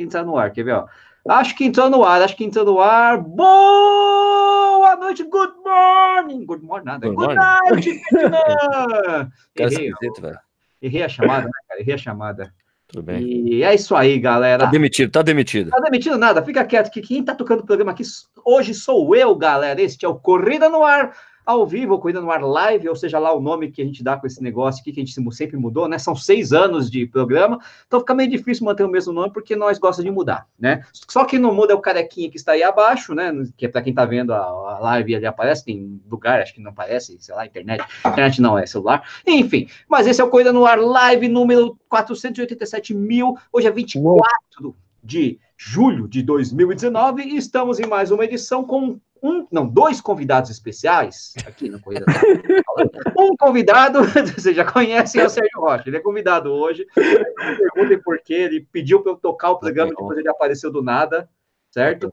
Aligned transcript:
entrar 0.00 0.24
no 0.24 0.38
ar, 0.38 0.50
quer 0.50 0.64
ver, 0.64 0.72
ó? 0.72 0.86
Acho 1.28 1.54
que 1.54 1.64
entrou 1.64 1.90
no 1.90 2.02
ar, 2.02 2.22
acho 2.22 2.34
que 2.34 2.44
entrou 2.44 2.64
no 2.64 2.80
ar. 2.80 3.18
Boa 3.18 4.96
noite, 4.96 5.22
good 5.24 5.52
morning. 5.64 6.46
Good 6.46 6.64
morning, 6.64 6.86
nada. 6.86 7.08
Good, 7.08 7.16
good 7.16 7.34
night, 7.34 8.00
Vietnã. 8.10 9.30
Errei, 9.54 9.92
errei 10.80 11.02
a 11.02 11.08
chamada, 11.08 11.44
né, 11.44 11.52
cara? 11.68 11.80
Errei 11.80 11.94
a 11.94 11.98
chamada. 11.98 12.54
Tudo 12.88 13.02
bem. 13.04 13.22
E 13.22 13.62
é 13.62 13.74
isso 13.74 13.94
aí, 13.94 14.18
galera. 14.18 14.64
Tá 14.64 14.70
demitido, 14.70 15.12
tá 15.12 15.22
demitido. 15.22 15.70
Tá 15.70 15.80
demitido 15.80 16.18
nada, 16.18 16.42
fica 16.42 16.64
quieto 16.64 16.90
que 16.90 17.00
quem 17.00 17.22
tá 17.22 17.34
tocando 17.34 17.60
o 17.60 17.66
programa 17.66 17.92
aqui 17.92 18.02
hoje 18.44 18.74
sou 18.74 19.14
eu, 19.14 19.34
galera. 19.36 19.80
Este 19.80 20.04
é 20.04 20.08
o 20.08 20.14
Corrida 20.14 20.68
no 20.68 20.82
Ar 20.82 21.14
ao 21.44 21.66
vivo, 21.66 21.98
Corrida 21.98 22.20
no 22.20 22.30
Ar 22.30 22.42
Live, 22.42 22.88
ou 22.88 22.96
seja 22.96 23.18
lá 23.18 23.32
o 23.32 23.40
nome 23.40 23.70
que 23.70 23.82
a 23.82 23.84
gente 23.84 24.02
dá 24.02 24.16
com 24.16 24.26
esse 24.26 24.42
negócio 24.42 24.80
aqui, 24.80 24.92
que 24.92 25.00
a 25.00 25.04
gente 25.04 25.34
sempre 25.34 25.56
mudou, 25.56 25.88
né? 25.88 25.98
São 25.98 26.14
seis 26.14 26.52
anos 26.52 26.90
de 26.90 27.06
programa, 27.06 27.58
então 27.86 28.00
fica 28.00 28.14
meio 28.14 28.30
difícil 28.30 28.64
manter 28.64 28.84
o 28.84 28.88
mesmo 28.88 29.12
nome, 29.12 29.32
porque 29.32 29.56
nós 29.56 29.78
gostamos 29.78 30.04
de 30.08 30.14
mudar, 30.14 30.46
né? 30.58 30.84
Só 30.92 31.24
quem 31.24 31.38
não 31.38 31.54
muda 31.54 31.72
é 31.72 31.76
o 31.76 31.80
carequinha 31.80 32.30
que 32.30 32.36
está 32.36 32.52
aí 32.52 32.62
abaixo, 32.62 33.14
né? 33.14 33.32
Que 33.56 33.66
é 33.66 33.68
para 33.68 33.82
quem 33.82 33.90
está 33.90 34.04
vendo 34.04 34.32
a, 34.32 34.38
a, 34.38 34.78
live 34.80 35.16
ali 35.16 35.26
aparece, 35.26 35.64
tem 35.64 36.00
lugar, 36.10 36.40
acho 36.40 36.54
que 36.54 36.60
não 36.60 36.70
aparece, 36.70 37.16
sei 37.20 37.34
lá, 37.34 37.44
internet. 37.44 37.84
Internet 38.06 38.40
não, 38.40 38.58
é 38.58 38.66
celular. 38.66 39.02
Enfim, 39.26 39.68
mas 39.88 40.06
esse 40.06 40.20
é 40.20 40.24
o 40.24 40.30
Corrida 40.30 40.52
no 40.52 40.64
Ar 40.64 40.78
Live 40.78 41.28
número 41.28 41.76
487 41.88 42.94
mil, 42.94 43.36
hoje 43.52 43.66
é 43.66 43.70
24 43.70 44.26
Uou. 44.60 44.76
de 45.02 45.38
julho 45.56 46.08
de 46.08 46.22
2019 46.22 47.22
e 47.22 47.36
estamos 47.36 47.78
em 47.78 47.86
mais 47.86 48.10
uma 48.10 48.24
edição 48.24 48.64
com 48.64 48.98
um, 49.22 49.46
não, 49.52 49.66
dois 49.66 50.00
convidados 50.00 50.50
especiais 50.50 51.32
aqui 51.46 51.68
na 51.68 51.78
Corrida. 51.78 52.04
um 53.16 53.36
convidado, 53.36 54.00
vocês 54.36 54.56
já 54.56 54.64
conhecem, 54.64 55.20
é 55.20 55.26
o 55.26 55.30
Sérgio 55.30 55.60
Rocha. 55.60 55.84
Ele 55.88 55.98
é 55.98 56.00
convidado 56.00 56.50
hoje. 56.50 56.84
Perguntem 56.92 58.02
por 58.02 58.18
quê. 58.18 58.34
Ele 58.34 58.66
pediu 58.72 59.00
para 59.00 59.12
eu 59.12 59.16
tocar 59.16 59.50
o 59.50 59.58
programa, 59.58 59.90
depois 59.90 60.18
ele 60.18 60.28
apareceu 60.28 60.72
do 60.72 60.82
nada, 60.82 61.28
certo? 61.70 62.10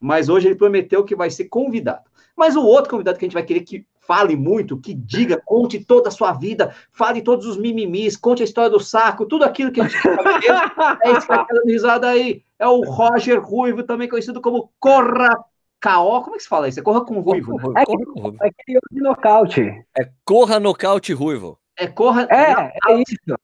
Mas 0.00 0.28
hoje 0.28 0.48
ele 0.48 0.56
prometeu 0.56 1.04
que 1.04 1.14
vai 1.14 1.30
ser 1.30 1.44
convidado. 1.44 2.10
Mas 2.36 2.56
o 2.56 2.64
outro 2.64 2.90
convidado 2.90 3.16
que 3.16 3.24
a 3.24 3.28
gente 3.28 3.34
vai 3.34 3.44
querer 3.44 3.60
que 3.60 3.86
fale 4.00 4.34
muito, 4.34 4.80
que 4.80 4.92
diga, 4.92 5.40
conte 5.44 5.84
toda 5.84 6.08
a 6.08 6.12
sua 6.12 6.32
vida, 6.32 6.74
fale 6.90 7.22
todos 7.22 7.46
os 7.46 7.56
mimimis, 7.56 8.16
conte 8.16 8.42
a 8.42 8.44
história 8.44 8.70
do 8.70 8.80
saco, 8.80 9.26
tudo 9.26 9.44
aquilo 9.44 9.70
que 9.70 9.80
a 9.80 9.84
gente 9.86 10.02
tá 10.02 10.10
é 11.04 11.14
que 11.14 11.26
tá 11.28 11.46
dando 11.48 11.66
risada 11.66 12.08
aí. 12.08 12.42
É 12.58 12.66
o 12.66 12.80
Roger 12.80 13.40
Ruivo, 13.40 13.84
também 13.84 14.08
conhecido 14.08 14.40
como 14.40 14.72
Corra 14.80 15.44
KO, 15.82 16.22
como 16.22 16.34
é 16.34 16.36
que 16.36 16.42
se 16.42 16.48
fala 16.48 16.68
isso? 16.68 16.80
É 16.80 16.82
corra 16.82 17.04
com 17.04 17.20
ruivo. 17.20 17.52
Corra, 17.52 17.72
né? 17.72 17.82
é, 17.82 17.84
corra 17.86 18.06
com 18.06 18.20
ruivo. 18.20 18.38
é 18.42 18.48
aquele 18.48 18.80
de 18.90 19.00
nocaute. 19.00 19.84
É 19.98 20.10
corra 20.24 20.60
nocaute 20.60 21.12
ruivo. 21.12 21.58
É 21.76 21.86
corra. 21.86 22.28
É, 22.30 22.72
é 22.88 22.94
isso. 23.00 23.38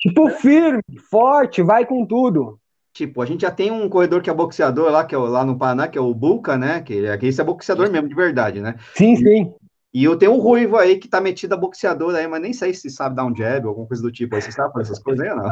Tipo, 0.00 0.30
firme, 0.30 0.82
forte, 1.10 1.62
vai 1.62 1.84
com 1.84 2.06
tudo. 2.06 2.58
Tipo, 2.92 3.20
a 3.20 3.26
gente 3.26 3.42
já 3.42 3.50
tem 3.50 3.70
um 3.70 3.88
corredor 3.90 4.22
que 4.22 4.30
é 4.30 4.34
boxeador 4.34 4.90
lá, 4.90 5.04
que 5.04 5.14
é 5.14 5.18
lá 5.18 5.44
no 5.44 5.58
Paraná, 5.58 5.86
que 5.86 5.98
é 5.98 6.00
o 6.00 6.14
Bulca, 6.14 6.56
né? 6.56 6.80
Que 6.80 7.06
aqui 7.08 7.26
esse 7.26 7.40
é 7.40 7.44
boxeador 7.44 7.90
mesmo, 7.90 8.08
de 8.08 8.14
verdade, 8.14 8.60
né? 8.60 8.76
Sim, 8.94 9.16
sim. 9.16 9.54
E 9.92 10.04
eu 10.04 10.16
tenho 10.16 10.32
um 10.32 10.38
ruivo 10.38 10.76
aí 10.76 10.98
que 10.98 11.08
tá 11.08 11.20
metido 11.20 11.54
a 11.54 11.56
boxeador 11.58 12.14
aí, 12.14 12.26
mas 12.26 12.40
nem 12.40 12.52
sei 12.52 12.72
se 12.72 12.88
sabe 12.88 13.16
dar 13.16 13.26
um 13.26 13.34
jab 13.34 13.64
ou 13.64 13.70
alguma 13.70 13.86
coisa 13.86 14.02
do 14.02 14.12
tipo. 14.12 14.34
Aí 14.34 14.42
você 14.42 14.52
sabe 14.52 14.72
fazer 14.72 14.92
essas 14.92 15.02
coisas 15.02 15.26
aí 15.26 15.30
ou 15.30 15.36
não? 15.36 15.50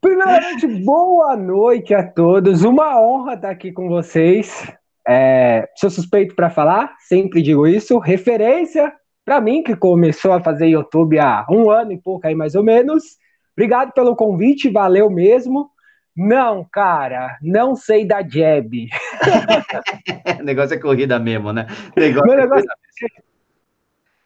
Primeiramente, 0.00 0.66
boa 0.84 1.36
noite 1.36 1.94
a 1.94 2.06
todos. 2.06 2.62
Uma 2.62 3.00
honra 3.00 3.34
estar 3.34 3.50
aqui 3.50 3.72
com 3.72 3.88
vocês. 3.88 4.70
É, 5.06 5.68
sou 5.76 5.90
suspeito 5.90 6.34
para 6.34 6.50
falar, 6.50 6.94
sempre 7.00 7.42
digo 7.42 7.66
isso. 7.66 7.98
Referência 7.98 8.92
para 9.24 9.40
mim, 9.40 9.62
que 9.62 9.76
começou 9.76 10.32
a 10.32 10.40
fazer 10.40 10.68
YouTube 10.68 11.18
há 11.18 11.46
um 11.50 11.70
ano 11.70 11.92
e 11.92 11.98
pouco 11.98 12.26
aí, 12.26 12.34
mais 12.34 12.54
ou 12.54 12.62
menos. 12.62 13.02
Obrigado 13.56 13.92
pelo 13.92 14.16
convite, 14.16 14.70
valeu 14.70 15.08
mesmo. 15.10 15.70
Não, 16.16 16.66
cara, 16.70 17.38
não 17.40 17.74
sei 17.74 18.04
da 18.04 18.22
jab. 18.22 18.88
o 20.40 20.42
negócio 20.42 20.74
é 20.74 20.78
corrida 20.78 21.18
mesmo, 21.18 21.52
né? 21.52 21.66
O 21.96 22.00
negócio 22.00 22.26
Meu 22.26 22.38
é 22.38 22.42
negócio 22.42 22.66
é 22.68 23.22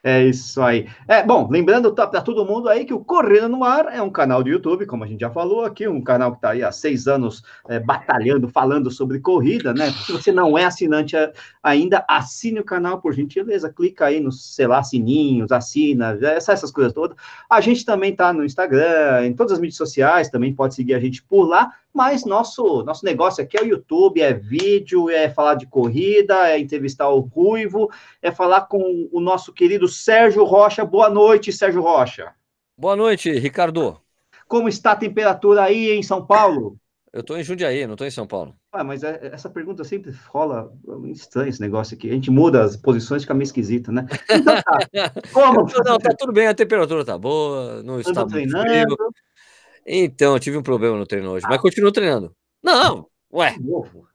é 0.06 0.24
isso 0.24 0.62
aí. 0.62 0.86
É, 1.08 1.24
bom, 1.24 1.48
lembrando 1.50 1.92
para 1.92 2.20
todo 2.20 2.44
mundo 2.44 2.68
aí 2.68 2.84
que 2.84 2.94
o 2.94 3.00
Correndo 3.00 3.48
no 3.48 3.64
Ar 3.64 3.86
é 3.92 4.00
um 4.00 4.08
canal 4.08 4.40
do 4.40 4.48
YouTube, 4.48 4.86
como 4.86 5.02
a 5.02 5.06
gente 5.08 5.18
já 5.18 5.30
falou 5.30 5.64
aqui, 5.64 5.88
um 5.88 6.00
canal 6.00 6.30
que 6.30 6.38
está 6.38 6.50
aí 6.50 6.62
há 6.62 6.70
seis 6.70 7.08
anos 7.08 7.42
é, 7.68 7.80
batalhando, 7.80 8.48
falando 8.48 8.88
sobre 8.88 9.18
corrida, 9.18 9.74
né? 9.74 9.90
Se 9.90 10.12
você 10.12 10.30
não 10.30 10.56
é 10.56 10.64
assinante 10.64 11.16
ainda, 11.60 12.04
assine 12.08 12.60
o 12.60 12.64
canal, 12.64 13.00
por 13.00 13.14
gentileza, 13.14 13.68
clica 13.68 14.06
aí 14.06 14.20
nos, 14.20 14.54
sei 14.54 14.68
lá, 14.68 14.80
sininhos, 14.80 15.50
assina, 15.50 16.16
essas 16.22 16.70
coisas 16.70 16.92
todas. 16.92 17.16
A 17.50 17.60
gente 17.60 17.84
também 17.84 18.12
está 18.12 18.32
no 18.32 18.44
Instagram, 18.44 19.26
em 19.26 19.32
todas 19.32 19.54
as 19.54 19.58
mídias 19.58 19.76
sociais, 19.76 20.30
também 20.30 20.54
pode 20.54 20.76
seguir 20.76 20.94
a 20.94 21.00
gente 21.00 21.20
por 21.20 21.48
lá 21.48 21.72
mas 21.96 22.26
nosso, 22.26 22.82
nosso 22.82 23.02
negócio 23.06 23.42
aqui 23.42 23.56
é 23.56 23.62
o 23.62 23.66
YouTube, 23.66 24.20
é 24.20 24.34
vídeo, 24.34 25.08
é 25.08 25.30
falar 25.30 25.54
de 25.54 25.66
corrida, 25.66 26.46
é 26.50 26.58
entrevistar 26.58 27.08
o 27.08 27.20
Ruivo, 27.20 27.90
é 28.20 28.30
falar 28.30 28.66
com 28.66 29.08
o 29.10 29.18
nosso 29.18 29.50
querido 29.50 29.88
Sérgio 29.88 30.44
Rocha. 30.44 30.84
Boa 30.84 31.08
noite, 31.08 31.50
Sérgio 31.50 31.80
Rocha. 31.80 32.34
Boa 32.76 32.94
noite, 32.94 33.32
Ricardo. 33.32 33.98
Como 34.46 34.68
está 34.68 34.92
a 34.92 34.96
temperatura 34.96 35.62
aí 35.62 35.90
em 35.92 36.02
São 36.02 36.24
Paulo? 36.24 36.76
Eu 37.10 37.20
estou 37.20 37.38
em 37.38 37.42
Jundiaí, 37.42 37.86
não 37.86 37.94
estou 37.94 38.06
em 38.06 38.10
São 38.10 38.26
Paulo. 38.26 38.54
Ah, 38.70 38.84
mas 38.84 39.02
é, 39.02 39.30
essa 39.32 39.48
pergunta 39.48 39.82
sempre 39.82 40.14
rola 40.28 40.70
é 40.86 41.08
estranho 41.08 41.48
esse 41.48 41.62
negócio 41.62 41.96
aqui. 41.96 42.10
A 42.10 42.12
gente 42.12 42.30
muda 42.30 42.62
as 42.62 42.76
posições, 42.76 43.22
fica 43.22 43.32
meio 43.32 43.44
esquisito, 43.44 43.90
né? 43.90 44.06
Então 44.28 44.54
tá. 44.62 44.62
Como? 45.32 45.66
Não, 45.82 45.96
tá 45.96 46.14
tudo 46.18 46.30
bem, 46.30 46.46
a 46.46 46.54
temperatura 46.54 47.06
tá 47.06 47.16
boa, 47.16 47.82
não 47.82 47.98
está 47.98 48.26
treinando. 48.26 48.68
Frio. 48.68 48.96
Então, 49.86 50.38
tive 50.38 50.58
um 50.58 50.62
problema 50.62 50.96
no 50.96 51.06
treino 51.06 51.30
hoje, 51.30 51.46
mas 51.48 51.60
continuo 51.60 51.92
treinando. 51.92 52.34
Não, 52.62 53.06
ué, 53.32 53.54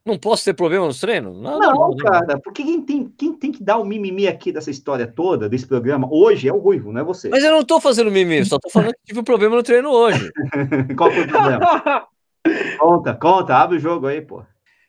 não 0.05 0.17
posso 0.17 0.43
ter 0.43 0.53
problema 0.53 0.85
nos 0.85 0.99
treinos? 0.99 1.39
Não, 1.39 1.57
não, 1.57 1.73
não 1.73 1.95
cara, 1.95 2.39
porque 2.39 2.63
quem 2.63 2.81
tem, 2.81 3.07
quem 3.17 3.33
tem 3.33 3.51
que 3.51 3.63
dar 3.63 3.77
o 3.77 3.85
mimimi 3.85 4.27
aqui 4.27 4.51
dessa 4.51 4.69
história 4.69 5.07
toda, 5.07 5.47
desse 5.47 5.65
programa, 5.65 6.07
hoje 6.11 6.49
é 6.49 6.53
o 6.53 6.57
Ruivo, 6.57 6.91
não 6.91 6.99
é 6.99 7.03
você. 7.03 7.29
Mas 7.29 7.43
eu 7.43 7.51
não 7.51 7.63
tô 7.63 7.79
fazendo 7.79 8.11
mimimi, 8.11 8.43
só 8.43 8.59
tô 8.59 8.69
falando 8.69 8.91
que 8.91 9.05
tive 9.05 9.19
um 9.19 9.23
problema 9.23 9.55
no 9.55 9.63
treino 9.63 9.89
hoje. 9.89 10.29
Qual 10.97 11.09
foi 11.09 11.23
o 11.23 11.27
problema? 11.27 12.07
conta, 12.77 13.13
conta, 13.13 13.55
abre 13.55 13.77
o 13.77 13.79
jogo 13.79 14.07
aí, 14.07 14.21
pô. 14.21 14.43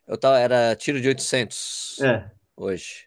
Eu 0.09 0.19
tava, 0.19 0.38
era 0.38 0.75
tiro 0.75 1.00
de 1.00 1.09
800 1.09 2.00
é. 2.03 2.25
hoje. 2.56 3.06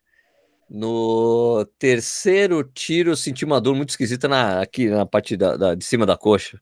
No 0.69 1.65
terceiro 1.77 2.63
tiro, 2.63 3.11
eu 3.11 3.15
senti 3.15 3.45
uma 3.45 3.61
dor 3.61 3.75
muito 3.75 3.89
esquisita 3.89 4.27
na, 4.27 4.61
aqui 4.61 4.89
na 4.89 5.05
parte 5.05 5.37
da, 5.37 5.57
da 5.57 5.75
de 5.75 5.83
cima 5.83 6.05
da 6.05 6.17
coxa. 6.17 6.59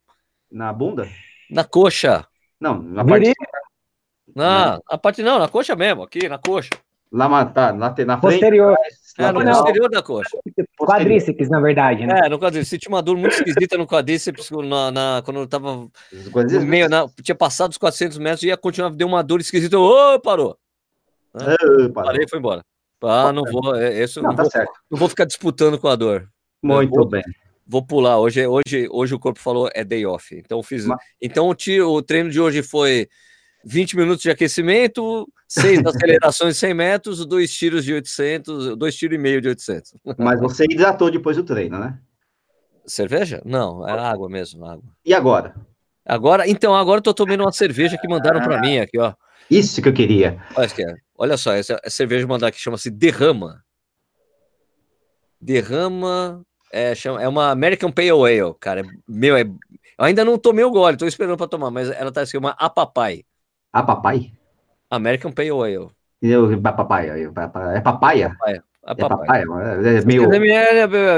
Na 0.54 0.72
bunda? 0.72 1.10
Na 1.50 1.64
coxa. 1.64 2.28
Não, 2.62 2.80
na 2.80 3.04
parte. 3.04 3.34
Na, 4.36 4.80
a 4.88 4.98
parte 5.00 5.24
não, 5.24 5.40
na 5.40 5.48
coxa 5.48 5.76
mesmo, 5.76 6.04
aqui, 6.04 6.30
na 6.30 6.38
coxa. 6.38 6.70
Lá, 7.12 7.46
tá, 7.46 7.74
na, 7.74 7.90
na 7.90 7.94
frente. 7.94 8.22
Posterior. 8.22 8.78
É, 9.18 9.32
no 9.32 9.44
posterior 9.44 9.90
da 9.90 10.04
coxa. 10.04 10.38
Quadríceps, 10.80 11.50
na 11.50 11.60
verdade, 11.60 12.06
né? 12.06 12.22
É, 12.26 12.30
no 12.30 12.38
quadríceps. 12.38 12.70
Senti 12.70 12.88
uma 12.88 13.02
dor 13.02 13.18
muito 13.18 13.34
esquisita 13.34 13.78
no 13.80 13.88
quadríceps 13.88 14.52
na, 14.52 14.92
na, 14.92 15.22
quando 15.26 15.40
eu 15.40 15.48
tava 15.48 15.76
no 15.76 16.62
meio, 16.62 16.88
na, 16.88 17.08
tinha 17.24 17.36
passado 17.36 17.72
os 17.72 17.78
400 17.80 18.20
metros 18.20 18.44
e 18.44 18.48
ia 18.48 18.58
continuar, 18.58 18.92
deu 18.92 19.08
uma 19.08 19.24
dor 19.24 19.42
esquisita. 19.42 19.80
Ô, 19.80 20.14
oh, 20.16 20.20
parou. 20.20 20.56
É, 21.36 21.90
Parei 21.90 22.26
e 22.26 22.30
foi 22.30 22.38
embora. 22.38 22.64
Ah, 23.02 23.34
não 23.34 23.44
vou, 23.44 23.76
é, 23.76 24.04
isso, 24.04 24.22
não, 24.22 24.30
não, 24.30 24.36
tá 24.36 24.44
vou, 24.44 24.52
certo. 24.52 24.72
não 24.90 25.00
vou 25.00 25.10
ficar 25.10 25.26
disputando 25.26 25.80
com 25.80 25.88
a 25.88 25.96
dor. 25.96 26.30
Muito 26.62 26.96
vou, 26.96 27.06
bem 27.08 27.24
vou 27.66 27.86
pular. 27.86 28.20
Hoje, 28.20 28.46
hoje, 28.46 28.88
hoje 28.92 29.16
o 29.16 29.20
corpo 29.20 29.40
falou 29.40 29.70
é 29.74 29.84
day 29.84 30.06
off. 30.06 30.36
Então 30.36 30.62
fiz. 30.62 30.86
Mas... 30.86 31.00
Então 31.22 31.48
o, 31.48 31.56
tiro, 31.56 31.90
o 31.90 32.02
treino 32.02 32.30
de 32.30 32.40
hoje 32.40 32.62
foi 32.62 33.08
20 33.66 33.96
minutos 33.96 34.22
de 34.22 34.30
aquecimento, 34.30 35.28
seis 35.48 35.80
acelerações 35.86 36.56
de 36.56 36.60
100 36.60 36.74
metros, 36.74 37.26
dois 37.26 37.54
tiros 37.54 37.86
de 37.86 37.94
800, 37.94 38.78
dois 38.78 38.96
tiros 38.96 39.16
e 39.16 39.22
meio 39.22 39.42
de 39.42 39.48
800. 39.48 39.96
Mas 40.18 40.40
você 40.40 40.66
hidratou 40.66 41.10
depois 41.10 41.38
do 41.38 41.44
treino, 41.44 41.80
né? 41.80 41.98
Cerveja? 42.86 43.42
Não, 43.46 43.88
era 43.88 44.10
água 44.10 44.28
mesmo, 44.28 44.66
água. 44.66 44.84
E 45.06 45.14
agora? 45.14 45.56
Agora, 46.06 46.48
então, 46.50 46.76
agora 46.76 46.98
eu 46.98 47.04
tô 47.04 47.14
tomando 47.14 47.42
uma 47.42 47.52
cerveja 47.52 47.98
que 47.98 48.08
mandaram 48.10 48.42
para 48.42 48.60
mim 48.60 48.78
aqui, 48.78 49.00
ó. 49.00 49.14
Isso 49.50 49.82
que 49.82 49.88
eu 49.88 49.94
queria. 49.94 50.42
Olha, 50.56 50.68
olha 51.18 51.38
só, 51.38 51.54
essa, 51.54 51.80
essa 51.82 51.96
cerveja 51.96 52.28
mandar 52.28 52.48
aqui 52.48 52.60
chama-se 52.60 52.92
Derrama. 52.92 53.64
Derrama 55.40 56.46
é, 56.74 56.96
chama, 56.96 57.22
é 57.22 57.28
uma 57.28 57.52
American 57.52 57.92
Pale 57.92 58.10
Ale, 58.10 58.56
cara. 58.60 58.82
Meu, 59.08 59.38
é, 59.38 59.42
eu 59.44 60.06
ainda 60.06 60.26
não 60.26 60.40
tomei 60.40 60.66
o 60.66 60.72
gole, 60.72 60.98
tô 60.98 61.06
esperando 61.06 61.38
para 61.38 61.48
tomar, 61.48 61.70
mas 61.70 61.92
ela 61.92 62.12
tá 62.12 62.22
assim, 62.22 62.36
uma 62.36 62.56
Apapai. 62.58 63.24
Apapai? 63.72 64.32
American 64.90 65.32
Pale 65.32 65.52
Ale. 65.52 65.88
Eu, 66.20 66.60
papaya, 66.62 67.12
é 67.12 67.30
papaya. 67.30 67.78
É 67.78 67.82
papaya? 67.82 68.38
É 68.88 68.96
papaya. 68.96 69.46
É, 69.84 69.98
é 69.98 70.06
meio... 70.06 70.28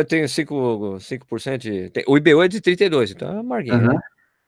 tem 0.06 0.26
5%, 0.26 0.98
5% 1.00 1.58
de... 1.58 1.92
O 2.06 2.18
IBU 2.18 2.44
é 2.44 2.48
de 2.50 2.60
32, 2.60 3.12
então 3.12 3.30
é 3.30 3.40
amarguinho. 3.40 3.78
Uhum. 3.78 3.94
Né? 3.94 4.00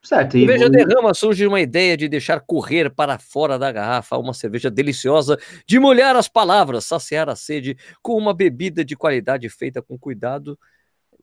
Certo. 0.04 0.38
E 0.38 0.42
cerveja 0.42 0.69
derrama 0.69 1.13
surge 1.13 1.48
uma 1.48 1.59
ideia 1.59 1.95
de 1.95 2.07
deixar 2.09 2.42
correr 2.42 2.89
para 2.89 3.18
fora 3.18 3.57
da 3.57 3.71
garrafa 3.71 4.18
uma 4.18 4.33
cerveja 4.33 4.69
deliciosa, 4.69 5.38
de 5.65 5.80
molhar 5.80 6.15
as 6.15 6.27
palavras, 6.27 6.86
saciar 6.86 7.30
a 7.30 7.36
sede 7.36 7.77
com 8.01 8.13
uma 8.13 8.33
bebida 8.33 8.83
de 8.83 8.95
qualidade 8.95 9.50
feita 9.50 9.81
com 9.81 9.98
cuidado 9.98 10.57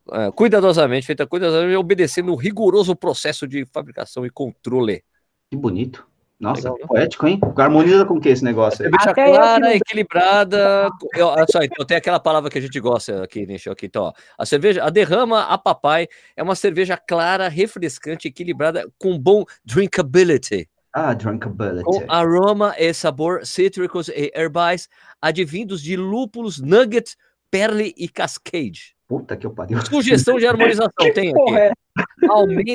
uh, 0.09 0.33
cuidadosamente, 0.33 1.07
feita 1.07 1.27
cuidadosamente, 1.27 1.77
obedecendo 1.77 2.33
um 2.33 2.37
rigoroso 2.37 2.95
processo 2.97 3.47
de 3.47 3.65
fabricação 3.67 4.25
e 4.25 4.31
controle. 4.31 5.03
Que 5.51 5.57
bonito. 5.57 6.07
Nossa, 6.39 6.71
Legal, 6.71 6.89
poético, 6.89 7.27
hein? 7.27 7.41
Harmoniza 7.57 8.05
com 8.05 8.15
o 8.15 8.21
que 8.21 8.29
esse 8.29 8.45
negócio 8.45 8.85
aí? 8.85 8.91
Cerveja 8.91 9.15
clara, 9.15 9.75
equilibrada. 9.75 10.91
Eu, 11.15 11.29
olha 11.29 11.47
só, 11.49 11.63
então 11.63 11.87
tem 11.87 11.97
aquela 11.97 12.19
palavra 12.19 12.51
que 12.51 12.59
a 12.59 12.61
gente 12.61 12.79
gosta 12.81 13.23
aqui, 13.23 13.47
Nicho, 13.47 13.71
aqui, 13.71 13.87
então, 13.87 14.05
ó. 14.05 14.13
A 14.37 14.45
cerveja, 14.45 14.85
a 14.85 14.91
Derrama 14.91 15.43
a 15.45 15.57
Papai 15.57 16.09
é 16.37 16.43
uma 16.43 16.57
cerveja 16.57 16.97
clara, 16.97 17.49
refrescante, 17.49 18.29
equilibrada, 18.29 18.87
com 18.99 19.19
bom 19.19 19.45
drinkability. 19.65 20.69
Ah, 20.93 21.15
drinkability. 21.15 21.85
Com 21.85 22.05
aroma 22.09 22.75
e 22.79 22.93
sabor 22.93 23.47
cítricos 23.47 24.09
e 24.09 24.33
herbais, 24.35 24.89
advindos 25.23 25.81
de 25.83 25.97
lúpulos, 25.97 26.61
nugget, 26.61 27.17
perle 27.51 27.95
e 27.97 28.09
cascade. 28.09 28.95
Puta 29.19 29.37
que 29.37 29.47
eu 29.47 29.51
pariu. 29.51 29.81
Sugestão 29.87 30.39
de 30.39 30.47
harmonização 30.47 30.91
tem 31.15 31.31
aqui. 31.31 31.55
É? 31.57 31.73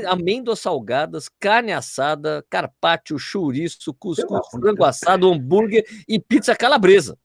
amêndoas 0.08 0.60
salgadas, 0.60 1.28
carne 1.40 1.74
assada, 1.74 2.46
carpaccio, 2.50 3.20
chouriço, 3.20 3.94
cuscuz, 3.94 4.48
frango 4.50 4.86
assado, 4.86 5.30
hambúrguer 5.30 5.86
e 6.08 6.18
pizza 6.18 6.56
calabresa. 6.56 7.18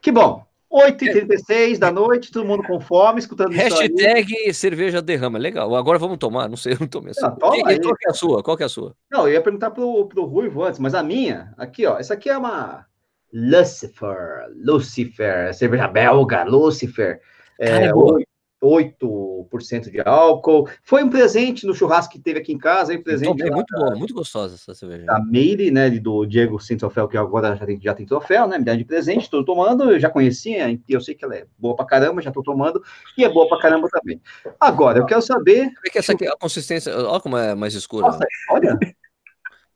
Que 0.00 0.10
bom. 0.10 0.44
8h36 0.70 1.78
da 1.78 1.90
noite, 1.90 2.30
todo 2.30 2.44
mundo 2.44 2.62
com 2.62 2.78
fome, 2.78 3.20
escutando 3.20 3.52
Hashtag 3.52 4.34
isso 4.46 4.60
cerveja 4.60 5.00
derrama. 5.00 5.38
Legal. 5.38 5.74
Agora 5.74 5.98
vamos 5.98 6.18
tomar. 6.18 6.48
Não 6.48 6.56
sei, 6.56 6.74
eu 6.74 6.78
não 6.80 6.88
tomei. 6.88 7.12
Não, 7.16 7.36
toma 7.36 7.72
e, 7.72 7.80
qual 7.80 7.96
que 7.96 8.06
é 8.06 8.10
a 8.10 8.14
sua? 8.14 8.42
Qual 8.42 8.56
que 8.56 8.62
é 8.64 8.66
a 8.66 8.68
sua? 8.68 8.94
Não, 9.10 9.26
eu 9.26 9.34
ia 9.34 9.40
perguntar 9.40 9.70
pro, 9.70 10.06
pro 10.06 10.24
Ruivo 10.24 10.64
antes, 10.64 10.78
mas 10.78 10.94
a 10.94 11.02
minha, 11.02 11.54
aqui, 11.56 11.86
ó. 11.86 11.96
Essa 11.98 12.14
aqui 12.14 12.28
é 12.28 12.36
uma 12.36 12.84
Lucifer. 13.32 14.50
Lucifer. 14.56 15.54
Cerveja 15.54 15.88
belga, 15.88 16.44
Lucifer. 16.44 17.20
É, 17.58 17.86
é 17.86 17.92
8% 18.62 19.90
de 19.90 20.00
álcool. 20.00 20.68
Foi 20.82 21.02
um 21.02 21.08
presente 21.08 21.66
no 21.66 21.74
churrasco 21.74 22.12
que 22.12 22.18
teve 22.18 22.40
aqui 22.40 22.52
em 22.52 22.58
casa, 22.58 22.92
aí 22.92 22.98
presente. 22.98 23.28
Tomei, 23.28 23.50
muito 23.50 23.76
boa, 23.76 23.94
muito 23.94 24.14
gostosa 24.14 24.56
essa 24.56 24.74
cerveja. 24.74 25.06
Da 25.06 25.20
Meire, 25.20 25.70
né, 25.70 25.88
do 25.90 26.26
Diego 26.26 26.58
sem 26.60 26.76
troféu, 26.76 27.08
que 27.08 27.16
agora 27.16 27.56
já 27.56 27.64
tem, 27.64 27.80
já 27.80 27.94
tem 27.94 28.06
troféu, 28.06 28.46
né, 28.46 28.58
me 28.58 28.64
dá 28.64 28.74
de 28.74 28.84
presente, 28.84 29.22
estou 29.22 29.44
tomando, 29.44 29.92
eu 29.92 30.00
já 30.00 30.10
conhecia, 30.10 30.78
eu 30.88 31.00
sei 31.00 31.14
que 31.14 31.24
ela 31.24 31.36
é 31.36 31.46
boa 31.58 31.76
pra 31.76 31.86
caramba, 31.86 32.20
já 32.20 32.30
estou 32.30 32.42
tomando, 32.42 32.82
e 33.16 33.24
é 33.24 33.28
boa 33.28 33.48
pra 33.48 33.60
caramba 33.60 33.88
também. 33.90 34.20
Agora, 34.58 34.98
eu 34.98 35.06
quero 35.06 35.22
saber... 35.22 35.70
É 35.86 35.90
que 35.90 35.98
essa 35.98 36.12
aqui, 36.12 36.26
a 36.26 36.36
consistência, 36.36 36.94
olha 36.96 37.20
como 37.20 37.36
é 37.36 37.54
mais 37.54 37.74
escura. 37.74 38.06
Nossa, 38.06 38.18
né? 38.18 38.26
olha! 38.50 38.78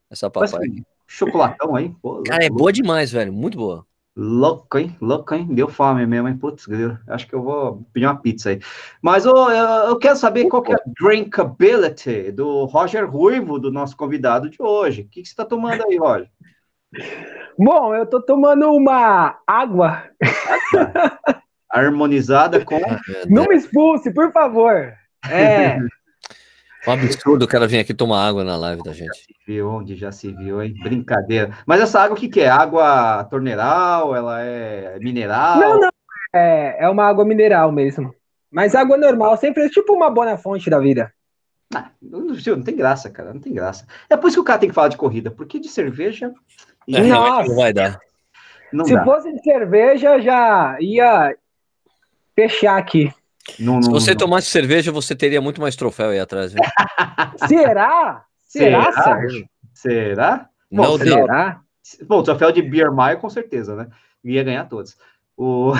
Essa 0.09 0.29
papai. 0.29 0.69
Chocolatão 1.07 1.75
aí. 1.75 1.89
Pô, 2.01 2.23
Cara, 2.23 2.43
é 2.43 2.49
boa 2.49 2.71
demais, 2.71 3.11
velho, 3.11 3.31
muito 3.31 3.57
boa. 3.57 3.85
Louco, 4.15 4.77
hein? 4.77 4.95
Louco, 5.01 5.33
hein? 5.33 5.47
Deu 5.49 5.67
fome 5.67 6.05
mesmo, 6.05 6.27
hein? 6.27 6.37
Putz, 6.37 6.67
acho 7.07 7.27
que 7.27 7.33
eu 7.33 7.41
vou 7.41 7.83
pedir 7.91 8.05
uma 8.05 8.21
pizza 8.21 8.51
aí. 8.51 8.59
Mas 9.01 9.25
oh, 9.25 9.49
eu 9.49 9.97
quero 9.97 10.15
saber 10.15 10.47
qual 10.47 10.61
que 10.61 10.71
é 10.71 10.75
a 10.75 10.81
drinkability 11.01 12.31
do 12.31 12.65
Roger 12.65 13.09
Ruivo, 13.09 13.57
do 13.57 13.71
nosso 13.71 13.97
convidado 13.97 14.49
de 14.49 14.61
hoje. 14.61 15.01
O 15.01 15.09
que, 15.09 15.21
que 15.21 15.27
você 15.27 15.33
está 15.33 15.43
tomando 15.43 15.83
aí, 15.87 15.97
Roger? 15.97 16.29
Bom, 17.57 17.95
eu 17.95 18.03
estou 18.03 18.21
tomando 18.21 18.71
uma 18.71 19.39
água. 19.47 20.03
Harmonizada 21.67 22.63
com. 22.63 22.79
Não 23.27 23.47
me 23.47 23.55
expulse, 23.55 24.13
por 24.13 24.31
favor. 24.31 24.93
É. 25.27 25.79
Um 26.87 26.91
absurdo 26.91 27.45
o 27.45 27.47
cara 27.47 27.67
vir 27.67 27.79
aqui 27.79 27.93
tomar 27.93 28.27
água 28.27 28.43
na 28.43 28.57
live 28.57 28.83
da 28.83 28.91
gente. 28.91 29.07
Já 29.07 29.13
se 29.13 29.35
viu, 29.47 29.69
onde 29.69 29.95
já 29.95 30.11
se 30.11 30.31
viu, 30.33 30.61
hein? 30.61 30.73
Brincadeira. 30.83 31.57
Mas 31.65 31.81
essa 31.81 32.01
água, 32.01 32.15
o 32.15 32.19
que, 32.19 32.27
que 32.27 32.41
é? 32.41 32.49
Água 32.49 33.23
torneiral? 33.25 34.15
Ela 34.15 34.41
é 34.41 34.99
mineral? 34.99 35.59
Não, 35.59 35.79
não. 35.79 35.89
É, 36.33 36.83
é 36.83 36.89
uma 36.89 37.05
água 37.05 37.23
mineral 37.23 37.71
mesmo. 37.71 38.13
Mas 38.51 38.75
água 38.75 38.97
normal, 38.97 39.37
sempre 39.37 39.65
é 39.65 39.69
tipo 39.69 39.93
uma 39.93 40.09
boa 40.09 40.37
fonte 40.37 40.69
da 40.69 40.79
vida. 40.79 41.11
Ah, 41.73 41.89
não, 42.01 42.21
não 42.21 42.61
tem 42.63 42.75
graça, 42.75 43.09
cara. 43.09 43.33
Não 43.33 43.39
tem 43.39 43.53
graça. 43.53 43.87
É 44.09 44.17
por 44.17 44.27
isso 44.27 44.37
que 44.37 44.41
o 44.41 44.43
cara 44.43 44.59
tem 44.59 44.69
que 44.69 44.75
falar 44.75 44.89
de 44.89 44.97
corrida, 44.97 45.31
porque 45.31 45.59
de 45.59 45.69
cerveja. 45.69 46.31
É, 46.87 47.01
Nossa, 47.01 47.47
não 47.47 47.55
vai 47.55 47.73
dar. 47.73 47.99
Não 48.71 48.85
Se 48.85 48.93
dá. 48.93 49.03
fosse 49.03 49.31
de 49.31 49.41
cerveja, 49.41 50.19
já 50.19 50.77
ia 50.79 51.35
fechar 52.35 52.77
aqui. 52.77 53.13
Não, 53.59 53.81
Se 53.81 53.89
você 53.89 54.11
não, 54.11 54.17
tomasse 54.17 54.47
cerveja, 54.47 54.91
você 54.91 55.15
teria 55.15 55.41
muito 55.41 55.59
mais 55.59 55.75
troféu 55.75 56.09
aí 56.09 56.19
atrás. 56.19 56.53
Será? 57.47 58.25
Será, 58.45 58.91
Será, 58.91 59.03
Sérgio? 59.03 59.49
Será? 59.73 60.49
Bom, 60.71 60.83
não 60.83 60.97
será? 60.97 61.61
Bom, 62.07 62.19
o 62.19 62.23
troféu 62.23 62.51
de 62.51 62.61
Beer 62.61 62.91
Mile, 62.91 63.17
com 63.17 63.29
certeza, 63.29 63.75
né? 63.75 63.87
Ia 64.23 64.43
ganhar 64.43 64.65
todos. 64.65 64.97
O... 65.35 65.73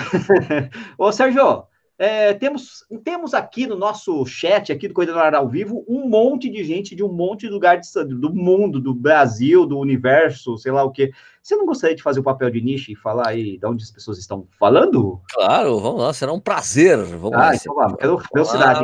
Ô, 0.97 1.11
Sérgio, 1.11 1.65
é, 2.03 2.33
temos, 2.33 2.83
temos 3.01 3.33
aqui 3.33 3.65
no 3.65 3.77
nosso 3.77 4.25
chat, 4.25 4.73
aqui 4.73 4.89
do 4.89 4.93
Corrida 4.93 5.13
no 5.13 5.19
Ar 5.19 5.33
ao 5.33 5.47
Vivo, 5.47 5.85
um 5.87 6.09
monte 6.09 6.49
de 6.49 6.61
gente 6.61 6.93
de 6.93 7.01
um 7.01 7.07
monte 7.07 7.47
de 7.47 7.49
lugar 7.49 7.79
de, 7.79 7.87
do 8.03 8.33
mundo, 8.33 8.81
do 8.81 8.93
Brasil, 8.93 9.65
do 9.65 9.79
universo, 9.79 10.57
sei 10.57 10.73
lá 10.73 10.83
o 10.83 10.91
quê. 10.91 11.13
Você 11.41 11.55
não 11.55 11.65
gostaria 11.65 11.95
de 11.95 12.03
fazer 12.03 12.19
o 12.19 12.23
papel 12.23 12.49
de 12.49 12.59
nicho 12.59 12.91
e 12.91 12.95
falar 12.95 13.29
aí 13.29 13.57
de 13.57 13.65
onde 13.65 13.83
as 13.83 13.91
pessoas 13.91 14.17
estão 14.17 14.45
falando? 14.59 15.21
Claro, 15.33 15.79
vamos 15.79 16.01
lá, 16.01 16.11
será 16.11 16.33
um 16.33 16.41
prazer. 16.41 16.97
Vamos 16.97 17.33
ah, 17.33 17.37
lá. 17.37 17.55
Então 17.55 17.73
vamos, 17.73 17.95
quero 17.97 18.21
velocidade. 18.33 18.81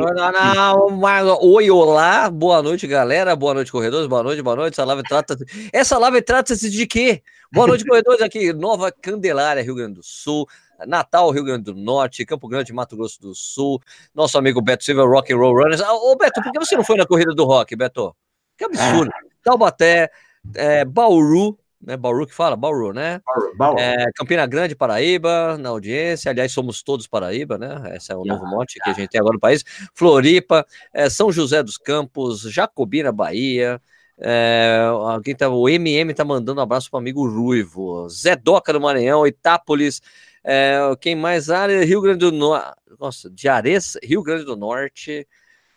Oi, 1.42 1.70
olá, 1.70 2.30
boa 2.30 2.62
noite, 2.62 2.86
galera, 2.86 3.36
boa 3.36 3.52
noite, 3.52 3.70
corredores, 3.70 4.06
boa 4.06 4.22
noite, 4.22 4.40
boa 4.40 4.56
noite. 4.56 4.72
Essa 4.72 4.84
live 4.84 5.02
trata-se 5.02 5.44
Essa 5.74 5.98
live 5.98 6.22
trata-se 6.22 6.70
de 6.70 6.86
quê? 6.86 7.22
Boa 7.52 7.66
noite, 7.66 7.84
corredores, 7.84 8.22
aqui, 8.22 8.52
Nova 8.52 8.90
Candelária, 8.90 9.62
Rio 9.62 9.74
Grande 9.74 9.94
do 9.94 10.02
Sul. 10.02 10.46
Natal, 10.86 11.30
Rio 11.30 11.44
Grande 11.44 11.64
do 11.64 11.74
Norte, 11.74 12.24
Campo 12.24 12.48
Grande, 12.48 12.72
Mato 12.72 12.96
Grosso 12.96 13.20
do 13.20 13.34
Sul, 13.34 13.80
nosso 14.14 14.38
amigo 14.38 14.60
Beto 14.60 14.84
Silva, 14.84 15.04
Rock 15.04 15.32
and 15.32 15.36
Roll 15.36 15.54
Runners. 15.54 15.80
Ah, 15.80 15.94
ô, 15.94 16.16
Beto, 16.16 16.42
por 16.42 16.52
que 16.52 16.58
você 16.58 16.76
não 16.76 16.84
foi 16.84 16.96
na 16.96 17.06
corrida 17.06 17.34
do 17.34 17.44
rock, 17.44 17.74
Beto? 17.76 18.14
Que 18.56 18.64
absurdo. 18.64 19.10
Ah. 19.14 19.30
Taubaté, 19.42 20.10
é, 20.54 20.84
Bauru, 20.84 21.58
né? 21.80 21.96
Bauru 21.96 22.26
que 22.26 22.34
fala? 22.34 22.56
Bauru, 22.56 22.92
né? 22.92 23.20
Bauru, 23.24 23.56
Bauru. 23.56 23.78
É, 23.80 24.06
Campina 24.14 24.46
Grande, 24.46 24.76
Paraíba, 24.76 25.56
na 25.58 25.70
audiência. 25.70 26.30
Aliás, 26.30 26.52
somos 26.52 26.82
todos 26.82 27.06
Paraíba, 27.06 27.56
né? 27.56 27.96
Esse 27.96 28.12
é 28.12 28.16
o 28.16 28.24
novo 28.24 28.44
mote 28.46 28.78
que 28.82 28.90
a 28.90 28.92
gente 28.92 29.08
tem 29.08 29.20
agora 29.20 29.34
no 29.34 29.40
país. 29.40 29.64
Floripa, 29.94 30.66
é, 30.92 31.08
São 31.08 31.32
José 31.32 31.62
dos 31.62 31.78
Campos, 31.78 32.42
Jacobina, 32.42 33.10
Bahia. 33.10 33.80
É, 34.22 34.84
alguém 34.90 35.34
tá, 35.34 35.48
o 35.48 35.66
MM 35.66 36.12
tá 36.12 36.22
mandando 36.22 36.60
um 36.60 36.62
abraço 36.62 36.90
para 36.90 36.98
o 36.98 37.00
amigo 37.00 37.26
Ruivo. 37.26 38.06
Zé 38.10 38.36
Doca 38.36 38.72
do 38.72 38.80
Maranhão, 38.80 39.26
Itápolis, 39.26 40.02
é, 40.44 40.78
quem 41.00 41.14
mais? 41.14 41.50
Área 41.50 41.84
Rio 41.84 42.00
Grande 42.00 42.18
do 42.18 42.32
Norte. 42.32 42.72
Nossa, 42.98 43.30
de 43.30 43.48
Ares, 43.48 43.96
Rio 44.02 44.22
Grande 44.22 44.44
do 44.44 44.56
Norte. 44.56 45.26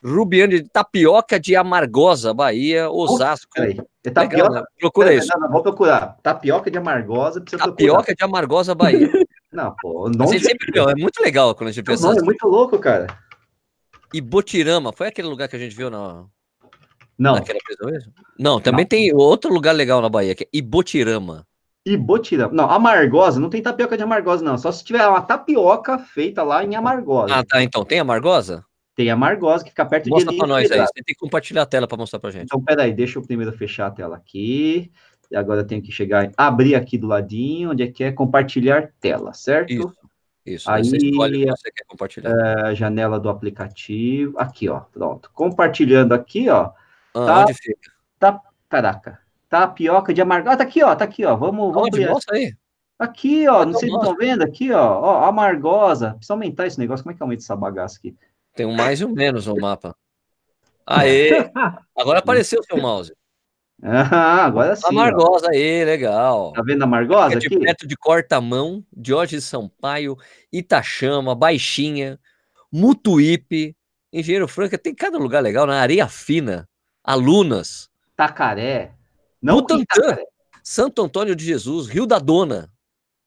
Rubiano 0.03 0.51
de 0.51 0.67
Tapioca 0.67 1.39
de 1.39 1.55
Amargosa, 1.55 2.33
Bahia, 2.33 2.89
Osasco. 2.89 3.51
Peraí. 3.55 3.79
É 4.03 4.09
tapioca, 4.09 4.35
Legal, 4.35 4.53
né? 4.53 4.63
Procura 4.77 5.13
isso. 5.13 5.29
Não, 5.33 5.41
não, 5.41 5.49
vou 5.49 5.63
procurar. 5.63 6.17
Tapioca 6.21 6.69
de 6.69 6.77
Amargosa. 6.77 7.39
Tapioca 7.39 7.73
procurar. 7.73 8.03
de 8.03 8.23
Amargosa, 8.23 8.75
Bahia. 8.75 9.09
não, 9.51 9.73
pô. 9.81 10.09
Não 10.09 10.27
sempre, 10.27 10.77
é 10.77 10.95
muito 10.95 11.21
legal 11.21 11.55
quando 11.55 11.69
a 11.69 11.71
gente 11.71 11.85
pensa. 11.85 12.11
Não, 12.11 12.19
é 12.19 12.21
muito 12.21 12.45
louco, 12.45 12.77
cara. 12.79 13.17
E 14.13 14.19
Botirama, 14.19 14.91
foi 14.91 15.07
aquele 15.07 15.29
lugar 15.29 15.47
que 15.47 15.55
a 15.55 15.59
gente 15.59 15.75
viu 15.75 15.89
na. 15.89 16.25
Não. 17.17 17.35
Naquela 17.35 17.59
Não, 18.37 18.59
também 18.59 18.83
não. 18.83 18.89
tem 18.89 19.13
outro 19.15 19.53
lugar 19.53 19.71
legal 19.73 20.01
na 20.01 20.09
Bahia, 20.09 20.35
que 20.35 20.43
é 20.43 20.47
Ibotirama. 20.51 21.47
Ibotirama. 21.85 22.53
Não, 22.53 22.69
amargosa, 22.69 23.39
não 23.39 23.49
tem 23.49 23.61
tapioca 23.61 23.97
de 23.97 24.03
amargosa, 24.03 24.43
não. 24.43 24.57
Só 24.57 24.71
se 24.71 24.83
tiver 24.83 25.05
uma 25.05 25.21
tapioca 25.21 25.97
feita 25.99 26.41
lá 26.41 26.63
em 26.63 26.75
amargosa. 26.75 27.35
Ah, 27.35 27.43
tá. 27.43 27.61
Então, 27.61 27.83
tem 27.83 27.99
amargosa? 27.99 28.63
Tem 28.95 29.09
amargosa 29.09 29.63
que 29.63 29.71
fica 29.71 29.85
perto 29.85 30.09
Mostra 30.09 30.31
de. 30.31 30.37
Mostra 30.37 30.47
pra 30.47 30.55
nós 30.55 30.71
aí. 30.71 30.79
Você 30.79 31.03
tem 31.03 31.03
que 31.03 31.15
compartilhar 31.15 31.63
a 31.63 31.65
tela 31.65 31.87
para 31.87 31.97
mostrar 31.97 32.19
pra 32.19 32.31
gente. 32.31 32.45
Então, 32.45 32.61
peraí, 32.61 32.93
deixa 32.93 33.19
eu 33.19 33.23
primeiro 33.23 33.51
fechar 33.51 33.87
a 33.87 33.91
tela 33.91 34.15
aqui. 34.15 34.91
E 35.29 35.35
agora 35.35 35.61
eu 35.61 35.67
tenho 35.67 35.81
que 35.81 35.91
chegar, 35.91 36.31
abrir 36.37 36.75
aqui 36.75 36.97
do 36.97 37.07
ladinho, 37.07 37.71
onde 37.71 37.83
é 37.83 37.87
que 37.87 38.03
é 38.03 38.11
compartilhar 38.11 38.91
tela, 39.01 39.33
certo? 39.33 39.73
Isso. 39.73 39.93
Isso. 40.45 40.69
Aí, 40.69 40.83
você 40.83 40.97
escolhe 40.97 41.45
você 41.45 41.71
quer 41.71 41.85
compartilhar. 41.87 42.69
É, 42.69 42.75
janela 42.75 43.19
do 43.19 43.29
aplicativo. 43.29 44.37
Aqui, 44.37 44.69
ó. 44.69 44.81
Pronto. 44.81 45.31
Compartilhando 45.33 46.13
aqui, 46.13 46.49
ó. 46.49 46.71
Ah, 47.15 47.25
tá, 47.25 47.41
onde 47.41 47.53
fica? 47.53 47.91
Tá, 48.19 48.41
caraca. 48.69 49.22
Tapioca 49.53 50.11
de 50.11 50.19
amargosa. 50.19 50.55
Ah, 50.55 50.57
tá 50.57 50.63
aqui, 50.63 50.83
ó. 50.83 50.95
Tá 50.95 51.05
aqui, 51.05 51.23
ó. 51.23 51.35
Vamos, 51.35 51.71
vamos 51.71 51.89
Onde? 51.89 52.07
Mostra 52.07 52.35
aí. 52.35 52.55
Aqui, 52.97 53.47
ó. 53.47 53.63
Não 53.63 53.73
sei 53.73 53.87
se 53.87 53.95
estão 53.95 54.15
vendo. 54.15 54.41
Aqui, 54.41 54.71
ó. 54.71 54.99
ó. 54.99 55.25
Amargosa. 55.25 56.13
Precisa 56.15 56.33
aumentar 56.33 56.65
esse 56.65 56.79
negócio. 56.79 57.03
Como 57.03 57.13
é 57.13 57.15
que 57.15 57.21
aumenta 57.21 57.43
essa 57.43 57.55
bagaça 57.55 57.99
aqui? 57.99 58.15
Tem 58.55 58.65
um 58.65 58.73
mais 58.73 58.99
e 58.99 59.05
um 59.05 59.13
menos 59.13 59.45
no 59.45 59.55
mapa. 59.55 59.95
Aê! 60.87 61.51
Agora 61.95 62.17
apareceu 62.17 62.61
o 62.61 62.63
seu 62.63 62.81
mouse. 62.81 63.13
Ah, 63.83 64.45
agora 64.45 64.75
sim. 64.77 64.87
Amargosa 64.87 65.49
aí, 65.51 65.83
legal. 65.83 66.53
Tá 66.53 66.61
vendo 66.63 66.83
a 66.83 66.85
Amargosa 66.85 67.37
aqui? 67.37 67.49
De 67.49 67.59
perto 67.59 67.85
de 67.85 67.97
Cortamão, 67.97 68.83
Diógenes 68.95 69.43
Sampaio, 69.43 70.17
Itachama, 70.53 71.35
Baixinha, 71.35 72.17
Mutuípe, 72.71 73.75
Engenheiro 74.11 74.47
Franca, 74.47 74.77
tem 74.77 74.95
cada 74.95 75.17
lugar 75.17 75.43
legal, 75.43 75.67
na 75.67 75.81
Areia 75.81 76.07
Fina, 76.07 76.67
Alunas. 77.03 77.89
Tacaré. 78.15 78.93
Não 79.43 79.57
Butantã, 79.57 80.17
Santo 80.63 81.01
Antônio 81.03 81.35
de 81.35 81.43
Jesus, 81.43 81.87
Rio 81.87 82.05
da 82.05 82.17
Dona, 82.17 82.71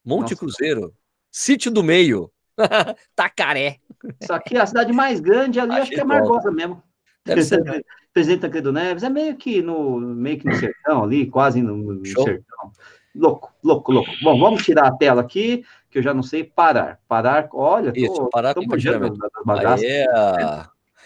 Monte 0.03 0.31
Nossa. 0.31 0.37
Cruzeiro, 0.37 0.95
Sítio 1.31 1.71
do 1.71 1.85
Meio, 1.85 2.33
Tacaré. 3.15 3.81
Isso 4.19 4.33
aqui 4.33 4.57
é 4.57 4.61
a 4.63 4.67
cidade 4.67 4.95
mais 4.95 5.21
grande 5.21 5.61
ali, 5.61 5.73
acho 5.73 5.91
que 5.91 6.01
é 6.01 6.05
Margosa 6.05 6.51
mesmo. 6.51 6.83
Deve 7.23 7.43
ser. 7.43 7.63
Presidente 8.15 8.41
Tancredo 8.41 8.73
Neves, 8.73 9.03
é 9.03 9.11
meio 9.11 9.37
que 9.37 9.61
no, 9.61 10.01
meio 10.01 10.39
que 10.39 10.47
no 10.47 10.57
sertão 10.57 11.05
ali, 11.05 11.27
quase 11.27 11.61
no, 11.61 11.77
no 11.77 12.07
sertão. 12.07 12.73
Louco, 13.15 13.53
louco, 13.63 13.93
louco. 13.93 14.11
Bom, 14.23 14.39
vamos 14.39 14.65
tirar 14.65 14.87
a 14.87 14.93
tela 14.93 15.21
aqui, 15.21 15.67
que 15.91 15.99
eu 15.99 16.03
já 16.03 16.15
não 16.15 16.23
sei 16.23 16.43
parar. 16.43 16.99
Parar, 17.07 17.47
olha, 17.53 17.93
tô, 17.93 18.01
Isso, 18.01 18.31
parar 18.31 18.55
tô 18.55 18.63
compartilhamento. 18.63 19.19
Aí 19.47 19.85
é... 19.85 20.07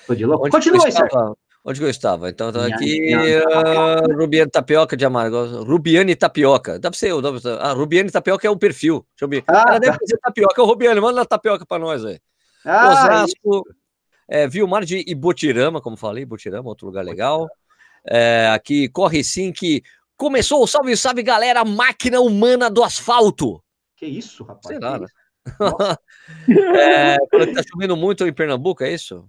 Tô 0.07 0.14
de 0.14 0.25
louco. 0.25 0.47
Onde 0.47 0.52
Continua 0.52 0.87
aí, 0.87 0.93
Onde 1.62 1.83
eu 1.83 1.90
estava? 1.90 2.31
Então, 2.31 2.50
tá 2.50 2.67
aqui, 2.67 3.14
uh, 3.14 4.17
Rubiane 4.17 4.50
Tapioca 4.50 4.97
de 4.97 5.05
Amargo. 5.05 5.62
Rubiane 5.62 6.17
Tapioca. 6.17 6.79
Deve 6.79 6.97
ser 6.97 7.12
o 7.12 7.21
nome. 7.21 7.38
Ah, 7.61 7.73
Rubiane 7.73 8.11
Tapioca 8.11 8.47
é 8.47 8.50
o 8.50 8.57
perfil. 8.57 9.07
Deixa 9.14 9.25
eu 9.25 9.29
ver. 9.29 9.45
Ah, 9.47 9.64
Ela 9.69 9.79
deve 9.79 9.99
ser 10.07 10.17
tapioca. 10.19 10.62
Ô, 10.62 10.67
Rubiane, 10.67 11.00
manda 11.00 11.21
a 11.21 11.26
tapioca 11.26 11.67
para 11.67 11.79
nós 11.79 12.02
aí. 12.02 12.19
Ah, 12.64 13.25
Osasco, 13.25 13.64
é, 14.26 14.49
Vilmar 14.49 14.85
de 14.85 15.05
Ibotirama, 15.07 15.81
como 15.81 15.97
falei, 15.97 16.23
Ibotirama, 16.23 16.69
outro 16.69 16.87
lugar 16.87 17.05
legal. 17.05 17.49
É, 18.07 18.49
aqui, 18.55 18.88
Corre 18.88 19.23
Sim, 19.23 19.52
que 19.52 19.83
começou 20.17 20.62
o 20.62 20.67
salve, 20.67 20.97
salve, 20.97 21.23
galera, 21.23 21.64
máquina 21.64 22.21
humana 22.21 22.71
do 22.71 22.83
asfalto. 22.83 23.62
Que 23.97 24.07
isso, 24.07 24.45
rapaz? 24.45 24.67
Sei 24.67 24.79
lá, 24.79 24.99
né? 24.99 25.07
é, 26.79 27.17
tá 27.19 27.62
chovendo 27.71 27.97
muito 27.97 28.26
em 28.26 28.33
Pernambuco, 28.33 28.85
é 28.85 28.93
isso? 28.93 29.29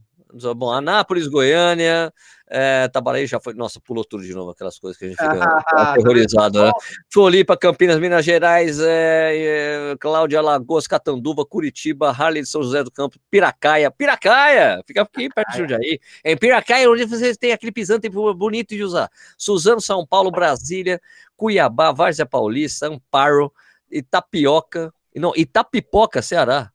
Bom, 0.55 0.71
Anápolis, 0.71 1.27
Goiânia, 1.27 2.13
é, 2.47 2.87
Tabaraí 2.89 3.25
já 3.25 3.39
foi. 3.39 3.53
Nossa, 3.53 3.79
pulou 3.79 4.03
tudo 4.03 4.23
de 4.23 4.33
novo, 4.33 4.51
aquelas 4.51 4.77
coisas 4.77 4.97
que 4.97 5.05
a 5.05 5.07
gente 5.07 5.17
fica 5.17 5.27
aterrorizado, 5.71 6.63
né? 6.63 6.71
Floripa, 7.09 7.55
Campinas, 7.55 7.99
Minas 7.99 8.25
Gerais, 8.25 8.79
é, 8.79 9.91
é, 9.91 9.95
Cláudia 9.97 10.41
Lagoas, 10.41 10.85
Catanduva, 10.85 11.45
Curitiba, 11.45 12.09
Harley 12.11 12.43
de 12.43 12.49
São 12.49 12.61
José 12.61 12.83
do 12.83 12.91
Campo, 12.91 13.17
Piracaia. 13.29 13.89
Piracaia! 13.89 14.81
Fica 14.85 15.01
aqui 15.01 15.29
perto 15.29 15.51
de 15.51 15.57
Jundiaí. 15.59 15.99
Em 16.25 16.35
Piracaia, 16.35 16.89
onde 16.89 17.05
você 17.05 17.33
tem 17.35 17.53
aquele 17.53 17.71
pisante 17.71 18.09
bonito 18.09 18.75
de 18.75 18.83
usar. 18.83 19.09
Suzano, 19.37 19.79
São 19.79 20.05
Paulo, 20.05 20.29
Brasília, 20.29 20.99
Cuiabá, 21.37 21.93
Várzea 21.93 22.25
Paulista, 22.25 22.87
Amparo, 22.87 23.51
Itapioca. 23.89 24.93
Não, 25.15 25.33
Itapipoca, 25.35 26.21
Ceará. 26.21 26.71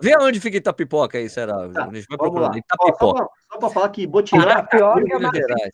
Vê 0.00 0.16
onde 0.20 0.40
fica 0.40 0.56
Itapipoca 0.56 1.18
aí, 1.18 1.28
será? 1.28 1.68
Tá, 1.68 1.84
a 1.84 1.94
gente 1.94 2.06
vai 2.08 2.18
procurar. 2.18 2.56
Itapipoca. 2.56 3.22
Só, 3.22 3.30
só 3.52 3.58
para 3.58 3.70
falar 3.70 3.88
que 3.90 4.06
Botirama... 4.06 4.68
é 4.72 5.68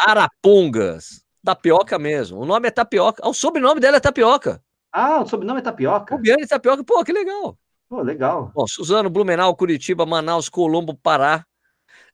Arapongas. 0.00 1.24
Tapioca 1.44 1.98
mesmo. 1.98 2.40
O 2.40 2.46
nome 2.46 2.68
é 2.68 2.70
Tapioca. 2.70 3.26
O 3.26 3.32
sobrenome 3.32 3.80
dela 3.80 3.98
é 3.98 4.00
Tapioca. 4.00 4.60
Ah, 4.92 5.20
o 5.20 5.26
sobrenome 5.26 5.60
é 5.60 5.62
Tapioca? 5.62 6.16
Rubiane 6.16 6.46
Tapioca. 6.46 6.82
Pô, 6.82 7.04
que 7.04 7.12
legal. 7.12 7.56
Pô, 7.88 8.02
legal. 8.02 8.50
Bom, 8.54 8.66
Suzano, 8.66 9.08
Blumenau, 9.08 9.54
Curitiba, 9.54 10.04
Manaus, 10.04 10.48
Colombo, 10.48 10.94
Pará, 10.94 11.46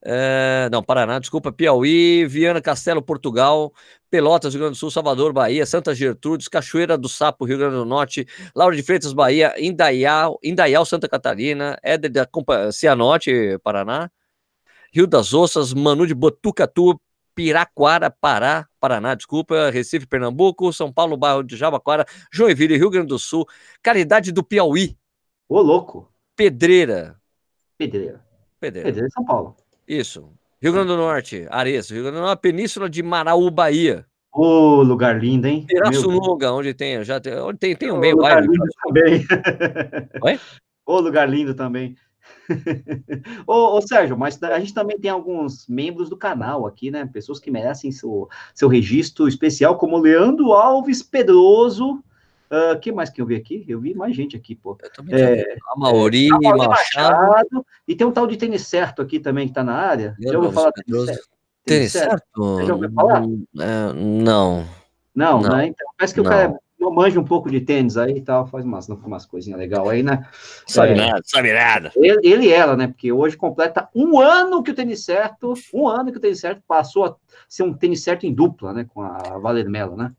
é, 0.05 0.69
não, 0.71 0.83
Paraná, 0.83 1.19
desculpa, 1.19 1.53
Piauí, 1.53 2.27
Viana 2.27 2.61
Castelo, 2.61 3.01
Portugal, 3.01 3.73
Pelotas, 4.13 4.53
Rio 4.53 4.61
Grande 4.61 4.75
do 4.75 4.79
Sul, 4.79 4.91
Salvador, 4.91 5.33
Bahia, 5.33 5.65
Santa 5.65 5.95
Gertrudes, 5.95 6.47
Cachoeira 6.47 6.99
do 6.99 7.09
Sapo, 7.09 7.47
Rio 7.47 7.57
Grande 7.57 7.77
do 7.77 7.85
Norte, 7.87 8.27
Laura 8.55 8.77
de 8.77 8.83
Freitas, 8.83 9.15
Bahia, 9.15 9.55
Indaial, 9.59 10.39
Indaial 10.43 10.85
Santa 10.85 11.09
Catarina, 11.09 11.79
Éder 11.83 12.11
da 12.11 12.29
Cianorte, 12.71 13.59
Paraná, 13.65 14.11
Rio 14.93 15.07
das 15.07 15.33
Ossas, 15.33 15.73
Manu 15.73 16.07
de 16.07 16.15
Botucatu, 16.15 17.01
Piraquara, 17.35 18.11
Pará, 18.11 18.69
Paraná, 18.79 19.15
desculpa, 19.15 19.71
Recife, 19.71 20.07
Pernambuco, 20.07 20.71
São 20.75 20.93
Paulo, 20.93 21.17
bairro 21.17 21.43
de 21.43 21.57
Jabaquara, 21.57 22.05
Joinville, 22.31 22.77
Rio 22.77 22.91
Grande 22.91 23.09
do 23.09 23.19
Sul, 23.19 23.49
Caridade 23.83 24.31
do 24.31 24.45
Piauí. 24.45 24.95
Ô, 25.49 25.63
louco. 25.63 26.13
Pedreira. 26.37 27.19
Pedreira. 27.79 28.23
Pedreira. 28.61 28.89
Pedreira, 28.89 29.09
São 29.11 29.25
Paulo. 29.25 29.57
Isso. 29.89 30.31
Rio 30.63 30.73
Grande 30.73 30.87
do 30.87 30.97
Norte, 30.97 31.45
Ares, 31.51 31.91
Rio 31.91 32.03
Grande 32.03 32.19
do 32.19 32.23
Norte, 32.23 32.39
Península 32.39 32.89
de 32.89 33.03
Maraú, 33.03 33.51
Bahia. 33.51 34.07
Ô, 34.33 34.45
oh, 34.79 34.83
lugar 34.85 35.21
lindo, 35.21 35.49
hein? 35.49 35.65
Pirassununga, 35.67 36.53
onde 36.53 36.73
tem, 36.73 37.03
já 37.03 37.19
tem, 37.19 37.35
onde 37.35 37.59
tem, 37.59 37.75
tem 37.75 37.91
um 37.91 37.99
meio 37.99 38.15
lugar 38.15 38.41
lindo 38.41 38.65
também. 38.85 39.27
Oi? 40.23 40.41
Ô, 40.87 41.01
lugar 41.01 41.29
lindo 41.29 41.53
também. 41.53 41.97
ô, 43.45 43.77
ô, 43.77 43.83
Sérgio, 43.83 44.17
mas 44.17 44.41
a 44.41 44.61
gente 44.61 44.73
também 44.73 45.01
tem 45.01 45.11
alguns 45.11 45.67
membros 45.67 46.09
do 46.09 46.17
canal 46.17 46.65
aqui, 46.65 46.93
né? 46.93 47.11
Pessoas 47.13 47.41
que 47.41 47.51
merecem 47.51 47.91
seu, 47.91 48.29
seu 48.55 48.69
registro 48.69 49.27
especial, 49.27 49.77
como 49.77 49.99
Leandro 49.99 50.53
Alves 50.53 51.03
Pedroso, 51.03 52.01
Uh, 52.53 52.79
que 52.79 52.93
mais 52.93 53.09
que 53.09 53.23
eu 53.23 53.25
vi 53.25 53.35
aqui? 53.35 53.65
Eu 53.67 53.81
vi 53.81 53.95
mais 53.95 54.15
gente 54.15 54.37
aqui, 54.37 54.55
pô. 54.55 54.77
É, 55.09 55.57
a 55.71 55.79
Mauri, 55.79 56.27
é, 56.27 56.31
Machado. 56.31 56.69
Machado. 56.69 57.67
E 57.89 57.97
tem 57.97 58.07
um 58.07 58.13
tal 58.13 58.27
de 58.27 58.37
tênis 58.37 58.67
certo 58.67 59.01
aqui 59.01 59.19
também 59.19 59.49
que 59.49 59.55
tá 59.55 59.65
na 59.65 59.73
área. 59.73 60.15
Já 60.21 60.37
ouviu 60.37 60.53
falar 60.53 60.71
tênis 60.73 61.07
certo? 61.07 61.29
Tênis 61.65 61.93
certo? 61.93 62.23
Você 62.37 62.67
já 62.67 62.75
ouviu 62.75 62.93
falar? 62.93 63.23
É, 63.23 63.93
não. 63.95 64.67
Não, 65.15 65.41
não. 65.41 65.57
Né? 65.57 65.69
Então, 65.69 65.87
parece 65.97 66.13
que 66.13 66.21
não. 66.21 66.27
o 66.27 66.31
cara 66.31 66.55
manja 66.91 67.19
um 67.19 67.25
pouco 67.25 67.51
de 67.51 67.61
tênis 67.63 67.97
aí 67.97 68.19
e 68.19 68.21
tal, 68.21 68.47
faz 68.47 68.67
umas, 68.67 68.87
umas 68.87 69.25
coisinhas 69.25 69.59
legais 69.59 69.89
aí, 69.89 70.03
né? 70.03 70.27
Sabe 70.67 70.93
é, 70.93 70.97
nada, 70.97 71.21
sabe 71.25 71.55
nada. 71.55 71.91
Ele, 71.97 72.21
ele 72.23 72.47
e 72.49 72.53
ela, 72.53 72.77
né? 72.77 72.89
Porque 72.89 73.11
hoje 73.11 73.35
completa 73.35 73.89
um 73.95 74.21
ano 74.21 74.63
que 74.63 74.73
o 74.73 74.75
tênis 74.75 75.05
certo, 75.07 75.55
um 75.73 75.89
ano 75.89 76.13
que 76.13 76.19
o 76.19 76.21
tênis 76.21 76.41
certo 76.41 76.63
passou 76.69 77.05
a 77.07 77.17
ser 77.49 77.63
um 77.63 77.73
tênis 77.73 78.03
certo 78.03 78.27
em 78.27 78.35
dupla, 78.35 78.75
né? 78.75 78.87
Com 78.93 79.01
a 79.01 79.39
Valer 79.39 79.71
Mello, 79.71 79.97
né? 79.97 80.13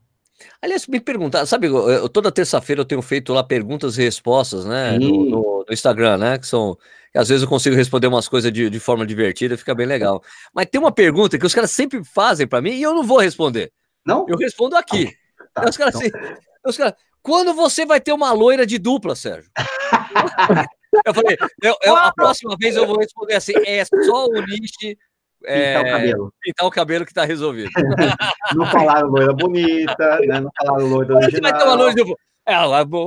Aliás, 0.60 0.86
me 0.86 1.00
perguntar, 1.00 1.46
sabe, 1.46 1.68
eu, 1.68 2.08
toda 2.08 2.32
terça-feira 2.32 2.80
eu 2.80 2.84
tenho 2.84 3.02
feito 3.02 3.32
lá 3.32 3.42
perguntas 3.42 3.96
e 3.96 4.02
respostas, 4.02 4.64
né, 4.64 4.98
no, 4.98 5.24
no, 5.24 5.64
no, 5.66 5.72
Instagram, 5.72 6.18
né, 6.18 6.38
que 6.38 6.46
são, 6.46 6.76
que 7.12 7.18
às 7.18 7.28
vezes 7.28 7.42
eu 7.42 7.48
consigo 7.48 7.76
responder 7.76 8.08
umas 8.08 8.28
coisas 8.28 8.52
de, 8.52 8.68
de 8.68 8.80
forma 8.80 9.06
divertida, 9.06 9.56
fica 9.56 9.74
bem 9.74 9.86
legal. 9.86 10.22
Mas 10.52 10.66
tem 10.66 10.80
uma 10.80 10.92
pergunta 10.92 11.38
que 11.38 11.46
os 11.46 11.54
caras 11.54 11.70
sempre 11.70 12.02
fazem 12.04 12.46
para 12.46 12.60
mim 12.60 12.72
e 12.72 12.82
eu 12.82 12.94
não 12.94 13.04
vou 13.04 13.18
responder. 13.18 13.72
Não? 14.04 14.26
Eu 14.28 14.36
respondo 14.36 14.76
aqui. 14.76 15.16
Tá, 15.54 15.68
os 15.68 15.76
caras 15.76 15.94
então... 15.94 16.20
assim, 16.20 16.36
os 16.66 16.76
caras, 16.76 16.94
quando 17.22 17.54
você 17.54 17.86
vai 17.86 18.00
ter 18.00 18.12
uma 18.12 18.32
loira 18.32 18.66
de 18.66 18.78
dupla, 18.78 19.14
Sérgio? 19.14 19.50
eu 21.06 21.14
falei, 21.14 21.36
eu, 21.62 21.76
eu, 21.82 21.96
a 21.96 22.12
próxima 22.12 22.56
vez 22.58 22.76
eu 22.76 22.86
vou 22.86 22.98
responder 22.98 23.34
assim, 23.34 23.54
é 23.64 23.84
só 23.84 24.26
o 24.26 24.40
niche 24.42 24.98
Pintar 25.44 25.82
o 25.82 25.86
é, 25.86 25.90
cabelo. 25.90 26.34
Pintar 26.40 26.66
o 26.66 26.70
cabelo 26.70 27.06
que 27.06 27.14
tá 27.14 27.24
resolvido. 27.24 27.70
não 28.56 28.66
falaram 28.66 29.08
loira 29.08 29.32
bonita, 29.32 30.20
né? 30.20 30.40
Não 30.40 30.50
falaram 30.58 30.86
loira 30.86 31.16
original. 31.16 31.52
Vai 31.52 31.94
ter 31.94 32.02
uma. 32.02 32.16
É, 32.46 32.56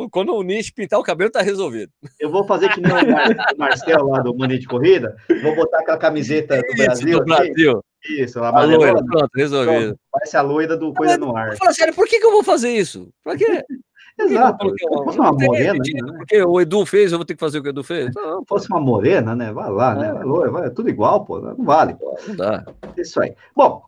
quando 0.09 0.33
o 0.33 0.41
Nish 0.41 0.71
pintar 0.71 0.99
o 0.99 1.03
cabelo, 1.03 1.29
tá 1.29 1.41
resolvido. 1.41 1.91
Eu 2.19 2.31
vou 2.31 2.43
fazer 2.45 2.69
que 2.69 2.81
nem 2.81 2.91
o 2.91 3.57
Marcel 3.57 4.07
lá 4.07 4.19
do 4.19 4.35
Mania 4.35 4.57
de 4.57 4.65
Corrida, 4.65 5.15
vou 5.43 5.55
botar 5.55 5.79
aquela 5.79 5.97
camiseta 5.97 6.59
do 6.59 6.67
Isso, 6.67 6.75
Brasil. 6.75 7.19
Do 7.19 7.25
Brasil. 7.25 7.83
Isso, 8.09 8.39
a, 8.39 8.65
loira, 8.65 9.03
pronto, 9.03 9.29
resolvido. 9.35 9.99
Parece 10.11 10.37
a 10.37 10.41
loira 10.41 10.75
do 10.75 10.91
Coisa 10.93 11.17
no 11.17 11.35
Ar. 11.35 11.55
Fala 11.55 11.73
sério, 11.73 11.93
por 11.93 12.07
que, 12.07 12.19
que 12.19 12.25
eu 12.25 12.31
vou 12.31 12.43
fazer 12.43 12.71
isso? 12.71 13.09
Pra 13.23 13.35
quê? 13.35 13.63
Exato. 14.19 14.73
fosse 15.03 15.19
uma 15.19 15.31
morena, 15.31 15.73
né? 15.73 16.17
Porque 16.17 16.43
o 16.43 16.59
Edu 16.59 16.85
fez, 16.85 17.11
eu 17.11 17.19
vou 17.19 17.25
ter 17.25 17.35
que 17.35 17.39
fazer 17.39 17.59
o 17.59 17.61
que 17.61 17.69
o 17.69 17.71
Edu 17.71 17.83
fez. 17.83 18.09
Não, 18.15 18.43
fosse 18.45 18.67
uma 18.69 18.79
morena, 18.79 19.35
né? 19.35 19.51
Vai 19.51 19.69
lá, 19.69 19.93
né? 19.93 20.13
Vai, 20.13 20.49
vai, 20.49 20.69
tudo 20.71 20.89
igual, 20.89 21.23
pô. 21.23 21.39
Não 21.39 21.63
vale. 21.63 21.95
Não 22.27 22.35
dá. 22.35 22.65
Isso 22.97 23.21
aí. 23.21 23.33
Bom, 23.55 23.83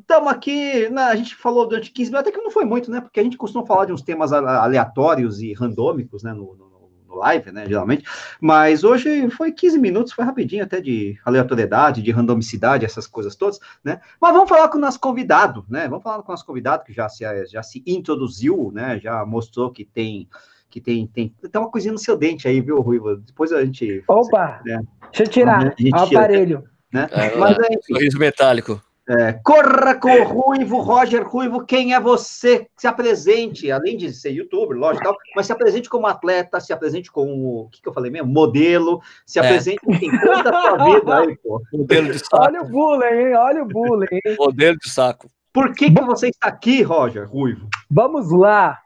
estamos 0.00 0.32
uh, 0.32 0.34
aqui. 0.34 0.88
Né, 0.88 1.02
a 1.02 1.16
gente 1.16 1.34
falou 1.34 1.68
durante 1.68 1.92
15 1.92 2.10
minutos, 2.10 2.28
até 2.28 2.36
que 2.36 2.42
não 2.42 2.50
foi 2.50 2.64
muito, 2.64 2.90
né? 2.90 3.00
Porque 3.00 3.20
a 3.20 3.22
gente 3.22 3.36
costuma 3.36 3.66
falar 3.66 3.84
de 3.84 3.92
uns 3.92 4.02
temas 4.02 4.32
aleatórios 4.32 5.42
e 5.42 5.52
randômicos, 5.52 6.22
né? 6.22 6.32
No, 6.32 6.54
no, 6.56 6.73
live, 7.14 7.52
né, 7.52 7.66
geralmente, 7.66 8.04
mas 8.40 8.84
hoje 8.84 9.28
foi 9.30 9.52
15 9.52 9.78
minutos, 9.78 10.12
foi 10.12 10.24
rapidinho 10.24 10.64
até 10.64 10.80
de 10.80 11.18
aleatoriedade, 11.24 12.02
de 12.02 12.10
randomicidade, 12.10 12.84
essas 12.84 13.06
coisas 13.06 13.34
todas, 13.34 13.58
né, 13.82 14.00
mas 14.20 14.32
vamos 14.32 14.48
falar 14.48 14.68
com 14.68 14.78
o 14.78 14.80
nosso 14.80 15.00
convidado, 15.00 15.64
né, 15.68 15.88
vamos 15.88 16.02
falar 16.02 16.22
com 16.22 16.30
o 16.30 16.32
nosso 16.32 16.46
convidado, 16.46 16.84
que 16.84 16.92
já 16.92 17.08
se, 17.08 17.24
já 17.46 17.62
se 17.62 17.82
introduziu, 17.86 18.70
né, 18.72 18.98
já 18.98 19.24
mostrou 19.24 19.70
que 19.70 19.84
tem, 19.84 20.28
que 20.68 20.80
tem, 20.80 21.06
tem, 21.06 21.34
tem 21.50 21.60
uma 21.60 21.70
coisinha 21.70 21.92
no 21.92 21.98
seu 21.98 22.16
dente 22.16 22.48
aí, 22.48 22.60
viu, 22.60 22.80
Ruiva, 22.80 23.16
depois 23.16 23.52
a 23.52 23.64
gente... 23.64 24.02
Opa, 24.08 24.60
né, 24.64 24.80
deixa 25.10 25.22
eu 25.22 25.28
tirar 25.28 25.74
o 25.92 25.96
aparelho. 25.96 26.64
Né? 26.92 27.08
É, 27.10 27.36
mas, 27.36 27.56
é, 27.58 27.82
sorriso 27.82 28.18
metálico. 28.20 28.80
É, 29.06 29.34
corra 29.34 29.94
com 29.96 30.08
o 30.08 30.24
Ruivo, 30.24 30.80
Roger 30.80 31.28
Ruivo, 31.28 31.66
quem 31.66 31.92
é 31.92 32.00
você? 32.00 32.66
Se 32.74 32.86
apresente, 32.86 33.70
além 33.70 33.98
de 33.98 34.10
ser 34.14 34.30
youtuber, 34.30 34.78
lógico, 34.78 35.04
tal, 35.04 35.16
mas 35.36 35.44
se 35.44 35.52
apresente 35.52 35.90
como 35.90 36.06
atleta, 36.06 36.58
se 36.58 36.72
apresente 36.72 37.12
como, 37.12 37.64
o 37.64 37.68
que, 37.68 37.82
que 37.82 37.88
eu 37.88 37.92
falei 37.92 38.10
mesmo? 38.10 38.32
Modelo, 38.32 39.02
se 39.26 39.38
é. 39.38 39.42
apresente 39.42 39.80
em 39.86 40.10
toda 40.18 40.48
a 40.48 40.62
sua 40.62 40.84
vida 40.84 41.18
aí, 41.18 41.36
pô. 41.36 41.62
Modelo 41.70 42.12
de 42.12 42.18
saco. 42.18 42.36
Olha 42.44 42.62
o 42.62 42.68
bullying, 42.68 43.14
hein? 43.14 43.34
Olha 43.36 43.62
o 43.62 43.66
bullying, 43.66 44.08
hein? 44.10 44.36
Modelo 44.38 44.78
de 44.78 44.88
saco. 44.88 45.30
Por 45.52 45.74
que, 45.74 45.90
que 45.90 46.02
você 46.02 46.28
está 46.28 46.48
aqui, 46.48 46.80
Roger 46.82 47.28
Ruivo? 47.28 47.68
Vamos 47.90 48.32
lá. 48.32 48.80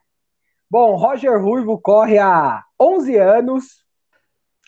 Bom, 0.69 0.97
Roger 0.97 1.41
Ruivo 1.41 1.79
corre 1.79 2.19
há 2.19 2.65
11 2.79 3.17
anos, 3.17 3.85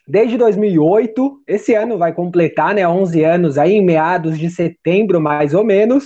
desde 0.07 0.37
2008. 0.37 1.43
Esse 1.47 1.75
ano 1.75 1.99
vai 1.99 2.13
completar, 2.13 2.75
né, 2.75 2.87
11 2.87 3.25
anos 3.25 3.59
aí 3.59 3.73
em 3.73 3.85
meados 3.85 4.39
de 4.39 4.51
setembro, 4.51 5.21
mais 5.21 5.55
ou 5.55 5.65
menos. 5.65 6.05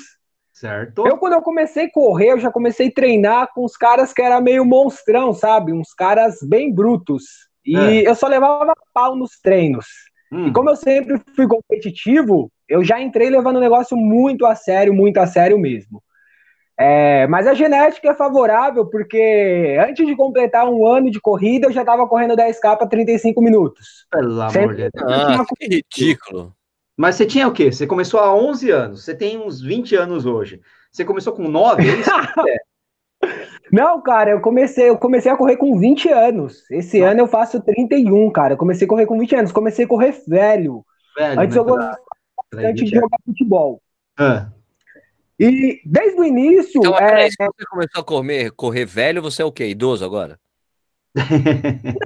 Certo. 0.52 1.06
Eu 1.06 1.18
quando 1.18 1.32
eu 1.32 1.42
comecei 1.42 1.86
a 1.86 1.90
correr, 1.90 2.32
eu 2.32 2.38
já 2.38 2.50
comecei 2.50 2.88
a 2.88 2.92
treinar 2.92 3.48
com 3.52 3.64
os 3.64 3.76
caras 3.76 4.12
que 4.12 4.22
era 4.22 4.40
meio 4.40 4.64
monstrão, 4.64 5.32
sabe? 5.32 5.72
Uns 5.72 5.92
caras 5.92 6.38
bem 6.42 6.72
brutos. 6.72 7.24
E 7.66 7.76
é. 7.76 8.08
eu 8.08 8.14
só 8.14 8.28
levava 8.28 8.72
pau 8.92 9.16
nos 9.16 9.40
treinos. 9.42 9.86
Hum. 10.30 10.48
E 10.48 10.52
como 10.52 10.70
eu 10.70 10.76
sempre 10.76 11.20
fui 11.34 11.48
competitivo, 11.48 12.50
eu 12.68 12.84
já 12.84 13.00
entrei 13.00 13.30
levando 13.30 13.56
o 13.56 13.60
negócio 13.60 13.96
muito 13.96 14.46
a 14.46 14.54
sério, 14.54 14.94
muito 14.94 15.18
a 15.18 15.26
sério 15.26 15.58
mesmo. 15.58 16.02
É, 16.76 17.26
mas 17.28 17.46
a 17.46 17.54
genética 17.54 18.10
é 18.10 18.14
favorável, 18.14 18.86
porque 18.86 19.76
antes 19.80 20.04
de 20.04 20.16
completar 20.16 20.68
um 20.68 20.86
ano 20.86 21.10
de 21.10 21.20
corrida, 21.20 21.68
eu 21.68 21.72
já 21.72 21.82
estava 21.82 22.06
correndo 22.08 22.36
10K 22.36 22.76
para 22.76 22.86
35 22.86 23.40
minutos. 23.40 24.06
Pelo 24.10 24.40
amor 24.40 24.74
de 24.74 24.90
Deus. 24.90 25.04
Ah, 25.08 25.44
que 25.56 25.66
ridículo. 25.66 26.52
Mas 26.96 27.14
você 27.16 27.26
tinha 27.26 27.46
o 27.46 27.52
quê? 27.52 27.70
Você 27.70 27.86
começou 27.86 28.20
há 28.20 28.34
11 28.34 28.70
anos, 28.70 29.04
você 29.04 29.14
tem 29.14 29.38
uns 29.38 29.60
20 29.60 29.94
anos 29.96 30.26
hoje. 30.26 30.60
Você 30.90 31.04
começou 31.04 31.32
com 31.32 31.48
9, 31.48 31.82
é 31.82 31.94
isso? 31.94 32.10
é. 32.48 32.58
Não, 33.72 34.00
cara, 34.00 34.30
eu 34.30 34.40
comecei, 34.40 34.88
eu 34.88 34.98
comecei 34.98 35.30
a 35.32 35.36
correr 35.36 35.56
com 35.56 35.76
20 35.76 36.08
anos. 36.08 36.70
Esse 36.70 37.00
Não. 37.00 37.08
ano 37.08 37.20
eu 37.20 37.26
faço 37.26 37.60
31, 37.60 38.30
cara. 38.30 38.54
Eu 38.54 38.58
comecei 38.58 38.84
a 38.86 38.88
correr 38.88 39.06
com 39.06 39.18
20 39.18 39.34
anos, 39.34 39.52
comecei 39.52 39.84
a 39.84 39.88
correr 39.88 40.14
velho. 40.28 40.84
velho 41.16 41.40
Antes 41.40 41.56
eu 41.56 41.64
gostava 41.64 41.98
bastante 42.52 42.84
de 42.84 42.94
jogar 42.94 43.18
futebol. 43.24 43.80
Ah. 44.16 44.48
E 45.38 45.80
desde 45.84 46.20
o 46.20 46.24
início. 46.24 46.78
Então, 46.78 46.96
é... 46.98 47.28
se 47.28 47.36
você 47.38 47.66
começou 47.68 48.00
a 48.00 48.04
correr, 48.04 48.50
correr 48.52 48.84
velho, 48.84 49.22
você 49.22 49.42
é 49.42 49.44
o 49.44 49.52
quê? 49.52 49.66
Idoso 49.66 50.04
agora? 50.04 50.38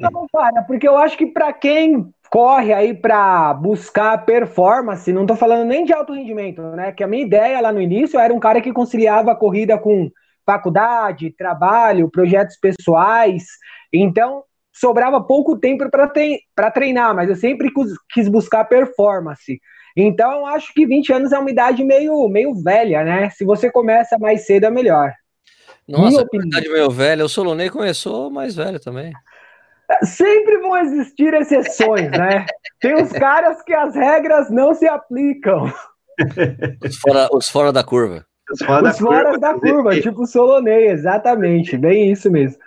Não, 0.01 0.27
cara, 0.33 0.63
porque 0.63 0.87
eu 0.87 0.97
acho 0.97 1.17
que 1.17 1.27
para 1.27 1.53
quem 1.53 2.13
corre 2.31 2.73
aí 2.73 2.93
para 2.93 3.55
buscar 3.55 4.25
performance, 4.25 5.11
não 5.13 5.25
tô 5.27 5.35
falando 5.35 5.67
nem 5.67 5.85
de 5.85 5.93
alto 5.93 6.13
rendimento, 6.13 6.61
né? 6.73 6.93
Que 6.93 7.03
a 7.03 7.07
minha 7.07 7.25
ideia 7.25 7.61
lá 7.61 7.73
no 7.73 7.81
início 7.81 8.21
era 8.21 8.33
um 8.33 8.41
cara 8.41 8.61
que 8.61 8.73
conciliava 8.73 9.33
a 9.33 9.37
corrida 9.37 9.79
com 9.79 10.11
faculdade, 10.45 11.35
trabalho, 11.37 12.11
projetos 12.11 12.57
pessoais. 12.59 13.45
Então, 13.93 14.45
sobrava 14.73 15.23
pouco 15.23 15.59
tempo 15.59 15.89
para 15.91 16.71
treinar, 16.71 17.15
mas 17.15 17.29
eu 17.29 17.37
sempre 17.37 17.71
quis 18.11 18.29
buscar 18.29 18.65
performance. 18.65 19.59
Então, 20.01 20.47
acho 20.47 20.73
que 20.73 20.87
20 20.87 21.13
anos 21.13 21.33
é 21.33 21.39
uma 21.39 21.51
idade 21.51 21.83
meio, 21.83 22.29
meio 22.29 22.55
velha, 22.55 23.03
né? 23.03 23.31
Se 23.31 23.45
você 23.45 23.71
começa 23.71 24.17
mais 24.19 24.47
cedo, 24.47 24.67
é 24.67 24.71
melhor. 24.71 25.13
Nossa, 25.89 26.23
a 26.23 26.37
idade 26.37 26.69
meio 26.69 26.89
velha. 26.91 27.25
O 27.25 27.29
Solonei 27.29 27.69
começou 27.69 28.31
mais 28.31 28.55
velho 28.55 28.79
também. 28.79 29.13
Sempre 30.05 30.59
vão 30.59 30.77
existir 30.77 31.35
exceções, 31.35 32.11
né? 32.11 32.47
Tem 32.81 32.95
os 32.95 33.11
caras 33.11 33.61
que 33.63 33.73
as 33.73 33.95
regras 33.95 34.51
não 34.51 34.73
se 34.73 34.87
aplicam. 34.87 35.73
Os 36.85 36.97
fora, 36.97 37.29
os 37.33 37.49
fora 37.49 37.73
da 37.73 37.83
curva. 37.83 38.25
Os 38.53 38.63
fora, 38.63 38.89
os 38.89 38.99
da, 38.99 39.05
fora 39.05 39.25
curva, 39.25 39.39
da 39.39 39.55
curva, 39.55 40.01
tipo 40.01 40.23
o 40.23 40.27
Solonei, 40.27 40.89
exatamente. 40.89 41.77
Bem 41.77 42.13
isso 42.13 42.31
mesmo. 42.31 42.59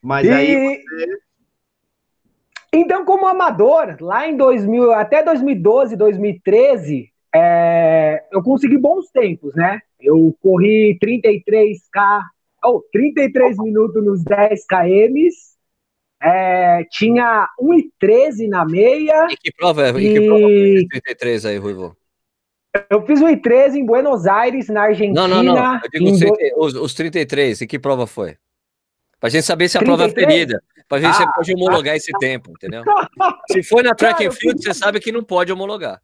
Mas 0.00 0.26
e... 0.26 0.30
aí 0.30 0.54
você 0.54 1.23
então, 2.74 3.04
como 3.04 3.26
amador, 3.26 3.96
lá 4.00 4.28
em 4.28 4.36
2000, 4.36 4.92
até 4.92 5.22
2012, 5.22 5.96
2013, 5.96 7.10
é, 7.34 8.24
eu 8.32 8.42
consegui 8.42 8.78
bons 8.78 9.10
tempos, 9.10 9.54
né? 9.54 9.80
Eu 10.00 10.36
corri 10.40 10.98
33K, 11.02 12.20
ou 12.64 12.76
oh, 12.76 12.84
33 12.92 13.58
minutos 13.58 14.04
nos 14.04 14.22
10 14.24 14.66
km, 14.66 15.28
é, 16.22 16.84
tinha 16.90 17.48
1,13 17.60 18.48
na 18.48 18.64
meia. 18.64 19.26
E 19.30 19.36
que 19.36 19.52
prova 19.52 19.86
é? 19.86 19.90
E... 19.90 20.12
que 20.14 20.26
prova 20.26 20.42
foi 20.42 20.86
33 20.90 21.46
aí, 21.46 21.58
Ruivo? 21.58 21.96
Eu 22.90 23.02
fiz 23.06 23.20
1,13 23.20 23.76
em 23.76 23.86
Buenos 23.86 24.26
Aires, 24.26 24.68
na 24.68 24.82
Argentina. 24.82 25.28
Não, 25.28 25.42
não, 25.42 25.54
não. 25.54 25.80
Eu 25.92 26.14
digo 26.14 26.36
os, 26.56 26.74
os 26.74 26.94
33, 26.94 27.60
e 27.60 27.66
que 27.66 27.78
prova 27.78 28.06
foi? 28.06 28.36
Pra 29.24 29.30
gente 29.30 29.46
saber 29.46 29.70
se 29.70 29.78
a 29.78 29.80
33? 29.80 30.12
prova 30.12 30.20
é 30.20 30.36
ferida. 30.36 30.62
Pra 30.86 31.00
gente 31.00 31.22
ah, 31.22 31.32
pode 31.32 31.54
homologar 31.54 31.94
ah, 31.94 31.96
esse 31.96 32.12
tempo, 32.20 32.50
entendeu? 32.50 32.84
Se 33.50 33.62
for 33.62 33.82
na 33.82 33.94
track 33.94 34.26
and 34.26 34.32
field, 34.32 34.62
você 34.62 34.74
sabe 34.74 35.00
que 35.00 35.10
não 35.10 35.24
pode 35.24 35.50
homologar. 35.50 35.98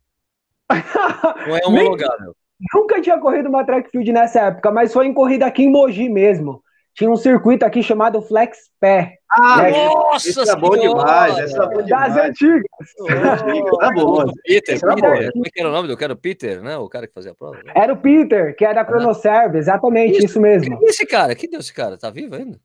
Não 1.46 1.54
é 1.54 1.60
homologável. 1.68 2.34
Nunca 2.74 2.98
tinha 3.02 3.18
corrido 3.18 3.50
uma 3.50 3.62
track 3.62 3.90
field 3.90 4.10
nessa 4.10 4.40
época, 4.40 4.70
mas 4.70 4.90
foi 4.90 5.06
em 5.06 5.12
corrida 5.12 5.44
aqui 5.44 5.64
em 5.64 5.70
Mogi 5.70 6.08
mesmo. 6.08 6.62
Tinha 6.94 7.10
um 7.10 7.16
circuito 7.16 7.62
aqui 7.66 7.82
chamado 7.82 8.22
Flex 8.22 8.56
Pé. 8.80 9.16
Ah, 9.30 9.64
né? 9.64 9.84
nossa! 9.84 10.26
Isso 10.26 10.40
é 10.40 10.56
bom 10.56 10.70
demais, 10.70 11.38
essa 11.40 11.62
é 11.62 11.66
bom 11.66 11.82
demais. 11.82 12.14
Das 12.14 12.24
antigas. 12.24 12.62
Oh, 13.00 13.76
tá 13.76 13.90
bom. 13.90 14.32
Peter, 14.46 14.80
Peter. 14.80 15.32
Como 15.32 15.46
é 15.46 15.50
que 15.50 15.60
era 15.60 15.68
o 15.68 15.72
nome 15.72 15.88
do 15.88 15.96
cara? 15.98 16.16
Peter, 16.16 16.62
né? 16.62 16.78
O 16.78 16.88
cara 16.88 17.06
que 17.06 17.12
fazia 17.12 17.32
a 17.32 17.34
prova. 17.34 17.58
Né? 17.62 17.72
Era 17.74 17.92
o 17.92 17.98
Peter, 17.98 18.56
que 18.56 18.64
era 18.64 18.82
da 18.82 18.84
Chronoserve, 18.86 19.58
exatamente, 19.58 20.16
isso, 20.16 20.24
isso 20.24 20.40
mesmo. 20.40 20.78
Quem 20.78 20.86
é 20.86 20.90
esse 20.90 21.04
cara? 21.04 21.34
Que 21.34 21.46
deu 21.46 21.60
esse 21.60 21.74
cara? 21.74 21.98
Tá 21.98 22.08
vivo 22.08 22.34
ainda? 22.34 22.58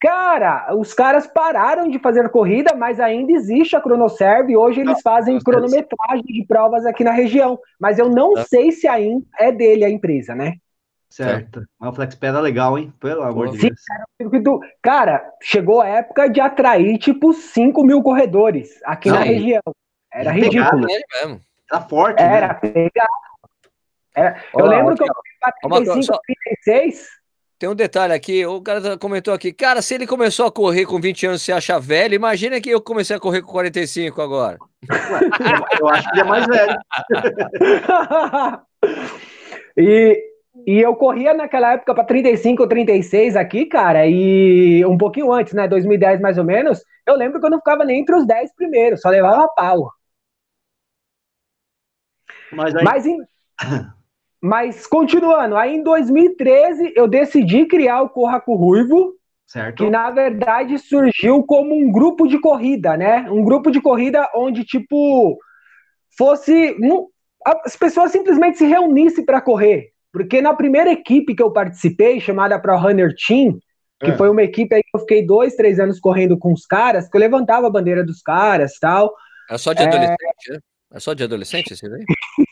Cara, 0.00 0.76
os 0.76 0.94
caras 0.94 1.26
pararam 1.26 1.88
de 1.88 1.98
fazer 1.98 2.28
corrida, 2.28 2.74
mas 2.74 3.00
ainda 3.00 3.32
existe 3.32 3.74
a 3.74 3.80
Cronoserve. 3.80 4.56
Hoje 4.56 4.80
eles 4.80 5.00
fazem 5.02 5.40
cronometragem 5.40 6.24
de 6.24 6.44
provas 6.46 6.86
aqui 6.86 7.02
na 7.02 7.10
região. 7.10 7.58
Mas 7.80 7.98
eu 7.98 8.08
não 8.08 8.36
sei 8.44 8.70
se 8.70 8.86
ainda 8.86 9.26
é 9.38 9.50
dele 9.50 9.84
a 9.84 9.90
empresa, 9.90 10.36
né? 10.36 10.54
Certo. 11.10 11.64
Mas 11.80 11.90
o 11.90 11.92
FlexPad 11.94 12.36
é 12.36 12.40
legal, 12.40 12.78
hein? 12.78 12.92
Pelo 13.00 13.22
amor 13.22 13.50
de 13.50 13.58
Deus. 13.58 13.80
Cara, 14.20 14.68
cara, 14.80 15.34
chegou 15.42 15.80
a 15.80 15.88
época 15.88 16.28
de 16.28 16.40
atrair 16.40 16.96
tipo 16.98 17.32
5 17.32 17.82
mil 17.82 18.00
corredores 18.00 18.80
aqui 18.84 19.10
na 19.10 19.20
região. 19.20 19.62
Era 20.12 20.30
ridículo. 20.30 20.86
Mesmo. 20.86 21.40
Era 21.70 21.80
forte. 21.82 22.22
Era 22.22 22.48
né? 22.48 22.54
pegado. 22.54 23.08
Era... 24.14 24.42
Eu 24.56 24.66
lembro 24.66 24.94
que 24.94 25.02
eu 25.02 25.06
fui 25.06 25.82
35, 25.82 26.18
36. 26.64 27.17
Tem 27.58 27.68
um 27.68 27.74
detalhe 27.74 28.12
aqui, 28.12 28.46
o 28.46 28.62
cara 28.62 28.96
comentou 28.96 29.34
aqui, 29.34 29.52
cara, 29.52 29.82
se 29.82 29.92
ele 29.92 30.06
começou 30.06 30.46
a 30.46 30.52
correr 30.52 30.86
com 30.86 31.00
20 31.00 31.26
anos 31.26 31.42
e 31.42 31.44
se 31.46 31.52
acha 31.52 31.80
velho, 31.80 32.14
imagina 32.14 32.60
que 32.60 32.70
eu 32.70 32.80
comecei 32.80 33.16
a 33.16 33.20
correr 33.20 33.42
com 33.42 33.50
45 33.50 34.22
agora. 34.22 34.58
eu 35.80 35.88
acho 35.88 36.08
que 36.08 36.14
ele 36.14 36.20
é 36.20 36.24
mais 36.24 36.46
velho. 36.46 36.78
e, 39.76 40.24
e 40.68 40.78
eu 40.78 40.94
corria 40.94 41.34
naquela 41.34 41.72
época 41.72 41.96
para 41.96 42.04
35 42.04 42.62
ou 42.62 42.68
36 42.68 43.34
aqui, 43.34 43.66
cara, 43.66 44.06
e 44.06 44.86
um 44.86 44.96
pouquinho 44.96 45.32
antes, 45.32 45.52
né, 45.52 45.66
2010 45.66 46.20
mais 46.20 46.38
ou 46.38 46.44
menos, 46.44 46.84
eu 47.04 47.16
lembro 47.16 47.40
que 47.40 47.46
eu 47.46 47.50
não 47.50 47.58
ficava 47.58 47.84
nem 47.84 47.98
entre 47.98 48.14
os 48.14 48.24
10 48.24 48.54
primeiros, 48.54 49.00
só 49.00 49.08
levava 49.08 49.48
pau. 49.48 49.90
Mas, 52.52 52.76
aí... 52.76 52.84
Mas 52.84 53.04
em... 53.04 53.18
Mas 54.40 54.86
continuando, 54.86 55.56
aí 55.56 55.74
em 55.74 55.82
2013 55.82 56.92
eu 56.94 57.08
decidi 57.08 57.66
criar 57.66 58.02
o 58.02 58.08
Corra 58.08 58.40
com 58.40 58.54
Ruivo, 58.54 59.14
certo. 59.46 59.82
que 59.82 59.90
na 59.90 60.10
verdade 60.10 60.78
surgiu 60.78 61.42
como 61.42 61.74
um 61.74 61.90
grupo 61.90 62.26
de 62.26 62.38
corrida, 62.38 62.96
né? 62.96 63.28
Um 63.30 63.42
grupo 63.42 63.70
de 63.70 63.80
corrida 63.80 64.28
onde 64.34 64.64
tipo 64.64 65.36
fosse 66.16 66.76
as 67.64 67.76
pessoas 67.76 68.12
simplesmente 68.12 68.58
se 68.58 68.66
reunissem 68.66 69.24
para 69.24 69.40
correr, 69.40 69.88
porque 70.12 70.40
na 70.40 70.54
primeira 70.54 70.90
equipe 70.92 71.34
que 71.34 71.42
eu 71.42 71.52
participei, 71.52 72.20
chamada 72.20 72.60
Pro 72.60 72.76
Runner 72.76 73.12
Team, 73.26 73.58
que 74.00 74.10
é. 74.10 74.16
foi 74.16 74.28
uma 74.28 74.42
equipe 74.42 74.74
aí 74.74 74.82
que 74.82 74.90
eu 74.94 75.00
fiquei 75.00 75.26
dois, 75.26 75.56
três 75.56 75.80
anos 75.80 75.98
correndo 75.98 76.38
com 76.38 76.52
os 76.52 76.64
caras, 76.64 77.08
que 77.08 77.16
eu 77.16 77.20
levantava 77.20 77.66
a 77.66 77.70
bandeira 77.70 78.04
dos 78.04 78.22
caras, 78.22 78.78
tal. 78.80 79.12
É 79.50 79.58
só 79.58 79.72
de 79.72 79.82
adolescente, 79.82 80.48
é, 80.48 80.52
né? 80.52 80.58
É 80.92 81.00
só 81.00 81.14
de 81.14 81.24
adolescente 81.24 81.72
esse 81.72 81.88
daí? 81.88 82.04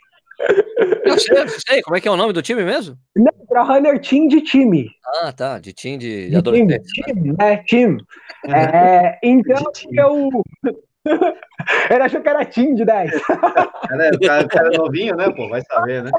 Eu 1.05 1.19
sei, 1.19 1.49
sei, 1.67 1.83
como 1.83 1.97
é 1.97 2.01
que 2.01 2.09
é 2.09 2.11
o 2.11 2.17
nome 2.17 2.33
do 2.33 2.43
time 2.43 2.63
mesmo? 2.65 2.97
Não, 3.17 3.33
para 3.49 3.63
Runner 3.63 4.01
Team 4.01 4.29
de 4.29 4.41
time. 4.43 4.91
Ah, 5.23 5.33
tá, 5.33 5.59
de 5.59 5.73
time 5.73 5.99
de, 5.99 6.31
de 6.31 6.37
adolescente. 6.37 6.83
Time, 7.05 7.33
né? 7.33 7.37
é, 7.41 7.57
time. 7.59 8.03
É, 8.49 9.19
então 9.23 9.63
eu. 9.93 10.31
Ele 11.91 12.03
achou 12.03 12.21
que 12.21 12.29
era 12.29 12.45
time 12.45 12.75
de 12.75 12.85
10. 12.85 13.13
É, 13.13 13.17
o 14.15 14.21
cara, 14.21 14.45
o 14.45 14.49
cara 14.49 14.71
novinho, 14.71 15.17
né, 15.17 15.31
pô? 15.31 15.49
Vai 15.49 15.63
saber, 15.63 16.03
né? 16.03 16.11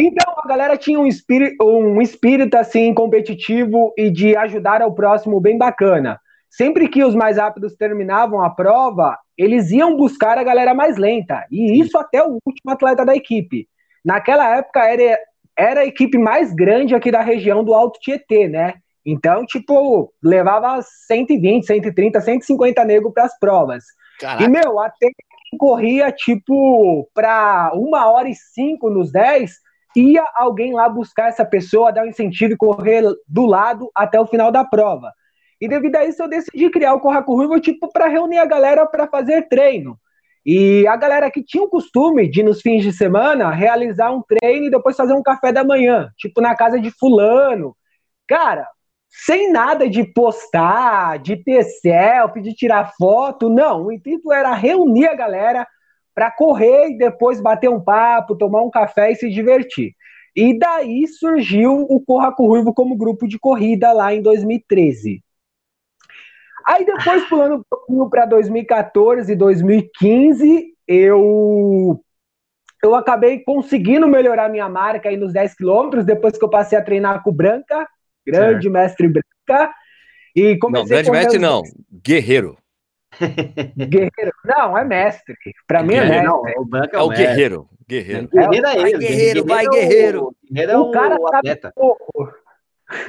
Então, 0.00 0.32
a 0.36 0.46
galera 0.46 0.76
tinha 0.76 0.98
um 0.98 1.06
espírito, 1.06 1.62
um 1.64 2.00
espírito 2.00 2.56
assim 2.56 2.94
competitivo 2.94 3.92
e 3.98 4.10
de 4.10 4.36
ajudar 4.36 4.80
ao 4.80 4.94
próximo 4.94 5.40
bem 5.40 5.58
bacana. 5.58 6.20
Sempre 6.48 6.88
que 6.88 7.02
os 7.02 7.14
mais 7.14 7.36
rápidos 7.36 7.74
terminavam 7.74 8.40
a 8.40 8.48
prova, 8.48 9.18
eles 9.38 9.70
iam 9.70 9.96
buscar 9.96 10.36
a 10.36 10.42
galera 10.42 10.74
mais 10.74 10.96
lenta. 10.96 11.46
E 11.50 11.80
isso 11.80 11.96
até 11.96 12.22
o 12.22 12.38
último 12.44 12.72
atleta 12.72 13.06
da 13.06 13.14
equipe. 13.14 13.68
Naquela 14.04 14.56
época 14.56 14.80
era, 14.80 15.18
era 15.56 15.80
a 15.80 15.86
equipe 15.86 16.18
mais 16.18 16.52
grande 16.52 16.94
aqui 16.94 17.12
da 17.12 17.20
região 17.20 17.62
do 17.62 17.72
Alto 17.72 18.00
Tietê, 18.00 18.48
né? 18.48 18.74
Então, 19.06 19.46
tipo, 19.46 20.12
levava 20.22 20.80
120, 20.82 21.64
130, 21.64 22.20
150 22.20 22.84
negros 22.84 23.12
para 23.14 23.24
as 23.24 23.38
provas. 23.38 23.84
Caraca. 24.20 24.42
E, 24.42 24.48
meu, 24.48 24.80
até 24.80 25.08
corria, 25.56 26.10
tipo, 26.12 27.08
para 27.14 27.70
uma 27.74 28.10
hora 28.10 28.28
e 28.28 28.34
cinco 28.34 28.90
nos 28.90 29.10
10, 29.12 29.52
ia 29.96 30.24
alguém 30.34 30.74
lá 30.74 30.88
buscar 30.88 31.28
essa 31.28 31.44
pessoa, 31.44 31.92
dar 31.92 32.04
um 32.04 32.08
incentivo 32.08 32.52
e 32.52 32.56
correr 32.56 33.02
do 33.26 33.46
lado 33.46 33.90
até 33.94 34.20
o 34.20 34.26
final 34.26 34.50
da 34.50 34.64
prova. 34.64 35.12
E 35.60 35.68
devido 35.68 35.96
a 35.96 36.04
isso 36.04 36.22
eu 36.22 36.28
decidi 36.28 36.70
criar 36.70 36.94
o 36.94 37.00
Corra 37.00 37.20
Ruivo, 37.20 37.60
tipo, 37.60 37.90
para 37.92 38.06
reunir 38.06 38.38
a 38.38 38.46
galera 38.46 38.86
para 38.86 39.08
fazer 39.08 39.48
treino. 39.48 39.98
E 40.46 40.86
a 40.86 40.96
galera 40.96 41.30
que 41.30 41.42
tinha 41.42 41.62
o 41.62 41.68
costume 41.68 42.28
de, 42.28 42.42
nos 42.42 42.62
fins 42.62 42.82
de 42.82 42.92
semana, 42.92 43.50
realizar 43.50 44.10
um 44.12 44.22
treino 44.22 44.66
e 44.66 44.70
depois 44.70 44.96
fazer 44.96 45.12
um 45.12 45.22
café 45.22 45.52
da 45.52 45.64
manhã, 45.64 46.10
tipo 46.16 46.40
na 46.40 46.54
casa 46.54 46.80
de 46.80 46.90
fulano. 46.90 47.76
Cara, 48.26 48.66
sem 49.10 49.50
nada 49.50 49.88
de 49.88 50.04
postar, 50.04 51.18
de 51.18 51.36
ter 51.36 51.64
selfie, 51.64 52.40
de 52.40 52.54
tirar 52.54 52.92
foto, 52.96 53.48
não. 53.48 53.86
O 53.86 53.92
intuito 53.92 54.32
era 54.32 54.54
reunir 54.54 55.08
a 55.08 55.14
galera 55.14 55.66
para 56.14 56.30
correr 56.30 56.90
e 56.90 56.98
depois 56.98 57.40
bater 57.40 57.68
um 57.68 57.80
papo, 57.80 58.36
tomar 58.36 58.62
um 58.62 58.70
café 58.70 59.12
e 59.12 59.16
se 59.16 59.28
divertir. 59.28 59.92
E 60.34 60.58
daí 60.58 61.06
surgiu 61.06 61.86
o 61.88 62.00
Corra 62.00 62.32
com 62.32 62.46
Ruivo 62.46 62.72
como 62.72 62.96
grupo 62.96 63.26
de 63.26 63.38
corrida 63.38 63.92
lá 63.92 64.14
em 64.14 64.22
2013. 64.22 65.22
Aí 66.68 66.84
depois, 66.84 67.24
pulando 67.30 67.54
um 67.54 67.62
pouquinho 67.68 68.10
para 68.10 68.26
2014 68.26 69.32
e 69.32 69.34
2015, 69.34 70.74
eu 70.86 71.98
eu 72.84 72.94
acabei 72.94 73.40
conseguindo 73.40 74.06
melhorar 74.06 74.50
minha 74.50 74.68
marca 74.68 75.08
aí 75.08 75.16
nos 75.16 75.32
10 75.32 75.54
quilômetros, 75.54 76.04
depois 76.04 76.36
que 76.36 76.44
eu 76.44 76.50
passei 76.50 76.76
a 76.76 76.82
treinar 76.82 77.22
com 77.22 77.30
o 77.30 77.32
Branca, 77.32 77.88
grande 78.24 78.64
certo. 78.64 78.70
mestre 78.70 79.08
Branca. 79.08 79.72
E 80.36 80.58
comecei 80.58 80.82
não, 80.82 80.88
grande 80.88 81.10
mestre 81.10 81.38
não, 81.38 81.62
guerreiro. 81.90 82.58
Guerreiro. 83.74 84.32
Não, 84.44 84.76
é 84.76 84.84
mestre. 84.84 85.34
Para 85.66 85.82
mim 85.82 85.94
é 85.94 86.04
mestre. 86.04 86.26
Não, 86.26 86.42
o 86.58 86.66
Branca 86.66 86.98
é, 86.98 87.00
é 87.00 87.02
o 87.02 87.08
guerreiro. 87.08 87.68
Guerreiro. 87.88 88.28
Guerreiro 88.28 88.66
é, 88.66 88.78
ele. 88.78 88.98
Guerreiro, 88.98 89.46
vai, 89.46 89.66
guerreiro. 89.66 90.36
Guerreiro 90.52 90.72
é 90.72 90.78
o, 90.78 90.82
o 90.82 90.90
cara 90.90 91.16
o 91.18 91.34
atleta. 91.34 91.72
pouco. 91.74 92.30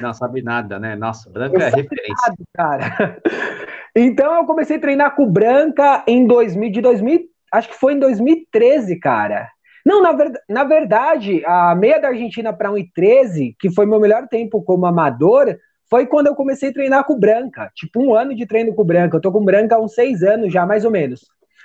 Não 0.00 0.12
sabe 0.12 0.42
nada, 0.42 0.78
né? 0.78 0.96
Nossa, 0.96 1.30
Branca 1.30 1.56
eu 1.56 1.62
é 1.62 1.70
referência. 1.70 2.34
Nada, 2.56 2.88
cara. 2.88 3.20
Então 3.94 4.32
eu 4.36 4.44
comecei 4.44 4.76
a 4.76 4.80
treinar 4.80 5.16
com 5.16 5.26
Branca 5.26 6.04
em 6.06 6.24
2000, 6.24 6.70
de 6.70 6.80
2000, 6.80 7.22
acho 7.52 7.68
que 7.70 7.74
foi 7.74 7.94
em 7.94 7.98
2013, 7.98 8.98
cara. 9.00 9.48
Não, 9.84 10.02
na, 10.02 10.12
ver, 10.12 10.32
na 10.48 10.64
verdade, 10.64 11.42
a 11.44 11.74
meia 11.74 11.98
da 11.98 12.08
Argentina 12.08 12.52
para 12.52 12.70
1,13, 12.70 13.56
que 13.58 13.68
foi 13.68 13.86
meu 13.86 13.98
melhor 13.98 14.28
tempo 14.28 14.62
como 14.62 14.86
amador, 14.86 15.56
foi 15.88 16.06
quando 16.06 16.28
eu 16.28 16.36
comecei 16.36 16.70
a 16.70 16.72
treinar 16.72 17.04
com 17.04 17.18
Branca. 17.18 17.70
Tipo, 17.74 18.00
um 18.00 18.14
ano 18.14 18.34
de 18.34 18.46
treino 18.46 18.74
com 18.74 18.84
Branca. 18.84 19.16
Eu 19.16 19.20
tô 19.20 19.32
com 19.32 19.44
Branca 19.44 19.74
há 19.74 19.80
uns 19.80 19.94
seis 19.94 20.22
anos 20.22 20.52
já, 20.52 20.64
mais 20.64 20.84
ou 20.84 20.90
menos. 20.90 21.22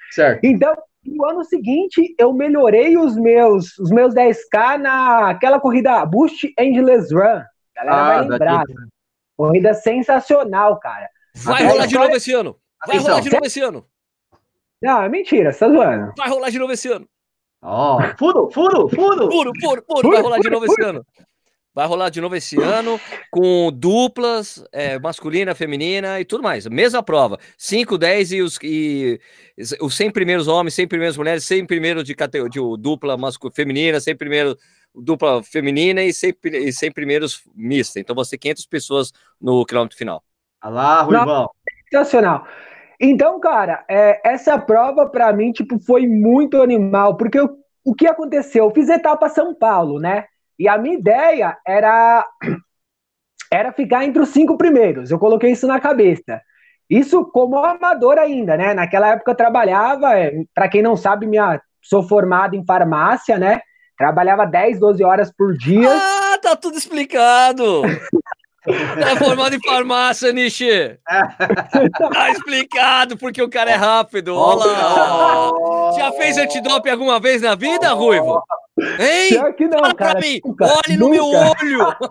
Certo. 0.10 0.44
Então, 0.44 0.76
no 1.06 1.26
ano 1.26 1.44
seguinte, 1.44 2.16
eu 2.18 2.34
melhorei 2.34 2.98
os 2.98 3.16
meus, 3.16 3.78
os 3.78 3.92
meus 3.92 4.16
10K 4.16 4.80
naquela 4.80 5.60
corrida 5.60 6.04
Boost 6.06 6.52
Endless 6.58 7.14
Run. 7.14 7.44
A 7.78 7.84
galera 7.84 8.02
ah, 8.02 8.06
vai 8.06 8.28
lembrar. 8.28 8.60
Daqui. 8.60 8.74
Corrida 9.36 9.74
sensacional, 9.74 10.80
cara. 10.80 11.10
Vai 11.36 11.64
Até 11.64 11.72
rolar 11.72 11.86
de 11.88 11.96
novo 11.96 12.16
esse 12.16 12.32
ano. 12.32 12.58
Vai 12.88 12.98
rolar 12.98 13.20
de 13.20 13.30
novo 13.30 13.46
esse 13.46 13.62
ano. 13.62 13.86
Não, 14.82 15.02
é 15.02 15.10
mentira, 15.10 15.52
você 15.52 15.60
tá 15.60 15.70
zoando. 15.70 16.14
Vai 16.18 16.30
rolar 16.30 16.50
de 16.50 16.60
novo 16.60 16.72
esse 16.72 16.88
ano. 16.90 17.08
Ó, 17.62 17.98
oh, 17.98 18.18
furo, 18.18 18.50
furo, 18.52 18.90
furo. 18.90 19.32
Furo, 19.32 19.52
furo, 19.60 19.84
furo. 19.88 20.10
Vai 20.12 20.22
rolar 20.22 20.40
de 20.40 20.50
novo 20.50 20.66
esse 20.66 20.82
ano. 20.84 21.06
Vai 21.74 21.88
rolar 21.88 22.10
de 22.10 22.22
novo 22.22 22.36
esse 22.38 22.56
ano, 22.62 22.98
com 23.30 23.70
duplas, 23.70 24.64
é, 24.72 24.98
masculina, 24.98 25.54
feminina 25.54 26.22
e 26.22 26.24
tudo 26.24 26.42
mais. 26.42 26.66
Mesma 26.68 27.04
prova. 27.04 27.38
5, 27.58 27.98
10 27.98 28.32
e 28.32 28.42
os, 28.42 28.58
e 28.64 29.20
os 29.82 29.94
100 29.94 30.12
primeiros 30.12 30.48
homens, 30.48 30.74
100 30.74 30.88
primeiras 30.88 31.18
mulheres, 31.18 31.44
100 31.44 31.66
primeiros 31.66 32.06
de, 32.06 32.16
categoria, 32.16 32.50
de 32.50 32.82
dupla 32.82 33.18
masculina, 33.18 33.56
feminina, 33.56 34.00
100 34.00 34.16
primeiros 34.16 34.56
dupla 34.96 35.44
feminina 35.44 36.02
e 36.04 36.14
100, 36.14 36.36
e 36.46 36.72
100 36.72 36.92
primeiros 36.92 37.44
mista. 37.56 38.00
Então, 38.00 38.16
você 38.16 38.38
500 38.38 38.66
pessoas 38.66 39.12
no 39.40 39.66
quilômetro 39.66 39.98
final. 39.98 40.24
Olha 40.64 40.74
lá, 40.74 41.02
Ruivão. 41.02 41.50
Sensacional. 41.92 42.46
Então, 43.00 43.40
cara, 43.40 43.84
é, 43.90 44.22
essa 44.24 44.58
prova 44.58 45.08
para 45.08 45.32
mim 45.34 45.52
tipo 45.52 45.80
foi 45.80 46.08
muito 46.08 46.62
animal, 46.62 47.18
porque 47.18 47.40
eu, 47.40 47.58
o 47.84 47.94
que 47.94 48.08
aconteceu? 48.08 48.66
Eu 48.66 48.72
fiz 48.72 48.90
etapa 48.90 49.30
São 49.30 49.54
Paulo, 49.54 50.00
né? 50.00 50.26
E 50.58 50.68
a 50.68 50.78
minha 50.78 50.98
ideia 50.98 51.58
era 51.66 52.26
era 53.52 53.72
ficar 53.72 54.06
entre 54.06 54.22
os 54.22 54.30
cinco 54.30 54.58
primeiros. 54.58 55.12
Eu 55.12 55.20
coloquei 55.20 55.52
isso 55.52 55.68
na 55.68 55.80
cabeça. 55.80 56.42
Isso 56.90 57.26
como 57.26 57.58
amador 57.58 58.18
ainda, 58.18 58.56
né? 58.56 58.74
Naquela 58.74 59.10
época 59.10 59.32
eu 59.32 59.36
trabalhava, 59.36 60.18
é, 60.18 60.44
para 60.54 60.70
quem 60.70 60.82
não 60.82 60.96
sabe, 60.96 61.28
minha 61.28 61.62
sou 61.82 62.04
formado 62.04 62.56
em 62.56 62.66
farmácia, 62.66 63.38
né? 63.38 63.62
Trabalhava 63.98 64.46
10, 64.46 64.80
12 64.80 65.04
horas 65.04 65.32
por 65.36 65.58
dia. 65.58 65.90
Ah, 65.90 66.38
tá 66.42 66.56
tudo 66.56 66.78
explicado. 66.78 67.82
Tá 68.66 69.16
formado 69.18 69.56
em 69.56 69.60
farmácia, 69.62 70.34
Nishi. 70.34 70.98
Tá 72.12 72.32
explicado 72.32 73.16
porque 73.16 73.40
o 73.40 73.48
cara 73.48 73.70
é 73.70 73.76
rápido. 73.76 74.36
Olá. 74.36 75.52
Já 75.96 76.12
fez 76.14 76.36
antidoping 76.36 76.90
alguma 76.90 77.20
vez 77.20 77.44
na 77.44 77.54
vida, 77.54 77.94
Ruivo? 77.94 78.42
Hein? 79.00 79.30
Pior 79.30 79.54
que 79.54 79.68
não, 79.68 79.78
Fala 79.78 79.94
cara, 79.94 80.12
pra 80.14 80.22
mim. 80.22 80.42
Nunca, 80.44 80.66
Olhe 80.66 80.98
no 80.98 81.10
meu 81.10 81.28
olho. 81.28 81.96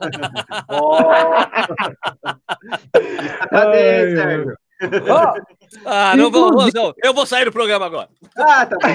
Cadê, 3.51 4.17
Sérgio? 4.17 4.55
Oh, 4.83 5.33
ah, 5.85 6.17
não 6.17 6.31
vou, 6.31 6.51
não, 6.73 6.95
eu 7.03 7.15
vou 7.15 7.27
sair 7.27 7.45
do 7.45 7.53
programa 7.53 7.87
agora. 7.87 8.09
Ah, 8.37 8.67
tá 8.67 8.77
bom. 8.77 8.89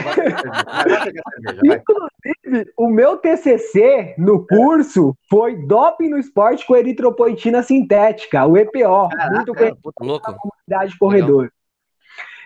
Inclusive, 1.64 2.72
o 2.78 2.90
meu 2.90 3.18
TCC 3.18 4.16
no 4.18 4.46
curso 4.46 5.16
foi 5.30 5.56
doping 5.56 6.10
no 6.10 6.18
esporte 6.18 6.66
com 6.66 6.76
eritropoetina 6.76 7.64
sintética, 7.64 8.46
o 8.46 8.58
EPO, 8.58 9.10
Caraca, 9.10 9.36
muito 9.36 9.54
conhecido 9.54 9.94
na 9.96 10.34
comunidade 10.34 10.98
corredor. 10.98 11.52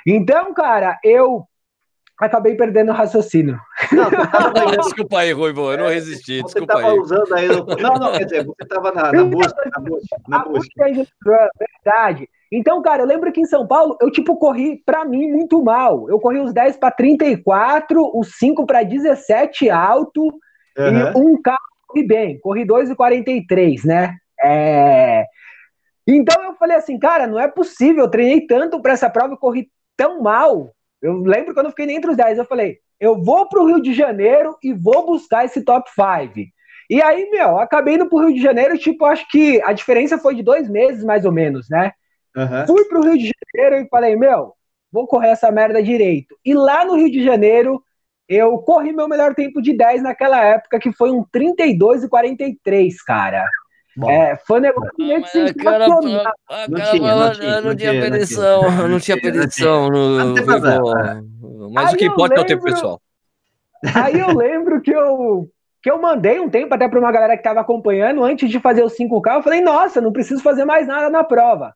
Então, 0.05 0.53
cara, 0.53 0.99
eu 1.03 1.47
acabei 2.19 2.55
perdendo 2.55 2.91
o 2.91 2.95
raciocínio. 2.95 3.59
Não, 3.91 4.09
desculpa 4.83 5.19
aí, 5.19 5.31
Ruivo, 5.31 5.71
eu 5.71 5.77
não 5.77 5.87
resisti, 5.87 6.41
você 6.41 6.59
desculpa 6.59 6.77
aí. 6.79 6.99
Usando 6.99 7.33
aí 7.33 7.47
no... 7.47 7.65
Não, 7.65 7.93
não, 7.95 8.11
quer 8.11 8.25
dizer, 8.25 8.45
você 8.45 8.63
estava 8.63 8.91
na, 8.91 9.11
na 9.11 9.23
busca, 9.23 9.69
na 9.71 9.81
busca, 9.81 10.17
na 10.27 10.39
busca. 10.45 11.49
Verdade. 11.85 12.29
Então, 12.55 12.79
cara, 12.83 13.01
eu 13.01 13.07
lembro 13.07 13.31
que 13.31 13.41
em 13.41 13.45
São 13.45 13.65
Paulo 13.65 13.97
eu, 13.99 14.11
tipo, 14.11 14.37
corri, 14.37 14.79
para 14.85 15.03
mim, 15.03 15.31
muito 15.31 15.63
mal. 15.63 16.07
Eu 16.07 16.19
corri 16.19 16.39
os 16.39 16.53
10 16.53 16.77
para 16.77 16.91
34, 16.91 18.11
os 18.15 18.37
5 18.37 18.63
para 18.67 18.83
17 18.83 19.71
alto 19.71 20.21
uhum. 20.21 20.33
e 20.77 21.17
um 21.17 21.41
carro 21.41 21.57
corri 21.87 22.05
bem. 22.05 22.39
Corri 22.39 22.63
2 22.63 22.91
e 22.91 22.95
43, 22.95 23.83
né? 23.85 24.15
É... 24.39 25.25
Então 26.05 26.43
eu 26.43 26.53
falei 26.53 26.77
assim, 26.77 26.99
cara, 26.99 27.25
não 27.25 27.39
é 27.39 27.47
possível. 27.47 28.03
Eu 28.03 28.11
treinei 28.11 28.45
tanto 28.45 28.79
para 28.79 28.93
essa 28.93 29.09
prova 29.09 29.33
e 29.33 29.37
corri 29.37 29.67
tão 29.97 30.21
mal. 30.21 30.71
Eu 31.01 31.23
lembro 31.23 31.55
quando 31.55 31.65
eu 31.65 31.71
fiquei 31.71 31.91
entre 31.91 32.11
os 32.11 32.17
10, 32.17 32.37
eu 32.37 32.45
falei, 32.45 32.77
eu 32.99 33.19
vou 33.19 33.49
pro 33.49 33.65
Rio 33.65 33.81
de 33.81 33.95
Janeiro 33.95 34.55
e 34.63 34.73
vou 34.73 35.07
buscar 35.07 35.43
esse 35.43 35.63
top 35.63 35.89
5. 35.89 36.47
E 36.87 37.01
aí, 37.01 37.29
meu, 37.31 37.57
acabei 37.57 37.95
indo 37.95 38.07
pro 38.07 38.19
Rio 38.19 38.35
de 38.35 38.41
Janeiro, 38.41 38.77
tipo, 38.77 39.05
acho 39.05 39.27
que 39.27 39.59
a 39.63 39.73
diferença 39.73 40.19
foi 40.19 40.35
de 40.35 40.43
dois 40.43 40.69
meses, 40.69 41.03
mais 41.03 41.25
ou 41.25 41.31
menos, 41.31 41.67
né? 41.67 41.91
Uhum. 42.35 42.67
Fui 42.67 42.85
pro 42.85 43.01
Rio 43.01 43.17
de 43.17 43.31
Janeiro 43.55 43.85
e 43.85 43.89
falei, 43.89 44.15
meu, 44.15 44.53
vou 44.91 45.07
correr 45.07 45.29
essa 45.29 45.51
merda 45.51 45.81
direito. 45.81 46.35
E 46.43 46.53
lá 46.53 46.85
no 46.85 46.95
Rio 46.95 47.11
de 47.11 47.23
Janeiro, 47.23 47.83
eu 48.27 48.57
corri 48.59 48.91
meu 48.93 49.07
melhor 49.07 49.35
tempo 49.35 49.61
de 49.61 49.75
10 49.75 50.01
naquela 50.01 50.43
época, 50.43 50.79
que 50.79 50.91
foi 50.91 51.11
um 51.11 51.23
32 51.31 52.03
e 52.03 52.09
43, 52.09 53.01
cara. 53.03 53.47
Bom, 53.95 54.09
é, 54.09 54.35
foi 54.47 54.57
um 54.57 54.61
negócio 54.61 54.93
meio 54.97 55.25
sensacional. 55.27 56.01
Não 56.67 56.81
tinha, 56.81 57.15
não 57.15 57.31
tinha, 57.31 57.61
não 57.61 57.75
tinha 57.75 57.93
no 58.87 58.99
Mas 61.71 61.93
o 61.93 61.95
que 61.95 62.05
importa 62.05 62.39
é 62.39 62.43
o 62.43 62.45
tempo 62.45 62.63
pessoal. 62.63 63.01
Aí 63.95 64.19
eu 64.19 64.35
lembro 64.35 64.81
que 64.81 64.91
eu 64.91 65.47
que 65.81 65.91
eu 65.91 66.01
mandei 66.01 66.39
um 66.39 66.49
tempo 66.49 66.73
até 66.73 66.87
para 66.87 66.97
uma 66.97 67.11
galera 67.11 67.33
que 67.33 67.41
estava 67.41 67.59
acompanhando 67.59 68.23
antes 68.23 68.49
de 68.49 68.57
fazer 68.57 68.83
os 68.83 68.95
5K, 68.95 69.35
eu 69.35 69.43
falei: 69.43 69.59
"Nossa, 69.59 69.99
não 69.99 70.13
preciso 70.13 70.41
fazer 70.41 70.63
mais 70.63 70.87
nada 70.87 71.09
na 71.09 71.23
prova". 71.25 71.75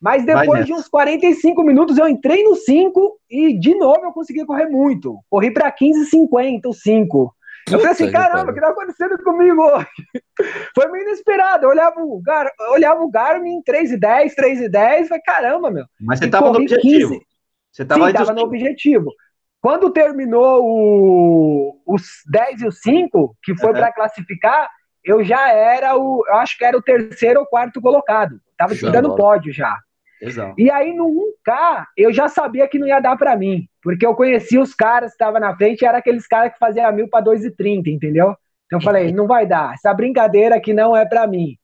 Mas 0.00 0.24
depois 0.24 0.66
de 0.66 0.72
uns 0.72 0.88
45 0.88 1.62
minutos 1.62 1.96
eu 1.96 2.06
entrei 2.06 2.44
no 2.44 2.54
5 2.54 3.18
e 3.30 3.58
de 3.58 3.74
novo 3.74 4.04
eu 4.04 4.12
consegui 4.12 4.44
correr 4.44 4.66
muito. 4.66 5.18
Corri 5.30 5.50
para 5.52 5.72
15,50 5.72 6.66
o 6.66 6.72
5. 6.72 7.34
Eu 7.70 7.78
falei 7.78 7.92
assim, 7.92 8.12
caramba, 8.12 8.52
o 8.52 8.54
que 8.54 8.60
tá 8.60 8.68
acontecendo 8.68 9.18
comigo 9.24 9.60
hoje? 9.60 9.88
Foi 10.74 10.88
meio 10.92 11.04
inesperado. 11.08 11.64
Eu 11.64 11.70
olhava 11.70 12.00
o, 12.00 12.20
Gar, 12.22 12.48
eu 12.60 12.72
olhava 12.72 13.02
o 13.02 13.10
Garmin 13.10 13.60
3 13.62 13.92
e 13.92 13.96
10, 13.96 14.34
3 14.34 14.60
e 14.60 14.68
10, 14.68 15.08
falei, 15.08 15.22
caramba, 15.24 15.70
meu. 15.70 15.84
Mas 16.00 16.20
você 16.20 16.28
tava 16.28 16.50
no 16.50 16.58
objetivo. 16.58 17.14
15. 17.14 17.26
Você 17.72 17.84
tava, 17.84 18.06
Sim, 18.06 18.12
tava 18.12 18.32
no 18.32 18.42
objetivo. 18.42 19.12
Quando 19.60 19.90
terminou 19.90 20.62
o, 20.62 21.82
os 21.86 22.04
10 22.30 22.62
e 22.62 22.68
os 22.68 22.80
5, 22.80 23.36
que 23.42 23.56
foi 23.56 23.70
uhum. 23.70 23.74
para 23.74 23.92
classificar, 23.92 24.68
eu 25.04 25.24
já 25.24 25.50
era 25.50 25.96
o, 25.96 26.24
eu 26.28 26.34
acho 26.36 26.56
que 26.56 26.64
era 26.64 26.78
o 26.78 26.82
terceiro 26.82 27.40
ou 27.40 27.46
quarto 27.46 27.80
colocado. 27.80 28.40
Tava 28.56 28.72
disputando 28.72 29.14
pódio 29.16 29.52
já. 29.52 29.78
Exato. 30.20 30.54
E 30.56 30.70
aí 30.70 30.94
no 30.94 31.06
1K 31.06 31.84
eu 31.96 32.10
já 32.12 32.26
sabia 32.28 32.66
que 32.66 32.78
não 32.78 32.86
ia 32.86 33.00
dar 33.00 33.16
para 33.18 33.36
mim, 33.36 33.68
porque 33.82 34.06
eu 34.06 34.14
conhecia 34.14 34.60
os 34.60 34.74
caras 34.74 35.10
que 35.10 35.14
estavam 35.14 35.38
na 35.38 35.54
frente, 35.54 35.84
era 35.84 35.98
aqueles 35.98 36.26
caras 36.26 36.52
que 36.52 36.58
faziam 36.58 36.90
mil 36.92 37.08
para 37.08 37.24
2,30, 37.24 37.88
entendeu? 37.88 38.34
Então 38.64 38.78
eu 38.78 38.82
falei, 38.82 39.12
não 39.12 39.26
vai 39.26 39.46
dar, 39.46 39.74
essa 39.74 39.92
brincadeira 39.92 40.56
aqui 40.56 40.72
não 40.72 40.96
é 40.96 41.04
para 41.04 41.26
mim. 41.26 41.56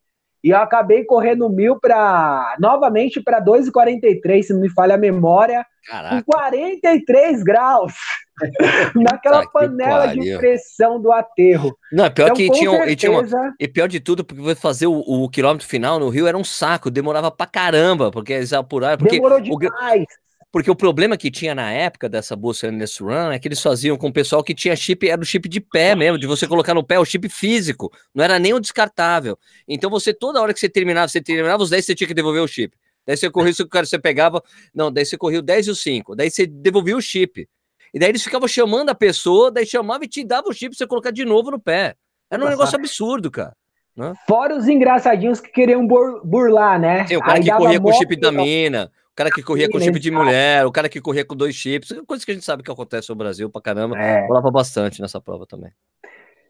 e 0.45 0.51
eu 0.51 0.57
acabei 0.59 1.05
correndo 1.05 1.49
mil 1.49 1.79
para 1.79 2.57
novamente 2.59 3.21
para 3.23 3.41
2,43, 3.41 4.43
se 4.43 4.53
não 4.53 4.61
me 4.61 4.69
falha 4.69 4.97
a 4.97 4.99
memória, 4.99 5.65
Caraca. 5.87 6.17
com 6.17 6.33
43 6.33 7.43
graus. 7.43 7.95
naquela 8.95 9.47
panela 9.49 10.15
de 10.15 10.37
pressão 10.39 11.01
do 11.01 11.13
aterro. 11.13 11.77
Não, 11.93 12.11
pior 12.11 12.27
então, 12.27 12.37
que 12.37 12.51
tinha, 12.51 12.71
certeza... 12.71 12.91
e, 12.91 12.97
tinha 12.97 13.13
uma, 13.13 13.55
e 13.59 13.69
pior 13.69 13.89
de 13.89 14.01
tudo, 14.01 14.25
porque 14.25 14.55
fazer 14.55 14.87
o, 14.87 14.99
o, 14.99 15.29
quilômetro 15.29 15.67
final 15.67 15.99
no 15.99 16.09
Rio 16.09 16.27
era 16.27 16.37
um 16.37 16.45
saco, 16.45 16.91
demorava 16.91 17.31
pra 17.31 17.47
caramba, 17.47 18.11
porque 18.11 18.33
eles 18.33 18.53
apuraram. 18.53 18.99
Porque 18.99 19.17
Demorou 19.17 19.41
demais. 19.41 20.03
O, 20.03 20.23
porque 20.53 20.71
o 20.71 20.77
problema 20.77 21.17
que 21.17 21.31
tinha 21.31 21.55
na 21.55 21.71
época 21.71 22.11
dessa 22.11 22.37
Bolsa 22.37 22.71
Ness 22.71 22.99
Run 22.99 23.33
é 23.33 23.39
que 23.39 23.49
eles 23.49 23.63
faziam 23.63 23.97
com 23.97 24.09
o 24.09 24.13
pessoal 24.13 24.45
que 24.45 24.55
tinha 24.55 24.77
chip, 24.77 25.09
era 25.09 25.21
o 25.21 25.25
chip 25.25 25.49
de 25.49 25.61
pé 25.61 25.95
mesmo, 25.95 26.19
de 26.19 26.27
você 26.27 26.47
colocar 26.47 26.75
no 26.75 26.85
pé, 26.85 26.99
o 26.99 27.05
chip 27.07 27.27
físico, 27.31 27.91
não 28.15 28.23
era 28.23 28.39
nem 28.39 28.53
o 28.53 28.61
descartável. 28.61 29.39
Então 29.67 29.89
você, 29.89 30.13
toda 30.13 30.43
hora 30.43 30.53
que 30.53 30.61
você 30.61 30.69
terminava, 30.69 31.09
você 31.09 31.23
terminava 31.23 31.63
os 31.63 31.71
10, 31.71 31.87
você 31.87 31.95
tinha 31.95 32.07
que 32.07 32.13
devolver 32.13 32.43
o 32.43 32.47
chip. 32.47 32.77
Daí 33.07 33.17
você 33.17 33.31
corria, 33.31 33.53
você 33.53 33.99
pegava, 33.99 34.43
não, 34.75 34.93
daí 34.93 35.05
você 35.05 35.17
corria 35.17 35.39
o 35.39 35.43
10 35.43 35.67
e 35.67 35.71
o 35.71 35.75
5, 35.75 36.15
daí 36.15 36.31
você 36.31 36.47
devolvia 36.47 36.97
o 36.97 37.01
chip. 37.01 37.49
E 37.93 37.99
daí 37.99 38.09
eles 38.09 38.23
ficavam 38.23 38.49
chamando 38.49 38.89
a 38.89 38.95
pessoa, 38.95 39.51
daí 39.51 39.67
chamava 39.67 40.05
e 40.05 40.09
te 40.09 40.25
dava 40.25 40.49
o 40.49 40.53
chip 40.53 40.71
pra 40.71 40.79
você 40.79 40.87
colocar 40.87 41.11
de 41.11 41.25
novo 41.25 41.51
no 41.51 41.61
pé. 41.61 41.95
Era 42.31 42.41
um 42.41 42.45
Nossa. 42.45 42.57
negócio 42.57 42.79
absurdo, 42.79 43.31
cara. 43.31 43.55
Né? 43.95 44.15
Fora 44.27 44.57
os 44.57 44.67
engraçadinhos 44.67 45.41
que 45.41 45.51
queriam 45.51 45.87
burlar, 45.87 46.81
né? 46.81 47.07
Sim, 47.07 47.17
o 47.17 47.21
cara 47.21 47.35
Aí 47.35 47.43
que 47.43 47.51
corria 47.51 47.81
com 47.81 47.91
o 47.91 47.93
chip 47.93 48.17
da 48.17 48.33
mina, 48.33 48.91
o 49.13 49.15
cara 49.15 49.31
que 49.31 49.43
corria 49.43 49.69
com 49.69 49.79
chip 49.79 50.01
de 50.01 50.11
mulher, 50.11 50.65
o 50.65 50.73
cara 50.73 50.89
que 50.89 51.01
corria 51.01 51.25
com 51.25 51.37
dois 51.37 51.55
chips, 51.55 51.95
coisa 52.07 52.25
que 52.25 52.31
a 52.31 52.35
gente 52.35 52.47
sabe 52.47 52.63
que 52.63 52.71
acontece 52.71 53.11
no 53.11 53.17
Brasil 53.17 53.51
pra 53.51 53.61
caramba. 53.61 53.99
É. 53.99 54.27
Rolava 54.27 54.51
bastante 54.51 55.03
nessa 55.03 55.21
prova 55.21 55.47
também. 55.47 55.71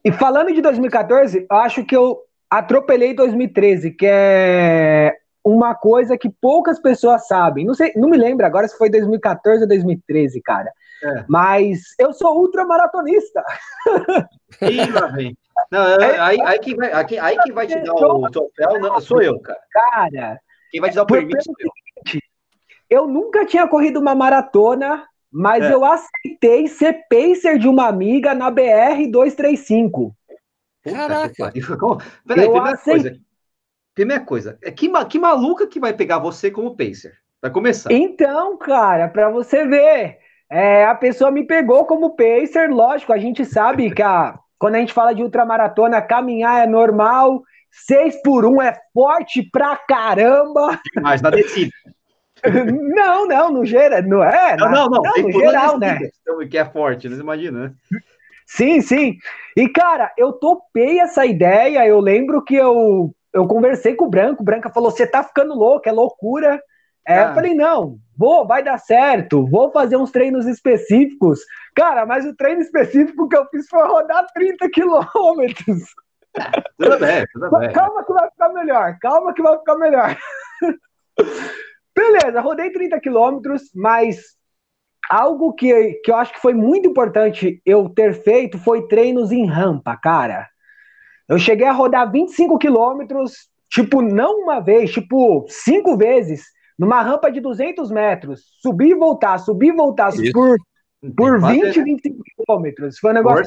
E 0.05 0.13
falando 0.13 0.53
de 0.53 0.61
2014, 0.61 1.47
eu 1.51 1.57
acho 1.57 1.85
que 1.85 1.97
eu 1.97 2.21
atropelei 2.49 3.15
2013, 3.15 3.91
que 3.91 4.07
é 4.09 5.13
uma 5.45 5.75
coisa 5.75 6.17
que 6.17 6.31
poucas 6.31 6.81
pessoas 6.81 7.27
sabem. 7.27 7.65
Não 7.65 7.75
sei, 7.75 7.93
não 7.97 8.09
me 8.09 8.17
lembro 8.17 8.47
agora 8.47 8.69
se 8.69 8.79
foi 8.79 8.89
2014 8.89 9.63
ou 9.63 9.69
2013, 9.69 10.41
cara. 10.41 10.71
É. 11.03 11.25
Mas 11.29 11.81
eu 11.99 12.13
sou 12.13 12.39
ultramaratonista. 12.39 13.43
Ih, 14.63 14.91
lá 14.93 15.07
vem. 15.09 15.37
Não, 15.71 15.87
é, 15.87 16.19
aí, 16.19 16.41
aí, 16.41 16.59
que 16.59 16.75
vai, 16.75 16.93
aí, 16.93 17.19
aí 17.19 17.39
que 17.39 17.53
vai 17.53 17.67
te 17.67 17.79
dar 17.81 17.93
o 17.95 18.31
troféu 18.31 18.81
não, 18.81 19.01
sou 19.01 19.21
eu, 19.21 19.39
cara. 19.41 19.61
Cara, 19.71 20.41
quem 20.71 20.81
vai 20.81 20.91
te 20.91 20.97
dar 20.97 21.03
o 21.03 21.07
permissão 21.07 21.43
sou 21.43 21.55
eu. 21.59 22.21
Eu 22.89 23.07
nunca 23.07 23.47
tinha 23.47 23.67
corrido 23.67 23.99
uma 23.99 24.15
maratona, 24.15 25.07
mas 25.31 25.65
é. 25.65 25.73
eu 25.73 25.85
aceitei 25.85 26.69
ser 26.69 27.07
pacer 27.09 27.59
de 27.59 27.67
uma 27.67 27.89
amiga 27.89 28.35
na 28.35 28.51
BR 28.51 29.11
235. 29.11 30.15
Caraca. 30.85 31.53
Peraí, 32.27 32.51
primeira 32.51 32.77
coisa. 32.77 33.21
Primeira 33.95 34.25
coisa, 34.25 34.59
é 34.63 34.71
que, 34.71 34.91
que 35.09 35.19
maluca 35.19 35.67
que 35.67 35.79
vai 35.79 35.93
pegar 35.93 36.19
você 36.19 36.51
como 36.51 36.77
pacer? 36.77 37.15
Vai 37.43 37.51
começar. 37.51 37.93
Então, 37.93 38.57
cara, 38.57 39.09
para 39.09 39.29
você 39.29 39.67
ver, 39.67 40.19
é, 40.53 40.85
a 40.85 40.95
pessoa 40.95 41.31
me 41.31 41.47
pegou 41.47 41.87
como 41.87 42.15
pacer, 42.15 42.69
lógico, 42.69 43.11
a 43.11 43.17
gente 43.17 43.43
sabe 43.43 43.91
que 43.91 44.03
a, 44.03 44.39
quando 44.59 44.75
a 44.75 44.79
gente 44.79 44.93
fala 44.93 45.15
de 45.15 45.23
ultramaratona, 45.23 46.03
caminhar 46.03 46.63
é 46.63 46.67
normal, 46.67 47.43
6 47.87 48.21
por 48.23 48.45
1 48.45 48.61
é 48.61 48.79
forte 48.93 49.43
pra 49.51 49.77
caramba. 49.77 50.79
Mas 51.01 51.23
na 51.23 51.31
descida. 51.31 51.73
Não, 52.45 53.25
não, 53.25 53.53
no 53.53 53.65
geral, 53.65 54.03
não 54.03 54.21
é? 54.21 54.57
Não, 54.57 54.69
não, 54.69 54.89
não, 54.89 55.03
não 55.03 55.23
no 55.23 55.31
geral, 55.31 55.79
né? 55.79 56.11
Que 56.51 56.59
é 56.59 56.65
forte, 56.65 57.09
não 57.09 57.17
imagina, 57.17 57.69
né? 57.69 58.01
Sim, 58.45 58.81
sim. 58.81 59.17
E, 59.57 59.69
cara, 59.69 60.13
eu 60.19 60.33
topei 60.33 60.99
essa 60.99 61.25
ideia, 61.25 61.87
eu 61.87 62.01
lembro 62.01 62.43
que 62.43 62.57
eu, 62.57 63.15
eu 63.33 63.47
conversei 63.47 63.95
com 63.95 64.07
o 64.07 64.11
Branco, 64.11 64.43
o 64.43 64.45
Branco 64.45 64.69
falou, 64.71 64.91
você 64.91 65.07
tá 65.07 65.23
ficando 65.23 65.55
louco, 65.55 65.89
é 65.89 65.93
loucura. 65.93 66.61
É, 67.07 67.19
ah. 67.19 67.29
Eu 67.29 67.35
falei, 67.35 67.55
não, 67.55 67.99
vou, 68.17 68.47
vai 68.47 68.63
dar 68.63 68.79
certo, 68.79 69.47
vou 69.47 69.71
fazer 69.73 69.97
uns 69.97 70.11
treinos 70.11 70.47
específicos. 70.47 71.41
Cara, 71.75 72.07
mas 72.07 72.25
o 72.25 72.35
treino 72.35 72.61
específico 72.61 73.29
que 73.29 73.37
eu 73.37 73.47
fiz 73.47 73.67
foi 73.69 73.87
rodar 73.87 74.27
30 74.35 74.69
quilômetros. 74.71 75.83
Tudo 76.79 76.99
bem, 76.99 77.27
tudo 77.35 77.51
bem. 77.59 77.73
Calma 77.73 78.03
que 78.07 78.13
vai 78.15 78.31
ficar 78.31 78.49
melhor, 78.55 78.99
calma 79.03 79.35
que 79.35 79.43
vai 79.43 79.59
ficar 79.59 79.77
melhor. 79.77 80.17
Beleza, 81.95 82.41
rodei 82.41 82.71
30 82.71 82.99
quilômetros, 83.01 83.65
mas 83.75 84.35
algo 85.11 85.53
que, 85.53 86.01
que 86.03 86.11
eu 86.11 86.17
acho 86.17 86.33
que 86.33 86.41
foi 86.41 86.55
muito 86.55 86.89
importante 86.89 87.61
eu 87.67 87.87
ter 87.91 88.15
feito 88.23 88.59
foi 88.59 88.89
treinos 88.89 89.31
em 89.31 89.45
rampa, 89.45 89.95
cara. 89.95 90.49
Eu 91.29 91.39
cheguei 91.39 91.67
a 91.67 91.73
rodar 91.73 92.11
25 92.11 92.59
quilômetros, 92.59 93.49
tipo, 93.71 94.01
não 94.01 94.41
uma 94.41 94.59
vez, 94.61 94.91
tipo, 94.91 95.45
cinco 95.49 95.99
vezes, 95.99 96.45
numa 96.79 97.03
rampa 97.03 97.31
de 97.31 97.41
200 97.41 97.91
metros. 97.91 98.43
Subir 98.61 98.91
e 98.91 98.95
voltar, 98.95 99.39
subir 99.39 99.69
e 99.69 99.77
voltar 99.77 100.11
Isso. 100.15 100.33
por, 100.33 100.57
por 101.17 101.41
20, 101.41 101.83
25 101.83 102.23
quilômetros. 102.37 102.99
Foi 102.99 103.11
um 103.11 103.15
negócio. 103.15 103.47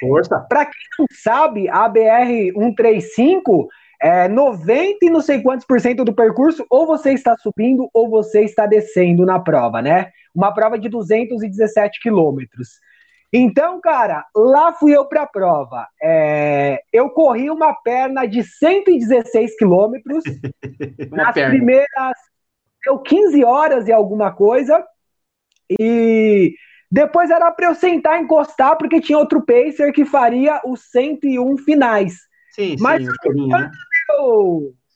Força. 0.00 0.36
Porque, 0.38 0.48
para 0.48 0.64
quem 0.66 0.74
não 0.98 1.06
sabe, 1.12 1.68
a 1.68 1.88
BR-135 1.88 3.66
é, 4.00 4.28
90 4.28 4.98
e 5.02 5.10
não 5.10 5.20
sei 5.20 5.42
quantos 5.42 5.66
por 5.66 5.80
cento 5.80 6.04
do 6.04 6.14
percurso, 6.14 6.64
ou 6.70 6.86
você 6.86 7.12
está 7.12 7.36
subindo 7.36 7.88
ou 7.92 8.08
você 8.08 8.42
está 8.42 8.66
descendo 8.66 9.26
na 9.26 9.40
prova, 9.40 9.82
né? 9.82 10.10
Uma 10.34 10.52
prova 10.52 10.78
de 10.78 10.88
217 10.88 12.00
quilômetros. 12.00 12.68
Então, 13.32 13.78
cara, 13.80 14.24
lá 14.34 14.72
fui 14.72 14.96
eu 14.96 15.04
para 15.06 15.22
a 15.22 15.26
prova. 15.26 15.86
É, 16.02 16.80
eu 16.92 17.10
corri 17.10 17.50
uma 17.50 17.74
perna 17.74 18.24
de 18.26 18.42
116 18.42 19.56
quilômetros 19.56 20.24
nas 21.12 21.34
perna. 21.34 21.50
primeiras 21.50 22.16
deu 22.88 22.98
15 22.98 23.44
horas 23.44 23.86
e 23.86 23.92
alguma 23.92 24.32
coisa. 24.32 24.82
E 25.78 26.54
depois 26.90 27.30
era 27.30 27.50
para 27.50 27.66
eu 27.66 27.74
sentar 27.74 28.20
encostar, 28.20 28.76
porque 28.78 29.00
tinha 29.00 29.18
outro 29.18 29.44
pacer 29.44 29.92
que 29.92 30.06
faria 30.06 30.60
os 30.64 30.90
101 30.90 31.58
finais. 31.58 32.14
Sim, 32.52 32.76
Mas 32.80 33.04
sim, 33.04 33.48
né? 33.48 33.70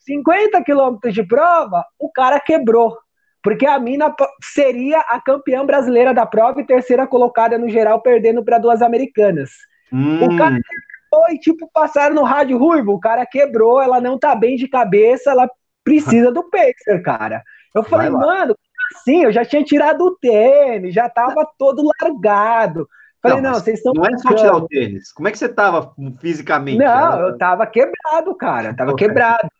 50 0.05 0.63
quilômetros 0.63 1.13
de 1.13 1.23
prova, 1.23 1.85
o 1.99 2.11
cara 2.11 2.39
quebrou. 2.39 2.97
Porque 3.41 3.65
a 3.65 3.77
mina 3.77 4.13
seria 4.41 4.99
a 4.99 5.21
campeã 5.21 5.65
brasileira 5.65 6.13
da 6.13 6.25
prova 6.25 6.61
e 6.61 6.65
terceira 6.65 7.05
colocada 7.05 7.57
no 7.57 7.69
geral, 7.69 8.01
perdendo 8.01 8.43
para 8.43 8.57
duas 8.57 8.81
americanas. 8.81 9.51
Hum. 9.91 10.23
O 10.23 10.37
cara 10.37 10.55
quebrou 10.55 11.29
e, 11.29 11.37
tipo, 11.37 11.69
passaram 11.73 12.15
no 12.15 12.23
rádio 12.23 12.57
ruivo. 12.57 12.93
O 12.93 12.99
cara 12.99 13.25
quebrou, 13.25 13.81
ela 13.81 13.99
não 13.99 14.17
tá 14.17 14.33
bem 14.33 14.55
de 14.55 14.67
cabeça, 14.67 15.31
ela 15.31 15.49
precisa 15.83 16.31
do 16.31 16.49
pacer, 16.49 17.01
cara. 17.03 17.43
Eu 17.73 17.83
falei, 17.83 18.09
mano, 18.09 18.55
assim, 18.95 19.23
eu 19.23 19.31
já 19.31 19.43
tinha 19.43 19.63
tirado 19.63 20.01
o 20.01 20.15
tênis, 20.15 20.93
já 20.93 21.09
tava 21.09 21.47
todo 21.57 21.83
largado. 21.99 22.87
Falei, 23.21 23.41
não, 23.41 23.51
não 23.51 23.59
vocês 23.59 23.77
estão. 23.77 23.93
Não 23.93 24.05
é 24.05 24.17
só 24.17 24.33
tirar 24.33 24.57
o 24.57 24.67
tênis. 24.67 25.11
Como 25.13 25.27
é 25.27 25.31
que 25.31 25.37
você 25.37 25.47
tava 25.47 25.93
fisicamente? 26.19 26.77
Não, 26.77 27.19
eu 27.19 27.37
tava 27.37 27.65
quebrado, 27.65 28.35
cara. 28.35 28.69
Eu 28.69 28.75
tava 28.75 28.95
quebrado. 28.95 29.47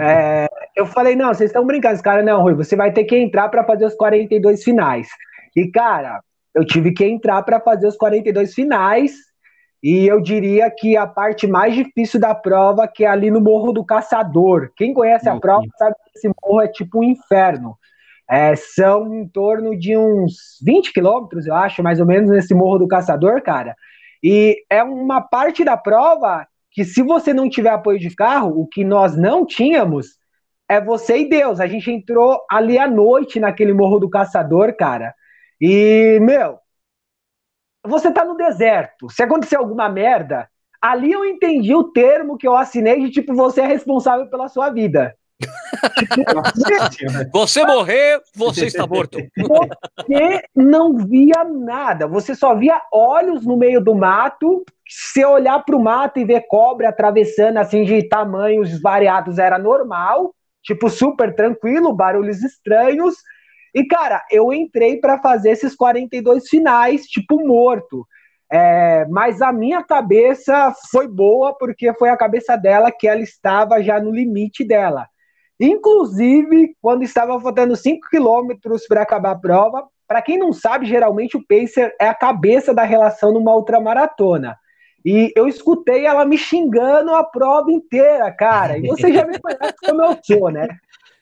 É, 0.00 0.48
eu 0.74 0.86
falei, 0.86 1.14
não, 1.14 1.28
vocês 1.28 1.50
estão 1.50 1.66
brincando. 1.66 1.96
Os 1.96 2.00
caras, 2.00 2.24
não, 2.24 2.40
Rui, 2.40 2.54
você 2.54 2.74
vai 2.74 2.90
ter 2.90 3.04
que 3.04 3.14
entrar 3.18 3.50
para 3.50 3.62
fazer 3.64 3.84
os 3.84 3.94
42 3.94 4.64
finais. 4.64 5.08
E, 5.54 5.70
cara, 5.70 6.22
eu 6.54 6.64
tive 6.64 6.90
que 6.90 7.04
entrar 7.04 7.42
para 7.42 7.60
fazer 7.60 7.86
os 7.86 7.94
42 7.94 8.54
finais. 8.54 9.12
E 9.84 10.06
eu 10.06 10.18
diria 10.18 10.70
que 10.70 10.96
a 10.96 11.06
parte 11.06 11.46
mais 11.46 11.74
difícil 11.74 12.18
da 12.18 12.34
prova, 12.34 12.88
que 12.88 13.04
é 13.04 13.06
ali 13.06 13.30
no 13.30 13.38
Morro 13.38 13.70
do 13.70 13.84
Caçador. 13.84 14.70
Quem 14.74 14.94
conhece 14.94 15.28
a 15.28 15.38
prova 15.38 15.66
sabe 15.76 15.94
que 16.06 16.18
esse 16.18 16.26
morro 16.42 16.62
é 16.62 16.68
tipo 16.68 17.00
um 17.00 17.02
inferno. 17.02 17.76
É, 18.26 18.56
são 18.56 19.14
em 19.14 19.28
torno 19.28 19.78
de 19.78 19.94
uns 19.94 20.58
20 20.64 20.90
quilômetros, 20.90 21.46
eu 21.46 21.54
acho, 21.54 21.82
mais 21.82 22.00
ou 22.00 22.06
menos, 22.06 22.30
nesse 22.30 22.54
Morro 22.54 22.78
do 22.78 22.88
Caçador, 22.88 23.42
cara. 23.42 23.76
E 24.22 24.56
é 24.70 24.82
uma 24.82 25.20
parte 25.20 25.62
da 25.62 25.76
prova 25.76 26.46
que, 26.70 26.82
se 26.82 27.02
você 27.02 27.34
não 27.34 27.50
tiver 27.50 27.68
apoio 27.68 27.98
de 27.98 28.08
carro, 28.16 28.58
o 28.58 28.66
que 28.66 28.82
nós 28.82 29.14
não 29.14 29.44
tínhamos, 29.44 30.16
é 30.66 30.80
você 30.80 31.18
e 31.18 31.28
Deus. 31.28 31.60
A 31.60 31.66
gente 31.66 31.90
entrou 31.90 32.40
ali 32.50 32.78
à 32.78 32.88
noite 32.88 33.38
naquele 33.38 33.74
Morro 33.74 33.98
do 34.00 34.08
Caçador, 34.08 34.74
cara. 34.78 35.14
E, 35.60 36.18
meu, 36.22 36.58
você 37.84 38.10
tá 38.10 38.24
no 38.24 38.36
deserto. 38.36 39.10
Se 39.10 39.22
acontecer 39.22 39.56
alguma 39.56 39.88
merda, 39.88 40.48
ali 40.80 41.12
eu 41.12 41.24
entendi 41.24 41.74
o 41.74 41.84
termo 41.84 42.36
que 42.36 42.46
eu 42.46 42.56
assinei 42.56 43.00
de 43.00 43.10
tipo, 43.10 43.34
você 43.34 43.60
é 43.60 43.66
responsável 43.66 44.26
pela 44.28 44.48
sua 44.48 44.70
vida. 44.70 45.14
você 47.32 47.64
morrer, 47.64 48.20
você 48.34 48.66
está 48.66 48.86
morto. 48.86 49.18
Você 49.36 50.42
não 50.54 50.96
via 50.96 51.44
nada, 51.44 52.06
você 52.06 52.34
só 52.34 52.54
via 52.54 52.80
olhos 52.92 53.44
no 53.44 53.56
meio 53.56 53.80
do 53.80 53.94
mato. 53.94 54.64
Se 54.88 55.24
olhar 55.24 55.64
para 55.64 55.76
o 55.76 55.82
mato 55.82 56.18
e 56.18 56.24
ver 56.24 56.46
cobra 56.46 56.90
atravessando 56.90 57.58
assim 57.58 57.84
de 57.84 58.06
tamanhos 58.08 58.80
variados 58.80 59.38
era 59.38 59.58
normal, 59.58 60.34
tipo 60.62 60.88
super 60.90 61.34
tranquilo, 61.34 61.92
barulhos 61.92 62.42
estranhos. 62.42 63.14
E 63.74 63.84
cara, 63.86 64.22
eu 64.30 64.52
entrei 64.52 64.98
para 64.98 65.20
fazer 65.20 65.50
esses 65.50 65.74
42 65.74 66.48
finais, 66.48 67.06
tipo 67.06 67.44
morto. 67.44 68.06
É, 68.52 69.04
mas 69.08 69.42
a 69.42 69.52
minha 69.52 69.82
cabeça 69.82 70.72
foi 70.90 71.08
boa 71.08 71.56
porque 71.58 71.92
foi 71.94 72.08
a 72.08 72.16
cabeça 72.16 72.56
dela 72.56 72.92
que 72.92 73.08
ela 73.08 73.20
estava 73.20 73.82
já 73.82 73.98
no 73.98 74.12
limite 74.12 74.62
dela. 74.64 75.08
Inclusive, 75.60 76.76
quando 76.80 77.02
estava 77.02 77.40
faltando 77.40 77.74
5 77.74 78.08
quilômetros 78.08 78.86
para 78.86 79.02
acabar 79.02 79.32
a 79.32 79.38
prova, 79.38 79.88
para 80.06 80.22
quem 80.22 80.38
não 80.38 80.52
sabe, 80.52 80.86
geralmente 80.86 81.36
o 81.36 81.44
pacer 81.44 81.94
é 82.00 82.06
a 82.08 82.14
cabeça 82.14 82.74
da 82.74 82.84
relação 82.84 83.32
numa 83.32 83.54
ultramaratona. 83.54 84.56
E 85.04 85.32
eu 85.36 85.46
escutei 85.46 86.06
ela 86.06 86.24
me 86.24 86.38
xingando 86.38 87.14
a 87.14 87.22
prova 87.22 87.70
inteira, 87.70 88.30
cara. 88.32 88.78
E 88.78 88.82
você 88.86 89.12
já 89.12 89.26
me 89.26 89.38
conhece 89.38 89.74
como 89.84 90.02
eu 90.02 90.18
sou, 90.22 90.50
né? 90.50 90.66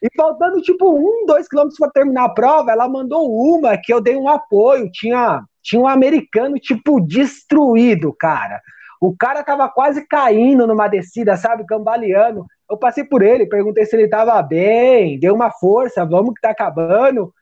E 0.03 0.09
faltando 0.17 0.61
tipo 0.61 0.91
um, 0.91 1.25
dois 1.27 1.47
quilômetros 1.47 1.79
para 1.79 1.91
terminar 1.91 2.25
a 2.25 2.35
prova, 2.35 2.73
ela 2.73 2.89
mandou 2.89 3.31
uma 3.31 3.79
que 3.79 3.95
eu 3.95 4.01
dei 4.01 4.17
um 4.17 4.29
apoio. 4.29 4.91
Tinha, 4.91 5.45
tinha 5.63 5.81
um 5.81 5.87
americano 5.87 6.59
tipo 6.59 7.01
destruído, 7.01 8.13
cara. 8.13 8.61
O 9.01 9.15
cara 9.17 9.45
tava 9.45 9.69
quase 9.69 10.07
caindo 10.09 10.67
numa 10.67 10.89
descida, 10.89 11.37
sabe, 11.37 11.65
cambaleando. 11.67 12.45
Eu 12.69 12.77
passei 12.77 13.05
por 13.05 13.23
ele, 13.23 13.47
perguntei 13.47 13.85
se 13.85 13.95
ele 13.95 14.09
tava 14.09 14.41
bem, 14.43 15.21
dei 15.21 15.31
uma 15.31 15.51
força, 15.51 16.05
vamos 16.05 16.35
que 16.35 16.41
tá 16.41 16.51
acabando. 16.51 17.33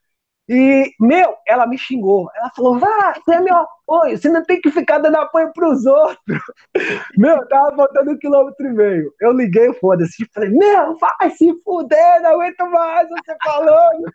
E, 0.52 0.92
meu, 0.98 1.36
ela 1.46 1.64
me 1.64 1.78
xingou. 1.78 2.28
Ela 2.34 2.50
falou: 2.56 2.76
vá, 2.76 3.14
você 3.14 3.34
é 3.34 3.40
meu 3.40 3.54
apoio, 3.54 4.18
você 4.18 4.28
não 4.28 4.42
tem 4.42 4.60
que 4.60 4.68
ficar 4.72 4.98
dando 4.98 5.14
apoio 5.18 5.52
pros 5.52 5.86
outros. 5.86 6.42
meu, 7.16 7.46
tava 7.46 7.76
faltando 7.76 8.10
um 8.10 8.18
quilômetro 8.18 8.66
e 8.66 8.72
meio. 8.72 9.14
Eu 9.20 9.30
liguei, 9.30 9.72
foda-se, 9.74 10.28
falei: 10.34 10.50
meu, 10.50 10.98
vai 10.98 11.30
se 11.30 11.54
fuder, 11.62 12.20
não 12.20 12.32
aguento 12.32 12.68
mais 12.68 13.08
você 13.08 13.36
falando. 13.44 14.12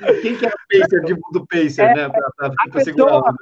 Quem 0.20 0.36
que 0.36 0.46
é 0.46 0.48
o 0.48 0.80
Pacer, 0.80 1.04
tipo 1.04 1.32
do 1.32 1.46
Pacer, 1.46 1.82
é, 1.82 1.94
né? 1.94 2.08
Pra, 2.08 2.30
pra, 2.36 2.50
pra 2.50 2.72
pessoa, 2.72 3.34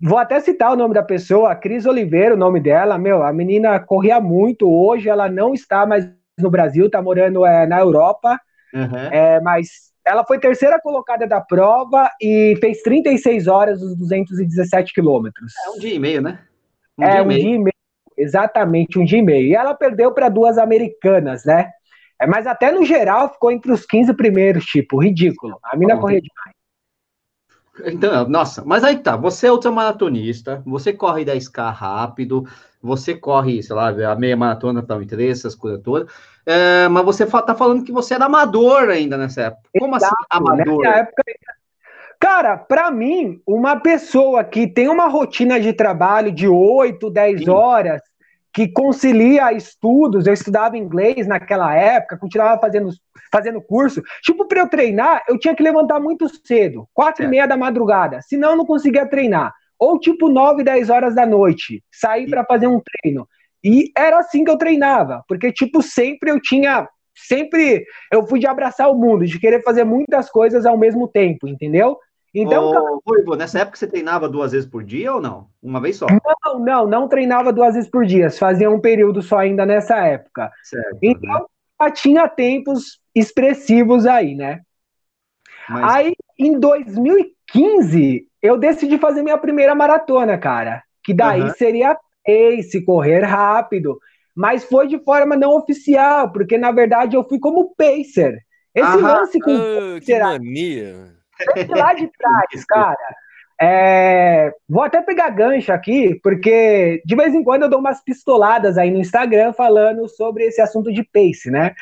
Vou 0.00 0.18
até 0.18 0.40
citar 0.40 0.72
o 0.72 0.76
nome 0.76 0.94
da 0.94 1.02
pessoa, 1.02 1.54
Cris 1.54 1.86
Oliveira, 1.86 2.34
o 2.34 2.38
nome 2.38 2.58
dela. 2.58 2.98
Meu, 2.98 3.22
a 3.22 3.32
menina 3.32 3.78
corria 3.78 4.20
muito. 4.20 4.68
Hoje 4.68 5.08
ela 5.08 5.28
não 5.28 5.54
está 5.54 5.86
mais 5.86 6.10
no 6.36 6.50
Brasil, 6.50 6.90
tá 6.90 7.00
morando 7.00 7.46
é, 7.46 7.66
na 7.66 7.78
Europa. 7.78 8.38
Uhum. 8.74 8.96
É, 9.12 9.40
mas 9.40 9.94
ela 10.06 10.24
foi 10.24 10.38
terceira 10.38 10.80
colocada 10.80 11.26
da 11.26 11.40
prova 11.40 12.08
e 12.22 12.56
fez 12.60 12.80
36 12.82 13.48
horas 13.48 13.82
os 13.82 13.96
217 13.96 14.94
quilômetros. 14.94 15.52
É 15.66 15.70
um 15.70 15.78
dia 15.78 15.94
e 15.94 15.98
meio, 15.98 16.22
né? 16.22 16.40
Um 16.96 17.04
é, 17.04 17.10
dia 17.10 17.22
um 17.24 17.28
dia 17.28 17.54
e 17.54 17.58
meio. 17.58 17.76
Exatamente, 18.16 18.98
um 18.98 19.04
dia 19.04 19.18
e 19.18 19.22
meio. 19.22 19.48
E 19.48 19.54
ela 19.54 19.74
perdeu 19.74 20.12
para 20.12 20.28
duas 20.28 20.56
americanas, 20.56 21.44
né? 21.44 21.70
É, 22.20 22.26
mas 22.26 22.46
até 22.46 22.70
no 22.70 22.84
geral 22.84 23.32
ficou 23.32 23.50
entre 23.50 23.72
os 23.72 23.84
15 23.84 24.14
primeiros, 24.14 24.64
tipo, 24.64 25.02
ridículo. 25.02 25.58
A 25.62 25.76
mina 25.76 25.98
corria 25.98 26.20
demais. 26.20 26.56
Então, 27.84 28.26
nossa, 28.26 28.64
mas 28.64 28.82
aí 28.84 28.96
tá, 28.98 29.16
você 29.16 29.48
é 29.48 29.52
ultramaratonista, 29.52 30.62
você 30.64 30.94
corre 30.94 31.26
10K 31.26 31.70
rápido, 31.74 32.46
você 32.80 33.14
corre, 33.14 33.62
sei 33.62 33.76
lá, 33.76 33.88
a 33.88 34.16
meia 34.16 34.34
maratona 34.34 34.80
o 34.80 35.06
três, 35.06 35.40
essas 35.40 35.54
coisas 35.54 35.82
todas, 35.82 36.10
é, 36.46 36.88
mas 36.88 37.04
você 37.04 37.26
tá 37.26 37.54
falando 37.54 37.84
que 37.84 37.92
você 37.92 38.14
era 38.14 38.26
amador 38.26 38.88
ainda 38.88 39.18
nessa 39.18 39.42
época. 39.42 39.68
Como 39.78 39.94
assim, 39.96 40.06
Exato, 40.06 40.26
assim, 40.30 40.42
amador? 40.42 40.86
Época... 40.86 41.22
Cara, 42.20 42.56
para 42.56 42.90
mim, 42.90 43.40
uma 43.46 43.78
pessoa 43.78 44.42
que 44.42 44.66
tem 44.66 44.88
uma 44.88 45.06
rotina 45.06 45.60
de 45.60 45.72
trabalho 45.72 46.32
de 46.32 46.48
8, 46.48 47.10
10 47.10 47.40
Sim. 47.40 47.50
horas, 47.50 48.00
que 48.52 48.68
concilia 48.68 49.52
estudos, 49.52 50.26
eu 50.26 50.32
estudava 50.32 50.78
inglês 50.78 51.26
naquela 51.26 51.74
época, 51.74 52.16
continuava 52.16 52.58
fazendo, 52.58 52.88
fazendo 53.30 53.60
curso. 53.60 54.02
Tipo, 54.22 54.46
para 54.46 54.60
eu 54.60 54.68
treinar, 54.68 55.24
eu 55.28 55.38
tinha 55.38 55.54
que 55.54 55.62
levantar 55.62 56.00
muito 56.00 56.26
cedo, 56.46 56.88
quatro 56.94 57.24
é. 57.24 57.26
e 57.26 57.28
meia 57.28 57.46
da 57.46 57.56
madrugada, 57.56 58.20
senão 58.22 58.52
eu 58.52 58.56
não 58.56 58.64
conseguia 58.64 59.04
treinar. 59.04 59.52
Ou 59.78 59.98
tipo 59.98 60.30
9, 60.30 60.64
10 60.64 60.88
horas 60.88 61.14
da 61.14 61.26
noite, 61.26 61.84
sair 61.92 62.30
para 62.30 62.46
fazer 62.46 62.66
um 62.66 62.80
treino. 62.80 63.28
E 63.66 63.90
era 63.96 64.20
assim 64.20 64.44
que 64.44 64.50
eu 64.50 64.56
treinava, 64.56 65.24
porque 65.26 65.50
tipo, 65.50 65.82
sempre 65.82 66.30
eu 66.30 66.40
tinha, 66.40 66.88
sempre 67.16 67.84
eu 68.12 68.24
fui 68.24 68.38
de 68.38 68.46
abraçar 68.46 68.88
o 68.88 68.94
mundo, 68.94 69.26
de 69.26 69.40
querer 69.40 69.60
fazer 69.64 69.82
muitas 69.82 70.30
coisas 70.30 70.64
ao 70.64 70.78
mesmo 70.78 71.08
tempo, 71.08 71.48
entendeu? 71.48 71.98
Então, 72.32 72.70
Ô, 72.70 73.02
Ruivo, 73.04 73.34
nessa 73.34 73.58
época 73.58 73.76
você 73.76 73.88
treinava 73.88 74.28
duas 74.28 74.52
vezes 74.52 74.68
por 74.68 74.84
dia 74.84 75.12
ou 75.12 75.20
não? 75.20 75.48
Uma 75.60 75.80
vez 75.80 75.96
só? 75.96 76.06
Não, 76.44 76.60
não, 76.60 76.86
não 76.86 77.08
treinava 77.08 77.52
duas 77.52 77.74
vezes 77.74 77.90
por 77.90 78.06
dia. 78.06 78.30
Fazia 78.30 78.70
um 78.70 78.78
período 78.78 79.20
só 79.20 79.38
ainda 79.38 79.66
nessa 79.66 79.96
época. 79.96 80.52
Certo, 80.62 80.98
então, 81.02 81.40
né? 81.40 81.44
já 81.82 81.90
tinha 81.90 82.28
tempos 82.28 83.00
expressivos 83.12 84.06
aí, 84.06 84.36
né? 84.36 84.60
Mas... 85.68 85.92
Aí, 85.92 86.12
em 86.38 86.60
2015, 86.60 88.28
eu 88.40 88.56
decidi 88.56 88.96
fazer 88.96 89.24
minha 89.24 89.38
primeira 89.38 89.74
maratona, 89.74 90.38
cara. 90.38 90.84
Que 91.02 91.12
daí 91.12 91.40
uhum. 91.40 91.54
seria 91.54 91.96
pace, 92.26 92.84
correr 92.84 93.20
rápido. 93.20 93.98
Mas 94.34 94.64
foi 94.64 94.86
de 94.86 94.98
forma 94.98 95.36
não 95.36 95.56
oficial, 95.56 96.30
porque 96.30 96.58
na 96.58 96.70
verdade 96.72 97.16
eu 97.16 97.24
fui 97.24 97.38
como 97.38 97.74
pacer. 97.74 98.38
Esse 98.74 98.86
Aham. 98.86 99.00
lance 99.00 99.40
com. 99.40 99.54
Oh, 99.54 100.00
que 100.00 100.18
mania! 100.18 101.16
lá 101.68 101.94
de 101.94 102.08
trás, 102.08 102.64
cara. 102.68 103.16
É, 103.58 104.52
vou 104.68 104.82
até 104.82 105.00
pegar 105.00 105.30
gancho 105.30 105.72
aqui, 105.72 106.20
porque 106.22 107.00
de 107.06 107.16
vez 107.16 107.34
em 107.34 107.42
quando 107.42 107.62
eu 107.62 107.70
dou 107.70 107.78
umas 107.78 108.04
pistoladas 108.04 108.76
aí 108.76 108.90
no 108.90 108.98
Instagram 108.98 109.54
falando 109.54 110.06
sobre 110.08 110.44
esse 110.44 110.60
assunto 110.60 110.92
de 110.92 111.02
pace, 111.02 111.50
né? 111.50 111.74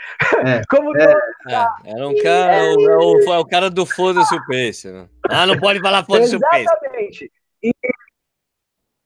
É, 0.44 0.62
Como 0.70 0.96
é, 0.96 1.12
é, 1.48 1.66
era 1.84 2.08
um 2.08 2.14
cara, 2.22 2.54
é, 2.54 2.74
o, 2.76 3.28
o, 3.28 3.40
o, 3.40 3.44
cara 3.44 3.68
do 3.68 3.84
foda-se 3.84 4.32
o 4.32 4.46
pace. 4.46 4.88
Né? 4.88 5.08
Ah, 5.28 5.46
não 5.46 5.58
pode 5.58 5.80
falar 5.80 6.04
foda-se 6.04 6.36
o 6.36 6.40
pace. 6.40 6.60
Exatamente. 6.60 7.32
E 7.60 7.72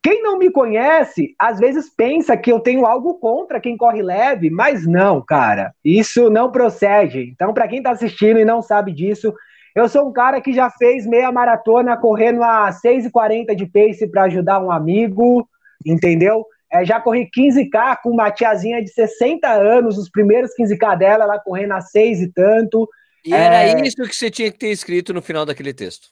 quem 0.03 0.23
não 0.23 0.39
me 0.39 0.51
conhece, 0.51 1.35
às 1.39 1.59
vezes 1.59 1.91
pensa 1.95 2.37
que 2.37 2.53
eu 2.53 2.61
tenho 2.61 2.87
algo 2.87 3.15
contra 3.15 3.61
quem 3.61 3.77
corre 3.77 4.01
leve, 4.01 4.49
mas 4.49 4.87
não, 4.87 5.21
cara. 5.21 5.75
Isso 5.85 6.31
não 6.31 6.53
procede. 6.53 7.31
Então, 7.33 7.53
para 7.53 7.67
quem 7.67 7.83
tá 7.83 7.91
assistindo 7.91 8.39
e 8.39 8.45
não 8.45 8.63
sabe 8.63 8.93
disso, 8.93 9.35
eu 9.75 9.89
sou 9.89 10.09
um 10.09 10.13
cara 10.13 10.41
que 10.41 10.53
já 10.53 10.71
fez 10.71 11.07
meia 11.07 11.33
maratona 11.33 11.97
correndo 11.97 12.43
a 12.43 12.71
6h40 12.71 13.55
de 13.55 13.67
pace 13.67 14.07
para 14.09 14.25
ajudar 14.25 14.61
um 14.61 14.71
amigo, 14.71 15.49
entendeu? 15.85 16.47
É, 16.73 16.85
já 16.85 17.01
corri 17.01 17.29
15K 17.37 17.99
com 18.03 18.11
uma 18.11 18.31
tiazinha 18.31 18.83
de 18.83 18.91
60 18.91 19.49
anos, 19.49 19.99
os 19.99 20.11
primeiros 20.11 20.51
15K 20.59 20.99
dela, 20.99 21.25
ela 21.25 21.39
correndo 21.39 21.73
a 21.73 21.81
6 21.81 22.21
e 22.21 22.33
tanto. 22.33 22.89
E 23.25 23.35
é... 23.35 23.37
era 23.37 23.87
isso 23.87 23.97
que 23.97 24.15
você 24.15 24.31
tinha 24.31 24.51
que 24.51 24.59
ter 24.59 24.71
escrito 24.71 25.13
no 25.13 25.23
final 25.23 25.45
daquele 25.45 25.73
texto. 25.73 26.09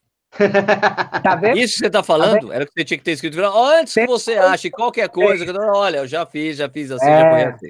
Tá 1.22 1.34
vendo? 1.34 1.58
Isso 1.58 1.74
que 1.74 1.78
você 1.80 1.86
está 1.86 2.02
falando 2.02 2.48
tá 2.48 2.54
era 2.54 2.64
o 2.64 2.66
que 2.66 2.72
você 2.72 2.84
tinha 2.84 2.98
que 2.98 3.04
ter 3.04 3.12
escrito. 3.12 3.38
Antes 3.40 3.94
que 3.94 4.06
você 4.06 4.34
ache 4.34 4.70
qualquer 4.70 5.08
coisa, 5.08 5.44
olha, 5.72 5.98
eu 5.98 6.06
já 6.06 6.24
fiz, 6.26 6.56
já 6.56 6.68
fiz 6.68 6.90
assim, 6.90 7.08
é... 7.08 7.40
já 7.40 7.50
assim. 7.50 7.68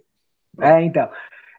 É, 0.61 0.83
então. 0.83 1.09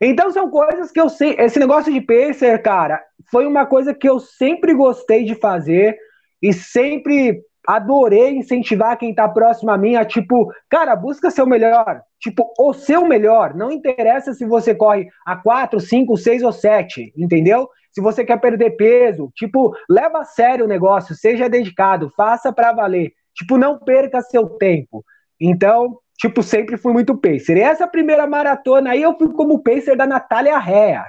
Então 0.01 0.31
são 0.31 0.49
coisas 0.49 0.91
que 0.91 0.99
eu 0.99 1.09
sei. 1.09 1.35
Esse 1.39 1.59
negócio 1.59 1.91
de 1.91 2.01
pacer, 2.01 2.61
cara, 2.61 3.01
foi 3.31 3.45
uma 3.45 3.65
coisa 3.65 3.93
que 3.93 4.07
eu 4.07 4.19
sempre 4.19 4.73
gostei 4.73 5.23
de 5.23 5.35
fazer 5.35 5.97
e 6.41 6.53
sempre 6.53 7.41
adorei 7.67 8.29
incentivar 8.29 8.97
quem 8.97 9.13
tá 9.13 9.27
próximo 9.27 9.71
a 9.71 9.77
mim 9.77 9.95
a 9.95 10.05
tipo, 10.05 10.49
cara, 10.69 10.95
busca 10.95 11.29
ser 11.29 11.41
o 11.41 11.47
melhor. 11.47 12.01
Tipo, 12.19 12.51
o 12.57 12.73
seu 12.73 13.05
melhor. 13.05 13.53
Não 13.53 13.71
interessa 13.71 14.33
se 14.33 14.45
você 14.45 14.73
corre 14.73 15.07
a 15.25 15.35
4, 15.35 15.79
5, 15.79 16.15
6 16.15 16.43
ou 16.43 16.51
7, 16.53 17.13
entendeu? 17.17 17.69
Se 17.97 18.01
você 18.01 18.23
quer 18.23 18.39
perder 18.39 18.77
peso, 18.77 19.31
tipo, 19.33 19.75
leva 19.89 20.19
a 20.19 20.23
sério 20.23 20.65
o 20.65 20.67
negócio, 20.67 21.15
seja 21.15 21.49
dedicado, 21.49 22.13
faça 22.15 22.53
para 22.53 22.71
valer. 22.71 23.11
Tipo, 23.33 23.57
não 23.57 23.79
perca 23.79 24.21
seu 24.21 24.47
tempo. 24.49 25.03
Então, 25.41 25.97
tipo, 26.15 26.43
sempre 26.43 26.77
fui 26.77 26.93
muito 26.93 27.17
pacer. 27.17 27.57
E 27.57 27.61
essa 27.61 27.87
primeira 27.87 28.27
maratona 28.27 28.91
aí 28.91 29.01
eu 29.01 29.17
fui 29.17 29.33
como 29.33 29.63
pacer 29.63 29.97
da 29.97 30.05
Natália 30.05 30.59
Rea. 30.59 31.07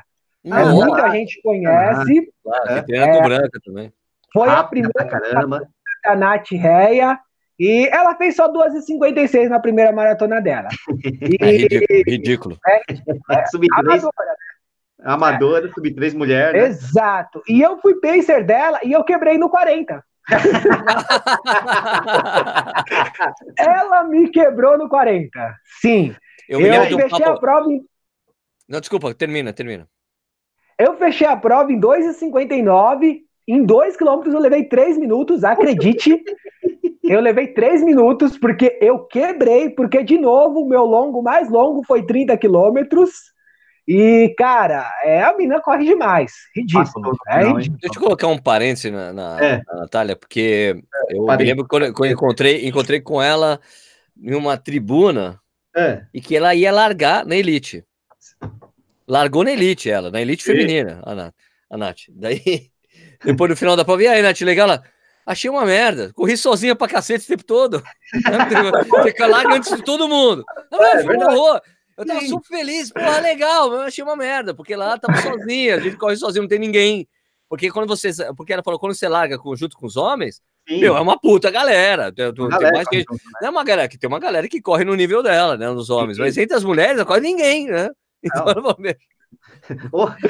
Ah, 0.51 0.65
muita 0.65 1.11
gente 1.11 1.43
conhece. 1.43 2.33
Ah, 2.47 2.83
que 2.83 2.95
é, 2.95 3.23
branca 3.23 3.61
também. 3.63 3.93
Foi 4.33 4.49
a 4.49 4.65
primeira 4.65 5.05
caramba. 5.05 5.69
da 6.03 6.17
Nath 6.17 6.53
Rea. 6.53 7.21
E 7.61 7.87
ela 7.93 8.17
fez 8.17 8.35
só 8.35 8.51
2h56 8.51 9.51
na 9.51 9.61
primeira 9.61 9.93
maratona 9.93 10.41
dela. 10.41 10.69
E, 11.05 11.37
é 11.45 11.51
ridículo. 11.51 12.03
ridículo. 12.07 12.59
É, 12.67 12.77
é, 12.79 13.45
amadora. 13.77 14.39
Amadora, 15.03 15.71
sub-3 15.73 16.15
mulher. 16.15 16.53
Né? 16.53 16.67
Exato. 16.67 17.43
E 17.49 17.61
eu 17.61 17.79
fui 17.79 17.95
pacer 18.01 18.45
dela 18.45 18.81
e 18.83 18.93
eu 18.93 19.05
quebrei 19.05 19.39
no 19.39 19.49
40. 19.49 20.05
Ela 23.57 24.05
me 24.05 24.29
quebrou 24.31 24.77
no 24.77 24.89
40. 24.89 25.55
Sim. 25.81 26.15
Eu, 26.49 26.61
eu 26.61 26.85
fechei 26.85 27.09
papo... 27.09 27.31
a 27.31 27.39
prova 27.39 27.73
em... 27.73 27.81
Não, 28.69 28.81
desculpa, 28.81 29.15
termina, 29.15 29.53
termina. 29.53 29.89
Eu 30.79 30.97
fechei 30.97 31.27
a 31.27 31.37
prova 31.37 31.73
em 31.73 31.81
2,59. 31.81 33.21
Em 33.47 33.65
2 33.65 33.97
quilômetros 33.97 34.35
eu 34.35 34.41
levei 34.41 34.65
3 34.65 34.99
minutos, 34.99 35.43
acredite. 35.43 36.23
eu 37.03 37.21
levei 37.21 37.49
3 37.49 37.83
minutos 37.83 38.37
porque 38.37 38.79
eu 38.81 39.07
quebrei, 39.07 39.71
porque, 39.71 40.03
de 40.03 40.19
novo, 40.19 40.61
o 40.61 40.69
meu 40.69 40.85
longo 40.85 41.23
mais 41.23 41.49
longo 41.49 41.83
foi 41.85 42.05
30 42.05 42.37
quilômetros. 42.37 43.11
E, 43.89 44.35
cara, 44.37 44.93
é, 45.03 45.23
a 45.23 45.35
menina 45.35 45.63
corre 45.63 45.87
demais. 45.87 46.35
Ridículo. 46.55 47.17
É 47.27 47.39
ridículo. 47.39 47.79
Deixa 47.81 47.99
eu 47.99 48.03
colocar 48.03 48.27
um 48.27 48.37
parênteses 48.37 48.93
na, 48.93 49.15
na, 49.15 49.43
é. 49.43 49.63
na 49.67 49.77
Natália, 49.77 50.15
porque 50.15 50.79
é, 51.09 51.17
eu 51.17 51.25
me 51.25 51.37
lembro 51.39 51.67
quando, 51.67 51.91
quando 51.95 52.11
eu 52.11 52.13
encontrei, 52.13 52.69
encontrei 52.69 53.01
com 53.01 53.23
ela 53.23 53.59
em 54.21 54.35
uma 54.35 54.59
tribuna 54.59 55.41
é. 55.75 56.03
e 56.13 56.21
que 56.21 56.37
ela 56.37 56.55
ia 56.55 56.71
largar 56.71 57.25
na 57.25 57.35
Elite. 57.35 57.83
Largou 59.09 59.43
na 59.43 59.53
Elite, 59.53 59.91
ela, 59.91 60.11
na 60.11 60.21
Elite 60.21 60.45
feminina, 60.45 61.01
a 61.03 61.15
Nath. 61.15 61.35
A 61.71 61.79
Nath. 61.79 62.01
Daí, 62.11 62.71
depois 63.25 63.49
no 63.49 63.57
final 63.57 63.75
da 63.75 63.87
prova, 63.87 64.03
e 64.03 64.07
aí, 64.07 64.21
Nath, 64.21 64.43
legal? 64.43 64.69
Ela, 64.69 64.85
achei 65.25 65.49
uma 65.49 65.65
merda. 65.65 66.13
Corri 66.13 66.37
sozinha 66.37 66.77
pra 66.77 66.89
cacete 66.89 67.25
o 67.25 67.29
tempo 67.29 67.45
todo. 67.45 67.83
Fica 69.03 69.27
larga 69.27 69.55
antes 69.55 69.75
de 69.75 69.83
todo 69.83 70.07
mundo. 70.07 70.45
Não, 70.71 70.85
é, 70.85 71.03
foi 71.03 71.17
um 71.17 71.23
horror. 71.23 71.63
Eu 71.99 72.07
tava 72.07 72.21
Sim. 72.21 72.29
super 72.29 72.47
feliz, 72.47 72.93
porra, 72.93 73.19
legal, 73.19 73.71
mas 73.71 73.81
eu 73.81 73.85
achei 73.87 74.05
uma 74.05 74.15
merda, 74.15 74.55
porque 74.55 74.77
lá 74.77 74.97
tava 74.97 75.13
sozinha, 75.21 75.75
a 75.75 75.81
gente 75.81 75.97
corre 75.97 76.17
sozinho, 76.17 76.43
não 76.43 76.49
tem 76.49 76.59
ninguém. 76.59 77.09
Porque 77.49 77.71
quando 77.71 77.89
você. 77.89 78.13
Porque 78.37 78.53
ela 78.53 78.63
falou, 78.63 78.79
quando 78.79 78.95
você 78.95 79.09
larga 79.09 79.37
junto 79.57 79.77
com 79.77 79.87
os 79.87 79.97
homens, 79.97 80.41
Sim. 80.69 80.81
meu, 80.81 80.97
é 80.97 81.01
uma 81.01 81.19
puta 81.19 81.51
galera. 81.51 82.13
Tem, 82.13 82.33
tem 82.33 82.49
galera, 82.49 82.73
mais 82.73 82.89
que, 82.89 83.05
não 83.41 83.49
é 83.49 83.51
uma 83.51 83.65
galera 83.65 83.89
que 83.89 83.99
tem 83.99 84.07
uma 84.07 84.21
galera 84.21 84.49
que 84.49 84.61
corre 84.61 84.85
no 84.85 84.95
nível 84.95 85.23
dela, 85.25 85.57
né? 85.57 85.69
Nos 85.71 85.91
homens. 85.91 86.17
Sim. 86.17 86.23
Mas 86.23 86.39
entre 86.39 86.57
as 86.57 86.63
mulheres, 86.63 86.99
não 86.99 87.05
corre 87.05 87.21
ninguém, 87.21 87.67
né? 87.67 87.89
Então, 88.23 88.45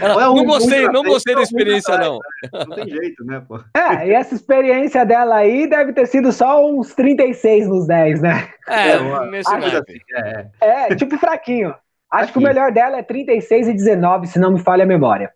Ela, 0.01 0.23
é 0.23 0.29
um, 0.29 0.35
não 0.37 0.45
gostei, 0.45 0.89
não 0.89 1.03
gostei 1.03 1.35
da 1.35 1.43
experiência, 1.43 1.97
não. 1.97 2.19
Não 2.69 2.77
tem 2.77 2.89
jeito, 2.89 3.25
né, 3.25 3.43
pô? 3.47 3.61
É, 3.77 4.09
e 4.09 4.13
essa 4.13 4.35
experiência 4.35 5.05
dela 5.05 5.37
aí 5.37 5.69
deve 5.69 5.93
ter 5.93 6.07
sido 6.07 6.33
só 6.33 6.65
uns 6.65 6.95
36 6.95 7.69
nos 7.69 7.87
10, 7.87 8.23
né? 8.23 8.49
É, 8.67 8.91
é 8.91 8.97
acho, 9.39 9.77
assim, 9.77 9.99
é. 10.15 10.49
é, 10.61 10.97
tipo 10.97 11.19
fraquinho. 11.19 11.75
Acho 12.11 12.25
Aqui. 12.25 12.33
que 12.33 12.39
o 12.39 12.43
melhor 12.43 12.73
dela 12.73 12.99
é 12.99 13.03
36 13.03 13.69
e 13.69 13.73
19, 13.73 14.27
se 14.27 14.39
não 14.39 14.53
me 14.53 14.61
falha 14.61 14.85
a 14.85 14.87
memória. 14.87 15.31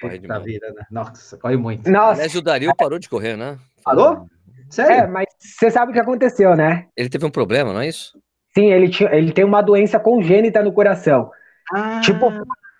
Corre 0.00 0.18
da 0.18 0.38
vida, 0.38 0.66
né? 0.74 0.84
Nossa, 0.90 1.36
corre 1.36 1.56
muito. 1.56 1.90
Nossa. 1.90 2.12
Aliás, 2.12 2.34
o 2.34 2.42
Dario 2.42 2.74
parou 2.76 2.98
de 2.98 3.08
correr, 3.08 3.36
né? 3.36 3.58
Parou? 3.84 4.26
Sério? 4.70 4.92
É, 4.92 5.06
mas 5.06 5.26
você 5.38 5.70
sabe 5.70 5.90
o 5.90 5.94
que 5.94 6.00
aconteceu, 6.00 6.56
né? 6.56 6.86
Ele 6.96 7.08
teve 7.08 7.24
um 7.24 7.30
problema, 7.30 7.72
não 7.72 7.80
é 7.80 7.88
isso? 7.88 8.18
Sim, 8.56 8.72
ele, 8.72 8.88
tinha, 8.88 9.14
ele 9.14 9.32
tem 9.32 9.44
uma 9.44 9.60
doença 9.60 9.98
congênita 9.98 10.62
no 10.62 10.72
coração. 10.72 11.30
Ah. 11.74 12.00
Tipo, 12.00 12.30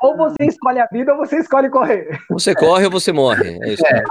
ou 0.04 0.16
você 0.16 0.44
escolhe 0.44 0.78
a 0.78 0.86
vida 0.86 1.12
ou 1.12 1.18
você 1.18 1.38
escolhe 1.38 1.70
correr. 1.70 2.20
Você 2.28 2.54
corre 2.54 2.84
ou 2.84 2.90
você 2.90 3.10
morre. 3.10 3.58
É, 3.62 3.72
isso. 3.72 3.86
é, 3.86 4.02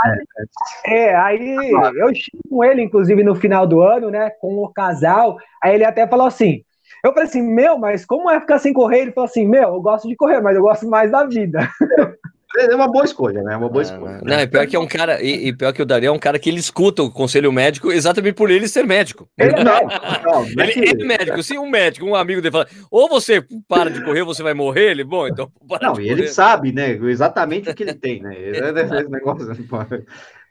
é, 0.87 0.97
é 0.97 1.15
aí 1.15 1.71
eu 1.95 2.09
estive 2.09 2.41
com 2.49 2.63
ele, 2.63 2.81
inclusive, 2.81 3.23
no 3.23 3.35
final 3.35 3.67
do 3.67 3.81
ano, 3.81 4.09
né? 4.09 4.31
Com 4.41 4.57
o 4.57 4.69
casal. 4.69 5.37
Aí 5.61 5.75
ele 5.75 5.85
até 5.85 6.07
falou 6.07 6.25
assim: 6.25 6.63
eu 7.03 7.11
falei 7.13 7.27
assim, 7.27 7.41
meu, 7.41 7.77
mas 7.77 8.05
como 8.05 8.29
é 8.31 8.39
ficar 8.39 8.59
sem 8.59 8.73
correr? 8.73 9.01
Ele 9.01 9.11
falou 9.11 9.29
assim, 9.29 9.47
meu, 9.47 9.75
eu 9.75 9.81
gosto 9.81 10.07
de 10.07 10.15
correr, 10.15 10.41
mas 10.41 10.55
eu 10.55 10.61
gosto 10.61 10.87
mais 10.87 11.11
da 11.11 11.25
vida. 11.25 11.59
É 12.55 12.75
uma 12.75 12.87
boa 12.87 13.03
escolha, 13.03 13.41
né? 13.41 13.53
É 13.53 13.57
uma 13.57 13.69
boa 13.69 13.81
ah, 13.81 13.85
escolha. 13.85 14.21
Não, 14.23 14.35
é 14.35 14.45
pior 14.45 14.67
que 14.67 14.75
é 14.75 14.79
um 14.79 14.87
cara, 14.87 15.21
e, 15.21 15.47
e, 15.47 15.53
pior 15.55 15.73
que 15.73 15.81
o 15.81 15.85
Dario 15.85 16.07
é 16.07 16.11
um 16.11 16.19
cara 16.19 16.37
que 16.37 16.49
ele 16.49 16.59
escuta 16.59 17.01
o 17.01 17.11
conselho 17.11 17.51
médico 17.51 17.91
exatamente 17.91 18.35
por 18.35 18.51
ele 18.51 18.67
ser 18.67 18.85
médico. 18.85 19.27
Ele 19.37 19.63
não, 19.63 19.63
não, 19.63 20.45
não 20.55 20.63
é 20.63 20.69
ele 20.69 21.03
é 21.03 21.05
médico. 21.05 21.41
Se 21.41 21.57
um 21.57 21.67
médico, 21.67 22.05
um 22.05 22.15
amigo 22.15 22.41
dele 22.41 22.51
fala, 22.51 22.67
ou 22.91 23.09
você 23.09 23.43
para 23.67 23.89
de 23.89 24.03
correr, 24.03 24.23
você 24.23 24.43
vai 24.43 24.53
morrer, 24.53 24.91
ele, 24.91 25.03
bom, 25.03 25.27
então 25.27 25.51
para 25.67 25.87
Não, 25.87 25.99
e 25.99 26.09
ele 26.09 26.27
sabe, 26.27 26.71
né? 26.71 26.91
Exatamente 26.91 27.69
o 27.69 27.75
que 27.75 27.83
ele 27.83 27.95
tem, 27.95 28.21
né? 28.21 28.35
Esse 28.39 29.09
negócio. 29.09 29.47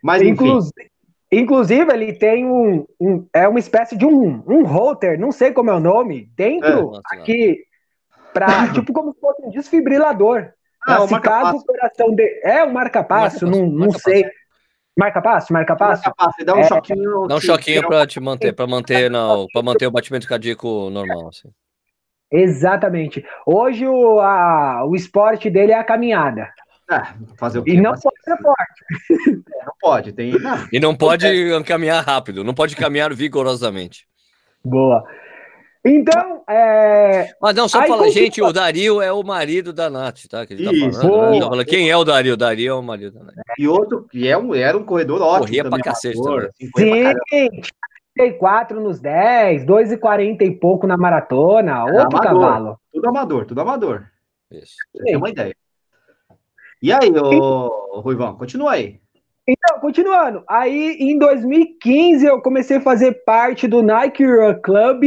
Mas, 0.03 0.22
Inclusive, 0.22 0.92
Inclusive, 1.32 1.90
ele 1.94 2.12
tem 2.12 2.44
um, 2.44 2.84
um, 3.00 3.26
é 3.32 3.48
uma 3.48 3.59
espécie 3.59 3.96
de 3.96 4.05
um, 4.05 4.42
um 4.46 4.64
router, 4.64 5.18
não 5.18 5.32
sei 5.32 5.50
como 5.50 5.70
é 5.70 5.74
o 5.74 5.80
nome, 5.80 6.30
dentro 6.36 6.94
é, 6.94 7.16
aqui, 7.16 7.64
para 8.34 8.70
tipo 8.74 8.92
como 8.92 9.14
se 9.14 9.20
fosse 9.20 9.42
um 9.42 9.50
desfibrilador. 9.50 10.53
Ah, 10.87 11.07
se 11.07 11.20
caso 11.20 11.57
o 11.59 11.64
coração 11.64 12.14
de... 12.14 12.41
É 12.45 12.64
um 12.64 12.72
marca-passo, 12.72 13.47
não, 13.47 13.66
não 13.66 13.87
marca 13.87 13.99
sei. 13.99 14.24
Marca-passo, 14.99 15.53
marca-passo? 15.53 16.03
Marca 16.18 16.45
dá 16.45 16.55
um 16.55 16.59
é, 16.59 16.64
choquinho. 16.64 17.26
Dá 17.26 17.37
um 17.37 17.41
choquinho 17.41 17.87
para 17.87 18.07
te 18.07 18.20
manter, 18.20 18.53
para 18.53 18.66
manter, 18.66 19.11
para 19.53 19.62
manter 19.62 19.87
o 19.87 19.91
batimento 19.91 20.28
cardíaco 20.28 20.91
normal. 20.91 21.28
Assim. 21.28 21.49
Exatamente. 22.30 23.24
Hoje 23.47 23.87
o, 23.87 24.18
a, 24.20 24.85
o 24.87 24.95
esporte 24.95 25.51
dele 25.51 25.72
é 25.72 25.78
a 25.78 25.85
caminhada. 25.85 26.49
Ah, 26.91 27.14
fazer 27.39 27.59
o 27.59 27.62
quê? 27.62 27.72
E 27.72 27.80
não 27.80 27.93
pode 27.93 28.22
ser 28.22 28.37
forte. 28.39 28.85
É, 29.61 29.64
não 29.64 29.72
pode, 29.80 30.12
tem. 30.12 30.33
Não. 30.33 30.68
E 30.72 30.80
não 30.80 30.95
pode 30.95 31.26
é. 31.26 31.62
caminhar 31.62 32.05
rápido, 32.05 32.43
não 32.45 32.55
pode 32.55 32.76
caminhar 32.76 33.14
vigorosamente. 33.14 34.07
Boa. 34.64 35.05
Então, 35.85 36.45
é... 36.49 37.35
Mas 37.41 37.57
não, 37.57 37.68
só 37.68 37.80
Aí, 37.80 37.89
fala, 37.89 38.09
gente, 38.09 38.41
o 38.41 38.53
Dario 38.53 39.03
é 39.03 39.12
o 39.12 39.22
marido 39.24 39.72
da 39.72 39.91
Nath, 39.91 40.26
tá? 40.30 40.47
Que 40.47 40.55
ele 40.55 40.64
tá 40.64 40.72
Isso, 40.72 41.01
falando. 41.01 41.33
Né? 41.33 41.41
Tá 41.41 41.47
falando, 41.49 41.64
quem 41.66 41.91
é 41.91 41.97
o 41.97 42.05
Dario? 42.05 42.35
O 42.35 42.37
Dario 42.37 42.70
é 42.70 42.74
o 42.74 42.83
marido 42.83 43.18
da 43.18 43.24
Nath. 43.24 43.35
E 43.59 43.66
outro, 43.66 44.07
que 44.09 44.28
é 44.28 44.39
um, 44.39 44.55
era 44.55 44.78
um 44.78 44.85
corredor 44.85 45.20
ótimo. 45.20 45.41
Corria 45.41 45.64
também, 45.64 45.80
pra 45.80 45.93
cacete 45.93 46.22
também. 46.22 46.49
Sim, 46.76 47.61
34 48.14 48.80
nos 48.80 49.01
10, 49.01 49.64
2,40 49.64 50.43
e 50.43 50.51
pouco 50.53 50.87
na 50.87 50.97
maratona, 50.97 51.72
é 51.72 51.85
outro 51.85 52.18
amador, 52.18 52.22
cavalo. 52.22 52.78
Tudo 52.93 53.09
amador, 53.09 53.47
tudo 53.47 53.61
amador. 53.61 54.07
Isso. 54.51 54.76
Você 54.95 55.03
tem 55.05 55.16
uma 55.16 55.30
ideia. 55.30 55.57
E 56.80 56.93
aí, 56.93 57.11
ô, 57.11 58.01
Ruivão, 58.01 58.37
continua 58.37 58.72
aí. 58.72 59.01
Então, 59.47 59.80
continuando. 59.80 60.45
Aí, 60.49 60.97
em 61.01 61.18
2015, 61.18 62.26
eu 62.26 62.41
comecei 62.41 62.76
a 62.76 62.80
fazer 62.80 63.24
parte 63.24 63.66
do 63.66 63.83
Nike 63.83 64.24
Run 64.24 64.61
Club. 64.62 65.03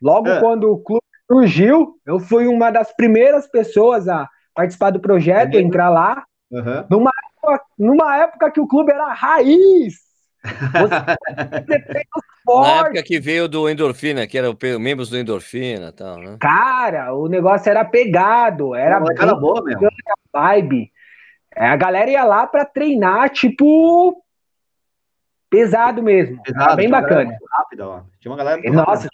Logo 0.00 0.28
é. 0.28 0.40
quando 0.40 0.70
o 0.70 0.78
clube 0.78 1.02
surgiu, 1.30 1.94
eu 2.06 2.20
fui 2.20 2.46
uma 2.46 2.70
das 2.70 2.94
primeiras 2.94 3.48
pessoas 3.48 4.08
a 4.08 4.28
participar 4.54 4.90
do 4.90 5.00
projeto, 5.00 5.54
uhum. 5.54 5.60
entrar 5.60 5.90
lá. 5.90 6.24
Uhum. 6.50 6.84
Numa, 6.88 7.10
época, 7.10 7.64
numa 7.78 8.16
época 8.16 8.50
que 8.50 8.60
o 8.60 8.66
clube 8.66 8.92
era 8.92 9.12
raiz. 9.12 10.06
Na 12.46 12.78
época 12.78 13.02
que 13.02 13.18
veio 13.18 13.48
do 13.48 13.68
Endorfina, 13.68 14.26
que 14.26 14.38
era 14.38 14.48
o 14.48 14.56
membros 14.78 15.10
do 15.10 15.18
Endorfina 15.18 15.88
e 15.88 15.92
tal, 15.92 16.18
né? 16.18 16.36
Cara, 16.40 17.12
o 17.12 17.26
negócio 17.26 17.68
era 17.68 17.84
pegado, 17.84 18.72
era 18.74 19.00
bem 19.00 19.16
boa 19.40 19.64
mesmo. 19.64 19.88
vibe. 20.32 20.92
É, 21.56 21.66
a 21.66 21.76
galera 21.76 22.10
ia 22.10 22.24
lá 22.24 22.46
para 22.46 22.64
treinar, 22.64 23.30
tipo, 23.30 24.22
pesado 25.50 26.02
mesmo. 26.02 26.42
Pesado, 26.42 26.76
bem 26.76 26.88
bacana. 26.88 27.36
Rápida, 27.52 27.88
ó. 27.88 28.00
Tinha 28.20 28.32
uma 28.32 28.38
galera 28.38 28.60
muito 28.60 28.72
Nossa, 28.74 29.08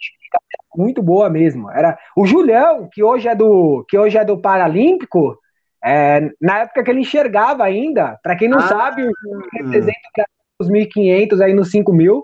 muito 0.75 1.01
boa 1.01 1.29
mesmo. 1.29 1.69
Era 1.71 1.97
o 2.15 2.25
Julião, 2.25 2.89
que 2.91 3.03
hoje 3.03 3.27
é 3.27 3.35
do 3.35 3.85
que 3.87 3.97
hoje 3.97 4.17
é 4.17 4.25
do 4.25 4.37
Paralímpico, 4.37 5.37
é, 5.83 6.31
na 6.41 6.59
época 6.59 6.83
que 6.83 6.89
ele 6.89 7.01
enxergava 7.01 7.63
ainda, 7.63 8.17
para 8.23 8.35
quem 8.35 8.47
não 8.47 8.59
ah, 8.59 8.67
sabe, 8.67 9.05
representa 9.53 10.25
os 10.59 10.69
1.500 10.69 11.41
aí 11.41 11.53
nos 11.53 11.71
5.000, 11.71 12.23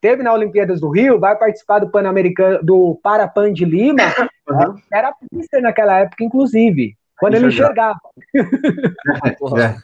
teve 0.00 0.22
na 0.22 0.32
Olimpíadas 0.32 0.80
do 0.80 0.90
Rio, 0.90 1.20
vai 1.20 1.36
participar 1.36 1.78
do 1.78 1.90
Pan-Americano, 1.90 2.58
do 2.62 2.98
Parapan 3.02 3.52
de 3.52 3.64
Lima, 3.64 4.02
uhum. 4.50 4.74
era 4.92 5.14
pista 5.30 5.60
naquela 5.60 6.00
época, 6.00 6.24
inclusive. 6.24 6.96
Quando 7.18 7.34
ele 7.34 7.46
enxergava. 7.46 7.98
É, 9.56 9.62
é, 9.62 9.76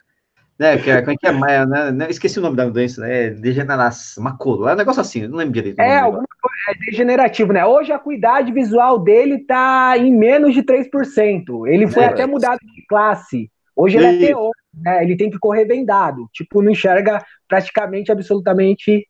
que 0.56 0.90
é, 0.90 1.00
como 1.00 1.12
é 1.12 1.16
que 1.16 1.26
é? 1.26 1.66
Né, 1.66 1.90
né, 1.92 2.06
esqueci 2.10 2.38
o 2.38 2.42
nome 2.42 2.56
da 2.56 2.68
doença, 2.68 3.00
né? 3.00 3.26
É 3.26 3.30
degeneração, 3.30 4.22
macula, 4.22 4.70
é 4.70 4.74
um 4.74 4.76
negócio 4.76 5.00
assim, 5.00 5.26
não 5.26 5.38
lembro 5.38 5.54
direito. 5.54 5.80
É, 5.80 5.98
alguma 5.98 6.26
coisa, 6.40 6.56
é 6.70 6.74
degenerativo, 6.90 7.52
né? 7.52 7.64
Hoje 7.64 7.92
a 7.92 7.98
cuidade 7.98 8.52
visual 8.52 8.98
dele 8.98 9.44
tá 9.44 9.94
em 9.96 10.16
menos 10.16 10.54
de 10.54 10.62
3%. 10.62 11.66
Ele 11.66 11.86
foi 11.88 12.04
é, 12.04 12.06
até 12.06 12.26
mudado 12.26 12.60
de 12.60 12.86
classe. 12.86 13.50
Hoje 13.74 13.96
ele 13.96 14.06
e... 14.06 14.24
é 14.24 14.26
teor, 14.28 14.52
né? 14.74 15.02
Ele 15.02 15.16
tem 15.16 15.30
que 15.30 15.38
correr 15.38 15.64
vendado. 15.64 16.28
Tipo, 16.32 16.62
não 16.62 16.70
enxerga 16.70 17.24
praticamente, 17.48 18.12
absolutamente. 18.12 19.06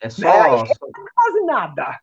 É 0.00 0.10
só. 0.10 0.28
É, 0.28 0.66
só... 0.66 0.86
quase 1.14 1.40
nada. 1.46 1.98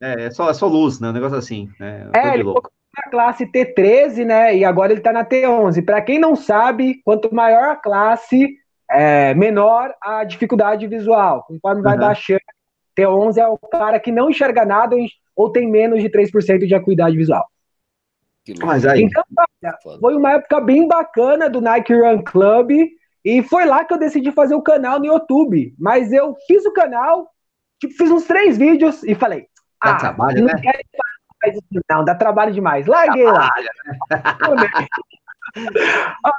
É, 0.00 0.24
é 0.24 0.30
só, 0.30 0.48
é 0.48 0.54
só 0.54 0.66
luz, 0.66 0.98
né? 1.00 1.10
Um 1.10 1.12
negócio 1.12 1.36
assim. 1.36 1.68
Né? 1.78 2.08
É, 2.14 2.34
ele 2.34 2.44
louco 2.44 2.70
na 2.96 3.10
classe 3.10 3.46
T13, 3.46 4.24
né? 4.24 4.56
E 4.56 4.64
agora 4.64 4.92
ele 4.92 5.00
está 5.00 5.12
na 5.12 5.24
T11. 5.24 5.84
Para 5.84 6.02
quem 6.02 6.18
não 6.18 6.34
sabe, 6.34 7.00
quanto 7.04 7.34
maior 7.34 7.70
a 7.70 7.76
classe, 7.76 8.56
é, 8.90 9.34
menor 9.34 9.94
a 10.02 10.24
dificuldade 10.24 10.86
visual. 10.86 11.44
Conforme 11.46 11.82
vai 11.82 11.94
uhum. 11.94 12.00
baixando, 12.00 12.40
T11 12.98 13.36
é 13.38 13.46
o 13.46 13.58
cara 13.58 14.00
que 14.00 14.10
não 14.10 14.30
enxerga 14.30 14.64
nada 14.64 14.96
ou 15.36 15.50
tem 15.50 15.70
menos 15.70 16.02
de 16.02 16.10
3% 16.10 16.66
de 16.66 16.74
acuidade 16.74 17.16
visual. 17.16 17.46
Mas 18.62 18.84
aí... 18.84 19.02
Então, 19.02 19.22
foi 20.00 20.16
uma 20.16 20.32
época 20.32 20.60
bem 20.60 20.88
bacana 20.88 21.48
do 21.48 21.60
Nike 21.60 21.94
Run 21.94 22.22
Club 22.22 22.72
e 23.24 23.42
foi 23.42 23.64
lá 23.64 23.84
que 23.84 23.92
eu 23.92 23.98
decidi 23.98 24.32
fazer 24.32 24.54
o 24.54 24.62
canal 24.62 24.98
no 24.98 25.06
YouTube. 25.06 25.74
Mas 25.78 26.12
eu 26.12 26.34
fiz 26.46 26.64
o 26.64 26.72
canal, 26.72 27.30
tipo, 27.78 27.94
fiz 27.94 28.10
uns 28.10 28.24
três 28.24 28.56
vídeos 28.56 29.02
e 29.04 29.14
falei, 29.14 29.46
ah, 29.80 29.94
trabalho, 29.94 30.40
não 30.40 30.46
né? 30.46 30.60
quero 30.60 30.78
não, 31.90 32.04
dá 32.04 32.14
trabalho 32.14 32.52
demais. 32.52 32.86
Larguei 32.86 33.24
lá. 33.24 33.50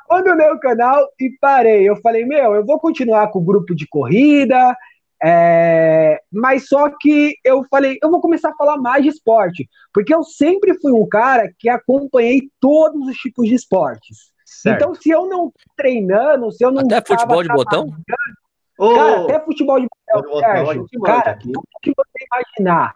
Abandonei 0.10 0.52
o 0.52 0.60
canal 0.60 1.06
e 1.20 1.30
parei. 1.40 1.88
Eu 1.88 1.98
falei, 1.98 2.26
meu, 2.26 2.56
eu 2.56 2.66
vou 2.66 2.80
continuar 2.80 3.28
com 3.30 3.40
o 3.40 3.44
grupo 3.44 3.76
de 3.76 3.88
corrida, 3.88 4.76
É, 5.24 6.20
mas 6.32 6.68
só 6.68 6.90
que 6.90 7.36
eu 7.44 7.64
falei, 7.70 8.00
eu 8.02 8.10
vou 8.10 8.20
começar 8.20 8.50
a 8.50 8.56
falar 8.56 8.78
mais 8.78 9.04
de 9.04 9.10
esporte, 9.10 9.70
porque 9.94 10.14
eu 10.14 10.24
sempre 10.24 10.74
fui 10.82 10.92
um 10.92 11.08
cara 11.08 11.52
que 11.60 11.70
acompanhei 11.70 12.50
todos 12.60 13.08
os 13.08 13.18
tipos 13.18 13.48
de 13.48 13.54
esportes. 13.54 14.32
Certo. 14.44 14.76
Então, 14.76 14.96
se 14.96 15.10
eu 15.10 15.28
não 15.28 15.52
treinando, 15.78 16.52
se 16.52 16.66
eu 16.66 16.72
não. 16.72 16.82
Até 16.82 17.02
futebol 17.02 17.44
de 17.44 17.50
botão? 17.50 17.88
Cara, 18.08 18.36
oh, 18.80 19.24
até 19.26 19.40
futebol 19.40 19.80
de 19.80 19.88
botão, 19.88 20.40
Sérgio, 20.40 20.88
cara, 21.04 21.38
tudo 21.40 21.62
que 21.82 21.94
você 21.96 22.26
imaginar. 22.26 22.94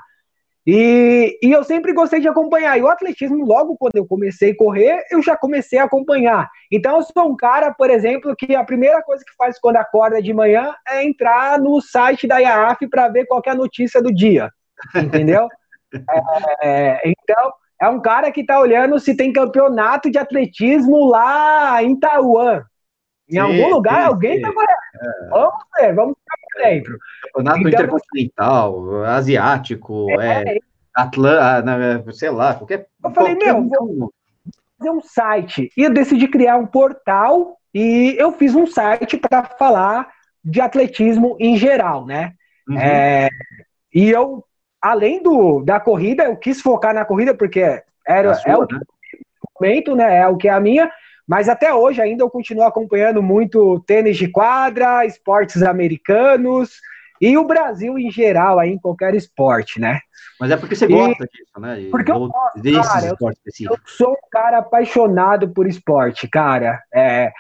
E, 0.67 1.37
e 1.43 1.51
eu 1.51 1.63
sempre 1.63 1.93
gostei 1.93 2.19
de 2.19 2.27
acompanhar. 2.27 2.77
E 2.77 2.81
o 2.81 2.87
atletismo, 2.87 3.45
logo 3.45 3.77
quando 3.77 3.97
eu 3.97 4.05
comecei 4.05 4.51
a 4.51 4.57
correr, 4.57 5.03
eu 5.11 5.21
já 5.21 5.37
comecei 5.37 5.77
a 5.77 5.83
acompanhar. 5.83 6.49
Então, 6.71 6.97
eu 6.97 7.03
sou 7.03 7.31
um 7.31 7.35
cara, 7.35 7.71
por 7.71 7.89
exemplo, 7.89 8.35
que 8.35 8.55
a 8.55 8.63
primeira 8.63 9.01
coisa 9.03 9.23
que 9.23 9.35
faz 9.37 9.59
quando 9.59 9.75
acorda 9.75 10.21
de 10.21 10.33
manhã 10.33 10.73
é 10.87 11.05
entrar 11.05 11.59
no 11.59 11.79
site 11.81 12.27
da 12.27 12.39
IAAF 12.39 12.87
para 12.87 13.09
ver 13.09 13.25
qual 13.25 13.41
é 13.45 13.51
a 13.51 13.55
notícia 13.55 14.01
do 14.01 14.13
dia. 14.13 14.49
Entendeu? 14.95 15.47
é, 16.63 16.99
então, 17.05 17.53
é 17.79 17.87
um 17.87 18.01
cara 18.01 18.31
que 18.31 18.41
está 18.41 18.59
olhando 18.59 18.99
se 18.99 19.15
tem 19.15 19.31
campeonato 19.31 20.09
de 20.09 20.17
atletismo 20.17 21.05
lá 21.05 21.83
em 21.83 21.95
Taiwan. 21.99 22.63
Em 23.29 23.33
sim, 23.33 23.39
algum 23.39 23.69
lugar, 23.69 24.01
sim, 24.01 24.07
alguém 24.07 24.35
está 24.35 24.49
é. 24.49 25.29
Vamos 25.29 25.63
ver, 25.77 25.95
vamos 25.95 26.15
ficar 26.19 26.69
dentro. 26.69 26.97
Campeonato 27.23 27.59
então, 27.59 27.69
intercontinental, 27.69 29.03
asiático, 29.05 30.07
é, 30.21 30.55
é 30.55 30.59
Atlanta, 30.95 31.63
ah, 32.07 32.13
sei 32.13 32.29
lá, 32.29 32.53
qualquer. 32.53 32.87
Eu 33.03 33.11
falei, 33.11 33.35
qualquer 33.35 33.53
meu, 33.53 33.69
vou 33.69 34.13
fazer 34.77 34.89
um 34.91 35.01
site. 35.01 35.71
E 35.75 35.83
eu 35.83 35.93
decidi 35.93 36.27
criar 36.27 36.57
um 36.57 36.65
portal 36.65 37.57
e 37.73 38.15
eu 38.17 38.31
fiz 38.31 38.55
um 38.55 38.65
site 38.65 39.17
para 39.17 39.43
falar 39.43 40.07
de 40.43 40.61
atletismo 40.61 41.35
em 41.39 41.57
geral, 41.57 42.05
né? 42.05 42.33
Uhum. 42.69 42.77
É, 42.79 43.29
e 43.93 44.09
eu, 44.09 44.43
além 44.81 45.21
do, 45.21 45.61
da 45.63 45.79
corrida, 45.79 46.23
eu 46.23 46.37
quis 46.37 46.61
focar 46.61 46.93
na 46.93 47.03
corrida 47.03 47.33
porque 47.33 47.81
era, 48.07 48.31
é, 48.31 48.33
sua, 48.35 48.51
é 48.51 48.57
o 48.57 48.61
né? 48.61 48.79
momento, 49.59 49.95
né? 49.95 50.17
É 50.17 50.27
o 50.27 50.37
que 50.37 50.47
é 50.47 50.51
a 50.51 50.59
minha. 50.59 50.89
Mas 51.27 51.49
até 51.49 51.73
hoje 51.73 52.01
ainda 52.01 52.23
eu 52.23 52.29
continuo 52.29 52.63
acompanhando 52.63 53.21
muito 53.21 53.79
tênis 53.87 54.17
de 54.17 54.27
quadra, 54.27 55.05
esportes 55.05 55.63
americanos 55.63 56.79
e 57.19 57.37
o 57.37 57.45
Brasil 57.45 57.97
em 57.97 58.11
geral, 58.11 58.59
aí, 58.59 58.71
em 58.71 58.77
qualquer 58.77 59.15
esporte, 59.15 59.79
né? 59.79 59.99
Mas 60.39 60.51
é 60.51 60.57
porque 60.57 60.75
você 60.75 60.85
gosta 60.85 61.23
e, 61.23 61.37
disso, 61.37 61.59
né? 61.59 61.81
E 61.81 61.89
porque 61.89 62.11
eu 62.11 62.27
gosto, 62.27 62.61
cara, 62.83 63.07
eu, 63.07 63.77
sou 63.85 64.11
um 64.11 64.29
cara 64.29 64.57
apaixonado 64.57 65.49
por 65.49 65.65
esporte, 65.65 66.27
cara. 66.27 66.83
É, 66.93 67.31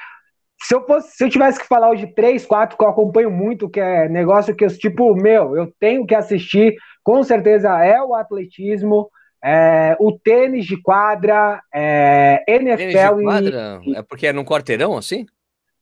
se 0.61 0.73
eu, 0.73 0.85
fosse, 0.85 1.15
se 1.15 1.23
eu 1.23 1.29
tivesse 1.29 1.59
que 1.59 1.67
falar 1.67 1.89
hoje 1.89 2.07
três, 2.07 2.45
quatro 2.45 2.77
que 2.77 2.83
eu 2.83 2.89
acompanho 2.89 3.29
muito, 3.29 3.69
que 3.69 3.79
é 3.79 4.07
negócio 4.07 4.55
que 4.55 4.63
eu, 4.63 4.77
tipo, 4.77 5.13
meu, 5.13 5.55
eu 5.55 5.71
tenho 5.79 6.05
que 6.05 6.15
assistir, 6.15 6.75
com 7.03 7.21
certeza 7.21 7.77
é 7.83 8.01
o 8.01 8.15
atletismo, 8.15 9.09
é, 9.45 9.95
o 9.99 10.11
tênis 10.11 10.65
de 10.65 10.75
quadra, 10.81 11.61
é, 11.71 12.43
NFL. 12.47 12.77
Tênis 12.77 13.17
de 13.17 13.23
quadra? 13.23 13.81
E... 13.85 13.95
É 13.95 14.01
porque 14.01 14.25
é 14.25 14.33
num 14.33 14.43
quarteirão 14.43 14.97
assim? 14.97 15.27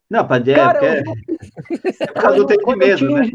Não, 0.10 0.20
é, 0.20 0.54
Cara, 0.54 0.86
é, 0.86 1.00
é 1.00 2.08
por 2.08 2.22
causa 2.22 2.38
do 2.38 2.46
tempo 2.46 2.76
mesmo, 2.76 3.18
né? 3.18 3.32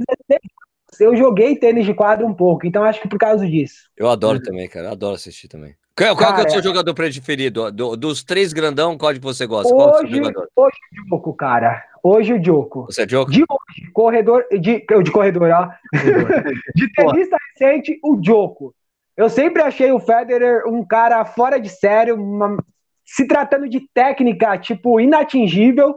Eu 1.01 1.17
joguei 1.17 1.57
tênis 1.57 1.87
de 1.87 1.95
quadra 1.95 2.27
um 2.27 2.35
pouco, 2.35 2.67
então 2.67 2.85
acho 2.85 3.01
que 3.01 3.09
por 3.09 3.19
causa 3.19 3.47
disso. 3.47 3.89
Eu 3.97 4.09
adoro 4.09 4.41
também, 4.41 4.69
cara. 4.69 4.89
Eu 4.89 4.93
adoro 4.93 5.15
assistir 5.15 5.49
também. 5.49 5.75
Qual, 5.97 6.15
qual 6.17 6.31
cara, 6.31 6.43
é 6.43 6.47
o 6.47 6.51
seu 6.51 6.63
jogador 6.63 6.95
preferido? 6.95 7.73
Do, 7.73 7.97
dos 7.97 8.23
três 8.23 8.53
grandão, 8.53 8.99
qual 8.99 9.13
de 9.13 9.21
você 9.21 9.47
gosta? 9.47 9.73
Hoje, 9.73 9.77
qual 9.77 9.89
é 9.89 9.93
o 9.93 9.99
seu 9.99 10.17
jogador? 10.17 10.49
Hoje 10.55 10.77
o 10.77 11.05
Dioco, 11.05 11.35
cara. 11.35 11.85
Hoje 12.03 12.33
o 12.35 12.41
Dioco. 12.41 12.87
Você 12.87 13.03
é 13.03 13.07
Dioco? 13.07 13.31
De 13.31 13.43
hoje, 13.43 13.91
corredor. 13.93 14.45
De, 14.51 14.85
de 14.85 15.11
corredor, 15.11 15.51
ó. 15.51 15.69
de 16.75 16.93
tenista 16.93 17.37
recente, 17.53 17.99
o 18.03 18.17
Dioco. 18.17 18.75
Eu 19.19 19.29
sempre 19.29 19.61
achei 19.61 19.91
o 19.91 19.99
Federer 19.99 20.63
um 20.65 20.87
cara 20.87 21.25
fora 21.25 21.59
de 21.59 21.69
sério, 21.69 22.15
uma, 22.15 22.57
se 23.05 23.27
tratando 23.27 23.69
de 23.69 23.81
técnica, 23.93 24.57
tipo, 24.57 25.01
inatingível. 25.01 25.97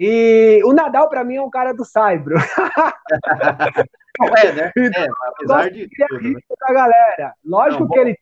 E 0.00 0.60
o 0.64 0.72
Nadal, 0.72 1.08
para 1.08 1.22
mim, 1.22 1.36
é 1.36 1.42
um 1.42 1.48
cara 1.48 1.72
do 1.72 1.84
Saibro. 1.84 2.34
é, 4.36 4.52
né? 4.52 4.72
É, 4.76 5.06
apesar 5.28 5.70
de. 5.70 5.88
Tudo, 6.08 6.32
né? 6.32 6.40
da 6.58 6.74
galera. 6.74 7.34
Lógico 7.44 7.84
Não, 7.84 7.88
que 7.88 7.98
ele 8.00 8.16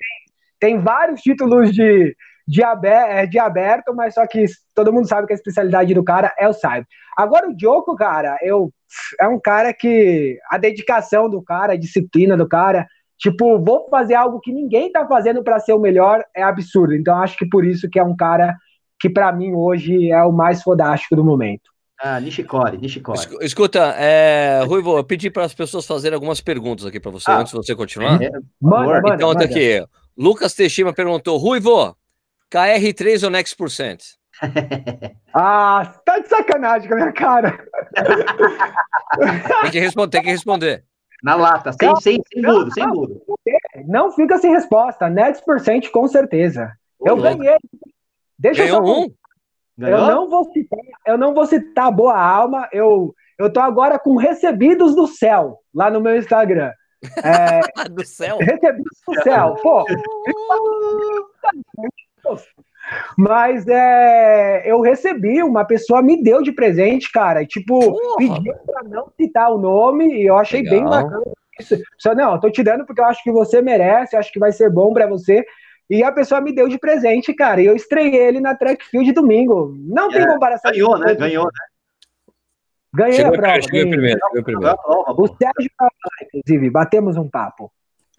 tem, 0.61 0.74
tem 0.74 0.78
vários 0.78 1.22
títulos 1.22 1.72
de, 1.72 2.14
de, 2.47 2.62
aberto, 2.62 3.11
é, 3.12 3.26
de 3.26 3.38
aberto, 3.38 3.95
mas 3.95 4.12
só 4.12 4.26
que 4.26 4.45
todo 4.74 4.92
mundo 4.92 5.09
sabe 5.09 5.26
que 5.26 5.32
a 5.32 5.36
especialidade 5.36 5.95
do 5.95 6.05
cara 6.05 6.34
é 6.38 6.47
o 6.47 6.53
Saibro. 6.53 6.86
Agora, 7.16 7.49
o 7.49 7.57
Djoko, 7.57 7.97
cara, 7.97 8.36
eu, 8.42 8.70
é 9.18 9.26
um 9.26 9.40
cara 9.40 9.72
que. 9.72 10.38
A 10.51 10.59
dedicação 10.59 11.30
do 11.30 11.42
cara, 11.42 11.72
a 11.72 11.78
disciplina 11.78 12.36
do 12.36 12.47
cara 12.47 12.86
Tipo, 13.19 13.59
vou 13.59 13.89
fazer 13.89 14.15
algo 14.15 14.41
que 14.41 14.53
ninguém 14.53 14.91
tá 14.91 15.07
fazendo 15.07 15.43
para 15.43 15.59
ser 15.61 15.73
o 15.73 15.79
melhor, 15.79 16.25
é 16.35 16.43
absurdo. 16.43 16.95
Então, 16.95 17.17
acho 17.17 17.37
que 17.37 17.49
por 17.49 17.65
isso 17.65 17.89
que 17.89 17.99
é 17.99 18.05
um 18.05 18.17
cara 18.17 18.57
que, 18.99 19.09
para 19.09 19.33
mim, 19.33 19.53
hoje 19.53 20.11
é 20.11 20.23
o 20.23 20.33
mais 20.33 20.62
fodástico 20.62 21.17
do 21.17 21.25
momento. 21.25 21.75
Ah, 22.01 22.21
Nishikori, 22.21 22.77
Nishikori. 22.77 23.19
Escuta, 23.41 23.95
é, 23.97 24.62
Ruivo, 24.67 24.97
eu 24.99 25.05
pedi 25.05 25.31
para 25.31 25.45
as 25.45 25.55
pessoas 25.55 25.87
fazerem 25.87 26.15
algumas 26.15 26.41
perguntas 26.41 26.85
aqui 26.85 26.99
para 26.99 27.11
você, 27.11 27.31
ah, 27.31 27.39
antes 27.39 27.53
de 27.53 27.57
você 27.57 27.75
continuar. 27.75 28.21
É, 28.21 28.31
manda, 28.61 29.01
manda, 29.01 29.15
então, 29.15 29.29
manda. 29.29 29.45
aqui. 29.45 29.85
Lucas 30.17 30.55
Teixeira 30.55 30.93
perguntou, 30.93 31.39
Ruivo, 31.39 31.97
KR3 32.53 33.25
ou 33.25 33.31
Next 33.31 33.57
Percent? 33.57 34.03
ah, 35.33 35.95
tá 36.05 36.19
de 36.19 36.29
sacanagem 36.29 36.89
com 36.89 36.95
a 36.95 36.99
minha 36.99 37.12
cara. 37.12 37.59
tem, 39.62 39.71
que 39.71 39.81
responder, 39.81 40.11
tem 40.11 40.23
que 40.23 40.31
responder. 40.31 40.85
Na 41.25 41.37
lata, 41.37 41.72
sem, 41.72 41.89
não, 41.89 41.97
sem, 41.97 42.22
sem 42.31 42.43
não, 42.43 42.59
mudo, 42.59 42.75
sem 42.75 42.87
mudo. 42.87 43.22
Não 43.87 44.12
fica 44.12 44.37
sem 44.37 44.53
resposta. 44.53 45.09
Next 45.09 45.43
percent, 45.43 45.91
com 45.91 46.07
certeza. 46.07 46.70
eu 47.01 47.16
ganhei. 47.16 47.57
Deixa 48.39 48.62
Ganhou 48.62 48.81
eu 48.81 48.87
só... 48.87 49.01
um? 49.01 49.14
Eu 49.79 50.07
não 50.07 50.29
vou 50.29 50.53
citar, 50.53 50.81
eu 51.07 51.16
não 51.16 51.33
vou 51.33 51.47
citar 51.47 51.91
boa 51.91 52.14
alma. 52.14 52.68
Eu, 52.70 53.14
eu 53.39 53.51
tô 53.51 53.61
agora 53.61 53.99
com 53.99 54.16
recebidos 54.16 54.95
do 54.95 55.07
céu 55.07 55.61
lá 55.75 55.91
no 55.91 55.99
meu 55.99 56.14
Instagram. 56.14 56.70
É, 57.22 57.61
do 57.89 58.05
céu? 58.05 58.37
Recebidos 58.37 59.01
do 59.07 59.22
céu. 59.22 59.55
Pô. 59.62 59.83
Mas 63.16 63.66
é, 63.66 64.62
eu 64.70 64.80
recebi, 64.80 65.43
uma 65.43 65.64
pessoa 65.64 66.03
me 66.03 66.22
deu 66.22 66.43
de 66.43 66.53
presente, 66.53 67.11
cara. 67.11 67.45
Tipo, 67.47 67.80
Porra. 67.80 68.16
pediu 68.18 68.55
pra 68.66 68.82
não 68.82 69.09
citar 69.16 69.51
o 69.51 69.59
nome 69.59 70.20
e 70.20 70.26
eu 70.26 70.37
achei 70.37 70.62
Legal. 70.62 70.78
bem 70.78 70.85
bacana 70.85 71.22
isso. 71.61 71.76
Só, 71.99 72.14
não, 72.14 72.39
tô 72.39 72.51
te 72.51 72.62
dando 72.62 72.85
porque 72.85 73.01
eu 73.01 73.07
acho 73.07 73.22
que 73.22 73.30
você 73.30 73.62
merece, 73.62 74.16
acho 74.16 74.32
que 74.32 74.39
vai 74.39 74.53
ser 74.53 74.70
bom 74.70 74.93
para 74.93 75.07
você. 75.07 75.45
E 75.89 76.03
a 76.03 76.11
pessoa 76.11 76.41
me 76.41 76.53
deu 76.53 76.68
de 76.68 76.78
presente, 76.78 77.32
cara. 77.35 77.61
E 77.61 77.66
eu 77.66 77.76
estreiei 77.76 78.16
ele 78.16 78.41
na 78.41 78.55
Track 78.55 78.85
Field 78.87 79.12
domingo. 79.12 79.74
Não 79.78 80.11
é, 80.11 80.14
tem 80.14 80.26
comparação. 80.26 80.70
Ganhou, 80.70 80.99
né? 80.99 81.14
Ganhou, 81.14 81.45
né? 81.45 81.51
Ganhei 82.95 83.12
chegou 83.12 83.35
a 83.35 83.39
prova. 83.39 83.59
Ganhei. 83.59 83.89
Primeiro, 83.89 84.20
primeiro. 84.43 84.76
O 84.87 85.26
Sérgio, 85.26 85.70
inclusive, 86.32 86.70
batemos 86.70 87.16
um 87.16 87.28
papo. 87.28 87.70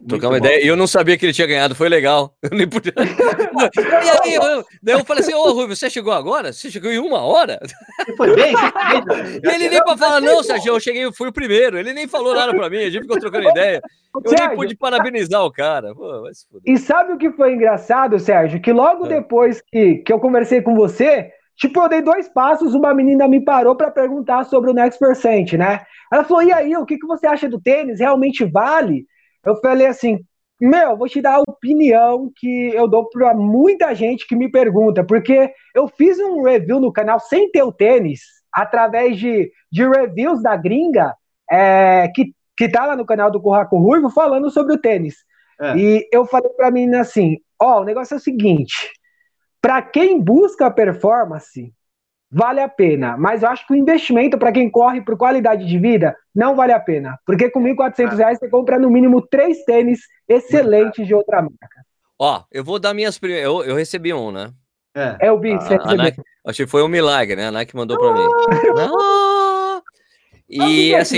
Trocar 0.08 0.28
uma 0.28 0.38
ideia. 0.38 0.64
E 0.64 0.68
eu 0.68 0.76
não 0.76 0.88
sabia 0.88 1.18
que 1.18 1.26
ele 1.26 1.34
tinha 1.34 1.48
ganhado, 1.48 1.74
foi 1.74 1.88
legal. 1.88 2.36
Eu 2.44 2.58
nem 2.58 2.68
podia. 2.68 2.94
e 2.98 4.30
aí, 4.30 4.36
eu, 4.36 4.66
daí 4.84 4.96
eu 4.96 5.06
falei 5.06 5.24
assim: 5.24 5.34
Ô, 5.34 5.52
Rui, 5.54 5.68
você 5.68 5.90
chegou 5.90 6.12
agora? 6.12 6.52
Você 6.52 6.70
chegou 6.70 6.92
em 6.92 7.00
uma 7.00 7.22
hora? 7.22 7.60
Foi 8.18 8.36
bem? 8.36 8.54
e 9.44 9.48
ele 9.48 9.70
nem 9.70 9.84
para 9.84 9.98
falar, 9.98 10.22
não, 10.22 10.44
Sérgio, 10.44 10.74
eu 10.74 10.80
cheguei, 10.80 11.06
eu 11.06 11.14
fui 11.14 11.30
o 11.30 11.34
primeiro. 11.34 11.78
Ele 11.78 11.94
nem 11.94 12.08
falou 12.08 12.36
nada 12.36 12.54
para 12.54 12.70
mim, 12.70 12.78
a 12.78 12.90
gente 12.90 13.04
ficou 13.04 13.20
trocando 13.20 13.50
ideia. 13.50 13.82
Eu 14.14 14.30
Sérgio, 14.30 14.48
nem 14.48 14.58
pude 14.58 14.76
parabenizar 14.76 15.44
o 15.44 15.52
cara. 15.52 15.94
Pô, 15.96 16.30
e 16.66 16.78
sabe 16.78 17.14
o 17.14 17.18
que 17.18 17.32
foi 17.32 17.54
engraçado, 17.54 18.20
Sérgio? 18.20 18.62
Que 18.62 18.74
logo 18.74 19.06
é. 19.06 19.10
depois 19.10 19.62
que, 19.72 19.96
que 19.98 20.12
eu 20.12 20.20
conversei 20.20 20.62
com 20.62 20.76
você, 20.76 21.32
tipo, 21.56 21.82
eu 21.82 21.90
dei 21.90 22.02
dois 22.02 22.28
passos, 22.28 22.74
uma 22.74 22.94
menina 22.94 23.28
me 23.28 23.44
parou 23.44 23.76
para 23.76 23.90
perguntar 23.90 24.44
sobre 24.44 24.70
o 24.70 24.74
Next 24.74 25.00
Percent, 25.00 25.54
né? 25.54 25.82
Ela 26.12 26.24
falou: 26.24 26.44
e 26.44 26.54
aí, 26.54 26.76
o 26.76 26.86
que, 26.86 26.98
que 26.98 27.08
você 27.08 27.26
acha 27.26 27.50
do 27.50 27.60
tênis? 27.60 28.00
Realmente 28.00 28.46
vale? 28.46 29.06
Eu 29.46 29.56
falei 29.58 29.88
assim, 29.88 30.20
meu, 30.60 30.98
vou 30.98 31.08
te 31.08 31.22
dar 31.22 31.36
a 31.36 31.44
opinião 31.48 32.32
que 32.36 32.72
eu 32.74 32.88
dou 32.88 33.10
para 33.10 33.34
muita 33.34 33.94
gente 33.94 34.28
que 34.28 34.36
me 34.36 34.50
pergunta, 34.50 35.04
porque 35.04 35.52
eu 35.74 35.88
fiz 35.88 36.18
um 36.20 36.42
review 36.42 36.80
no 36.80 36.92
canal 36.92 37.20
sem 37.20 37.52
ter 37.52 37.64
o 37.64 37.72
tênis, 37.72 38.22
através 38.52 39.18
de, 39.18 39.52
de 39.72 39.88
reviews 39.88 40.42
da 40.42 40.56
gringa, 40.56 41.14
é, 41.52 42.08
que, 42.16 42.34
que 42.58 42.70
tá 42.70 42.86
lá 42.86 42.96
no 42.96 43.06
canal 43.06 43.30
do 43.30 43.42
Curraco 43.42 43.78
Ruivo, 43.78 44.10
falando 44.10 44.50
sobre 44.50 44.74
o 44.74 44.80
tênis. 44.80 45.16
É. 45.60 45.78
E 45.78 46.10
eu 46.12 46.26
falei 46.26 46.50
para 46.52 46.72
mim 46.72 46.94
assim: 46.96 47.38
ó, 47.62 47.78
oh, 47.78 47.82
o 47.82 47.84
negócio 47.84 48.14
é 48.14 48.18
o 48.18 48.22
seguinte, 48.22 48.92
para 49.62 49.82
quem 49.82 50.22
busca 50.22 50.72
performance, 50.72 51.74
vale 52.32 52.62
a 52.62 52.70
pena. 52.70 53.18
Mas 53.18 53.44
eu 53.44 53.50
acho 53.50 53.68
que 53.68 53.74
o 53.74 53.78
investimento 53.78 54.38
para 54.38 54.52
quem 54.52 54.70
corre 54.70 55.02
por 55.02 55.18
qualidade 55.18 55.66
de 55.66 55.78
vida 55.78 56.16
não 56.36 56.56
vale 56.56 56.74
a 56.74 56.80
pena. 56.80 57.18
Porque 57.26 57.50
com 57.50 57.62
1.400 57.64 58.18
reais 58.18 58.40
você 58.40 58.50
compra 58.50 58.78
no 58.78 58.90
mínimo 58.90 59.26
três 59.26 59.64
tênis 59.64 60.02
excelentes 60.28 61.08
de 61.08 61.16
outra 61.16 61.42
marca. 61.42 61.86
Ó, 62.20 62.44
eu 62.52 62.64
vou 62.64 62.80
dar 62.80 62.94
minhas 62.94 63.18
primeiras. 63.18 63.46
Eu, 63.46 63.64
eu 63.64 63.76
recebi 63.76 64.14
um, 64.14 64.32
né? 64.32 64.52
É, 64.96 65.18
é 65.22 65.30
eu 65.30 65.40
vi. 65.40 65.54
Você 65.56 65.76
a, 65.76 65.82
a 65.82 65.96
Nike, 65.96 66.22
acho 66.46 66.64
que 66.64 66.70
foi 66.70 66.84
um 66.84 66.88
milagre, 66.88 67.36
né? 67.36 67.48
A 67.48 67.52
Nike 67.52 67.76
mandou 67.76 67.98
para 67.98 68.14
mim. 68.14 68.28
Ah! 68.78 69.82
E 70.48 70.94
assim. 70.94 71.18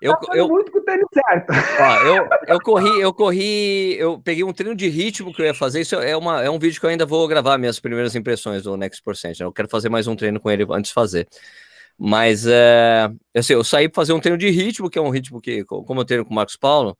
eu, 0.00 0.16
tá 0.16 0.36
eu, 0.36 0.48
muito 0.48 0.72
com 0.72 0.78
o 0.78 0.82
tênis 0.82 1.06
certo. 1.14 1.52
Ó, 1.80 2.06
eu, 2.06 2.28
eu 2.48 2.60
corri, 2.60 3.00
eu 3.00 3.14
corri, 3.14 3.96
eu 3.98 4.18
peguei 4.18 4.42
um 4.42 4.52
treino 4.52 4.74
de 4.74 4.88
ritmo 4.88 5.32
que 5.32 5.40
eu 5.40 5.46
ia 5.46 5.54
fazer. 5.54 5.80
Isso 5.80 5.94
é, 5.94 6.16
uma, 6.16 6.42
é 6.42 6.50
um 6.50 6.58
vídeo 6.58 6.80
que 6.80 6.84
eu 6.84 6.90
ainda 6.90 7.06
vou 7.06 7.26
gravar 7.28 7.56
minhas 7.56 7.78
primeiras 7.78 8.14
impressões 8.14 8.64
do 8.64 8.76
Next 8.76 9.02
Percent. 9.02 9.38
Né? 9.38 9.46
Eu 9.46 9.52
quero 9.52 9.68
fazer 9.68 9.88
mais 9.88 10.06
um 10.06 10.16
treino 10.16 10.40
com 10.40 10.50
ele 10.50 10.66
antes 10.70 10.88
de 10.88 10.94
fazer. 10.94 11.28
Mas 11.98 12.46
é, 12.46 13.10
assim, 13.34 13.52
eu 13.52 13.62
saí 13.62 13.88
para 13.88 14.02
fazer 14.02 14.12
um 14.12 14.20
treino 14.20 14.38
de 14.38 14.50
ritmo, 14.50 14.90
que 14.90 14.98
é 14.98 15.02
um 15.02 15.10
ritmo 15.10 15.40
que, 15.40 15.64
como 15.64 16.00
eu 16.00 16.04
treino 16.04 16.24
com 16.24 16.32
o 16.32 16.34
Marcos 16.34 16.56
Paulo, 16.56 16.96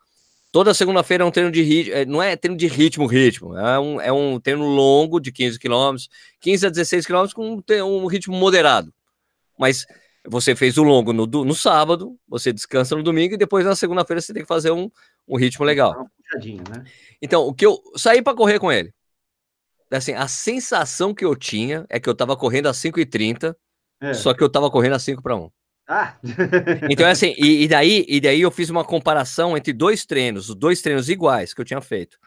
toda 0.53 0.75
segunda-feira 0.75 1.25
é 1.25 1.27
um 1.27 1.31
treino 1.31 1.51
de 1.51 1.63
ritmo, 1.63 1.95
é, 1.95 2.05
não 2.05 2.23
é 2.23 2.37
treino 2.37 2.57
de 2.57 2.67
ritmo, 2.67 3.07
ritmo, 3.07 3.57
é 3.57 3.81
um, 3.81 4.01
é 4.01 4.13
um 4.13 4.39
treino 4.39 4.65
longo 4.65 5.19
de 5.19 5.33
15 5.33 5.59
quilômetros, 5.59 6.09
15 6.41 6.67
a 6.67 6.71
16 6.71 7.07
quilômetros 7.07 7.35
com 7.35 7.57
um, 7.57 8.05
um 8.05 8.07
ritmo 8.07 8.37
moderado. 8.37 8.93
Mas 9.59 9.87
você 10.29 10.55
fez 10.55 10.79
o 10.79 10.83
longo 10.83 11.13
no, 11.13 11.27
no 11.27 11.55
sábado, 11.55 12.17
você 12.29 12.53
descansa 12.53 12.95
no 12.95 13.03
domingo 13.03 13.35
e 13.35 13.39
depois 13.39 13.65
na 13.65 13.75
segunda-feira 13.75 14.21
você 14.21 14.33
tem 14.33 14.43
que 14.43 14.49
fazer 14.49 14.71
um, 14.71 14.91
um 15.27 15.37
ritmo 15.37 15.65
legal. 15.65 16.07
Né? 16.59 16.85
Então, 17.21 17.43
o 17.47 17.53
que 17.53 17.67
eu 17.67 17.83
saí 17.97 18.23
para 18.23 18.37
correr 18.37 18.59
com 18.59 18.71
ele. 18.71 18.93
Assim, 19.91 20.15
a 20.15 20.27
sensação 20.27 21.13
que 21.13 21.25
eu 21.25 21.37
tinha 21.37 21.85
é 21.89 22.01
que 22.01 22.09
eu 22.09 22.15
tava 22.15 22.37
correndo 22.37 22.67
a 22.67 22.73
5h30, 22.73 23.55
é. 24.03 24.15
só 24.15 24.35
que 24.35 24.43
eu 24.43 24.51
tava 24.51 24.71
correndo 24.71 24.95
a 24.95 24.99
5 24.99 25.23
para 25.23 25.37
1. 25.37 25.51
Ah. 25.89 26.17
então, 26.91 27.07
é 27.07 27.11
assim, 27.11 27.35
e, 27.39 27.65
e, 27.65 27.69
daí, 27.69 28.05
e 28.09 28.21
daí 28.21 28.41
eu 28.41 28.51
fiz 28.51 28.69
uma 28.71 28.85
comparação 28.85 29.57
entre 29.57 29.73
dois 29.73 30.05
treinos, 30.05 30.49
os 30.49 30.55
dois 30.55 30.83
treinos 30.83 31.09
iguais 31.09 31.55
que 31.55 31.61
eu 31.61 31.65
tinha 31.65 31.81
feito. 31.81 32.19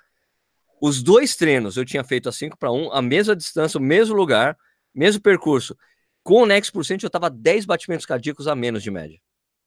Os 0.82 1.02
dois 1.02 1.36
treinos 1.36 1.78
eu 1.78 1.86
tinha 1.86 2.04
feito 2.04 2.30
a 2.30 2.32
5 2.32 2.58
para 2.58 2.72
1, 2.72 2.92
a 2.92 3.02
mesma 3.02 3.36
distância, 3.36 3.78
o 3.78 3.82
mesmo 3.82 4.16
lugar, 4.16 4.58
mesmo 4.94 5.22
percurso. 5.22 5.76
Com 6.24 6.44
o 6.44 6.46
Next 6.46 6.72
Percent, 6.72 7.04
eu 7.04 7.10
tava 7.10 7.30
10 7.30 7.66
batimentos 7.66 8.06
cardíacos 8.06 8.48
a 8.48 8.56
menos 8.56 8.82
de 8.82 8.92
média. 8.92 9.20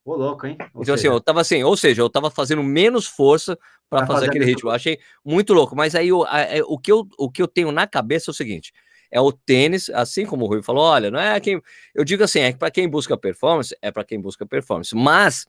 Ô, 0.04 0.14
louco, 0.16 0.46
hein? 0.46 0.56
Ou 0.74 0.82
então, 0.82 0.94
assim, 0.94 1.02
seja... 1.02 1.08
assim, 1.08 1.16
eu 1.16 1.20
tava 1.20 1.40
assim, 1.40 1.62
ou 1.62 1.76
seja, 1.76 2.02
eu 2.02 2.08
tava 2.08 2.30
fazendo 2.30 2.62
menos 2.62 3.06
força 3.06 3.58
para 3.90 4.06
fazer 4.06 4.26
aquele 4.26 4.44
ritmo. 4.44 4.70
Eu 4.70 4.74
achei 4.74 4.98
muito 5.24 5.52
louco. 5.52 5.76
Mas 5.76 5.94
aí 5.94 6.10
o, 6.10 6.24
a, 6.24 6.40
é, 6.40 6.62
o, 6.62 6.78
que 6.78 6.90
eu, 6.90 7.06
o 7.18 7.30
que 7.30 7.42
eu 7.42 7.48
tenho 7.48 7.70
na 7.70 7.86
cabeça 7.86 8.30
é 8.30 8.32
o 8.32 8.34
seguinte: 8.34 8.72
é 9.10 9.20
o 9.20 9.32
tênis, 9.32 9.88
assim 9.90 10.26
como 10.26 10.44
o 10.44 10.48
Rui 10.48 10.62
falou, 10.62 10.84
olha, 10.84 11.10
não 11.10 11.18
é 11.18 11.38
quem. 11.40 11.60
Eu 11.94 12.04
digo 12.04 12.22
assim, 12.22 12.40
é 12.40 12.52
para 12.52 12.70
quem 12.70 12.88
busca 12.88 13.16
performance, 13.16 13.76
é 13.80 13.90
para 13.90 14.04
quem 14.04 14.20
busca 14.20 14.44
performance. 14.46 14.94
Mas 14.94 15.46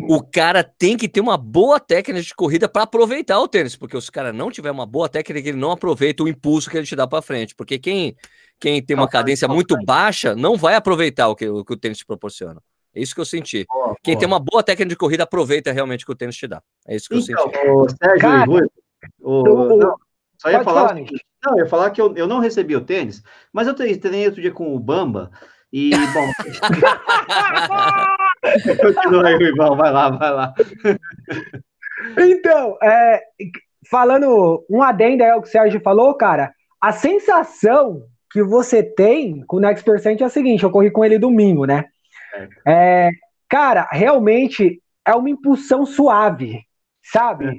o 0.00 0.22
cara 0.22 0.62
tem 0.62 0.96
que 0.96 1.08
ter 1.08 1.20
uma 1.20 1.36
boa 1.36 1.80
técnica 1.80 2.22
de 2.22 2.34
corrida 2.34 2.68
para 2.68 2.82
aproveitar 2.82 3.38
o 3.40 3.48
tênis, 3.48 3.74
porque 3.74 4.00
se 4.00 4.08
o 4.08 4.12
cara 4.12 4.32
não 4.32 4.50
tiver 4.50 4.70
uma 4.70 4.86
boa 4.86 5.08
técnica, 5.08 5.48
ele 5.48 5.58
não 5.58 5.72
aproveita 5.72 6.22
o 6.22 6.28
impulso 6.28 6.70
que 6.70 6.76
ele 6.76 6.86
te 6.86 6.94
dá 6.94 7.06
para 7.06 7.20
frente, 7.20 7.54
porque 7.54 7.78
quem 7.78 8.16
quem 8.60 8.82
tem 8.82 8.96
uma 8.96 9.08
cadência 9.08 9.46
muito 9.46 9.76
baixa 9.84 10.34
não 10.34 10.56
vai 10.56 10.74
aproveitar 10.74 11.28
o 11.28 11.36
que 11.36 11.48
o, 11.48 11.64
que 11.64 11.72
o 11.72 11.76
tênis 11.76 11.98
te 11.98 12.06
proporciona. 12.06 12.60
É 12.94 13.00
isso 13.00 13.14
que 13.14 13.20
eu 13.20 13.24
senti. 13.24 13.66
quem 14.02 14.16
tem 14.16 14.26
uma 14.26 14.40
boa 14.40 14.62
técnica 14.62 14.88
de 14.88 14.96
corrida 14.96 15.24
aproveita 15.24 15.70
realmente 15.72 16.04
o 16.04 16.06
que 16.06 16.12
o 16.12 16.16
tênis 16.16 16.36
te 16.36 16.46
dá. 16.48 16.62
É 16.86 16.96
isso 16.96 17.08
que 17.08 17.14
eu 17.14 17.20
então, 17.20 17.44
senti. 17.44 17.58
O 17.68 17.88
Sérgio, 17.88 18.20
cara, 18.20 18.68
o, 19.20 19.76
não, 19.76 19.96
só 20.38 20.50
ia 20.50 20.62
falar, 20.62 20.88
falar 20.88 21.04
não, 21.44 21.52
eu 21.52 21.64
ia 21.64 21.66
falar 21.66 21.90
que 21.90 22.00
eu, 22.00 22.16
eu 22.16 22.26
não 22.26 22.38
recebi 22.40 22.74
o 22.74 22.84
tênis, 22.84 23.22
mas 23.52 23.66
eu 23.66 23.74
treinei 23.74 24.26
outro 24.26 24.40
dia 24.40 24.52
com 24.52 24.74
o 24.74 24.78
Bamba 24.78 25.30
e 25.72 25.90
bom. 25.90 26.32
Continua 28.80 29.28
aí, 29.28 29.34
irmão, 29.34 29.76
vai 29.76 29.92
lá, 29.92 30.08
vai 30.10 30.30
lá. 30.30 30.54
Então, 32.16 32.78
é, 32.82 33.22
falando 33.90 34.64
um 34.70 34.82
adendo 34.82 35.22
aí 35.22 35.30
ao 35.30 35.42
que 35.42 35.48
o 35.48 35.50
Sérgio 35.50 35.80
falou, 35.80 36.14
cara, 36.14 36.52
a 36.80 36.92
sensação 36.92 38.04
que 38.30 38.42
você 38.42 38.82
tem 38.82 39.44
com 39.46 39.56
o 39.56 39.60
Next 39.60 39.84
Percent 39.84 40.20
é 40.20 40.24
a 40.24 40.28
seguinte: 40.28 40.62
eu 40.62 40.70
corri 40.70 40.90
com 40.90 41.04
ele 41.04 41.18
domingo, 41.18 41.64
né? 41.64 41.84
É, 42.66 43.10
cara, 43.48 43.88
realmente 43.90 44.80
é 45.04 45.14
uma 45.14 45.30
impulsão 45.30 45.84
suave, 45.84 46.62
sabe? 47.02 47.46
É. 47.46 47.52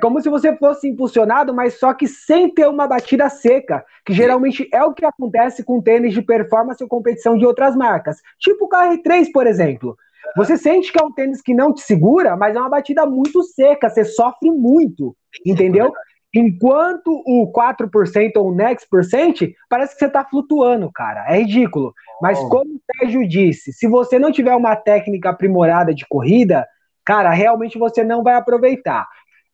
Como 0.00 0.20
se 0.20 0.28
você 0.28 0.54
fosse 0.56 0.88
impulsionado, 0.88 1.54
mas 1.54 1.78
só 1.78 1.94
que 1.94 2.06
sem 2.06 2.52
ter 2.52 2.68
uma 2.68 2.86
batida 2.86 3.28
seca, 3.28 3.84
que 4.04 4.12
geralmente 4.12 4.68
é 4.72 4.82
o 4.84 4.92
que 4.92 5.04
acontece 5.04 5.64
com 5.64 5.80
tênis 5.80 6.12
de 6.12 6.22
performance 6.22 6.82
ou 6.82 6.88
competição 6.88 7.36
de 7.36 7.46
outras 7.46 7.74
marcas. 7.74 8.18
Tipo 8.38 8.66
o 8.66 8.68
KR3, 8.68 9.30
por 9.32 9.46
exemplo. 9.46 9.96
Você 10.36 10.56
sente 10.56 10.92
que 10.92 11.00
é 11.00 11.04
um 11.04 11.12
tênis 11.12 11.40
que 11.40 11.54
não 11.54 11.72
te 11.72 11.82
segura, 11.82 12.36
mas 12.36 12.56
é 12.56 12.60
uma 12.60 12.68
batida 12.68 13.06
muito 13.06 13.42
seca, 13.42 13.88
você 13.88 14.04
sofre 14.04 14.50
muito, 14.50 15.16
entendeu? 15.44 15.92
Enquanto 16.34 17.22
o 17.24 17.50
4% 17.50 18.36
ou 18.36 18.50
o 18.50 18.54
next 18.54 18.86
percent, 18.90 19.40
parece 19.70 19.94
que 19.94 20.00
você 20.00 20.06
está 20.06 20.22
flutuando, 20.24 20.90
cara. 20.92 21.24
É 21.28 21.38
ridículo. 21.38 21.94
Mas 22.20 22.38
como 22.40 22.74
o 22.74 22.80
Sérgio 22.98 23.26
disse, 23.26 23.72
se 23.72 23.88
você 23.88 24.18
não 24.18 24.30
tiver 24.30 24.54
uma 24.54 24.76
técnica 24.76 25.30
aprimorada 25.30 25.94
de 25.94 26.04
corrida, 26.06 26.66
cara, 27.04 27.30
realmente 27.30 27.78
você 27.78 28.04
não 28.04 28.22
vai 28.22 28.34
aproveitar. 28.34 29.06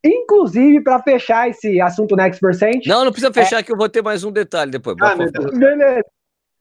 Inclusive, 0.05 0.83
para 0.83 1.03
fechar 1.03 1.49
esse 1.49 1.81
assunto 1.81 2.17
next 2.17 2.41
percent. 2.41 2.87
Não, 2.87 3.05
não 3.05 3.13
precisa 3.13 3.33
fechar, 3.33 3.61
é... 3.61 3.63
que 3.63 3.73
eu 3.73 3.77
vou 3.77 3.89
ter 3.89 4.03
mais 4.03 4.25
um 4.25 4.33
detalhe 4.33 4.71
depois. 4.71 4.97
Ah, 5.01 5.15
Beleza. 5.15 6.05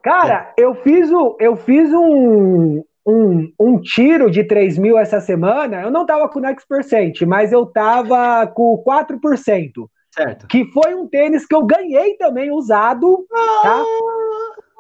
Cara, 0.04 0.54
eu 0.58 0.74
fiz, 0.76 1.12
o, 1.12 1.38
eu 1.40 1.56
fiz 1.56 1.92
um, 1.92 2.84
um, 3.06 3.54
um 3.60 3.80
tiro 3.80 4.30
de 4.30 4.44
3 4.44 4.78
mil 4.78 4.98
essa 4.98 5.20
semana. 5.20 5.82
Eu 5.82 5.92
não 5.92 6.06
tava 6.06 6.28
com 6.30 6.40
next 6.40 6.68
percent, 6.68 7.22
mas 7.22 7.52
eu 7.52 7.66
tava 7.66 8.48
com 8.48 8.84
4%. 8.84 9.88
Certo. 10.14 10.48
Que 10.48 10.66
foi 10.72 10.94
um 10.94 11.08
tênis 11.08 11.46
que 11.46 11.56
eu 11.56 11.66
ganhei 11.66 12.16
também 12.18 12.52
usado, 12.52 13.26
tá? 13.64 13.84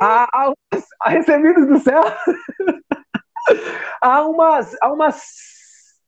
A, 0.01 0.23
a, 0.23 0.53
a 1.01 1.09
recebidos 1.09 1.67
do 1.67 1.79
céu. 1.79 2.01
há 4.01 4.23
umas, 4.23 4.75
há 4.81 4.91
umas. 4.91 5.21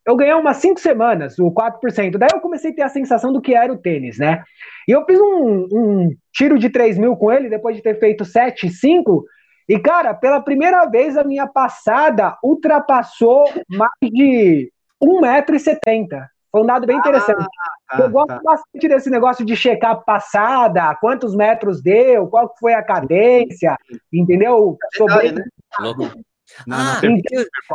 Eu 0.05 0.15
ganhei 0.15 0.33
umas 0.33 0.57
5 0.57 0.79
semanas, 0.79 1.39
o 1.39 1.51
4%. 1.51 2.17
Daí 2.17 2.29
eu 2.33 2.41
comecei 2.41 2.71
a 2.71 2.75
ter 2.75 2.81
a 2.81 2.89
sensação 2.89 3.31
do 3.31 3.41
que 3.41 3.53
era 3.53 3.71
o 3.71 3.77
tênis, 3.77 4.17
né? 4.17 4.43
E 4.87 4.91
eu 4.91 5.05
fiz 5.05 5.19
um, 5.19 5.67
um 5.71 6.09
tiro 6.33 6.59
de 6.59 6.69
3 6.69 6.97
mil 6.97 7.15
com 7.15 7.31
ele, 7.31 7.49
depois 7.49 7.75
de 7.75 7.81
ter 7.81 7.97
feito 7.99 8.25
7, 8.25 8.69
5. 8.69 9.23
E, 9.67 9.79
cara, 9.79 10.13
pela 10.13 10.41
primeira 10.41 10.85
vez 10.85 11.15
a 11.17 11.23
minha 11.23 11.47
passada 11.47 12.37
ultrapassou 12.43 13.45
mais 13.69 13.91
de 14.01 14.71
1,70m. 15.01 16.27
Foi 16.51 16.61
um 16.61 16.65
dado 16.65 16.85
bem 16.85 16.97
interessante. 16.97 17.47
Ah, 17.89 18.01
eu 18.01 18.09
gosto 18.09 18.27
tá. 18.27 18.41
bastante 18.43 18.87
desse 18.87 19.09
negócio 19.09 19.45
de 19.45 19.55
checar 19.55 19.91
a 19.91 19.95
passada, 19.95 20.95
quantos 21.01 21.35
metros 21.35 21.81
deu, 21.81 22.27
qual 22.27 22.53
foi 22.59 22.73
a 22.73 22.83
cadência, 22.83 23.75
entendeu? 24.11 24.77
É 24.93 24.97
Sobre... 24.97 25.31
Né? 25.31 25.43
Ah, 26.69 27.01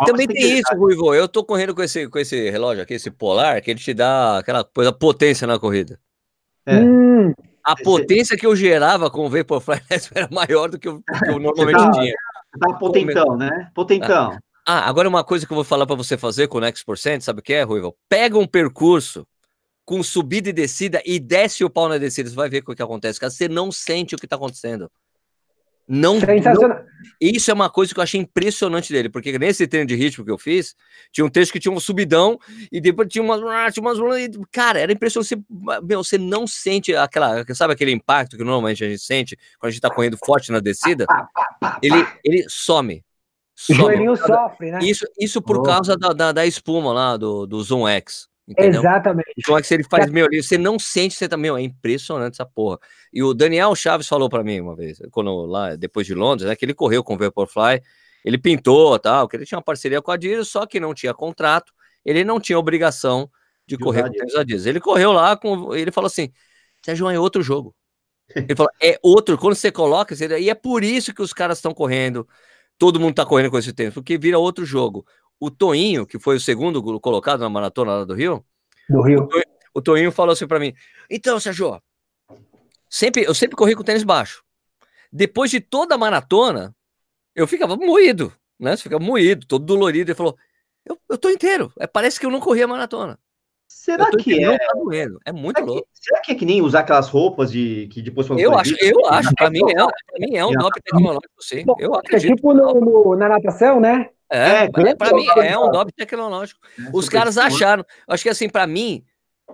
também 0.06 0.26
tem 0.26 0.58
isso, 0.58 0.74
Ruivo. 0.74 1.14
Eu 1.14 1.28
tô 1.28 1.44
correndo 1.44 1.74
com 1.74 1.82
esse, 1.82 2.08
com 2.08 2.18
esse 2.18 2.50
relógio 2.50 2.82
aqui, 2.82 2.94
esse 2.94 3.10
polar, 3.10 3.60
que 3.62 3.70
ele 3.70 3.80
te 3.80 3.94
dá 3.94 4.38
aquela 4.38 4.64
coisa 4.64 4.92
potência 4.92 5.46
na 5.46 5.58
corrida. 5.58 5.98
É. 6.66 6.76
Hum, 6.76 7.32
a 7.64 7.76
potência 7.76 8.36
que 8.36 8.46
eu 8.46 8.54
gerava 8.54 9.10
com 9.10 9.26
o 9.26 9.30
Vaporfly 9.30 9.80
era 10.14 10.28
maior 10.30 10.68
do 10.68 10.78
que 10.78 10.88
eu, 10.88 11.02
que 11.02 11.30
eu 11.30 11.38
normalmente 11.40 11.76
tá, 11.76 11.90
tinha. 11.92 12.14
Tá 12.60 12.74
potentão, 12.74 13.36
né? 13.36 13.70
Potentão. 13.74 14.38
Ah, 14.66 14.88
agora 14.88 15.08
uma 15.08 15.24
coisa 15.24 15.46
que 15.46 15.52
eu 15.52 15.56
vou 15.56 15.64
falar 15.64 15.86
para 15.86 15.96
você 15.96 16.16
fazer 16.18 16.46
com 16.46 16.58
o 16.58 16.60
Next 16.60 16.84
Percent, 16.84 17.22
sabe 17.22 17.40
o 17.40 17.42
que 17.42 17.54
é, 17.54 17.62
Ruivo? 17.62 17.96
Pega 18.08 18.38
um 18.38 18.46
percurso 18.46 19.26
com 19.84 20.02
subida 20.02 20.50
e 20.50 20.52
descida 20.52 21.02
e 21.06 21.18
desce 21.18 21.64
o 21.64 21.70
pau 21.70 21.88
na 21.88 21.96
descida, 21.96 22.28
você 22.28 22.36
vai 22.36 22.50
ver 22.50 22.62
o 22.66 22.74
que 22.74 22.82
acontece, 22.82 23.18
cara. 23.18 23.30
Você 23.30 23.48
não 23.48 23.72
sente 23.72 24.14
o 24.14 24.18
que 24.18 24.26
está 24.26 24.36
acontecendo. 24.36 24.90
Não, 25.88 26.18
não, 26.18 26.84
Isso 27.18 27.50
é 27.50 27.54
uma 27.54 27.70
coisa 27.70 27.94
que 27.94 27.98
eu 27.98 28.02
achei 28.02 28.20
impressionante 28.20 28.92
dele, 28.92 29.08
porque 29.08 29.38
nesse 29.38 29.66
treino 29.66 29.86
de 29.86 29.94
ritmo 29.94 30.24
que 30.24 30.30
eu 30.30 30.36
fiz, 30.36 30.76
tinha 31.10 31.24
um 31.24 31.30
trecho 31.30 31.50
que 31.50 31.58
tinha 31.58 31.72
um 31.72 31.80
subidão 31.80 32.38
e 32.70 32.78
depois 32.78 33.08
tinha 33.08 33.24
umas. 33.24 33.40
Tinha 33.72 33.82
umas 33.82 33.98
cara, 34.52 34.78
era 34.80 34.92
impressionante. 34.92 35.28
Você, 35.28 35.36
meu, 35.82 36.04
você 36.04 36.18
não 36.18 36.46
sente 36.46 36.94
aquela. 36.94 37.42
Sabe 37.54 37.72
aquele 37.72 37.92
impacto 37.92 38.36
que 38.36 38.44
normalmente 38.44 38.84
a 38.84 38.88
gente 38.88 39.02
sente 39.02 39.36
quando 39.58 39.68
a 39.68 39.72
gente 39.72 39.80
tá 39.80 39.90
correndo 39.90 40.18
forte 40.18 40.52
na 40.52 40.60
descida? 40.60 41.06
Ele, 41.82 42.06
ele 42.22 42.44
some. 42.48 43.02
O 43.70 43.74
joelhinho 43.74 44.16
sofre, 44.16 44.70
né? 44.70 44.78
Isso, 44.82 45.04
isso 45.18 45.42
por 45.42 45.58
oh. 45.58 45.62
causa 45.62 45.96
da, 45.96 46.12
da, 46.12 46.32
da, 46.32 46.46
espuma 46.46 46.92
lá 46.92 47.16
do, 47.16 47.46
do 47.46 47.60
Zoom 47.62 47.88
X. 47.88 48.27
Entendeu? 48.48 48.80
Exatamente. 48.80 49.34
O 49.36 49.46
Zoom 49.46 49.58
X 49.58 49.70
ele 49.72 49.84
faz, 49.84 50.10
meu, 50.10 50.26
você 50.32 50.56
não 50.56 50.78
sente, 50.78 51.14
você 51.14 51.28
também, 51.28 51.50
tá, 51.52 51.60
é 51.60 51.62
impressionante 51.62 52.34
essa 52.34 52.46
porra. 52.46 52.78
E 53.12 53.22
o 53.22 53.34
Daniel 53.34 53.74
Chaves 53.74 54.08
falou 54.08 54.30
para 54.30 54.42
mim 54.42 54.58
uma 54.60 54.74
vez, 54.74 54.98
quando 55.10 55.44
lá, 55.44 55.76
depois 55.76 56.06
de 56.06 56.14
Londres, 56.14 56.48
né, 56.48 56.56
que 56.56 56.64
ele 56.64 56.72
correu 56.72 57.04
com 57.04 57.14
o 57.14 57.18
Vaporfly, 57.18 57.82
ele 58.24 58.38
pintou 58.38 58.98
tal, 58.98 59.28
que 59.28 59.36
ele 59.36 59.44
tinha 59.44 59.58
uma 59.58 59.64
parceria 59.64 60.00
com 60.00 60.10
a 60.10 60.14
Adidas, 60.14 60.48
só 60.48 60.64
que 60.64 60.80
não 60.80 60.94
tinha 60.94 61.12
contrato, 61.12 61.72
ele 62.02 62.24
não 62.24 62.40
tinha 62.40 62.58
obrigação 62.58 63.30
de, 63.66 63.76
de 63.76 63.84
correr 63.84 64.04
com 64.04 64.12
tênis 64.12 64.34
Adidas. 64.34 64.64
Ele 64.64 64.80
correu 64.80 65.12
lá 65.12 65.36
com, 65.36 65.74
ele 65.74 65.92
falou 65.92 66.06
assim, 66.06 66.32
Sérgio, 66.82 67.10
é 67.10 67.18
outro 67.18 67.42
jogo. 67.42 67.74
Ele 68.34 68.56
falou, 68.56 68.72
é 68.82 68.98
outro, 69.02 69.36
quando 69.36 69.56
você 69.56 69.70
coloca, 69.70 70.14
e 70.38 70.48
é 70.48 70.54
por 70.54 70.82
isso 70.82 71.14
que 71.14 71.20
os 71.20 71.34
caras 71.34 71.58
estão 71.58 71.74
correndo, 71.74 72.26
todo 72.78 72.98
mundo 72.98 73.14
tá 73.14 73.26
correndo 73.26 73.50
com 73.50 73.58
esse 73.58 73.72
tênis, 73.74 73.92
porque 73.92 74.16
vira 74.16 74.38
outro 74.38 74.64
jogo. 74.64 75.04
O 75.40 75.50
Toinho, 75.50 76.06
que 76.06 76.18
foi 76.18 76.36
o 76.36 76.40
segundo 76.40 76.82
colocado 77.00 77.40
na 77.40 77.48
maratona 77.48 77.98
lá 77.98 78.04
do 78.04 78.14
Rio, 78.14 78.44
do 78.88 79.02
Rio. 79.02 79.24
O, 79.24 79.28
Toinho, 79.28 79.46
o 79.74 79.82
Toinho 79.82 80.12
falou 80.12 80.32
assim 80.32 80.46
para 80.46 80.58
mim: 80.58 80.74
então, 81.10 81.38
Sérgio, 81.38 81.80
sempre, 82.88 83.24
eu 83.24 83.34
sempre 83.34 83.56
corri 83.56 83.74
com 83.74 83.82
tênis 83.82 84.04
baixo. 84.04 84.42
Depois 85.12 85.50
de 85.50 85.60
toda 85.60 85.94
a 85.94 85.98
maratona, 85.98 86.74
eu 87.34 87.46
ficava 87.46 87.76
moído, 87.76 88.32
né? 88.58 88.76
Você 88.76 88.84
fica 88.84 88.98
moído, 88.98 89.46
todo 89.46 89.64
dolorido. 89.64 90.10
Ele 90.10 90.16
falou: 90.16 90.36
Eu, 90.84 90.98
eu 91.08 91.18
tô 91.18 91.30
inteiro. 91.30 91.72
É, 91.78 91.86
parece 91.86 92.18
que 92.18 92.26
eu 92.26 92.30
não 92.30 92.40
corri 92.40 92.62
a 92.62 92.68
maratona. 92.68 93.18
Será 93.68 94.10
que 94.10 94.42
é? 94.42 94.58
Tá 94.58 94.72
doendo. 94.74 95.18
É 95.26 95.32
muito 95.32 95.58
será 95.58 95.66
louco. 95.66 95.88
Que, 95.92 96.04
será 96.04 96.20
que 96.22 96.32
é 96.32 96.34
que 96.34 96.46
nem 96.46 96.62
usar 96.62 96.80
aquelas 96.80 97.08
roupas 97.08 97.52
de 97.52 97.86
que 97.88 98.00
depois 98.00 98.28
Eu 98.30 98.58
acho, 98.58 98.74
eu 98.80 99.06
acho. 99.06 99.34
Para 99.34 99.50
mim 99.50 99.60
é, 99.60 99.74
para 99.74 99.92
mim 100.18 100.36
é 100.36 100.44
um 100.44 100.52
doping 100.52 100.80
tecnológico, 100.80 101.42
sim. 101.42 101.64
Eu 101.78 101.94
é 101.94 101.98
acredito. 101.98 102.32
É 102.32 102.36
tipo 102.36 102.54
no, 102.54 102.80
no, 102.80 103.16
na 103.16 103.28
natação, 103.28 103.78
né? 103.78 104.10
É, 104.30 104.64
é 104.64 104.94
para 104.94 105.14
mim 105.14 105.26
é 105.36 105.58
um 105.58 105.70
doping 105.70 105.92
tecnológico. 105.96 106.60
Os 106.92 107.08
caras 107.08 107.38
acharam. 107.38 107.84
Acho 108.06 108.22
que 108.22 108.28
assim, 108.28 108.48
para 108.48 108.66
mim, 108.66 109.02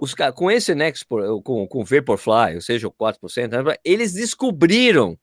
os 0.01 0.15
com 0.35 0.51
esse 0.51 0.75
Nexpor, 0.75 1.43
com, 1.43 1.67
com 1.67 1.85
Vaporfly, 1.85 2.57
ou 2.57 2.61
seja, 2.61 2.89
o 2.89 2.93
4%, 2.93 3.65
né, 3.65 3.77
eles 3.85 4.13
descobriram 4.13 5.17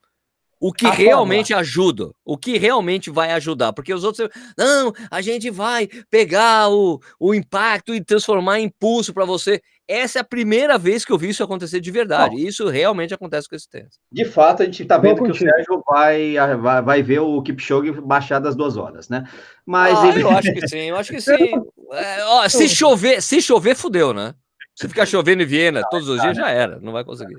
o 0.62 0.72
que 0.72 0.86
a 0.86 0.92
realmente 0.92 1.48
forma. 1.48 1.62
ajuda, 1.62 2.12
o 2.24 2.38
que 2.38 2.58
realmente 2.60 3.10
vai 3.10 3.32
ajudar, 3.32 3.74
porque 3.74 3.92
os 3.92 4.04
outros, 4.04 4.30
não, 4.56 4.94
a 5.10 5.20
gente 5.20 5.50
vai 5.50 5.88
pegar 6.10 6.70
o, 6.70 7.02
o 7.20 7.34
impacto 7.34 7.96
e 7.96 8.04
transformar 8.04 8.60
em 8.60 8.66
impulso 8.66 9.12
para 9.12 9.26
você. 9.26 9.60
Essa 9.92 10.20
é 10.20 10.22
a 10.22 10.24
primeira 10.24 10.78
vez 10.78 11.04
que 11.04 11.12
eu 11.12 11.18
vi 11.18 11.28
isso 11.28 11.44
acontecer 11.44 11.82
de 11.82 11.92
verdade. 11.92 12.38
Bom, 12.38 12.42
isso 12.42 12.70
realmente 12.70 13.14
acontece 13.14 13.50
com 13.50 13.58
esse 13.58 13.70
tênis. 13.70 14.00
De 14.10 14.24
fato, 14.24 14.64
a 14.64 14.66
gente 14.66 14.84
está 14.84 14.98
vendo 14.98 15.22
que 15.22 15.32
o 15.32 15.36
Sérgio 15.36 15.84
vai, 15.86 16.36
vai, 16.58 16.82
vai 16.82 17.04
ver 17.04 17.20
o 17.20 17.42
Kipchoge 17.42 17.92
baixar 18.00 18.40
das 18.40 18.56
duas 18.56 18.78
horas, 18.78 19.10
né? 19.10 19.28
Mas 19.66 20.00
ah, 20.00 20.08
ele... 20.08 20.24
eu 20.24 20.30
acho 20.30 20.54
que 20.54 20.68
sim, 20.68 20.90
eu 20.90 20.96
acho 20.96 21.12
que 21.12 21.20
sim. 21.20 21.52
É, 21.92 22.24
ó, 22.24 22.48
se 22.48 22.70
chover, 22.70 23.22
se 23.22 23.42
chover, 23.42 23.76
fudeu, 23.76 24.14
né? 24.14 24.34
Se 24.74 24.88
ficar 24.88 25.06
chovendo 25.06 25.44
em 25.44 25.46
Viena 25.46 25.82
todos 25.92 26.08
os 26.08 26.22
dias, 26.22 26.38
já 26.38 26.50
era, 26.50 26.80
não 26.80 26.94
vai 26.94 27.04
conseguir. 27.04 27.36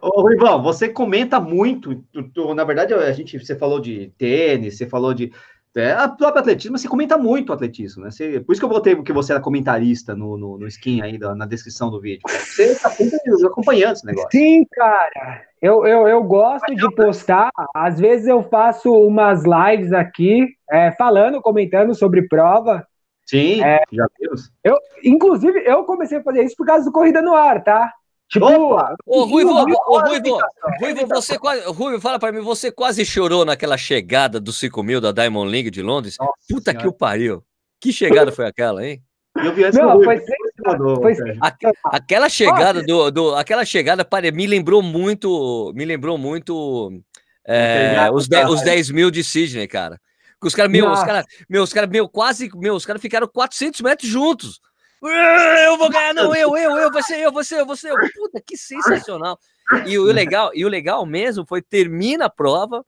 Ô, 0.00 0.28
Rivão, 0.28 0.62
você 0.62 0.88
comenta 0.88 1.40
muito, 1.40 2.04
tu, 2.12 2.22
tu, 2.30 2.54
na 2.54 2.62
verdade, 2.62 2.94
a 2.94 3.12
gente, 3.12 3.36
você 3.36 3.56
falou 3.56 3.80
de 3.80 4.12
tênis, 4.16 4.76
você 4.76 4.86
falou 4.86 5.12
de 5.12 5.32
é, 5.74 5.92
a 5.92 6.08
própria 6.08 6.40
atletismo, 6.40 6.76
você 6.76 6.86
comenta 6.86 7.16
muito 7.16 7.50
o 7.50 7.52
atletismo, 7.52 8.04
né? 8.04 8.10
Você, 8.10 8.40
por 8.40 8.52
isso 8.52 8.60
que 8.60 8.64
eu 8.64 8.68
botei 8.68 9.00
que 9.02 9.12
você 9.12 9.32
era 9.32 9.40
comentarista 9.40 10.14
no, 10.14 10.36
no, 10.36 10.58
no 10.58 10.66
skin 10.66 11.00
ainda, 11.00 11.34
na 11.34 11.46
descrição 11.46 11.90
do 11.90 12.00
vídeo. 12.00 12.22
Você 12.28 12.72
está 12.72 12.90
sempre 12.90 13.18
acompanhando 13.46 13.94
esse 13.94 14.06
negócio. 14.06 14.28
Sim, 14.30 14.66
cara. 14.72 15.42
Eu, 15.62 15.86
eu, 15.86 16.06
eu 16.08 16.22
gosto 16.22 16.74
de 16.74 16.94
postar, 16.94 17.50
às 17.74 17.98
vezes 17.98 18.26
eu 18.26 18.42
faço 18.42 18.92
umas 18.92 19.44
lives 19.44 19.92
aqui, 19.92 20.48
é, 20.70 20.92
falando, 20.92 21.40
comentando 21.40 21.94
sobre 21.94 22.28
prova, 22.28 22.86
Sim, 23.24 23.62
é, 23.62 23.80
já 23.90 24.06
vimos. 24.20 24.52
Eu, 24.62 24.76
inclusive, 25.02 25.62
eu 25.64 25.84
comecei 25.84 26.18
a 26.18 26.22
fazer 26.22 26.42
isso 26.44 26.56
por 26.56 26.66
causa 26.66 26.84
do 26.84 26.92
Corrida 26.92 27.22
no 27.22 27.34
Ar, 27.34 27.62
tá? 27.62 27.90
Tipo, 28.32 28.46
ô, 28.46 29.24
Ruivo, 29.26 29.50
ô, 29.50 30.00
Ruivo, 30.00 30.40
Ruivo, 30.80 31.06
você 31.06 31.38
quase, 31.38 31.64
Ruivo, 31.66 32.00
fala 32.00 32.18
para 32.18 32.32
mim, 32.32 32.40
você 32.40 32.72
quase 32.72 33.04
chorou 33.04 33.44
naquela 33.44 33.76
chegada 33.76 34.40
do 34.40 34.50
5 34.50 34.82
mil 34.82 35.02
da 35.02 35.12
Diamond 35.12 35.50
League 35.50 35.70
de 35.70 35.82
Londres? 35.82 36.16
Nossa 36.18 36.32
Puta 36.48 36.70
senhora. 36.70 36.78
que 36.82 36.88
o 36.88 36.96
pariu. 36.96 37.44
Que 37.78 37.92
chegada 37.92 38.32
foi 38.32 38.46
aquela, 38.46 38.86
hein? 38.86 39.02
Eu 39.36 39.54
vi 39.54 39.64
essa 39.64 39.82
Não, 39.82 40.02
foi, 40.02 40.18
foi, 40.18 41.38
aquela 41.84 42.30
chegada 42.30 42.82
do, 42.82 43.10
do, 43.10 43.34
aquela 43.34 43.66
chegada 43.66 44.02
para 44.02 44.32
me 44.32 44.46
lembrou 44.46 44.80
muito, 44.80 45.70
me 45.74 45.84
lembrou 45.84 46.16
muito 46.16 47.02
é, 47.46 48.10
os, 48.12 48.28
10, 48.28 48.48
os 48.48 48.62
10 48.62 48.90
mil 48.92 49.10
de 49.10 49.22
Sydney, 49.22 49.68
cara. 49.68 50.00
Os 50.42 50.54
caras, 50.54 50.72
meu, 50.72 50.90
os 50.90 51.02
caras, 51.02 51.24
meu, 51.50 51.62
os 51.62 51.72
caras, 51.72 51.90
meu, 51.90 52.08
quase, 52.08 52.50
meu, 52.54 52.74
os 52.74 52.86
caras 52.86 53.02
ficaram 53.02 53.28
400 53.28 53.82
metros 53.82 54.08
juntos. 54.08 54.58
Eu 55.66 55.76
vou 55.76 55.90
ganhar, 55.90 56.14
não, 56.14 56.34
eu, 56.34 56.56
eu, 56.56 56.76
eu, 56.76 56.90
você, 56.92 57.26
eu, 57.26 57.32
você, 57.32 57.60
eu, 57.60 57.66
você, 57.66 57.90
eu. 57.90 57.96
Puta, 58.14 58.40
que 58.44 58.56
sensacional. 58.56 59.38
E 59.86 59.98
o 59.98 60.04
legal, 60.04 60.50
e 60.54 60.64
o 60.64 60.68
legal 60.68 61.04
mesmo 61.04 61.44
foi 61.46 61.60
termina 61.60 62.26
a 62.26 62.30
prova, 62.30 62.84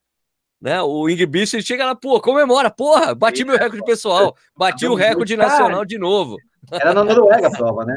né? 0.60 0.80
O 0.82 1.08
Ingrid 1.08 1.62
chega 1.62 1.84
lá, 1.84 1.94
pô, 1.94 2.20
comemora, 2.20 2.70
porra, 2.70 3.14
bati 3.14 3.44
meu 3.44 3.56
recorde 3.56 3.84
pessoal, 3.84 4.34
bati 4.56 4.86
o 4.86 4.94
recorde 4.94 5.36
nacional 5.36 5.84
de 5.84 5.98
novo. 5.98 6.36
Era 6.72 6.94
na 6.94 7.04
Noruega 7.04 7.48
a 7.48 7.50
prova, 7.50 7.84
né? 7.84 7.96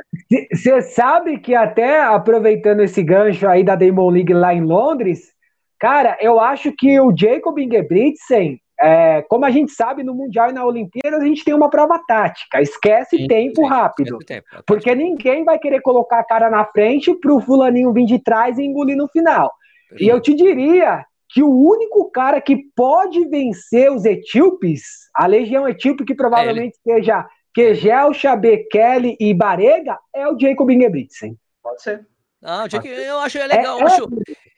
Você 0.51 0.81
sabe 0.81 1.39
que 1.39 1.55
até 1.55 2.01
aproveitando 2.01 2.81
esse 2.81 3.01
gancho 3.01 3.47
aí 3.47 3.63
da 3.63 3.75
Diamond 3.75 4.13
League 4.13 4.33
lá 4.33 4.53
em 4.53 4.61
Londres, 4.61 5.31
cara, 5.79 6.17
eu 6.19 6.39
acho 6.39 6.73
que 6.77 6.99
o 6.99 7.15
Jacob 7.15 7.57
Ingebrigtsen 7.57 8.59
é, 8.79 9.21
como 9.23 9.45
a 9.45 9.51
gente 9.51 9.71
sabe, 9.71 10.03
no 10.03 10.13
Mundial 10.13 10.49
e 10.49 10.53
na 10.53 10.65
Olimpíada, 10.65 11.17
a 11.17 11.25
gente 11.25 11.43
tem 11.43 11.53
uma 11.53 11.69
prova 11.69 11.99
tática. 12.07 12.61
Esquece 12.61 13.17
sim, 13.17 13.27
tempo 13.27 13.61
sim, 13.61 13.67
rápido. 13.67 14.17
Esquece 14.21 14.25
tempo, 14.25 14.47
é 14.53 14.61
porque 14.65 14.93
ninguém 14.93 15.43
vai 15.43 15.57
querer 15.57 15.81
colocar 15.81 16.19
a 16.19 16.23
cara 16.23 16.49
na 16.49 16.65
frente 16.65 17.13
para 17.15 17.33
o 17.33 17.41
fulaninho 17.41 17.93
vir 17.93 18.05
de 18.05 18.19
trás 18.19 18.57
e 18.57 18.63
engolir 18.63 18.95
no 18.95 19.07
final. 19.07 19.51
Sim. 19.89 20.05
E 20.05 20.07
eu 20.07 20.21
te 20.21 20.33
diria 20.33 21.05
que 21.29 21.43
o 21.43 21.49
único 21.49 22.09
cara 22.11 22.39
que 22.39 22.57
pode 22.75 23.25
vencer 23.27 23.91
os 23.91 24.05
etíopes, 24.05 25.09
a 25.13 25.25
legião 25.25 25.67
etíope, 25.67 26.05
que 26.05 26.15
provavelmente 26.15 26.77
é 26.87 26.93
seja 26.93 27.27
Kegel, 27.53 28.13
Xabe, 28.13 28.67
Kelly 28.69 29.17
e 29.19 29.33
Barega, 29.33 29.97
é 30.13 30.27
o 30.27 30.39
Jacob 30.39 30.69
Ingebrigtsen. 30.69 31.35
Pode 31.61 31.81
ser. 31.81 32.05
Não, 32.41 32.65
eu 32.85 33.19
acho 33.19 33.39
legal. 33.39 33.79
É, 33.79 33.81
eu, 33.81 33.87
acho, 33.87 34.07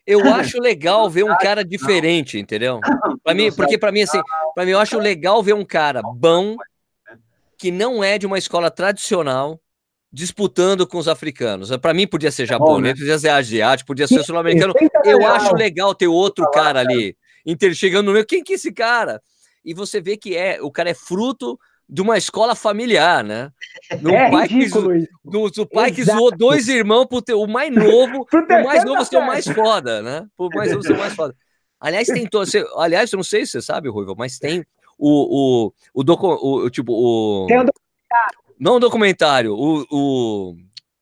eu 0.10 0.22
acho 0.34 0.60
legal 0.60 1.08
ver 1.08 1.24
um 1.24 1.38
cara 1.38 1.64
diferente, 1.64 2.40
entendeu? 2.40 2.80
Para 3.24 3.36
mim, 3.36 3.52
porque 3.52 3.78
para 3.78 3.92
mim 3.92 4.02
assim, 4.02 4.20
para 4.56 4.66
mim 4.66 4.72
eu 4.72 4.80
acho 4.80 4.98
legal 4.98 5.44
ver 5.44 5.54
um 5.54 5.64
cara 5.64 6.02
bom 6.02 6.56
que 7.56 7.70
não 7.70 8.04
é 8.04 8.18
de 8.18 8.26
uma 8.26 8.38
escola 8.38 8.72
tradicional 8.72 9.62
disputando 10.12 10.88
com 10.88 10.98
os 10.98 11.08
africanos. 11.08 11.70
Para 11.78 11.94
mim 11.94 12.08
podia 12.08 12.32
ser 12.32 12.48
japonês, 12.48 12.96
né? 12.96 13.00
podia 13.00 13.20
ser 13.20 13.30
asiático, 13.30 13.88
podia 13.88 14.08
ser 14.08 14.24
sul-americano. 14.24 14.74
Eu 15.06 15.28
acho 15.28 15.54
legal 15.54 15.94
ter 15.94 16.08
outro 16.08 16.50
cara 16.50 16.80
ali, 16.80 17.16
chegando 17.76 18.08
no 18.08 18.14
meio. 18.14 18.26
Quem 18.26 18.44
que 18.44 18.54
é 18.54 18.56
esse 18.56 18.72
cara? 18.72 19.22
E 19.64 19.76
você 19.76 20.02
vê 20.02 20.18
que 20.18 20.36
é, 20.36 20.60
o 20.60 20.72
cara 20.72 20.90
é 20.90 20.96
fruto 20.96 21.60
de 21.90 22.02
uma 22.04 22.18
escola 22.18 22.54
familiar, 22.54 23.24
né? 23.24 23.52
No 24.00 24.12
é 24.12 24.30
pai 24.30 24.48
que, 24.48 24.70
do, 25.24 25.50
do 25.50 25.66
pai 25.68 25.92
que 25.92 26.04
zoou 26.04 26.30
dois 26.30 26.68
irmãos 26.68 27.08
por 27.08 27.24
ter 27.24 27.34
o 27.34 27.48
mais 27.48 27.74
novo, 27.74 28.28
o 28.32 28.64
mais 28.64 28.86
novo 28.86 29.04
ser 29.04 29.18
o 29.18 29.26
mais 29.26 29.48
foda, 29.48 30.02
né? 30.04 30.28
Por 30.38 30.54
mais 30.54 30.72
novo 30.72 30.84
ser 30.84 30.94
o 30.94 31.00
mais 31.00 31.16
foda. 31.16 31.36
Aliás, 31.80 32.08
tem 32.08 32.28
todo, 32.28 32.48
aliás, 32.78 33.12
eu 33.12 33.18
não 33.18 33.24
sei 33.24 33.46
se 33.46 33.54
você 33.54 33.62
sabe, 33.62 33.90
Ruivo, 33.90 34.14
mas 34.16 34.38
tem 34.38 34.64
o 34.98 35.66
o, 35.68 35.74
o, 35.94 36.04
docu, 36.04 36.28
o 36.28 36.70
tipo 36.70 36.94
o 36.94 37.48
tem 37.48 37.60
um 37.60 37.66
documentário. 37.66 38.40
Não 38.60 38.76
um 38.76 38.80
documentário, 38.80 39.54
o, 39.56 39.86
o 39.90 40.56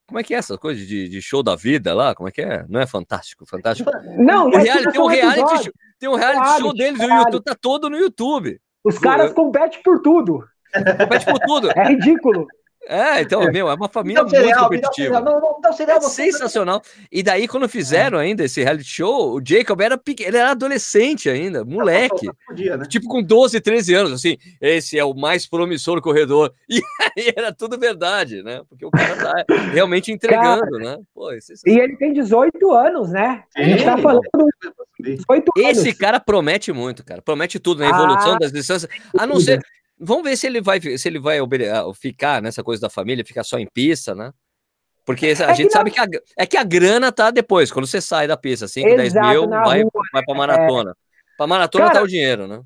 como 0.08 0.20
é 0.20 0.24
que 0.24 0.34
é 0.34 0.38
essa 0.38 0.58
coisa 0.58 0.86
de, 0.86 1.10
de, 1.10 1.22
show 1.22 1.44
da 1.44 1.56
vida 1.56 1.94
lá? 1.94 2.16
Como 2.16 2.30
é 2.30 2.32
que 2.32 2.42
é? 2.42 2.66
Não 2.70 2.80
é 2.80 2.88
fantástico? 2.88 3.46
Fantástico. 3.46 3.92
Não, 4.18 4.48
o 4.48 4.58
reality, 4.58 4.92
tem 4.92 5.02
um 5.02 5.08
reality, 5.08 5.72
tem 6.00 6.10
um 6.10 6.16
reality 6.16 6.62
show 6.62 6.74
deles 6.74 6.98
no 6.98 7.14
YouTube, 7.14 7.44
tá 7.44 7.56
todo 7.60 7.90
no 7.90 7.98
YouTube. 7.98 8.62
Os 8.86 8.98
caras 8.98 9.34
competem 9.34 9.82
por 9.84 10.02
tudo. 10.02 10.48
Compete 10.74 11.26
por 11.26 11.40
tudo. 11.40 11.72
É 11.72 11.88
ridículo. 11.90 12.48
É, 12.90 13.22
então, 13.22 13.52
meu, 13.52 13.70
é 13.70 13.74
uma 13.74 13.90
família 13.90 14.22
muito 14.22 14.34
cereal, 14.34 14.64
competitiva. 14.64 15.20
Não, 15.20 15.42
não, 15.42 15.60
não, 15.62 15.74
cereal, 15.74 15.98
é 15.98 16.02
sensacional. 16.02 16.82
E 17.12 17.22
daí, 17.22 17.46
quando 17.46 17.68
fizeram 17.68 18.18
ainda 18.18 18.46
esse 18.46 18.64
reality 18.64 18.90
show, 18.90 19.36
o 19.36 19.42
Jacob 19.46 19.82
era 19.82 19.98
pequeno, 19.98 20.30
ele 20.30 20.38
era 20.38 20.52
adolescente 20.52 21.30
ainda, 21.30 21.66
moleque. 21.66 22.30
Podia, 22.48 22.78
né? 22.78 22.86
Tipo, 22.86 23.10
com 23.10 23.22
12, 23.22 23.60
13 23.60 23.94
anos, 23.94 24.14
assim, 24.14 24.38
esse 24.62 24.98
é 24.98 25.04
o 25.04 25.14
mais 25.14 25.46
promissor 25.46 26.02
corredor. 26.02 26.54
E 27.18 27.24
aí 27.24 27.34
era 27.36 27.52
tudo 27.52 27.80
verdade, 27.80 28.44
né? 28.44 28.62
Porque 28.70 28.86
o 28.86 28.92
cara 28.92 29.16
tá 29.16 29.46
realmente 29.74 30.12
entregando, 30.12 30.62
cara, 30.62 30.78
né? 30.78 30.98
Pô, 31.16 31.32
é 31.32 31.40
e 31.66 31.80
ele 31.80 31.98
tem 31.98 32.14
18 32.14 32.72
anos, 32.72 33.10
né? 33.10 33.44
A 33.56 33.64
gente 33.64 33.84
tá 33.84 33.98
falando 33.98 34.22
18 35.00 35.52
anos. 35.58 35.78
Esse 35.78 35.96
cara 35.96 36.20
promete 36.20 36.72
muito, 36.72 37.04
cara. 37.04 37.22
Promete 37.22 37.58
tudo 37.58 37.80
na 37.80 37.90
evolução 37.90 38.34
ah, 38.34 38.38
das 38.38 38.52
distâncias. 38.52 38.92
A 39.18 39.26
não 39.26 39.40
ser. 39.40 39.60
Vamos 40.00 40.24
ver 40.24 40.38
se 40.38 40.46
ele 40.46 40.62
vai, 40.62 40.80
se 40.80 41.08
ele 41.08 41.20
vai 41.20 41.40
ah, 41.40 41.94
ficar 41.96 42.42
nessa 42.42 42.64
coisa 42.64 42.82
da 42.82 42.90
família, 42.90 43.26
ficar 43.26 43.44
só 43.44 43.58
em 43.58 43.68
pista, 43.68 44.14
né? 44.14 44.32
Porque 45.06 45.28
a 45.28 45.30
é 45.30 45.56
gente 45.56 45.68
que 45.68 45.74
sabe 45.74 45.90
que 45.90 46.00
a, 46.00 46.06
é 46.38 46.46
que 46.46 46.58
a 46.58 46.64
grana 46.64 47.12
tá 47.12 47.32
depois, 47.32 47.72
quando 47.72 47.88
você 47.88 48.02
sai 48.02 48.28
da 48.28 48.36
pista, 48.36 48.68
5, 48.68 48.96
10 48.96 49.14
mil, 49.14 49.50
vai, 49.50 49.82
rua, 49.82 49.92
vai 50.12 50.24
pra 50.24 50.36
maratona. 50.36 50.92
É... 50.92 50.94
Pra 51.38 51.48
maratona 51.48 51.86
Cara, 51.86 52.00
tá 52.00 52.04
o 52.04 52.08
dinheiro, 52.08 52.46
né? 52.46 52.62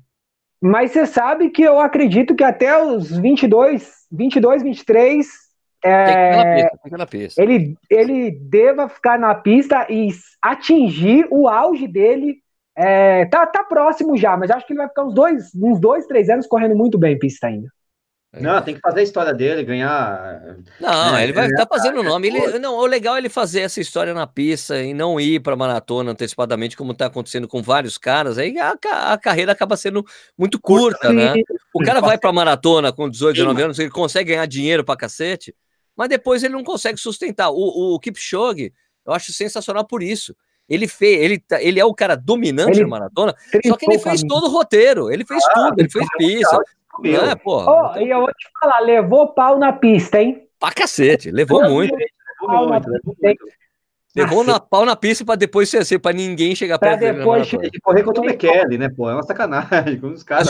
Mas 0.60 0.90
você 0.90 1.06
sabe 1.06 1.50
que 1.50 1.62
eu 1.62 1.78
acredito 1.78 2.34
que 2.34 2.42
até 2.42 2.82
os 2.82 3.16
22, 3.16 3.88
22, 4.10 4.62
23, 4.62 5.26
é, 5.84 6.68
pista, 6.82 7.06
pista. 7.06 7.42
Ele, 7.42 7.76
ele 7.88 8.30
deva 8.30 8.88
ficar 8.88 9.18
na 9.18 9.34
pista 9.34 9.86
e 9.90 10.08
atingir 10.40 11.26
o 11.30 11.48
auge 11.48 11.86
dele 11.86 12.41
é, 12.76 13.26
tá, 13.26 13.46
tá 13.46 13.64
próximo 13.64 14.16
já, 14.16 14.36
mas 14.36 14.50
acho 14.50 14.66
que 14.66 14.72
ele 14.72 14.78
vai 14.78 14.88
ficar 14.88 15.04
uns 15.04 15.14
dois, 15.14 15.54
uns 15.54 15.80
dois, 15.80 16.06
três 16.06 16.28
anos 16.30 16.46
correndo 16.46 16.74
muito 16.74 16.98
bem 16.98 17.18
pista 17.18 17.46
ainda. 17.46 17.68
Não, 18.40 18.62
tem 18.62 18.74
que 18.74 18.80
fazer 18.80 19.00
a 19.00 19.02
história 19.02 19.34
dele, 19.34 19.62
ganhar. 19.62 20.56
Não, 20.80 21.12
né, 21.12 21.22
ele 21.22 21.34
vai 21.34 21.46
estar 21.48 21.66
tá 21.66 21.76
fazendo 21.76 22.00
o 22.00 22.02
nome. 22.02 22.28
Ele, 22.28 22.58
não, 22.58 22.76
o 22.76 22.86
legal 22.86 23.14
é 23.14 23.18
ele 23.18 23.28
fazer 23.28 23.60
essa 23.60 23.78
história 23.78 24.14
na 24.14 24.26
pista 24.26 24.80
e 24.80 24.94
não 24.94 25.20
ir 25.20 25.40
para 25.40 25.54
maratona 25.54 26.12
antecipadamente, 26.12 26.74
como 26.74 26.92
está 26.92 27.06
acontecendo 27.06 27.46
com 27.46 27.60
vários 27.60 27.98
caras. 27.98 28.38
Aí 28.38 28.58
a, 28.58 28.74
a, 29.12 29.18
carreira 29.18 29.52
acaba 29.52 29.76
sendo 29.76 30.02
muito 30.36 30.58
curta, 30.58 31.12
né? 31.12 31.34
O 31.74 31.84
cara 31.84 32.00
vai 32.00 32.16
para 32.16 32.32
maratona 32.32 32.90
com 32.90 33.06
18, 33.06 33.34
19 33.34 33.62
anos, 33.62 33.78
ele 33.78 33.90
consegue 33.90 34.30
ganhar 34.30 34.46
dinheiro 34.46 34.82
para 34.82 34.96
cacete, 34.96 35.54
mas 35.94 36.08
depois 36.08 36.42
ele 36.42 36.54
não 36.54 36.64
consegue 36.64 36.98
sustentar. 36.98 37.50
O, 37.50 37.56
o, 37.56 37.94
o 37.96 38.00
Kipchoge, 38.00 38.72
eu 39.06 39.12
acho 39.12 39.30
sensacional 39.30 39.86
por 39.86 40.02
isso. 40.02 40.34
Ele 40.68 40.88
fez, 40.88 41.20
ele, 41.20 41.38
tá, 41.38 41.62
ele 41.62 41.78
é 41.78 41.84
o 41.84 41.94
cara 41.94 42.16
dominante 42.16 42.78
ele, 42.78 42.82
na 42.82 42.88
maratona, 42.88 43.34
só 43.66 43.76
que 43.76 43.86
ele 43.86 43.98
fez 43.98 44.22
todo 44.22 44.46
o 44.46 44.50
roteiro, 44.50 45.10
ele 45.10 45.24
fez 45.24 45.42
ah, 45.50 45.52
tudo, 45.54 45.80
ele 45.80 45.90
fez 45.90 46.06
pista, 46.16 46.58
Meu. 46.98 47.24
É, 47.24 47.34
porra. 47.34 47.70
Oh, 47.70 47.90
então... 47.90 48.02
E 48.02 48.10
eu 48.10 48.20
vou 48.20 48.28
te 48.28 48.48
falar, 48.60 48.80
levou 48.80 49.28
pau 49.28 49.58
na 49.58 49.72
pista, 49.72 50.20
hein? 50.20 50.46
Pra 50.58 50.72
cacete, 50.72 51.30
levou 51.30 51.62
muito. 51.68 51.94
Levou 51.94 52.68
muito, 52.68 52.88
levou 52.88 53.16
muito. 53.22 53.44
Levou 54.14 54.44
na 54.44 54.60
pau 54.60 54.84
na 54.84 54.94
pista 54.94 55.24
para 55.24 55.36
depois 55.36 55.70
ser 55.70 55.78
assim, 55.78 55.98
para 55.98 56.12
ninguém 56.12 56.54
chegar 56.54 56.78
perto 56.78 57.00
dele. 57.00 57.18
Depois 57.18 57.46
de 57.46 57.80
correr 57.80 58.02
contra 58.02 58.22
o 58.22 58.26
Bekele, 58.26 58.76
né, 58.76 58.90
pô? 58.90 59.08
É 59.08 59.14
uma 59.14 59.22
sacanagem 59.22 59.98
os 60.04 60.22
caras. 60.22 60.48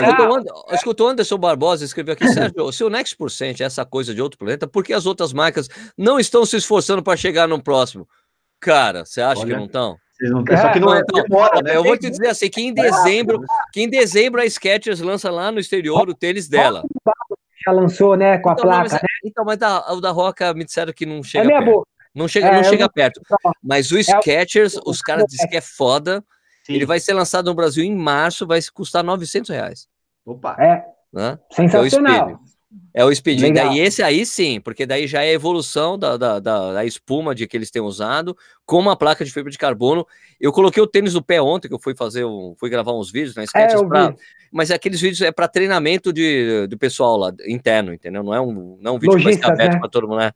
Escutou, 0.73 1.09
Anderson 1.09 1.39
Barbosa 1.39 1.85
escreveu 1.85 2.15
aqui, 2.15 2.27
Sérgio, 2.29 2.73
se 2.73 2.83
o 2.83 2.91
Next 2.91 3.17
Percent 3.17 3.61
é 3.61 3.65
essa 3.65 3.85
coisa 3.85 4.13
de 4.13 4.21
outro 4.21 4.37
planeta, 4.37 4.67
por 4.67 4.83
que 4.83 4.93
as 4.93 5.07
outras 5.07 5.33
marcas 5.33 5.69
não 5.97 6.19
estão 6.19 6.45
se 6.45 6.57
esforçando 6.57 7.05
para 7.05 7.17
chegar 7.17 7.47
no 7.47 7.63
próximo? 7.63 8.09
Cara, 8.63 9.05
você 9.05 9.21
acha 9.21 9.41
Olha, 9.41 9.51
que 9.51 9.57
não 9.57 9.67
estão? 9.67 9.97
Não, 10.21 10.45
é, 10.49 10.57
só 10.57 10.73
que 10.73 10.79
não 10.79 10.95
é, 10.95 11.01
então, 11.01 11.21
demora, 11.21 11.61
né? 11.61 11.77
Eu 11.77 11.83
vou 11.83 11.99
te 11.99 12.09
dizer 12.09 12.29
assim, 12.29 12.49
que 12.49 12.63
em 12.63 12.73
dezembro, 12.73 13.43
que 13.73 13.83
em 13.83 13.91
dezembro 13.91 14.41
a 14.41 14.47
Skechers 14.49 15.01
lança 15.01 15.29
lá 15.33 15.51
no 15.51 15.59
exterior 15.59 16.09
o 16.09 16.15
tênis 16.15 16.49
dela. 16.49 16.85
Já 17.67 17.73
lançou, 17.73 18.17
né, 18.17 18.39
com 18.39 18.51
a 18.51 18.53
então, 18.53 18.65
placa, 18.65 18.83
mas, 18.83 18.93
é, 18.93 18.97
né? 18.97 19.09
Então, 19.25 19.45
mas 19.45 19.59
da, 19.59 19.93
o 19.93 20.01
da 20.01 20.13
Roca 20.13 20.55
me 20.55 20.65
disseram 20.65 20.93
que 20.93 21.05
não 21.05 21.25
chega 21.25 21.53
é 21.53 21.59
perto. 21.59 21.87
Não 22.15 22.29
chega, 22.29 22.47
é, 22.47 22.57
não 22.57 22.65
chega 22.65 22.89
perto. 22.89 23.21
Mas 23.61 23.91
o 23.91 23.99
Skechers, 23.99 24.79
os 24.87 25.01
caras 25.01 25.25
dizem 25.29 25.49
que 25.49 25.57
é 25.57 25.61
foda. 25.61 26.25
Sim. 26.65 26.75
Ele 26.75 26.87
vai 26.87 27.01
ser 27.01 27.15
lançado 27.15 27.47
no 27.47 27.55
Brasil 27.55 27.83
em 27.83 27.97
março, 27.97 28.47
vai 28.47 28.61
custar 28.73 29.03
900 29.03 29.51
reais. 29.51 29.89
Opa! 30.25 30.57
É. 30.61 30.85
Né? 31.13 31.37
Sensacional. 31.51 32.31
É 32.31 32.52
o 33.05 33.15
Speed. 33.15 33.41
E 33.41 33.53
daí 33.53 33.81
esse 33.81 34.03
aí 34.03 34.27
sim, 34.27 34.61
porque 34.61 34.85
daí 34.85 35.07
já 35.07 35.23
é 35.23 35.31
a 35.31 35.33
evolução 35.33 35.99
da, 35.99 36.17
da, 36.17 36.39
da, 36.39 36.73
da, 36.75 36.85
espuma 36.85 37.35
de 37.35 37.47
que 37.47 37.57
eles 37.57 37.71
têm 37.71 37.81
usado, 37.81 38.37
com 38.67 38.79
uma 38.79 38.97
placa 38.97 39.25
de 39.25 39.33
fibra 39.33 39.51
de 39.51 39.59
carbono. 39.59 40.07
Eu 40.41 40.53
coloquei 40.53 40.83
o 40.83 40.87
tênis 40.87 41.15
no 41.15 41.23
pé 41.23 41.41
ontem, 41.41 41.69
que 41.69 41.75
eu 41.75 41.79
fui 41.79 41.95
fazer, 41.95 42.25
um, 42.25 42.55
fui 42.59 42.69
gravar 42.69 42.93
uns 42.93 43.11
vídeos 43.11 43.35
na 43.35 43.47
Skechers, 43.47 43.81
é, 43.81 43.87
pra, 43.87 44.15
mas 44.51 44.71
aqueles 44.71 45.01
vídeos 45.01 45.23
é 45.23 45.33
para 45.33 45.49
treinamento 45.49 46.13
de, 46.13 46.67
do 46.67 46.77
pessoal 46.77 47.17
lá 47.17 47.33
interno, 47.47 47.95
entendeu? 47.95 48.23
Não 48.23 48.35
é 48.35 48.41
um, 48.41 48.79
não 48.81 48.93
é 48.93 48.95
um 48.95 48.99
vídeo 48.99 49.13
Logista, 49.13 49.31
que 49.31 49.41
vai 49.41 49.43
ficar 49.43 49.53
aberto 49.53 49.75
né? 49.75 49.81
para 49.81 49.89
todo 49.89 50.09
mundo, 50.09 50.19
né? 50.19 50.33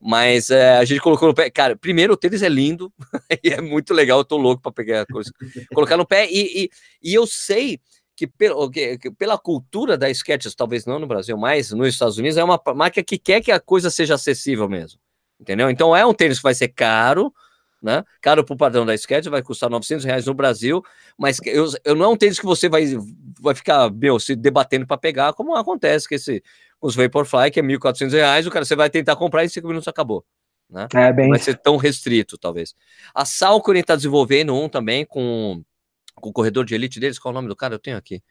Mas 0.00 0.50
é, 0.50 0.76
a 0.76 0.84
gente 0.84 1.00
colocou 1.00 1.28
no 1.28 1.34
pé. 1.34 1.48
Cara, 1.48 1.76
primeiro 1.76 2.12
o 2.12 2.16
tênis 2.16 2.42
é 2.42 2.48
lindo 2.48 2.92
e 3.42 3.50
é 3.50 3.60
muito 3.60 3.94
legal. 3.94 4.18
Eu 4.18 4.24
tô 4.24 4.36
louco 4.36 4.60
para 4.60 4.72
pegar 4.72 5.02
a 5.02 5.06
coisa, 5.06 5.30
colocar 5.72 5.96
no 5.96 6.06
pé. 6.06 6.28
E, 6.30 6.64
e, 6.64 6.70
e 7.02 7.14
eu 7.14 7.26
sei 7.26 7.80
que, 8.16 8.26
pelo, 8.26 8.70
que, 8.70 8.98
que, 8.98 9.10
pela 9.10 9.36
cultura 9.36 9.96
da 9.96 10.12
Skechers, 10.12 10.54
talvez 10.54 10.86
não 10.86 10.98
no 10.98 11.06
Brasil, 11.06 11.36
mas 11.36 11.72
nos 11.72 11.88
Estados 11.88 12.18
Unidos, 12.18 12.36
é 12.36 12.44
uma 12.44 12.60
marca 12.74 13.02
que 13.02 13.18
quer 13.18 13.40
que 13.40 13.50
a 13.50 13.60
coisa 13.60 13.90
seja 13.90 14.14
acessível 14.14 14.68
mesmo. 14.68 14.98
Entendeu? 15.40 15.68
Então 15.68 15.94
é 15.94 16.06
um 16.06 16.14
tênis 16.14 16.38
que 16.38 16.42
vai 16.42 16.54
ser 16.54 16.68
caro, 16.68 17.32
né? 17.82 18.02
Caro 18.20 18.44
pro 18.44 18.56
padrão 18.56 18.86
da 18.86 18.96
Skechers, 18.96 19.26
vai 19.26 19.42
custar 19.42 19.68
900 19.68 20.04
reais 20.04 20.26
no 20.26 20.32
Brasil, 20.32 20.82
mas 21.18 21.38
eu, 21.44 21.66
eu 21.84 21.94
não 21.94 22.06
é 22.06 22.08
um 22.08 22.16
tênis 22.16 22.38
que 22.38 22.46
você 22.46 22.68
vai, 22.68 22.86
vai 23.40 23.54
ficar, 23.54 23.90
meu, 23.90 24.18
se 24.18 24.34
debatendo 24.34 24.86
para 24.86 24.96
pegar, 24.96 25.32
como 25.34 25.54
acontece 25.54 26.08
com 26.08 26.14
esse 26.14 26.42
os 26.80 26.94
Vaporfly, 26.94 27.50
que 27.50 27.60
é 27.60 27.62
1.400 27.62 28.12
reais, 28.12 28.46
o 28.46 28.50
cara 28.50 28.64
você 28.64 28.76
vai 28.76 28.90
tentar 28.90 29.16
comprar 29.16 29.42
e 29.42 29.46
em 29.46 29.48
5 29.48 29.66
minutos 29.66 29.88
acabou. 29.88 30.24
Né? 30.68 30.86
É, 30.94 31.12
bem... 31.12 31.26
Não 31.26 31.30
vai 31.30 31.38
ser 31.38 31.56
tão 31.56 31.76
restrito, 31.76 32.36
talvez. 32.36 32.74
A 33.14 33.24
Salcone 33.24 33.80
está 33.80 33.96
desenvolvendo 33.96 34.54
um 34.54 34.68
também 34.68 35.04
com, 35.04 35.62
com 36.14 36.30
o 36.30 36.32
corredor 36.32 36.64
de 36.64 36.74
elite 36.74 37.00
deles. 37.00 37.18
Qual 37.18 37.30
é 37.30 37.32
o 37.32 37.34
nome 37.34 37.48
do 37.48 37.56
cara? 37.56 37.74
Eu 37.74 37.78
tenho 37.78 37.96
aqui. 37.96 38.22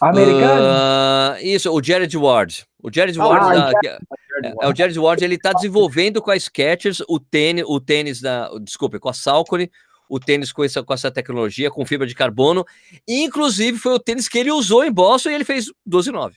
Americano? 0.00 0.62
Uh, 0.62 1.44
isso, 1.44 1.72
o 1.72 1.82
Jared 1.82 2.16
Ward. 2.16 2.66
O 2.82 2.90
Jared 2.92 3.18
ah, 3.18 3.26
Ward, 3.26 3.46
ah, 3.46 3.72
da, 3.72 3.98
é, 4.44 4.54
é, 4.62 4.68
o 4.68 4.74
Jared 4.74 4.98
Ward, 4.98 5.24
ele 5.24 5.34
está 5.34 5.52
desenvolvendo 5.52 6.22
com 6.22 6.30
a 6.30 6.38
Skechers 6.38 7.02
o 7.08 7.18
tênis, 7.18 7.64
o 7.66 7.80
tênis 7.80 8.20
da, 8.20 8.48
desculpe, 8.60 9.00
com 9.00 9.08
a 9.08 9.12
Salcone, 9.12 9.70
o 10.08 10.20
tênis 10.20 10.52
com 10.52 10.62
essa, 10.62 10.82
com 10.82 10.94
essa 10.94 11.10
tecnologia, 11.10 11.70
com 11.70 11.84
fibra 11.84 12.06
de 12.06 12.14
carbono. 12.14 12.64
Inclusive, 13.06 13.76
foi 13.78 13.92
o 13.92 13.98
tênis 13.98 14.28
que 14.28 14.38
ele 14.38 14.52
usou 14.52 14.84
em 14.84 14.92
Boston 14.92 15.30
e 15.30 15.34
ele 15.34 15.44
fez 15.44 15.66
12,9. 15.88 16.34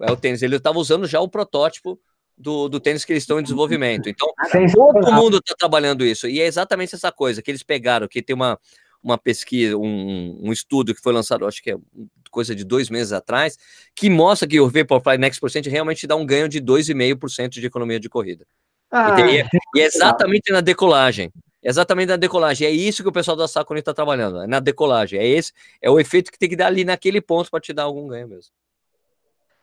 É 0.00 0.10
o 0.10 0.16
tênis. 0.16 0.42
Ele 0.42 0.56
estava 0.56 0.78
usando 0.78 1.06
já 1.06 1.20
o 1.20 1.28
protótipo 1.28 1.98
do, 2.36 2.68
do 2.68 2.78
tênis 2.78 3.04
que 3.04 3.12
eles 3.12 3.22
estão 3.22 3.40
em 3.40 3.42
desenvolvimento. 3.42 4.08
Então, 4.08 4.28
todo 4.72 5.12
mundo 5.12 5.38
está 5.38 5.54
trabalhando 5.58 6.04
isso. 6.04 6.28
E 6.28 6.40
é 6.40 6.46
exatamente 6.46 6.94
essa 6.94 7.10
coisa 7.10 7.40
que 7.40 7.50
eles 7.50 7.62
pegaram, 7.62 8.06
que 8.06 8.22
tem 8.22 8.34
uma, 8.34 8.58
uma 9.02 9.16
pesquisa, 9.16 9.76
um, 9.76 10.38
um 10.42 10.52
estudo 10.52 10.94
que 10.94 11.00
foi 11.00 11.12
lançado, 11.12 11.46
acho 11.46 11.62
que 11.62 11.70
é 11.70 11.76
coisa 12.30 12.54
de 12.54 12.64
dois 12.64 12.90
meses 12.90 13.12
atrás, 13.12 13.56
que 13.94 14.10
mostra 14.10 14.46
que 14.46 14.60
o 14.60 14.68
Vaporfly 14.68 15.16
Next 15.16 15.40
Percent 15.40 15.66
realmente 15.66 16.06
dá 16.06 16.16
um 16.16 16.26
ganho 16.26 16.48
de 16.48 16.60
2,5% 16.60 17.48
de 17.48 17.66
economia 17.66 17.98
de 17.98 18.08
corrida. 18.08 18.46
Ah, 18.90 19.18
e, 19.20 19.38
é, 19.38 19.48
e, 19.74 19.80
é, 19.80 19.84
exatamente 19.84 20.52
na 20.52 20.60
decolagem. 20.60 21.32
Exatamente 21.62 22.08
na 22.08 22.16
decolagem. 22.16 22.68
É 22.68 22.70
isso 22.70 23.02
que 23.02 23.08
o 23.08 23.12
pessoal 23.12 23.36
da 23.36 23.48
Saconi 23.48 23.80
está 23.80 23.92
trabalhando. 23.92 24.42
É 24.42 24.46
na 24.46 24.60
decolagem. 24.60 25.18
É 25.18 25.26
esse, 25.26 25.52
é 25.80 25.90
o 25.90 25.98
efeito 25.98 26.30
que 26.30 26.38
tem 26.38 26.48
que 26.48 26.56
dar 26.56 26.66
ali 26.66 26.84
naquele 26.84 27.20
ponto 27.20 27.50
para 27.50 27.60
te 27.60 27.72
dar 27.72 27.84
algum 27.84 28.06
ganho 28.06 28.28
mesmo. 28.28 28.52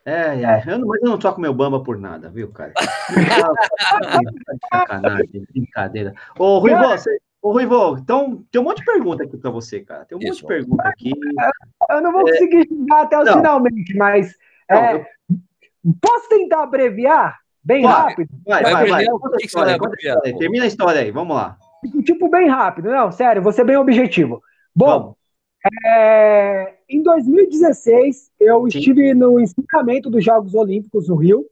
É, 0.05 0.41
é. 0.43 0.63
Eu 0.67 0.79
não, 0.79 0.87
mas 0.87 1.01
eu 1.01 1.09
não 1.09 1.17
toco 1.17 1.39
meu 1.39 1.53
bamba 1.53 1.81
por 1.81 1.97
nada, 1.97 2.29
viu, 2.29 2.51
cara? 2.51 2.73
Sacanagem, 4.73 5.45
brincadeira. 5.51 6.13
Ô, 6.37 6.59
Ruivo, 6.59 6.81
você, 6.81 7.17
ô, 7.41 7.51
Ruivo, 7.53 7.97
então 7.97 8.43
tem 8.51 8.59
um 8.59 8.65
monte 8.65 8.79
de 8.79 8.85
pergunta 8.85 9.23
aqui 9.23 9.37
para 9.37 9.49
você, 9.49 9.79
cara. 9.79 10.03
Tem 10.03 10.17
um 10.17 10.21
Isso. 10.21 10.31
monte 10.31 10.41
de 10.41 10.47
pergunta 10.47 10.87
aqui. 10.87 11.11
Eu 11.89 12.01
não 12.01 12.11
vou 12.11 12.27
é... 12.27 12.31
conseguir 12.31 12.67
chegar 12.67 13.01
até 13.01 13.17
o 13.17 13.23
não. 13.23 13.33
finalmente, 13.33 13.95
mas 13.95 14.35
não, 14.69 14.77
é... 14.77 14.95
eu... 14.95 15.05
posso 16.01 16.27
tentar 16.27 16.63
abreviar? 16.63 17.39
Bem 17.63 17.83
vai, 17.83 17.93
rápido? 17.93 18.29
Vai, 18.45 18.61
vai, 18.61 18.73
vai. 18.73 18.89
vai. 18.89 19.05
Conta 19.05 19.37
a 19.41 19.45
história, 19.45 19.77
conta 19.79 19.95
a 19.95 20.05
história. 20.05 20.37
Termina 20.37 20.65
a 20.65 20.67
história 20.67 21.01
aí, 21.01 21.11
vamos 21.11 21.33
lá. 21.33 21.57
Tipo, 22.03 22.29
bem 22.29 22.49
rápido, 22.49 22.89
não, 22.89 23.11
sério, 23.11 23.41
vou 23.41 23.53
ser 23.53 23.63
bem 23.63 23.77
objetivo. 23.77 24.41
Bom. 24.75 25.15
É, 25.85 26.73
em 26.97 27.03
2016, 27.03 28.31
eu 28.39 28.69
Sim. 28.69 28.77
estive 28.77 29.13
no 29.13 29.39
encerramento 29.39 30.09
dos 30.09 30.23
Jogos 30.23 30.53
Olímpicos 30.53 31.07
no 31.07 31.15
Rio. 31.15 31.45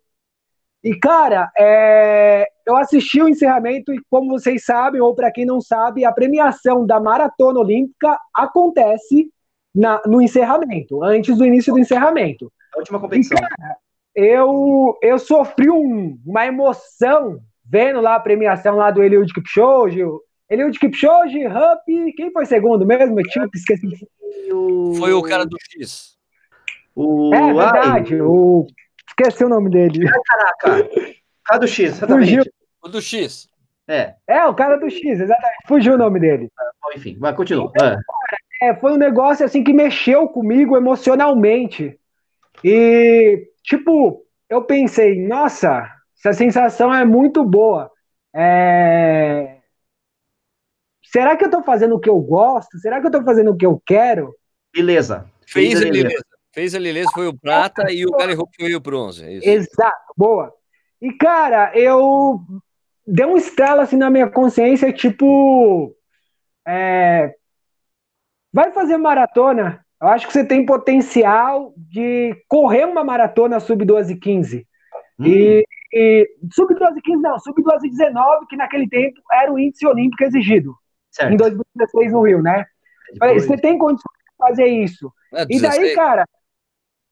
E, 0.84 0.96
cara, 0.96 1.52
é, 1.58 2.48
eu 2.66 2.76
assisti 2.76 3.22
o 3.22 3.30
encerramento 3.30 3.94
e, 3.94 4.02
como 4.10 4.32
vocês 4.32 4.66
sabem, 4.66 5.00
ou 5.00 5.14
para 5.14 5.32
quem 5.32 5.46
não 5.46 5.62
sabe, 5.62 6.04
a 6.04 6.12
premiação 6.12 6.86
da 6.86 7.00
Maratona 7.00 7.60
Olímpica 7.60 8.18
acontece 8.34 9.30
na, 9.74 10.02
no 10.06 10.22
encerramento, 10.22 11.04
antes 11.04 11.38
do 11.38 11.46
início 11.46 11.74
do 11.74 11.80
encerramento. 11.80 12.52
A 12.74 12.80
última 12.80 13.00
competição. 13.00 13.38
E, 13.38 13.42
cara, 13.42 13.78
eu, 14.16 14.98
eu 15.02 15.20
sofri 15.20 15.70
um, 15.70 16.20
uma 16.26 16.46
emoção 16.46 17.40
vendo 17.64 18.02
lá 18.02 18.16
a 18.16 18.20
premiação 18.20 18.76
lá 18.76 18.92
do 18.92 19.02
Eliud 19.02 19.32
Kipchoge, 19.34 20.04
Eliud 20.52 20.78
Kipchoge, 20.78 21.48
Hup, 21.48 22.14
quem 22.18 22.30
foi 22.30 22.46
segundo 22.46 22.86
mesmo? 22.86 23.18
Eu 23.18 23.24
tinha 23.24 23.48
esqueci. 23.56 24.08
Foi 25.00 25.14
o 25.14 25.22
cara 25.22 25.46
do 25.46 25.56
X. 25.72 26.18
O... 26.94 27.34
É 27.34 27.54
verdade, 27.54 28.16
Ai. 28.16 28.22
o... 28.22 28.68
esqueci 29.08 29.46
o 29.46 29.50
nome 29.50 29.70
dele. 29.70 30.10
caraca, 30.26 30.84
o 30.84 31.14
cara 31.46 31.60
do 31.62 31.68
X, 31.68 31.92
exatamente. 31.92 32.28
Fugiu. 32.28 32.44
O 32.84 32.90
do 32.90 33.02
X. 33.02 33.48
É. 33.88 34.14
É, 34.28 34.46
o 34.46 34.54
cara 34.54 34.76
do 34.76 34.90
X, 34.90 35.22
exatamente. 35.22 35.68
Fugiu 35.68 35.94
o 35.94 35.98
nome 35.98 36.20
dele. 36.20 36.52
Ah, 36.60 36.98
enfim, 36.98 37.18
vai, 37.18 37.34
continua. 37.34 37.72
Então, 37.74 37.98
é, 38.62 38.76
foi 38.76 38.92
um 38.92 38.98
negócio 38.98 39.46
assim 39.46 39.64
que 39.64 39.72
mexeu 39.72 40.28
comigo 40.28 40.76
emocionalmente. 40.76 41.98
E, 42.62 43.48
tipo, 43.64 44.26
eu 44.50 44.64
pensei, 44.64 45.26
nossa, 45.26 45.90
essa 46.20 46.34
sensação 46.34 46.94
é 46.94 47.06
muito 47.06 47.46
boa. 47.46 47.90
É... 48.36 49.51
Será 51.12 51.36
que 51.36 51.44
eu 51.44 51.48
estou 51.48 51.62
fazendo 51.62 51.96
o 51.96 52.00
que 52.00 52.10
eu 52.10 52.18
gosto? 52.20 52.78
Será 52.80 53.00
que 53.00 53.06
eu 53.06 53.10
estou 53.10 53.24
fazendo 53.24 53.52
o 53.52 53.58
que 53.58 53.66
eu 53.66 53.82
quero? 53.86 54.34
Beleza. 54.74 55.30
Fez, 55.46 55.74
Fez 55.74 55.82
a 55.82 55.90
Lileza. 55.90 56.26
Fez 56.54 56.76
a 56.76 56.80
Lileza, 56.80 57.10
foi 57.14 57.28
o 57.28 57.38
prata 57.38 57.92
e 57.92 58.06
o 58.06 58.12
Gary 58.12 58.34
Hope 58.34 58.56
foi 58.58 58.76
o 58.76 58.80
bronze. 58.80 59.26
É 59.26 59.50
Exato, 59.52 60.14
boa. 60.16 60.54
E, 61.02 61.12
cara, 61.14 61.72
eu 61.76 62.40
dei 63.06 63.26
um 63.26 63.36
estralo 63.36 63.82
assim 63.82 63.98
na 63.98 64.10
minha 64.10 64.30
consciência, 64.30 64.92
tipo. 64.94 65.94
É... 66.66 67.34
Vai 68.54 68.72
fazer 68.72 68.98
maratona. 68.98 69.86
Eu 70.02 70.08
acho 70.08 70.28
que 70.28 70.34
você 70.34 70.46
tem 70.46 70.66
potencial 70.66 71.74
de 71.76 72.36
correr 72.48 72.86
uma 72.86 73.04
maratona 73.04 73.60
sub 73.60 73.84
12 73.84 74.16
15. 74.16 74.68
Hum. 75.20 75.26
E, 75.26 75.64
e 75.94 76.30
sub 76.54 76.74
12 76.74 77.02
15 77.02 77.22
não, 77.22 77.40
sub 77.40 77.62
12 77.62 77.90
19, 77.90 78.48
que 78.48 78.56
naquele 78.56 78.88
tempo 78.88 79.22
era 79.32 79.52
o 79.52 79.60
índice 79.60 79.86
olímpico 79.86 80.24
exigido. 80.24 80.76
Certo. 81.12 81.34
em 81.34 81.38
2016 81.38 82.12
no 82.14 82.22
Rio, 82.24 82.42
né? 82.42 82.66
Falei, 83.20 83.40
você 83.40 83.58
tem 83.58 83.78
condições 83.78 84.18
de 84.18 84.38
fazer 84.38 84.68
isso. 84.68 85.12
É, 85.34 85.46
e 85.50 85.62
daí, 85.62 85.94
cara, 85.94 86.26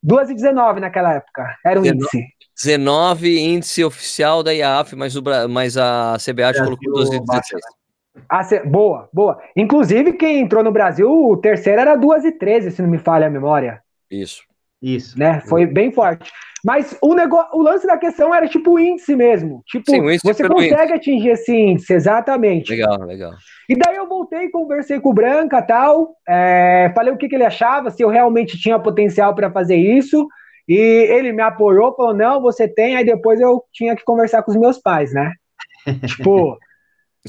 2 0.02 0.30
e 0.30 0.34
19 0.34 0.80
naquela 0.80 1.14
época, 1.14 1.56
era 1.64 1.78
o 1.78 1.82
19, 1.82 1.98
índice. 1.98 2.34
19 2.62 3.38
índice 3.38 3.84
oficial 3.84 4.42
da 4.42 4.52
IAF, 4.52 4.96
mas, 4.96 5.14
o, 5.16 5.22
mas 5.48 5.76
a 5.76 6.16
CBA 6.16 6.54
colocou 6.54 6.92
12 6.94 7.16
e 7.16 7.20
16. 7.20 7.62
Ah, 8.28 8.42
boa, 8.66 9.08
boa. 9.12 9.40
Inclusive, 9.56 10.14
quem 10.14 10.40
entrou 10.40 10.64
no 10.64 10.72
Brasil, 10.72 11.10
o 11.10 11.36
terceiro 11.36 11.80
era 11.80 11.96
2 11.96 12.24
e 12.24 12.32
13, 12.32 12.70
se 12.70 12.82
não 12.82 12.88
me 12.88 12.98
falha 12.98 13.26
a 13.26 13.30
memória. 13.30 13.82
Isso. 14.10 14.42
Isso. 14.82 15.18
Né? 15.18 15.40
Foi 15.40 15.66
bem 15.66 15.92
forte. 15.92 16.30
Mas 16.64 16.96
o, 17.00 17.14
negócio, 17.14 17.50
o 17.54 17.62
lance 17.62 17.86
da 17.86 17.96
questão 17.96 18.34
era 18.34 18.46
tipo 18.46 18.72
o 18.72 18.78
índice 18.78 19.16
mesmo. 19.16 19.62
Tipo, 19.66 19.90
Sim, 19.90 20.02
você 20.22 20.46
consegue 20.46 20.74
índice. 20.74 20.92
atingir 20.92 21.28
esse 21.30 21.54
índice, 21.54 21.92
exatamente. 21.92 22.70
Legal, 22.70 23.00
legal. 23.02 23.32
E 23.68 23.76
daí 23.76 23.96
eu 23.96 24.06
voltei, 24.06 24.50
conversei 24.50 25.00
com 25.00 25.10
o 25.10 25.14
Branca 25.14 25.62
tal, 25.62 26.16
é, 26.28 26.92
falei 26.94 27.12
o 27.12 27.16
que, 27.16 27.28
que 27.28 27.34
ele 27.34 27.44
achava, 27.44 27.90
se 27.90 28.02
eu 28.02 28.08
realmente 28.08 28.58
tinha 28.58 28.78
potencial 28.78 29.34
para 29.34 29.50
fazer 29.50 29.76
isso. 29.76 30.28
E 30.68 30.76
ele 30.76 31.32
me 31.32 31.42
apoiou, 31.42 31.94
falou: 31.96 32.14
não, 32.14 32.40
você 32.40 32.68
tem. 32.68 32.94
Aí 32.94 33.04
depois 33.04 33.40
eu 33.40 33.62
tinha 33.72 33.96
que 33.96 34.04
conversar 34.04 34.42
com 34.42 34.50
os 34.50 34.56
meus 34.56 34.78
pais, 34.78 35.12
né? 35.12 35.32
tipo, 36.06 36.58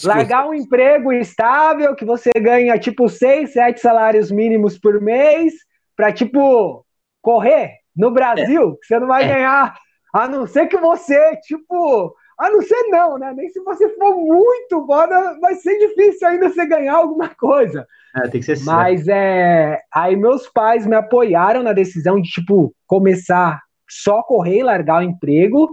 largar 0.04 0.48
um 0.48 0.54
emprego 0.54 1.14
estável 1.14 1.96
que 1.96 2.04
você 2.04 2.32
ganha 2.40 2.78
tipo 2.78 3.08
seis, 3.08 3.54
sete 3.54 3.80
salários 3.80 4.30
mínimos 4.30 4.78
por 4.78 5.02
mês, 5.02 5.54
para 5.96 6.12
tipo 6.12 6.86
correr 7.22 7.78
no 7.96 8.12
Brasil, 8.12 8.72
é. 8.72 8.86
você 8.86 9.00
não 9.00 9.08
vai 9.08 9.24
é. 9.24 9.34
ganhar, 9.34 9.76
a 10.14 10.28
não 10.28 10.46
ser 10.46 10.68
que 10.68 10.78
você, 10.78 11.38
tipo, 11.38 12.16
a 12.42 12.50
não 12.50 12.62
ser 12.62 12.84
não, 12.90 13.18
né? 13.18 13.34
Nem 13.36 13.50
se 13.50 13.60
você 13.62 13.88
for 13.96 14.16
muito 14.16 14.86
foda, 14.86 15.40
vai 15.40 15.56
ser 15.56 15.78
difícil 15.78 16.28
ainda 16.28 16.50
você 16.50 16.66
ganhar 16.66 16.96
alguma 16.96 17.30
coisa. 17.30 17.86
É, 18.16 18.28
tem 18.28 18.42
que 18.42 18.56
ser 18.56 18.64
Mas 18.66 19.08
é. 19.08 19.80
Aí 19.94 20.16
meus 20.16 20.50
pais 20.50 20.86
me 20.86 20.96
apoiaram 20.96 21.62
na 21.62 21.72
decisão 21.72 22.20
de, 22.20 22.30
tipo, 22.30 22.74
começar 22.88 23.62
só 23.88 24.24
correr 24.24 24.60
e 24.60 24.64
largar 24.64 25.02
o 25.02 25.04
emprego. 25.04 25.70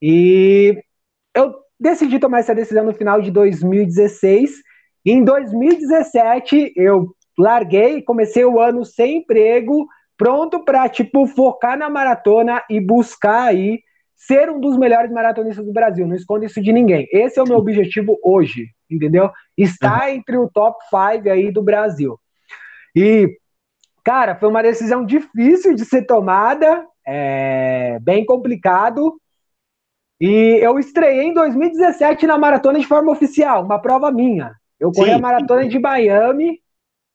E 0.00 0.80
eu 1.34 1.54
decidi 1.80 2.18
tomar 2.18 2.40
essa 2.40 2.54
decisão 2.54 2.84
no 2.84 2.94
final 2.94 3.20
de 3.20 3.30
2016. 3.30 4.52
Em 5.04 5.24
2017, 5.24 6.74
eu 6.76 7.14
larguei, 7.36 8.02
comecei 8.02 8.44
o 8.44 8.60
ano 8.60 8.84
sem 8.84 9.18
emprego, 9.18 9.86
pronto 10.16 10.64
para 10.64 10.88
tipo 10.88 11.26
focar 11.26 11.78
na 11.78 11.90
maratona 11.90 12.62
e 12.70 12.80
buscar 12.80 13.48
aí 13.48 13.80
ser 14.16 14.50
um 14.50 14.60
dos 14.60 14.76
melhores 14.76 15.10
maratonistas 15.10 15.64
do 15.64 15.72
Brasil. 15.72 16.06
Não 16.06 16.16
escondo 16.16 16.44
isso 16.44 16.60
de 16.62 16.72
ninguém. 16.72 17.06
Esse 17.12 17.38
é 17.38 17.42
o 17.42 17.48
meu 17.48 17.58
objetivo 17.58 18.18
hoje, 18.22 18.68
entendeu? 18.90 19.30
Estar 19.56 20.08
uhum. 20.08 20.14
entre 20.14 20.36
o 20.36 20.48
top 20.48 20.78
5 20.88 21.28
aí 21.28 21.52
do 21.52 21.62
Brasil. 21.62 22.18
E 22.96 23.38
cara, 24.04 24.36
foi 24.36 24.48
uma 24.48 24.62
decisão 24.62 25.04
difícil 25.04 25.74
de 25.74 25.84
ser 25.84 26.02
tomada, 26.02 26.86
é, 27.06 27.98
bem 28.00 28.24
complicado. 28.24 29.18
E 30.20 30.58
eu 30.62 30.78
estreiei 30.78 31.24
em 31.24 31.34
2017 31.34 32.26
na 32.26 32.38
maratona 32.38 32.78
de 32.78 32.86
forma 32.86 33.10
oficial, 33.10 33.64
uma 33.64 33.80
prova 33.80 34.12
minha. 34.12 34.54
Eu 34.78 34.92
corri 34.92 35.10
Sim. 35.10 35.16
a 35.16 35.18
maratona 35.18 35.66
de 35.66 35.78
Miami 35.78 36.60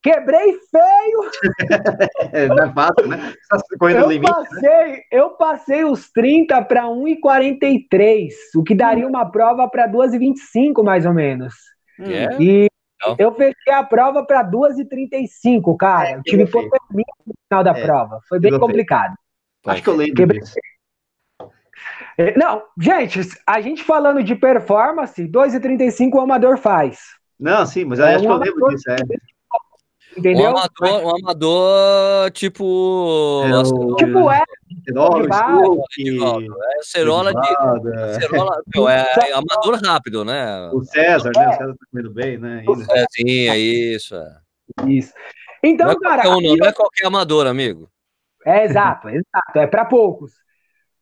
Quebrei 0.01 0.57
feio. 0.71 1.31
Não 2.55 2.63
é 2.63 2.73
fácil, 2.73 3.07
né? 3.07 3.33
eu, 3.81 4.09
limite, 4.09 4.31
né? 4.31 4.37
passei, 4.37 4.69
né? 4.69 5.01
eu 5.11 5.29
passei 5.31 5.83
os 5.83 6.09
30 6.11 6.61
para 6.63 6.83
1,43, 6.83 8.29
o 8.55 8.63
que 8.63 8.73
daria 8.73 9.05
uma 9.05 9.29
prova 9.29 9.67
para 9.67 9.89
2,25 9.89 10.83
mais 10.83 11.05
ou 11.05 11.13
menos. 11.13 11.53
Yeah. 11.99 12.35
Hum. 12.35 12.41
E 12.41 12.67
Não. 13.05 13.15
eu 13.19 13.33
fechei 13.33 13.73
a 13.73 13.83
prova 13.83 14.25
para 14.25 14.41
2,35, 14.43 15.75
cara. 15.77 16.11
É, 16.11 16.15
eu 16.15 16.23
tive 16.23 16.43
hipotermia 16.43 17.05
no 17.27 17.33
final 17.47 17.63
da 17.63 17.77
é, 17.77 17.85
prova. 17.85 18.19
Foi 18.29 18.39
bem 18.39 18.57
complicado. 18.57 19.15
Acho 19.65 19.83
que 19.83 19.89
eu 19.89 19.95
lembro 19.95 20.15
Quebrei 20.15 20.39
disso. 20.39 20.55
É, 22.17 22.37
não, 22.37 22.63
gente, 22.77 23.19
a 23.47 23.61
gente 23.61 23.83
falando 23.83 24.23
de 24.23 24.35
performance, 24.35 25.21
2,35 25.25 26.15
o 26.15 26.19
amador 26.21 26.57
faz. 26.57 26.99
Não, 27.39 27.65
sim, 27.65 27.85
mas 27.85 27.99
é, 27.99 28.15
acho 28.15 28.25
que 28.25 28.29
eu 28.29 28.37
lembro 28.37 28.67
disso. 28.69 28.91
É. 28.91 28.97
Entendeu? 30.19 30.51
Um 30.51 30.57
amador, 30.57 31.05
um 31.05 31.15
amador 31.15 32.31
tipo. 32.31 33.43
É, 33.45 33.57
o... 33.57 33.95
Tipo, 33.95 34.31
é. 34.31 34.43
Cerola, 34.83 35.23
é 35.29 36.83
Cerola 36.83 37.33
de. 37.33 38.19
Cerola, 38.19 38.61
meu, 38.75 38.89
é, 38.89 39.05
é, 39.29 39.33
amador 39.33 39.79
rápido, 39.83 40.25
né? 40.25 40.69
O 40.73 40.83
César, 40.83 41.31
né? 41.35 41.47
O 41.47 41.51
César 41.53 41.73
tá 41.73 41.85
comendo 41.91 42.11
bem, 42.11 42.37
né? 42.37 42.63
É, 42.91 43.05
sim, 43.11 43.49
é 43.49 43.57
isso. 43.57 44.15
É. 44.15 44.39
Isso. 44.87 45.13
Então, 45.63 45.87
não 45.87 45.93
é 45.93 45.99
cara. 45.99 46.29
Um, 46.29 46.41
não, 46.41 46.55
não 46.55 46.67
é 46.67 46.71
qualquer 46.73 47.07
amador, 47.07 47.47
amigo. 47.47 47.89
É 48.45 48.65
exato, 48.65 49.07
exato. 49.09 49.55
É 49.55 49.67
para 49.67 49.85
poucos. 49.85 50.33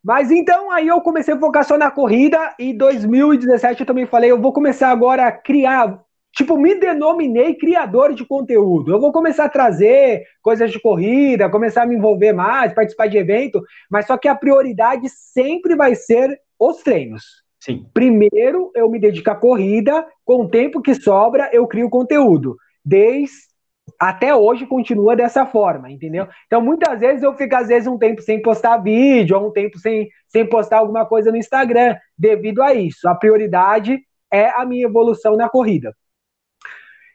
Mas 0.04 0.32
então 0.32 0.72
aí 0.72 0.88
eu 0.88 1.02
comecei 1.02 1.34
a 1.34 1.40
focar 1.40 1.66
só 1.66 1.78
na 1.78 1.92
corrida 1.92 2.56
e 2.58 2.72
2017 2.72 3.82
eu 3.82 3.86
também 3.86 4.06
falei, 4.06 4.32
eu 4.32 4.40
vou 4.40 4.54
começar 4.54 4.90
agora 4.90 5.28
a 5.28 5.32
criar 5.32 6.02
tipo, 6.38 6.56
me 6.56 6.76
denominei 6.76 7.56
criador 7.56 8.14
de 8.14 8.24
conteúdo. 8.24 8.92
Eu 8.92 9.02
vou 9.02 9.12
começar 9.12 9.46
a 9.46 9.50
trazer 9.50 10.24
coisas 10.40 10.72
de 10.72 10.80
corrida, 10.80 11.50
começar 11.50 11.82
a 11.82 11.86
me 11.88 11.96
envolver 11.96 12.32
mais, 12.32 12.74
participar 12.74 13.08
de 13.08 13.18
evento, 13.18 13.60
mas 13.90 14.06
só 14.06 14.16
que 14.18 14.28
a 14.28 14.36
prioridade 14.36 15.10
sempre 15.10 15.76
vai 15.76 15.96
ser 15.96 16.40
os 16.60 16.84
treinos. 16.84 17.24
Sim. 17.60 17.88
Primeiro, 17.92 18.72
eu 18.76 18.88
me 18.88 19.00
dedico 19.00 19.32
à 19.32 19.36
corrida, 19.36 20.06
com 20.24 20.44
o 20.44 20.48
tempo 20.48 20.80
que 20.80 20.94
sobra, 20.94 21.50
eu 21.52 21.66
crio 21.66 21.90
conteúdo. 21.90 22.56
Desde 22.86 23.48
até 24.00 24.36
hoje 24.36 24.68
continua 24.68 25.16
dessa 25.16 25.44
forma, 25.46 25.90
entendeu? 25.90 26.28
Então, 26.46 26.62
muitas 26.62 27.00
vezes 27.00 27.24
eu 27.24 27.34
fico, 27.34 27.56
às 27.56 27.68
vezes, 27.68 27.88
um 27.88 27.98
tempo 27.98 28.22
sem 28.22 28.40
postar 28.44 28.78
vídeo, 28.78 29.40
ou 29.40 29.48
um 29.48 29.52
tempo 29.52 29.80
sem, 29.80 30.08
sem 30.28 30.48
postar 30.48 30.80
alguma 30.80 31.04
coisa 31.06 31.32
no 31.32 31.38
Instagram, 31.38 31.96
devido 32.16 32.62
a 32.62 32.76
isso. 32.76 33.10
A 33.10 33.16
prioridade 33.16 34.00
é 34.32 34.50
a 34.50 34.64
minha 34.66 34.86
evolução 34.86 35.36
na 35.36 35.50
corrida. 35.50 35.96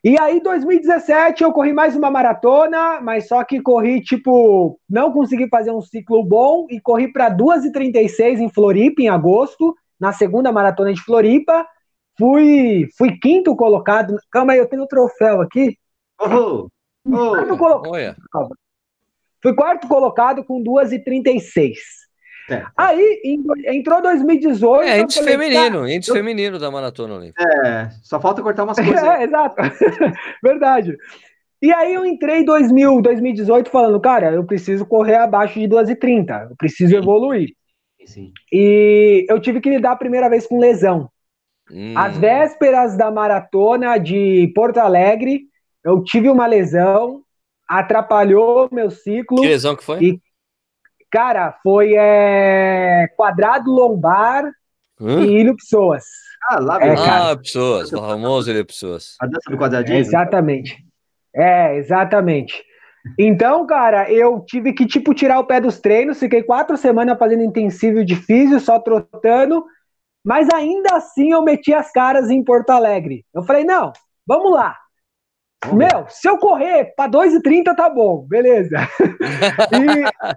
E 0.05 0.19
aí, 0.19 0.43
2017, 0.43 1.45
eu 1.45 1.53
corri 1.53 1.73
mais 1.73 1.95
uma 1.95 2.11
maratona, 2.11 3.01
mas 3.01 3.29
só 3.29 3.45
que 3.45 3.63
corri, 3.63 4.03
tipo, 4.03 4.77
não 4.91 5.13
consegui 5.13 5.49
fazer 5.49 5.71
um 5.71 5.81
ciclo 5.81 6.25
bom 6.25 6.67
e 6.69 6.81
corri 6.81 7.13
para 7.13 7.31
2h36 7.31 8.41
em 8.41 8.49
Floripa, 8.49 9.01
em 9.01 9.09
agosto, 9.09 9.77
na 10.01 10.13
segunda 10.13 10.51
maratona 10.51 10.93
de 10.93 11.01
Floripa. 11.01 11.65
Fui, 12.19 12.89
fui 12.99 13.17
quinto 13.17 13.55
colocado. 13.55 14.17
Calma 14.29 14.55
aí, 14.55 14.59
eu 14.59 14.69
tenho 14.69 14.83
o 14.83 14.85
um 14.87 14.89
troféu 14.89 15.41
aqui. 15.41 15.79
Oh, 16.21 16.67
oh, 17.07 17.31
quarto 17.31 17.57
colocado. 17.57 18.17
Fui 19.41 19.55
quarto 19.55 19.87
colocado 19.87 20.45
com 20.45 20.65
2h36. 20.65 21.75
É. 22.51 22.65
Aí 22.77 23.23
entrou 23.67 24.03
2018. 24.03 24.83
É, 24.83 25.01
índice 25.01 25.21
falei, 25.21 25.39
feminino, 25.39 25.89
índice 25.89 26.11
eu... 26.11 26.17
feminino 26.17 26.59
da 26.59 26.71
maratona 26.71 27.15
olímpica. 27.15 27.43
É, 27.43 27.89
só 28.03 28.21
falta 28.21 28.43
cortar 28.43 28.65
umas 28.65 28.77
coisas. 28.81 29.03
É, 29.03 29.25
exato. 29.25 29.57
Verdade. 30.43 30.97
E 31.61 31.73
aí 31.73 31.95
eu 31.95 32.05
entrei 32.05 32.41
em 32.41 32.45
2000, 32.45 33.01
2018 33.01 33.71
falando, 33.71 34.01
cara, 34.01 34.33
eu 34.33 34.45
preciso 34.45 34.85
correr 34.85 35.15
abaixo 35.15 35.61
de 35.61 35.69
2,30, 35.69 36.51
eu 36.51 36.57
preciso 36.57 36.97
evoluir. 36.97 37.51
Sim. 38.05 38.33
E 38.53 39.25
eu 39.29 39.41
tive 39.41 39.61
que 39.61 39.71
lidar 39.71 39.93
a 39.93 39.97
primeira 39.97 40.29
vez 40.29 40.45
com 40.45 40.59
lesão. 40.59 41.09
Hum. 41.71 41.95
Às 41.97 42.19
vésperas 42.19 42.97
da 42.97 43.13
maratona 43.13 43.97
de 43.97 44.51
Porto 44.57 44.79
Alegre, 44.79 45.43
eu 45.85 46.03
tive 46.03 46.29
uma 46.29 46.47
lesão, 46.47 47.23
atrapalhou 47.69 48.69
meu 48.73 48.91
ciclo. 48.91 49.41
Que 49.41 49.49
lesão 49.49 49.77
que 49.77 49.85
foi? 49.85 50.03
E 50.03 50.21
Cara, 51.13 51.59
foi 51.63 51.95
é, 51.95 53.07
quadrado 53.17 53.71
lombar 53.71 54.45
Hã? 54.99 55.21
e 55.21 55.41
ilho 55.41 55.55
pessoas. 55.55 56.05
Ah, 56.49 56.59
lá 56.59 56.83
é, 56.83 56.95
Ah, 56.97 57.37
pessoas, 57.37 57.93
o 57.93 57.99
famoso 57.99 58.51
ilho 58.51 58.65
pessoas. 58.65 59.17
A 59.21 59.27
dança 59.27 59.51
do 59.51 59.59
quadradinho. 59.59 59.99
É, 59.99 60.01
exatamente. 60.01 60.79
É, 61.37 61.77
exatamente. 61.77 62.65
Então, 63.19 63.67
cara, 63.67 64.11
eu 64.11 64.43
tive 64.47 64.73
que, 64.73 64.87
tipo, 64.87 65.13
tirar 65.13 65.39
o 65.39 65.45
pé 65.45 65.61
dos 65.61 65.81
treinos, 65.81 66.19
fiquei 66.19 66.43
quatro 66.43 66.79
semanas 66.79 67.19
fazendo 67.19 67.43
intensivo 67.43 68.03
de 68.05 68.17
físio, 68.17 68.59
só 68.59 68.79
trotando, 68.79 69.65
mas 70.25 70.49
ainda 70.55 70.97
assim 70.97 71.33
eu 71.33 71.43
meti 71.43 71.75
as 71.75 71.93
caras 71.93 72.31
em 72.31 72.43
Porto 72.43 72.71
Alegre. 72.71 73.25
Eu 73.35 73.43
falei, 73.43 73.65
não, 73.65 73.93
vamos 74.27 74.53
lá. 74.53 74.79
Meu, 75.73 76.07
se 76.09 76.29
eu 76.29 76.39
correr 76.39 76.93
para 76.97 77.11
2,30 77.11 77.75
tá 77.77 77.91
bom, 77.91 78.25
beleza. 78.27 78.77
e 79.73 80.33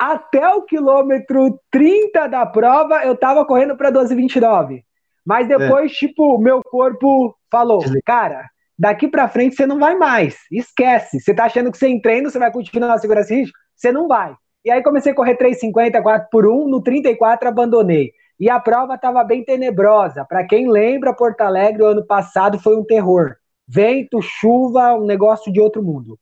até 0.00 0.48
o 0.54 0.62
quilômetro 0.62 1.60
30 1.70 2.26
da 2.26 2.46
prova, 2.46 3.04
eu 3.04 3.14
tava 3.14 3.44
correndo 3.44 3.76
para 3.76 3.92
12,29. 3.92 4.82
Mas 5.26 5.46
depois, 5.46 5.92
é. 5.92 5.94
tipo, 5.94 6.38
meu 6.38 6.62
corpo 6.62 7.36
falou, 7.50 7.84
cara, 8.06 8.48
daqui 8.78 9.06
para 9.06 9.28
frente 9.28 9.56
você 9.56 9.66
não 9.66 9.78
vai 9.78 9.94
mais. 9.96 10.38
Esquece. 10.50 11.20
Você 11.20 11.34
tá 11.34 11.44
achando 11.44 11.70
que 11.70 11.76
você 11.76 11.86
em 11.86 12.00
treino, 12.00 12.30
você 12.30 12.38
vai 12.38 12.50
continuar 12.50 12.94
a 12.94 12.98
segurar 12.98 13.20
esse 13.20 13.34
ritmo? 13.34 13.52
Você 13.76 13.92
não 13.92 14.08
vai. 14.08 14.34
E 14.64 14.70
aí 14.70 14.82
comecei 14.82 15.12
a 15.12 15.14
correr 15.14 15.36
3,50, 15.36 16.02
4 16.02 16.28
por 16.30 16.46
1, 16.46 16.66
no 16.66 16.82
34 16.82 17.46
abandonei. 17.46 18.10
E 18.38 18.48
a 18.48 18.58
prova 18.58 18.94
estava 18.94 19.22
bem 19.22 19.44
tenebrosa. 19.44 20.24
Para 20.24 20.46
quem 20.46 20.66
lembra, 20.70 21.14
Porto 21.14 21.42
Alegre, 21.42 21.82
o 21.82 21.86
ano 21.86 22.06
passado 22.06 22.58
foi 22.58 22.74
um 22.74 22.84
terror. 22.84 23.36
Vento, 23.68 24.22
chuva, 24.22 24.94
um 24.94 25.04
negócio 25.04 25.52
de 25.52 25.60
outro 25.60 25.82
mundo. 25.82 26.18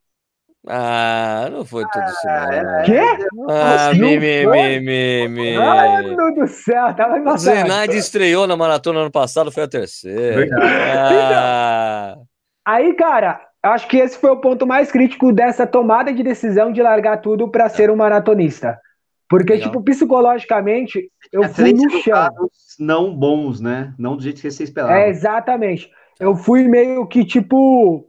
Ah, 0.66 1.48
não 1.50 1.64
foi 1.64 1.84
tudo 1.90 2.04
isso. 2.04 2.28
Ah, 2.28 2.62
não. 2.62 2.84
Quê? 2.84 3.00
Ah, 3.48 3.90
mimimi, 3.94 4.80
mimimi. 4.80 5.56
Mano 5.56 6.34
do 6.34 6.46
céu, 6.46 6.94
tava 6.94 7.18
embaçado. 7.18 7.56
Zenaide 7.56 7.96
estreou 7.96 8.46
na 8.46 8.56
maratona 8.56 9.00
ano 9.00 9.10
passado, 9.10 9.52
foi 9.52 9.62
a 9.62 9.68
terceira. 9.68 10.48
Ah. 10.60 12.12
Então, 12.12 12.26
aí, 12.66 12.94
cara, 12.94 13.40
acho 13.62 13.88
que 13.88 13.96
esse 13.96 14.18
foi 14.18 14.30
o 14.30 14.40
ponto 14.40 14.66
mais 14.66 14.90
crítico 14.90 15.32
dessa 15.32 15.66
tomada 15.66 16.12
de 16.12 16.22
decisão 16.22 16.72
de 16.72 16.82
largar 16.82 17.18
tudo 17.18 17.48
para 17.48 17.68
ser 17.68 17.90
um 17.90 17.96
maratonista. 17.96 18.78
Porque, 19.28 19.54
Legal. 19.54 19.68
tipo, 19.68 19.82
psicologicamente, 19.82 21.10
eu 21.30 21.44
é, 21.44 21.48
fui 21.48 21.72
no 21.72 21.90
chão. 22.02 22.28
Não 22.78 23.14
bons, 23.14 23.60
né? 23.60 23.94
Não 23.98 24.16
do 24.16 24.22
jeito 24.22 24.40
que 24.40 24.50
você 24.50 24.64
esperava. 24.64 24.98
É, 24.98 25.08
exatamente. 25.08 25.90
Eu 26.18 26.34
fui 26.34 26.66
meio 26.66 27.06
que, 27.06 27.24
tipo, 27.24 28.08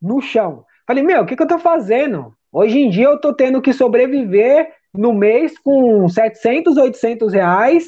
no 0.00 0.20
chão. 0.20 0.64
Falei, 0.90 1.04
meu, 1.04 1.22
o 1.22 1.24
que, 1.24 1.36
que 1.36 1.42
eu 1.44 1.46
tô 1.46 1.56
fazendo? 1.56 2.34
Hoje 2.50 2.80
em 2.80 2.90
dia 2.90 3.04
eu 3.04 3.20
tô 3.20 3.32
tendo 3.32 3.62
que 3.62 3.72
sobreviver 3.72 4.72
no 4.92 5.12
mês 5.12 5.56
com 5.56 6.08
700, 6.08 6.76
800 6.76 7.32
reais, 7.32 7.86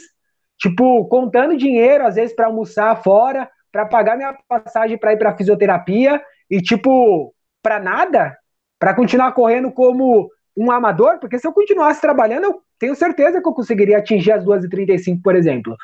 tipo, 0.57 1.05
contando 1.09 1.57
dinheiro, 1.57 2.07
às 2.07 2.15
vezes, 2.15 2.33
para 2.33 2.47
almoçar 2.47 2.95
fora, 3.03 3.51
para 3.73 3.87
pagar 3.87 4.17
minha 4.17 4.39
passagem 4.49 4.97
para 4.97 5.15
ir 5.15 5.17
para 5.17 5.37
fisioterapia 5.37 6.23
e 6.49 6.63
tipo, 6.63 7.35
para 7.61 7.81
nada, 7.81 8.39
para 8.79 8.95
continuar 8.95 9.33
correndo 9.33 9.73
como 9.73 10.31
um 10.57 10.71
amador, 10.71 11.19
porque 11.19 11.41
se 11.41 11.47
eu 11.49 11.53
continuasse 11.53 12.01
trabalhando, 12.01 12.45
eu 12.45 12.63
tenho 12.79 12.95
certeza 12.95 13.43
que 13.43 13.49
eu 13.49 13.53
conseguiria 13.53 13.99
atingir 13.99 14.31
as 14.31 14.45
2h35, 14.45 15.21
por 15.21 15.35
exemplo. 15.35 15.75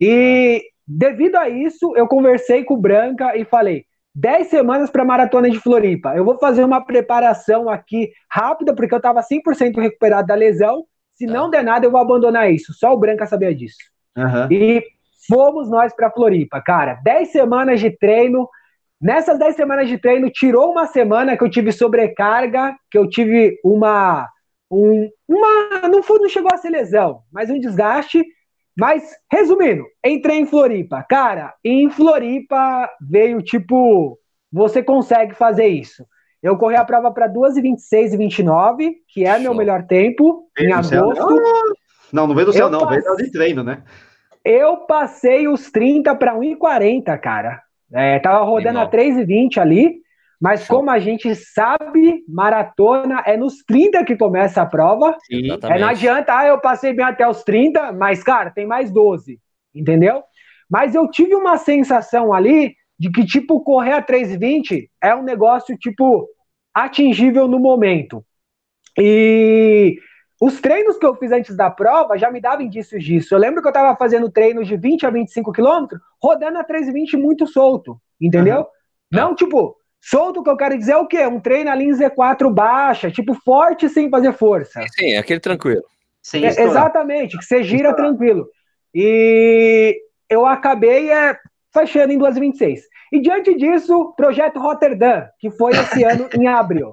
E 0.00 0.62
devido 0.88 1.36
a 1.36 1.50
isso, 1.50 1.94
eu 1.98 2.08
conversei 2.08 2.64
com 2.64 2.72
o 2.72 2.80
Branca 2.80 3.36
e 3.36 3.44
falei: 3.44 3.84
10 4.14 4.48
semanas 4.48 4.90
para 4.90 5.02
a 5.02 5.06
maratona 5.06 5.50
de 5.50 5.58
Floripa. 5.58 6.14
Eu 6.14 6.24
vou 6.24 6.38
fazer 6.38 6.64
uma 6.64 6.84
preparação 6.84 7.68
aqui 7.68 8.10
rápida, 8.30 8.74
porque 8.74 8.92
eu 8.92 8.98
estava 8.98 9.20
100% 9.20 9.80
recuperado 9.80 10.26
da 10.26 10.34
lesão. 10.34 10.84
Se 11.14 11.26
não 11.26 11.48
der 11.48 11.64
nada, 11.64 11.86
eu 11.86 11.90
vou 11.90 12.00
abandonar 12.00 12.52
isso. 12.52 12.72
Só 12.74 12.92
o 12.92 12.98
Branca 12.98 13.26
sabia 13.26 13.54
disso. 13.54 13.78
Uhum. 14.16 14.48
E 14.50 14.82
fomos 15.26 15.70
nós 15.70 15.94
para 15.94 16.10
Floripa, 16.10 16.60
cara. 16.60 17.00
10 17.02 17.30
semanas 17.30 17.80
de 17.80 17.90
treino. 17.90 18.48
Nessas 19.00 19.38
10 19.38 19.56
semanas 19.56 19.88
de 19.88 19.98
treino, 19.98 20.30
tirou 20.30 20.70
uma 20.70 20.86
semana 20.86 21.36
que 21.36 21.42
eu 21.42 21.50
tive 21.50 21.72
sobrecarga, 21.72 22.76
que 22.90 22.98
eu 22.98 23.08
tive 23.08 23.58
uma. 23.64 24.28
Um, 24.70 25.08
uma 25.28 25.88
não, 25.88 26.02
foi, 26.02 26.18
não 26.18 26.28
chegou 26.28 26.50
a 26.52 26.56
ser 26.56 26.70
lesão, 26.70 27.22
mas 27.32 27.50
um 27.50 27.58
desgaste. 27.58 28.24
Mas, 28.76 29.02
resumindo, 29.30 29.84
entrei 30.04 30.38
em 30.38 30.46
Floripa. 30.46 31.04
Cara, 31.08 31.54
em 31.64 31.90
Floripa 31.90 32.90
veio 33.00 33.42
tipo: 33.42 34.18
você 34.50 34.82
consegue 34.82 35.34
fazer 35.34 35.66
isso. 35.66 36.04
Eu 36.42 36.56
corri 36.56 36.74
a 36.74 36.84
prova 36.84 37.12
para 37.12 37.32
2h26 37.32 38.14
e 38.14 38.16
29, 38.16 38.96
que 39.08 39.24
é 39.24 39.34
Show. 39.34 39.42
meu 39.42 39.54
melhor 39.54 39.84
tempo, 39.84 40.48
veio 40.58 40.70
em 40.70 40.72
agosto. 40.72 41.42
Não, 42.12 42.26
não 42.26 42.34
veio 42.34 42.46
do 42.46 42.52
céu, 42.52 42.66
eu 42.66 42.70
não, 42.70 42.80
passe... 42.80 43.00
veio 43.00 43.16
de 43.16 43.30
treino, 43.30 43.62
né? 43.62 43.82
Eu 44.44 44.78
passei 44.78 45.46
os 45.46 45.70
30 45.70 46.14
para 46.16 46.34
1,40, 46.34 47.16
cara. 47.18 47.62
É, 47.94 48.18
tava 48.18 48.44
rodando 48.44 48.80
a 48.80 48.90
3,20 48.90 49.58
ali, 49.58 50.01
mas 50.42 50.66
como 50.66 50.90
a 50.90 50.98
gente 50.98 51.32
sabe, 51.36 52.24
maratona 52.26 53.22
é 53.24 53.36
nos 53.36 53.58
30 53.64 54.04
que 54.04 54.16
começa 54.16 54.60
a 54.60 54.66
prova. 54.66 55.16
Sim, 55.24 55.52
é, 55.52 55.78
não 55.78 55.86
adianta, 55.86 56.36
ah, 56.36 56.44
eu 56.48 56.60
passei 56.60 56.92
bem 56.92 57.06
até 57.06 57.28
os 57.28 57.44
30, 57.44 57.92
mas, 57.92 58.24
cara, 58.24 58.50
tem 58.50 58.66
mais 58.66 58.90
12, 58.90 59.38
entendeu? 59.72 60.20
Mas 60.68 60.96
eu 60.96 61.08
tive 61.08 61.36
uma 61.36 61.58
sensação 61.58 62.32
ali 62.34 62.74
de 62.98 63.08
que, 63.12 63.24
tipo, 63.24 63.60
correr 63.60 63.92
a 63.92 64.02
3,20 64.02 64.90
é 65.00 65.14
um 65.14 65.22
negócio, 65.22 65.78
tipo, 65.78 66.26
atingível 66.74 67.46
no 67.46 67.60
momento. 67.60 68.24
E 68.98 69.96
os 70.40 70.60
treinos 70.60 70.98
que 70.98 71.06
eu 71.06 71.14
fiz 71.14 71.30
antes 71.30 71.56
da 71.56 71.70
prova 71.70 72.18
já 72.18 72.32
me 72.32 72.40
davam 72.40 72.66
indícios 72.66 73.04
disso. 73.04 73.32
Eu 73.32 73.38
lembro 73.38 73.62
que 73.62 73.68
eu 73.68 73.72
estava 73.72 73.96
fazendo 73.96 74.28
treinos 74.28 74.66
de 74.66 74.76
20 74.76 75.06
a 75.06 75.10
25 75.10 75.52
quilômetros, 75.52 76.00
rodando 76.20 76.58
a 76.58 76.64
3,20 76.64 77.16
muito 77.16 77.46
solto, 77.46 77.96
entendeu? 78.20 78.62
Uhum. 78.62 78.66
Não, 79.12 79.34
tipo, 79.36 79.76
solto 80.02 80.42
que 80.42 80.50
eu 80.50 80.56
quero 80.56 80.76
dizer 80.76 80.92
é 80.92 80.96
o 80.96 81.06
quê? 81.06 81.24
Um 81.26 81.40
treino 81.40 81.70
ali 81.70 81.84
em 81.84 81.92
Z4 81.92 82.52
baixa, 82.52 83.10
tipo, 83.10 83.34
forte 83.34 83.88
sem 83.88 84.10
fazer 84.10 84.32
força. 84.32 84.84
Sim, 84.98 85.16
aquele 85.16 85.40
tranquilo. 85.40 85.84
Sim, 86.20 86.44
é, 86.44 86.48
exatamente, 86.48 87.38
que 87.38 87.44
você 87.44 87.62
gira 87.62 87.94
tranquilo. 87.94 88.48
E 88.94 89.96
eu 90.28 90.44
acabei 90.44 91.10
é, 91.10 91.36
fechando 91.72 92.12
em 92.12 92.18
2,26. 92.18 92.80
E 93.12 93.20
diante 93.20 93.54
disso, 93.54 94.12
projeto 94.16 94.58
Rotterdam, 94.58 95.28
que 95.38 95.50
foi 95.50 95.72
esse 95.72 96.02
ano 96.04 96.28
em 96.34 96.46
abril. 96.46 96.92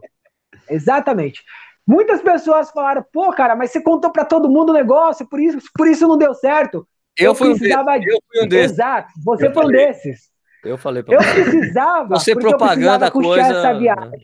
Exatamente. 0.69 1.43
Muitas 1.87 2.21
pessoas 2.21 2.69
falaram, 2.69 3.03
pô, 3.11 3.31
cara, 3.31 3.55
mas 3.55 3.71
você 3.71 3.81
contou 3.81 4.11
para 4.11 4.23
todo 4.23 4.49
mundo 4.49 4.69
o 4.69 4.73
negócio, 4.73 5.27
por 5.27 5.39
isso, 5.39 5.57
por 5.75 5.87
isso 5.87 6.07
não 6.07 6.17
deu 6.17 6.33
certo. 6.35 6.87
Eu, 7.17 7.31
eu 7.31 7.35
fui, 7.35 7.49
precisava... 7.49 7.91
um 7.91 7.95
eu 7.95 8.19
fui 8.27 8.45
um 8.45 8.47
desses. 8.47 8.71
Exato, 8.73 9.11
você 9.25 9.47
eu 9.47 9.53
foi 9.53 9.63
falei. 9.63 9.85
um 9.85 9.87
desses. 9.87 10.29
Eu 10.63 10.77
falei 10.77 11.03
pra 11.03 11.15
Eu 11.15 11.19
precisava. 11.19 12.09
Você 12.09 12.35
propaganda 12.35 13.07
a 13.07 13.11
coisa. 13.11 13.41
Essa 13.41 13.73
viagem. 13.77 14.19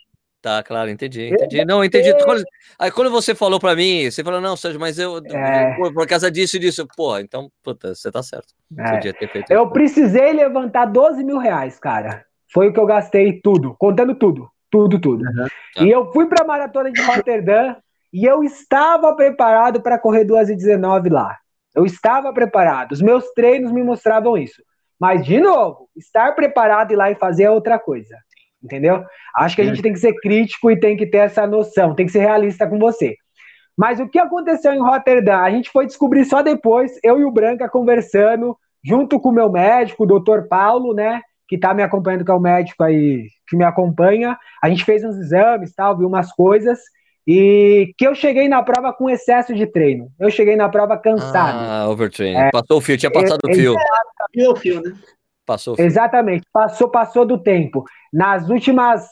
Tá, 0.45 0.61
claro, 0.61 0.91
entendi, 0.91 1.29
entendi. 1.29 1.65
Não, 1.65 1.83
entendi. 1.83 2.13
Quando, 2.23 2.43
aí 2.77 2.91
quando 2.91 3.09
você 3.09 3.33
falou 3.33 3.59
para 3.59 3.75
mim, 3.75 4.11
você 4.11 4.23
falou, 4.23 4.39
não, 4.39 4.55
Sérgio, 4.55 4.79
mas 4.79 4.99
eu, 4.99 5.17
é... 5.17 5.75
por, 5.75 5.91
por 5.91 6.05
causa 6.05 6.29
disso 6.29 6.57
e 6.57 6.59
disso, 6.59 6.87
pô, 6.95 7.17
então, 7.17 7.49
puta, 7.63 7.95
você 7.95 8.11
tá 8.11 8.21
certo. 8.21 8.53
É. 8.77 9.55
eu 9.55 9.67
precisei 9.71 10.33
levantar 10.33 10.85
12 10.85 11.23
mil 11.23 11.39
reais, 11.39 11.79
cara. 11.79 12.23
Foi 12.53 12.67
o 12.67 12.73
que 12.73 12.79
eu 12.79 12.85
gastei 12.85 13.41
tudo, 13.41 13.75
contando 13.79 14.13
tudo. 14.13 14.47
Tudo, 14.69 14.99
tudo. 14.99 15.23
Uhum. 15.23 15.85
E 15.85 15.89
eu 15.89 16.11
fui 16.13 16.27
para 16.27 16.43
a 16.43 16.47
maratona 16.47 16.91
de 16.91 17.01
Rotterdam 17.01 17.77
e 18.13 18.23
eu 18.23 18.43
estava 18.43 19.15
preparado 19.15 19.81
para 19.81 19.97
correr 19.97 20.25
2 20.25 20.49
e 20.49 20.55
19 20.55 21.09
lá. 21.09 21.35
Eu 21.73 21.85
estava 21.85 22.31
preparado. 22.31 22.91
Os 22.91 23.01
meus 23.01 23.31
treinos 23.31 23.71
me 23.71 23.81
mostravam 23.81 24.37
isso. 24.37 24.61
Mas, 24.99 25.25
de 25.25 25.39
novo, 25.39 25.89
estar 25.95 26.33
preparado 26.33 26.91
e 26.91 26.95
lá 26.95 27.11
e 27.11 27.15
fazer 27.15 27.43
é 27.43 27.51
outra 27.51 27.77
coisa. 27.77 28.15
Entendeu? 28.63 29.03
Acho 29.35 29.55
que 29.55 29.61
a 29.61 29.65
gente 29.65 29.81
tem 29.81 29.93
que 29.93 29.99
ser 29.99 30.13
crítico 30.13 30.71
e 30.71 30.79
tem 30.79 30.97
que 30.97 31.05
ter 31.05 31.19
essa 31.19 31.45
noção, 31.45 31.93
tem 31.93 32.05
que 32.05 32.11
ser 32.11 32.19
realista 32.19 32.67
com 32.67 32.79
você. 32.79 33.15
Mas 33.77 33.99
o 33.99 34.07
que 34.07 34.17
aconteceu 34.17 34.73
em 34.73 34.81
Rotterdam? 34.81 35.39
A 35.39 35.51
gente 35.51 35.69
foi 35.69 35.85
descobrir 35.85 36.25
só 36.25 36.41
depois, 36.41 36.97
eu 37.03 37.19
e 37.19 37.25
o 37.25 37.31
Branca 37.31 37.69
conversando, 37.69 38.57
junto 38.83 39.19
com 39.19 39.29
o 39.29 39.33
meu 39.33 39.51
médico, 39.51 40.03
o 40.03 40.07
doutor 40.07 40.47
Paulo, 40.47 40.93
né? 40.93 41.21
Que 41.47 41.59
tá 41.59 41.73
me 41.73 41.83
acompanhando, 41.83 42.25
que 42.25 42.31
é 42.31 42.33
o 42.33 42.39
médico 42.39 42.83
aí 42.83 43.27
que 43.47 43.55
me 43.55 43.63
acompanha. 43.63 44.37
A 44.63 44.69
gente 44.69 44.85
fez 44.85 45.03
uns 45.03 45.17
exames, 45.17 45.73
tal, 45.75 45.97
viu 45.97 46.07
umas 46.07 46.31
coisas. 46.31 46.79
E 47.27 47.93
que 47.97 48.05
eu 48.05 48.13
cheguei 48.13 48.47
na 48.47 48.61
prova 48.61 48.93
com 48.93 49.09
excesso 49.09 49.53
de 49.53 49.65
treino. 49.65 50.11
Eu 50.19 50.29
cheguei 50.29 50.55
na 50.55 50.69
prova 50.69 50.97
cansado. 50.97 51.57
Ah, 51.57 51.89
overtraining. 51.89 52.37
É, 52.37 52.51
passou 52.51 52.77
o 52.77 52.81
fio, 52.81 52.97
tinha 52.97 53.11
passado 53.11 53.39
é, 53.47 53.51
o 53.51 53.55
fio. 53.55 53.75
É, 54.37 54.49
o 54.49 54.55
fio, 54.55 54.81
né? 54.81 54.93
Passou 55.45 55.73
o 55.73 55.75
fio. 55.75 55.85
Exatamente, 55.85 56.45
passou, 56.53 56.89
passou 56.89 57.25
do 57.25 57.41
tempo. 57.41 57.83
Nas 58.13 58.47
últimas, 58.47 59.07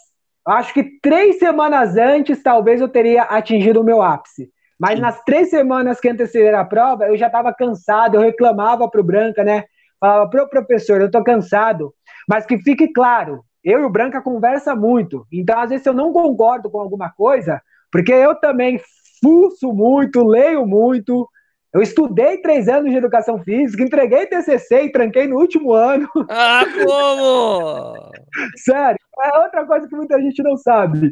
acho 0.45 0.73
que 0.73 0.99
três 1.01 1.39
semanas 1.39 1.97
antes, 1.97 2.43
talvez 2.43 2.81
eu 2.81 2.87
teria 2.87 3.23
atingido 3.23 3.81
o 3.81 3.83
meu 3.83 4.01
ápice. 4.01 4.49
Mas 4.79 4.95
Sim. 4.95 5.01
nas 5.01 5.23
três 5.23 5.49
semanas 5.49 5.99
que 5.99 6.09
antecederam 6.09 6.59
a 6.59 6.65
prova, 6.65 7.05
eu 7.05 7.17
já 7.17 7.27
estava 7.27 7.53
cansado, 7.53 8.15
eu 8.15 8.21
reclamava 8.21 8.89
pro 8.89 9.03
Branca, 9.03 9.43
né? 9.43 9.63
Falava, 9.99 10.29
pro 10.29 10.49
professor, 10.49 11.01
eu 11.01 11.09
tô 11.09 11.23
cansado. 11.23 11.93
Mas 12.27 12.45
que 12.45 12.57
fique 12.59 12.91
claro, 12.91 13.43
eu 13.63 13.79
e 13.79 13.85
o 13.85 13.89
Branca 13.89 14.21
conversa 14.21 14.75
muito. 14.75 15.25
Então, 15.31 15.57
às 15.59 15.69
vezes, 15.69 15.85
eu 15.85 15.93
não 15.93 16.11
concordo 16.11 16.69
com 16.69 16.79
alguma 16.79 17.09
coisa, 17.09 17.61
porque 17.93 18.11
eu 18.11 18.33
também 18.33 18.81
fuço 19.21 19.71
muito, 19.71 20.25
leio 20.25 20.65
muito. 20.65 21.29
Eu 21.71 21.79
estudei 21.79 22.39
três 22.39 22.67
anos 22.67 22.89
de 22.89 22.97
educação 22.97 23.37
física, 23.43 23.83
entreguei 23.83 24.25
TCC 24.25 24.85
e 24.85 24.91
tranquei 24.91 25.27
no 25.27 25.37
último 25.37 25.71
ano. 25.71 26.09
Ah, 26.27 26.65
como? 26.83 28.11
Sério, 28.57 28.97
é 29.21 29.37
outra 29.37 29.63
coisa 29.67 29.87
que 29.87 29.95
muita 29.95 30.19
gente 30.19 30.41
não 30.41 30.57
sabe. 30.57 31.11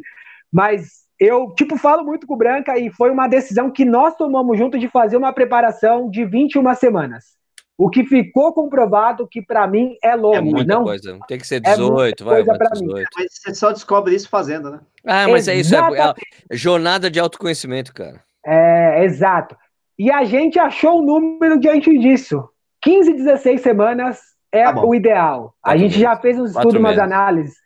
Mas 0.52 1.02
eu, 1.20 1.54
tipo, 1.54 1.76
falo 1.76 2.04
muito 2.04 2.26
com 2.26 2.34
o 2.34 2.36
Branca 2.36 2.76
e 2.76 2.90
foi 2.90 3.10
uma 3.10 3.28
decisão 3.28 3.70
que 3.70 3.84
nós 3.84 4.16
tomamos 4.16 4.58
junto 4.58 4.76
de 4.76 4.88
fazer 4.88 5.16
uma 5.16 5.32
preparação 5.32 6.10
de 6.10 6.24
21 6.24 6.74
semanas. 6.74 7.36
O 7.82 7.90
que 7.90 8.04
ficou 8.04 8.54
comprovado 8.54 9.26
que 9.26 9.42
para 9.42 9.66
mim 9.66 9.96
é 10.00 10.14
longo. 10.14 10.36
É 10.36 10.40
muita 10.40 10.72
não, 10.72 10.84
coisa. 10.84 11.18
Tem 11.26 11.36
que 11.36 11.44
ser 11.44 11.58
18, 11.58 12.22
é 12.22 12.24
vai. 12.24 12.44
Coisa 12.44 12.68
18. 12.74 12.94
Mim. 12.94 13.04
Mas 13.16 13.26
você 13.32 13.54
só 13.54 13.72
descobre 13.72 14.14
isso 14.14 14.28
fazendo, 14.28 14.70
né? 14.70 14.80
Ah, 15.04 15.26
mas 15.26 15.48
é 15.48 15.56
isso. 15.56 15.74
É, 15.74 15.78
é, 15.80 16.56
jornada 16.56 17.10
de 17.10 17.18
autoconhecimento, 17.18 17.92
cara. 17.92 18.22
É, 18.46 19.04
exato. 19.04 19.56
E 19.98 20.12
a 20.12 20.22
gente 20.22 20.60
achou 20.60 21.00
o 21.00 21.04
número 21.04 21.58
diante 21.58 21.98
disso. 21.98 22.48
15, 22.82 23.14
16 23.14 23.60
semanas 23.60 24.20
é 24.52 24.62
tá 24.62 24.80
o 24.80 24.94
ideal. 24.94 25.52
Quatro 25.60 25.60
a 25.64 25.76
gente 25.76 25.98
meses. 25.98 26.02
já 26.02 26.16
fez 26.16 26.38
um 26.38 26.44
estudo, 26.44 26.78
umas 26.78 26.96
análises. 27.00 27.56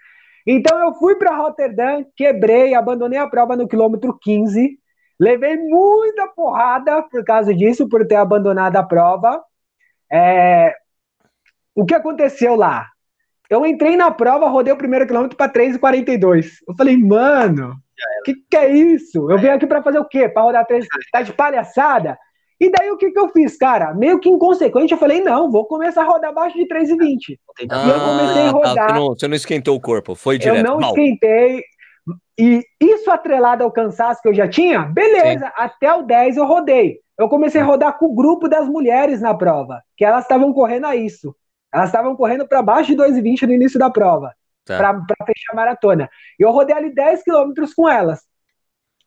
Então 0.46 0.78
eu 0.80 0.94
fui 0.94 1.16
para 1.16 1.36
Rotterdam, 1.36 2.06
quebrei, 2.16 2.74
abandonei 2.74 3.18
a 3.18 3.28
prova 3.28 3.54
no 3.54 3.68
quilômetro 3.68 4.18
15. 4.18 4.78
Levei 5.20 5.58
muita 5.58 6.26
porrada 6.28 7.02
por 7.02 7.22
causa 7.22 7.54
disso, 7.54 7.86
por 7.86 8.06
ter 8.06 8.16
abandonado 8.16 8.76
a 8.76 8.82
prova. 8.82 9.44
É... 10.10 10.74
O 11.74 11.84
que 11.84 11.94
aconteceu 11.94 12.54
lá? 12.54 12.86
Eu 13.48 13.64
entrei 13.64 13.96
na 13.96 14.10
prova, 14.10 14.48
rodei 14.48 14.72
o 14.72 14.78
primeiro 14.78 15.06
quilômetro 15.06 15.36
para 15.36 15.52
3,42. 15.52 16.46
Eu 16.66 16.74
falei, 16.74 16.96
mano, 16.96 17.74
o 18.20 18.22
que, 18.24 18.34
que 18.50 18.56
é 18.56 18.70
isso? 18.70 19.30
Eu 19.30 19.38
vim 19.38 19.48
aqui 19.48 19.66
para 19.66 19.82
fazer 19.82 19.98
o 19.98 20.04
quê? 20.04 20.28
Para 20.28 20.42
rodar 20.42 20.66
3? 20.66 20.86
Tá 21.12 21.22
de 21.22 21.32
palhaçada? 21.32 22.18
E 22.58 22.70
daí 22.70 22.90
o 22.90 22.96
que, 22.96 23.10
que 23.10 23.18
eu 23.18 23.28
fiz, 23.28 23.56
cara? 23.56 23.92
Meio 23.94 24.18
que 24.18 24.30
inconsequente, 24.30 24.92
eu 24.92 24.98
falei, 24.98 25.20
não, 25.20 25.50
vou 25.50 25.66
começar 25.66 26.02
a 26.02 26.06
rodar 26.06 26.30
abaixo 26.30 26.56
de 26.56 26.66
3,20. 26.66 27.38
Ah, 27.68 27.84
e 27.84 27.90
eu 27.90 28.00
comecei 28.00 28.42
a 28.42 28.50
rodar. 28.50 28.74
Tá, 28.74 28.88
você, 28.88 28.94
não, 28.94 29.06
você, 29.08 29.28
não, 29.28 29.36
esquentou 29.36 29.76
o 29.76 29.80
corpo, 29.80 30.14
foi 30.14 30.38
direto. 30.38 30.56
Eu 30.56 30.64
não 30.64 30.80
Mal. 30.80 30.90
esquentei. 30.90 31.62
E 32.38 32.62
isso 32.80 33.10
atrelado 33.10 33.62
ao 33.62 33.70
cansaço 33.70 34.22
que 34.22 34.28
eu 34.28 34.34
já 34.34 34.48
tinha, 34.48 34.82
beleza, 34.82 35.46
Sim. 35.46 35.52
até 35.56 35.92
o 35.92 36.02
10 36.02 36.36
eu 36.36 36.46
rodei. 36.46 36.98
Eu 37.18 37.28
comecei 37.28 37.60
a 37.60 37.64
rodar 37.64 37.98
com 37.98 38.06
o 38.06 38.14
grupo 38.14 38.48
das 38.48 38.68
mulheres 38.68 39.20
na 39.20 39.34
prova, 39.34 39.82
que 39.96 40.04
elas 40.04 40.22
estavam 40.22 40.52
correndo 40.52 40.86
a 40.86 40.94
isso. 40.94 41.34
Elas 41.72 41.88
estavam 41.88 42.14
correndo 42.14 42.46
para 42.46 42.62
baixo 42.62 42.94
de 42.94 42.96
2,20 42.96 43.46
no 43.46 43.52
início 43.52 43.78
da 43.78 43.90
prova, 43.90 44.34
tá. 44.64 44.76
para 44.76 45.26
fechar 45.26 45.52
a 45.52 45.56
maratona. 45.56 46.08
E 46.38 46.42
eu 46.42 46.50
rodei 46.50 46.76
ali 46.76 46.94
10 46.94 47.22
quilômetros 47.22 47.74
com 47.74 47.88
elas. 47.88 48.20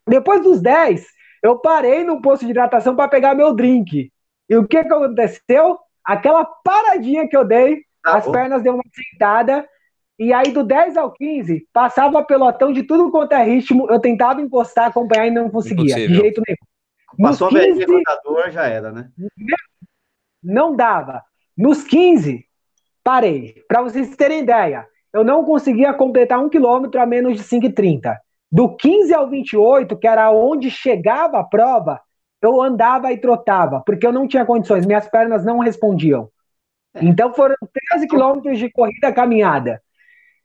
Depois 0.07 0.41
dos 0.41 0.59
10, 0.59 1.05
eu 1.43 1.59
parei 1.59 2.03
no 2.03 2.21
posto 2.21 2.45
de 2.45 2.51
hidratação 2.51 2.95
para 2.95 3.07
pegar 3.07 3.35
meu 3.35 3.53
drink. 3.53 4.11
E 4.49 4.55
o 4.55 4.67
que, 4.67 4.83
que 4.83 4.93
aconteceu? 4.93 5.77
Aquela 6.03 6.43
paradinha 6.45 7.27
que 7.27 7.37
eu 7.37 7.45
dei, 7.45 7.83
ah, 8.05 8.17
as 8.17 8.27
pernas 8.27 8.63
deu 8.63 8.73
uma 8.73 8.83
sentada, 8.91 9.67
e 10.17 10.33
aí 10.33 10.51
do 10.51 10.63
10 10.63 10.97
ao 10.97 11.11
15, 11.13 11.67
passava 11.71 12.23
pelotão 12.23 12.73
de 12.73 12.83
tudo 12.83 13.11
quanto 13.11 13.33
é 13.33 13.43
ritmo, 13.43 13.87
eu 13.89 13.99
tentava 13.99 14.41
encostar, 14.41 14.87
acompanhar 14.87 15.27
e 15.27 15.31
não 15.31 15.49
conseguia, 15.49 15.93
Impossível. 15.93 16.07
de 16.07 16.15
jeito 16.15 16.41
nenhum. 16.45 16.57
Passou 17.17 17.47
a 17.47 17.51
velhinha 17.51 17.85
contador, 17.85 18.51
já 18.51 18.65
era, 18.65 18.91
né? 18.91 19.09
Não 20.43 20.75
dava. 20.75 21.23
Nos 21.57 21.83
15, 21.83 22.45
parei. 23.03 23.63
Para 23.67 23.81
vocês 23.81 24.15
terem 24.15 24.41
ideia, 24.41 24.87
eu 25.13 25.23
não 25.23 25.43
conseguia 25.43 25.93
completar 25.93 26.39
um 26.39 26.49
quilômetro 26.49 27.01
a 27.01 27.05
menos 27.05 27.37
de 27.37 27.43
5,30. 27.43 28.15
Do 28.51 28.75
15 28.75 29.13
ao 29.13 29.29
28, 29.29 29.97
que 29.97 30.07
era 30.07 30.31
onde 30.31 30.71
chegava 30.71 31.39
a 31.39 31.43
prova, 31.43 32.01
eu 32.41 32.61
andava 32.61 33.11
e 33.11 33.17
trotava, 33.17 33.81
porque 33.85 34.07
eu 34.07 34.13
não 34.13 34.27
tinha 34.27 34.45
condições, 34.45 34.85
minhas 34.85 35.07
pernas 35.09 35.43
não 35.43 35.59
respondiam. 35.59 36.29
É. 36.93 37.03
Então 37.03 37.33
foram 37.33 37.55
13 37.91 38.07
quilômetros 38.07 38.57
de 38.57 38.71
corrida 38.71 39.11
caminhada. 39.11 39.81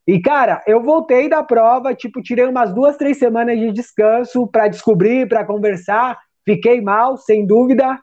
E, 0.06 0.20
cara, 0.20 0.62
eu 0.66 0.82
voltei 0.82 1.30
da 1.30 1.42
prova, 1.42 1.94
tipo, 1.94 2.20
tirei 2.20 2.44
umas 2.44 2.74
duas, 2.74 2.96
três 2.96 3.16
semanas 3.16 3.58
de 3.58 3.72
descanso 3.72 4.46
para 4.46 4.68
descobrir, 4.68 5.26
para 5.26 5.46
conversar. 5.46 6.18
Fiquei 6.44 6.80
mal, 6.80 7.16
sem 7.16 7.46
dúvida, 7.46 7.98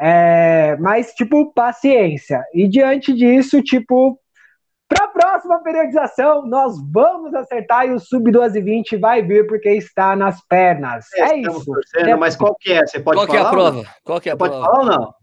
é, 0.00 0.76
mas, 0.80 1.12
tipo, 1.12 1.52
paciência. 1.52 2.42
E 2.52 2.66
diante 2.66 3.12
disso, 3.12 3.62
tipo, 3.62 4.18
para 4.88 5.04
a 5.04 5.08
próxima 5.08 5.62
periodização, 5.62 6.46
nós 6.46 6.74
vamos 6.92 7.32
acertar 7.34 7.86
e 7.86 7.92
o 7.92 7.98
sub 7.98 8.24
1220 8.24 8.96
vai 8.96 9.22
vir 9.22 9.46
porque 9.46 9.70
está 9.70 10.16
nas 10.16 10.44
pernas. 10.46 11.06
É, 11.14 11.20
é 11.20 11.38
isso. 11.38 11.64
Torcendo. 11.64 12.18
Mas 12.18 12.36
qual 12.36 12.54
que 12.58 12.72
é? 12.72 12.86
Você 12.86 13.00
pode 13.00 13.16
qual 13.16 13.26
falar? 13.26 13.38
Que 13.38 13.44
é 13.44 13.48
a 13.48 13.50
prova? 13.50 13.88
Qual 14.04 14.20
que 14.20 14.28
é 14.28 14.32
a 14.32 14.36
prova? 14.36 14.52
Pode 14.52 14.66
falar 14.66 14.78
ou 14.80 14.86
não? 14.86 15.14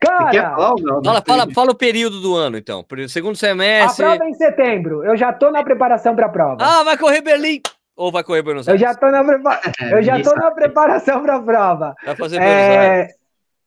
Cara, 0.00 0.50
falar 0.50 0.70
ou 0.72 0.80
não? 0.82 1.04
Fala, 1.04 1.22
fala, 1.24 1.54
fala 1.54 1.70
o 1.70 1.76
período 1.76 2.20
do 2.20 2.34
ano, 2.34 2.58
então. 2.58 2.84
Segundo 3.08 3.36
semestre. 3.36 4.04
A 4.04 4.08
prova 4.08 4.24
é 4.24 4.28
em 4.28 4.34
setembro. 4.34 5.04
Eu 5.04 5.16
já 5.16 5.30
estou 5.30 5.52
na 5.52 5.62
preparação 5.62 6.14
para 6.16 6.26
a 6.26 6.30
prova. 6.30 6.58
Ah, 6.60 6.82
vai 6.82 6.98
correr 6.98 7.20
Berlim! 7.20 7.62
Ou 8.02 8.10
vai 8.10 8.24
correr 8.24 8.42
Buenos 8.42 8.66
Aires? 8.66 8.82
Eu 8.82 8.86
já 8.88 8.92
estou 8.92 9.12
na, 9.12 9.22
prepa... 9.22 9.60
eu 9.92 10.02
já 10.02 10.20
tô 10.20 10.34
na 10.34 10.50
preparação 10.50 11.22
para 11.22 11.36
a 11.36 11.40
prova. 11.42 11.94
Vai 12.04 12.16
fazer 12.16 12.38
Buenos 12.38 12.54
é... 12.56 12.78
Aires. 12.78 13.14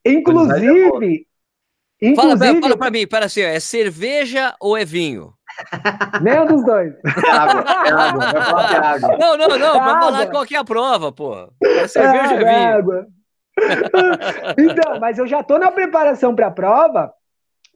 Inclusive, 0.05 1.25
Inclusive, 2.01 2.45
fala, 2.45 2.61
fala 2.61 2.77
pra 2.77 2.91
mim, 2.91 3.07
para 3.07 3.25
assim, 3.27 3.41
é 3.41 3.57
cerveja 3.61 4.53
ou 4.59 4.77
é 4.77 4.83
vinho? 4.83 5.33
Nenhum 6.21 6.47
dos 6.47 6.65
dois. 6.65 6.93
É 7.05 7.31
água, 7.31 7.61
é 7.61 7.91
água, 7.91 8.31
vai 8.33 8.43
falar 8.43 8.67
que 8.67 8.75
é 8.75 8.77
água. 8.77 9.17
Não, 9.17 9.37
não, 9.37 9.47
não, 9.47 9.55
é 9.55 9.79
vamos 9.79 10.05
falar 10.05 10.27
qual 10.27 10.45
que 10.45 10.55
é 10.55 10.59
a 10.59 10.65
prova, 10.65 11.13
pô. 11.13 11.49
É 11.63 11.87
cerveja 11.87 12.33
é, 12.33 12.35
ou 12.35 12.41
é 12.41 12.53
vinho? 12.53 12.77
Água. 12.77 13.07
então, 14.59 14.99
mas 14.99 15.17
eu 15.17 15.25
já 15.25 15.41
tô 15.43 15.57
na 15.57 15.71
preparação 15.71 16.35
para 16.35 16.47
a 16.47 16.51
prova, 16.51 17.13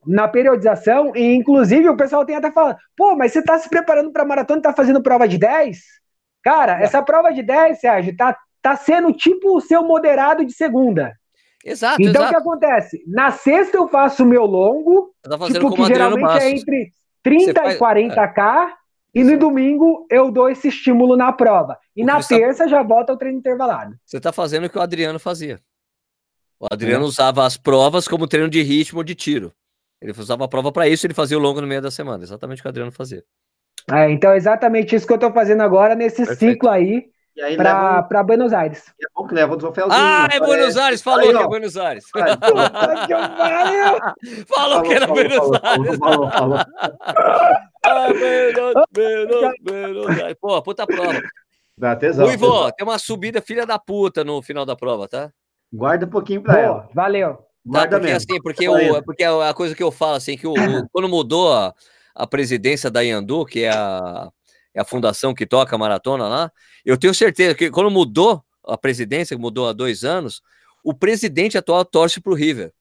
na 0.05 0.27
periodização, 0.27 1.15
e 1.15 1.35
inclusive 1.35 1.87
o 1.87 1.95
pessoal 1.95 2.25
tem 2.25 2.35
até 2.35 2.51
falado, 2.51 2.77
pô, 2.97 3.15
mas 3.15 3.31
você 3.31 3.41
tá 3.41 3.57
se 3.57 3.69
preparando 3.69 4.11
para 4.11 4.25
maratona 4.25 4.59
e 4.59 4.63
tá 4.63 4.73
fazendo 4.73 5.01
prova 5.01 5.25
de 5.25 5.37
10? 5.37 5.99
Cara, 6.43 6.79
é. 6.79 6.83
essa 6.83 7.01
prova 7.01 7.31
de 7.31 7.43
10, 7.43 7.79
Sérgio, 7.79 8.15
tá, 8.15 8.37
tá 8.61 8.75
sendo 8.75 9.13
tipo 9.13 9.55
o 9.55 9.61
seu 9.61 9.83
moderado 9.83 10.45
de 10.45 10.53
segunda. 10.53 11.13
Exato. 11.63 12.01
Então 12.01 12.23
exato. 12.23 12.27
o 12.27 12.29
que 12.29 12.35
acontece? 12.35 13.03
Na 13.07 13.31
sexta 13.31 13.77
eu 13.77 13.87
faço 13.87 14.23
o 14.23 14.25
meu 14.25 14.45
longo, 14.45 15.13
tá 15.21 15.37
tipo, 15.47 15.73
que 15.73 15.85
geralmente 15.85 16.41
é 16.41 16.51
entre 16.51 16.93
30 17.21 17.53
faz... 17.53 17.75
e 17.75 17.79
40k, 17.79 18.67
é. 18.67 18.73
e 19.13 19.23
no 19.23 19.37
domingo 19.37 20.07
eu 20.09 20.31
dou 20.31 20.49
esse 20.49 20.69
estímulo 20.69 21.17
na 21.17 21.33
prova. 21.33 21.77
E 21.95 22.03
o 22.03 22.05
na 22.05 22.21
terça 22.23 22.63
tá... 22.63 22.69
já 22.69 22.81
volta 22.81 23.13
o 23.13 23.17
treino 23.17 23.37
intervalado. 23.37 23.95
Você 24.05 24.17
está 24.17 24.31
fazendo 24.31 24.65
o 24.65 24.69
que 24.69 24.77
o 24.77 24.81
Adriano 24.81 25.19
fazia. 25.19 25.59
O 26.59 26.67
Adriano 26.71 27.05
é. 27.05 27.07
usava 27.07 27.45
as 27.45 27.57
provas 27.57 28.07
como 28.07 28.27
treino 28.27 28.49
de 28.49 28.61
ritmo 28.61 29.03
de 29.03 29.15
tiro. 29.15 29.53
Ele 30.01 30.13
usava 30.17 30.45
a 30.45 30.47
prova 30.47 30.71
para 30.71 30.87
isso, 30.87 31.05
ele 31.05 31.13
fazia 31.13 31.37
o 31.37 31.41
longo 31.41 31.59
no 31.59 31.67
meio 31.67 31.81
da 31.81 31.91
semana. 31.91 32.23
Exatamente 32.23 32.59
o 32.59 32.61
que 32.61 32.67
o 32.67 32.69
Adriano 32.69 32.91
fazia. 32.91 33.23
É, 33.91 34.11
então, 34.11 34.33
exatamente 34.33 34.95
isso 34.95 35.05
que 35.05 35.13
eu 35.13 35.15
estou 35.15 35.31
fazendo 35.31 35.61
agora 35.61 35.95
nesse 35.95 36.25
Perfeito. 36.25 36.53
ciclo 36.53 36.69
aí 36.69 37.09
para 37.55 38.01
leva... 38.09 38.23
Buenos 38.23 38.53
Aires. 38.53 38.93
É 39.01 39.05
bom 39.15 39.27
que 39.27 39.33
leva 39.33 39.53
o 39.53 39.57
troféuzinho. 39.57 39.99
Ah, 39.99 40.27
é 40.31 40.39
Buenos 40.39 40.77
Aires, 40.77 41.01
falou 41.01 41.29
aí, 41.29 41.35
que 41.35 41.43
é 41.43 41.47
Buenos 41.47 41.77
Aires. 41.77 42.05
falou 44.47 44.81
que 44.83 44.93
era 44.93 45.07
Buenos 45.07 45.51
Aires. 45.63 45.97
Falou, 45.97 46.29
falou, 46.31 46.57
ah, 47.83 48.07
Buenos, 48.93 49.53
Buenos 49.63 50.19
Aires. 50.19 50.37
Pô, 50.39 50.61
puta 50.61 50.85
prova. 50.85 51.21
Dá 51.77 51.95
tesão. 51.95 52.25
Ruivo, 52.25 52.71
tem 52.73 52.85
uma 52.85 52.99
subida 52.99 53.41
filha 53.41 53.65
da 53.65 53.79
puta 53.79 54.23
no 54.23 54.41
final 54.41 54.65
da 54.65 54.75
prova, 54.75 55.07
tá? 55.07 55.31
Guarda 55.71 56.05
um 56.05 56.09
pouquinho 56.09 56.41
pra 56.41 56.53
Boa, 56.53 56.65
ela. 56.65 56.89
Valeu. 56.93 57.37
Tá, 57.71 57.87
porque 57.87 57.99
mesmo. 57.99 58.17
assim, 58.17 58.41
porque, 58.41 58.67
o, 58.67 59.03
porque 59.03 59.23
a 59.23 59.53
coisa 59.53 59.75
que 59.75 59.83
eu 59.83 59.91
falo, 59.91 60.15
assim, 60.15 60.35
que 60.35 60.47
o, 60.47 60.53
quando 60.91 61.07
mudou 61.07 61.53
a, 61.53 61.73
a 62.19 62.27
presidência 62.27 62.91
da 62.91 63.01
Yandu, 63.01 63.45
que 63.45 63.63
é 63.63 63.69
a 63.69 64.29
é 64.73 64.81
a 64.81 64.85
fundação 64.85 65.33
que 65.33 65.45
toca 65.45 65.75
a 65.75 65.79
maratona 65.79 66.27
lá. 66.27 66.51
Eu 66.85 66.97
tenho 66.97 67.13
certeza 67.13 67.55
que 67.55 67.69
quando 67.69 67.89
mudou 67.89 68.43
a 68.65 68.77
presidência, 68.77 69.35
que 69.35 69.41
mudou 69.41 69.67
há 69.67 69.73
dois 69.73 70.03
anos, 70.03 70.41
o 70.83 70.93
presidente 70.93 71.57
atual 71.57 71.83
torce 71.83 72.21
para 72.21 72.31
o 72.31 72.35
River. 72.35 72.71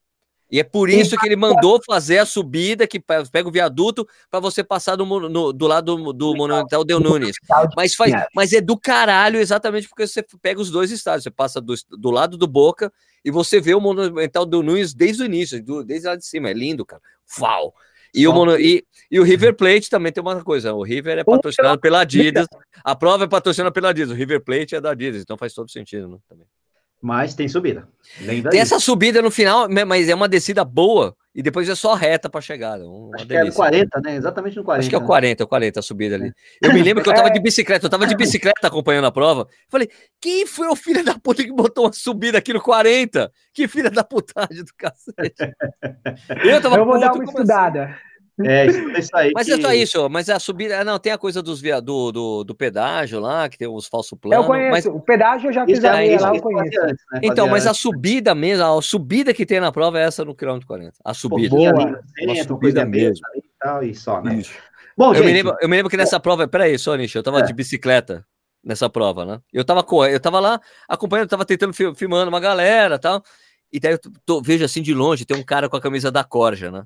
E 0.50 0.58
é 0.58 0.64
por 0.64 0.88
isso 0.88 1.14
que 1.18 1.26
ele 1.26 1.36
mandou 1.36 1.78
fazer 1.84 2.18
a 2.18 2.24
subida 2.24 2.86
que 2.86 2.98
pega 2.98 3.46
o 3.46 3.52
viaduto 3.52 4.08
para 4.30 4.40
você 4.40 4.64
passar 4.64 4.96
do, 4.96 5.04
no, 5.04 5.52
do 5.52 5.66
lado 5.66 5.94
do, 5.94 6.12
do 6.12 6.34
Monumental 6.34 6.84
Del 6.84 7.00
Nunes. 7.00 7.36
Mas, 7.76 7.94
faz, 7.94 8.12
mas 8.34 8.52
é 8.54 8.60
do 8.60 8.78
caralho 8.78 9.38
exatamente 9.38 9.86
porque 9.86 10.06
você 10.06 10.24
pega 10.40 10.58
os 10.58 10.70
dois 10.70 10.90
estádios. 10.90 11.24
Você 11.24 11.30
passa 11.30 11.60
do, 11.60 11.74
do 11.90 12.10
lado 12.10 12.38
do 12.38 12.46
Boca 12.46 12.90
e 13.22 13.30
você 13.30 13.60
vê 13.60 13.74
o 13.74 13.80
Monumental 13.80 14.46
Del 14.46 14.62
Nunes 14.62 14.94
desde 14.94 15.22
o 15.22 15.26
início, 15.26 15.62
do, 15.62 15.84
desde 15.84 16.08
lá 16.08 16.16
de 16.16 16.24
cima. 16.24 16.48
É 16.48 16.54
lindo, 16.54 16.86
cara. 16.86 17.02
Uau! 17.38 17.74
E 18.18 18.26
o, 18.26 18.32
mono, 18.32 18.58
e, 18.58 18.84
e 19.10 19.20
o 19.20 19.22
River 19.22 19.54
Plate 19.54 19.88
também 19.88 20.12
tem 20.12 20.20
uma 20.20 20.42
coisa: 20.42 20.72
o 20.74 20.82
River 20.82 21.18
é 21.18 21.24
patrocinado 21.24 21.80
pela 21.80 22.00
Adidas, 22.00 22.46
a 22.84 22.96
prova 22.96 23.24
é 23.24 23.28
patrocinada 23.28 23.72
pela 23.72 23.90
Adidas, 23.90 24.10
o 24.10 24.14
River 24.14 24.42
Plate 24.42 24.74
é 24.74 24.80
da 24.80 24.90
Adidas, 24.90 25.22
então 25.22 25.36
faz 25.36 25.54
todo 25.54 25.70
sentido, 25.70 26.08
né? 26.08 26.18
Também. 26.28 26.46
Mas 27.00 27.34
tem 27.34 27.46
subida. 27.46 27.88
Tem 28.50 28.60
essa 28.60 28.80
subida 28.80 29.22
no 29.22 29.30
final, 29.30 29.68
mas 29.86 30.08
é 30.08 30.14
uma 30.14 30.28
descida 30.28 30.64
boa 30.64 31.14
e 31.32 31.42
depois 31.42 31.68
é 31.68 31.74
só 31.76 31.94
reta 31.94 32.28
para 32.28 32.40
chegada. 32.40 32.82
Acho 33.14 33.24
delícia. 33.24 33.26
que 33.28 33.34
é 33.36 33.44
no 33.44 33.54
40, 33.54 34.00
né? 34.00 34.16
Exatamente 34.16 34.56
no 34.56 34.64
40. 34.64 34.80
Acho 34.80 34.90
que 34.90 34.96
é 34.96 34.98
o 34.98 35.06
40, 35.06 35.42
é 35.42 35.44
o 35.44 35.48
40 35.48 35.78
a 35.78 35.82
subida 35.82 36.16
ali. 36.16 36.32
Eu 36.60 36.74
me 36.74 36.82
lembro 36.82 37.04
que 37.04 37.08
eu 37.08 37.14
tava 37.14 37.30
de 37.30 37.38
bicicleta, 37.38 37.86
eu 37.86 37.90
tava 37.90 38.04
de 38.04 38.16
bicicleta 38.16 38.66
acompanhando 38.66 39.04
a 39.04 39.12
prova. 39.12 39.46
Falei, 39.68 39.88
quem 40.20 40.44
foi 40.44 40.66
o 40.66 40.74
filho 40.74 41.04
da 41.04 41.16
puta 41.16 41.44
que 41.44 41.52
botou 41.52 41.84
uma 41.84 41.92
subida 41.92 42.38
aqui 42.38 42.52
no 42.52 42.60
40? 42.60 43.30
Que 43.54 43.68
filha 43.68 43.90
da 43.90 44.02
putagem 44.02 44.64
do 44.64 44.72
cacete. 44.76 45.54
Eu, 46.44 46.60
tava 46.60 46.76
eu 46.76 46.84
vou 46.84 46.98
dar 46.98 47.12
uma 47.12 47.24
estudada. 47.24 47.96
É, 48.44 48.66
isso 48.66 49.10
aí. 49.14 49.32
Mas 49.34 49.46
que... 49.46 49.52
é 49.52 49.60
só 49.60 49.72
isso, 49.72 50.08
mas 50.08 50.28
a 50.28 50.38
subida. 50.38 50.84
Não, 50.84 50.98
tem 50.98 51.12
a 51.12 51.18
coisa 51.18 51.42
dos 51.42 51.60
via, 51.60 51.80
do, 51.80 52.12
do, 52.12 52.44
do 52.44 52.54
pedágio 52.54 53.18
lá, 53.18 53.48
que 53.48 53.58
tem 53.58 53.66
os 53.66 53.86
falsos 53.86 54.16
planos. 54.18 54.44
Eu 54.44 54.48
conheço, 54.48 54.70
mas... 54.70 54.86
o 54.86 55.00
pedágio 55.00 55.48
eu 55.48 55.52
já 55.52 55.66
fiz 55.66 55.84
a 55.84 56.04
isso, 56.04 56.24
lá, 56.24 56.34
eu 56.34 56.42
conheço. 56.42 56.80
Antes, 56.82 57.04
né? 57.12 57.20
Então, 57.22 57.48
mas 57.48 57.66
antes. 57.66 57.78
a 57.78 57.82
subida 57.82 58.34
mesmo, 58.34 58.64
a 58.64 58.82
subida 58.82 59.34
que 59.34 59.44
tem 59.44 59.60
na 59.60 59.72
prova 59.72 59.98
é 59.98 60.04
essa 60.04 60.24
no 60.24 60.34
quilômetro 60.34 60.66
40. 60.68 60.92
A 61.04 61.14
subida. 61.14 61.50
Pô, 61.50 61.56
boa, 61.56 62.00
uma 62.22 62.44
subida 62.44 62.84
mesmo. 62.84 63.26
E, 63.34 63.42
tal, 63.58 63.82
e 63.82 63.94
só, 63.94 64.22
né? 64.22 64.36
Isso. 64.36 64.52
Bom, 64.96 65.10
eu, 65.10 65.16
gente, 65.16 65.26
me 65.26 65.32
lembro, 65.32 65.56
eu 65.60 65.68
me 65.68 65.76
lembro 65.76 65.90
que 65.90 65.96
nessa 65.96 66.20
prova, 66.20 66.46
peraí, 66.46 66.78
só, 66.78 66.94
Nish, 66.96 67.14
eu 67.14 67.22
tava 67.22 67.40
é. 67.40 67.42
de 67.42 67.52
bicicleta 67.52 68.24
nessa 68.64 68.88
prova, 68.88 69.24
né? 69.24 69.40
Eu 69.52 69.64
tava, 69.64 69.84
eu 70.10 70.20
tava 70.20 70.40
lá 70.40 70.60
acompanhando, 70.88 71.28
tava 71.28 71.44
tentando 71.44 71.72
filmando 71.72 72.28
uma 72.28 72.40
galera 72.40 72.98
tal. 72.98 73.22
E 73.72 73.78
daí 73.78 73.92
eu 73.92 73.98
tô, 74.24 74.40
vejo 74.40 74.64
assim 74.64 74.82
de 74.82 74.94
longe, 74.94 75.24
tem 75.24 75.36
um 75.36 75.42
cara 75.42 75.68
com 75.68 75.76
a 75.76 75.80
camisa 75.80 76.10
da 76.10 76.24
Corja, 76.24 76.70
né? 76.70 76.84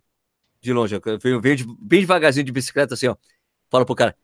De 0.63 0.73
longe, 0.73 0.99
venho 1.21 1.57
de, 1.57 1.67
bem 1.81 2.01
devagarzinho 2.01 2.47
de 2.47 2.53
bicicleta, 2.53 2.95
assim, 2.95 3.09
ó. 3.09 3.17
Fala 3.69 3.85
pro 3.85 3.97
cara, 3.97 4.17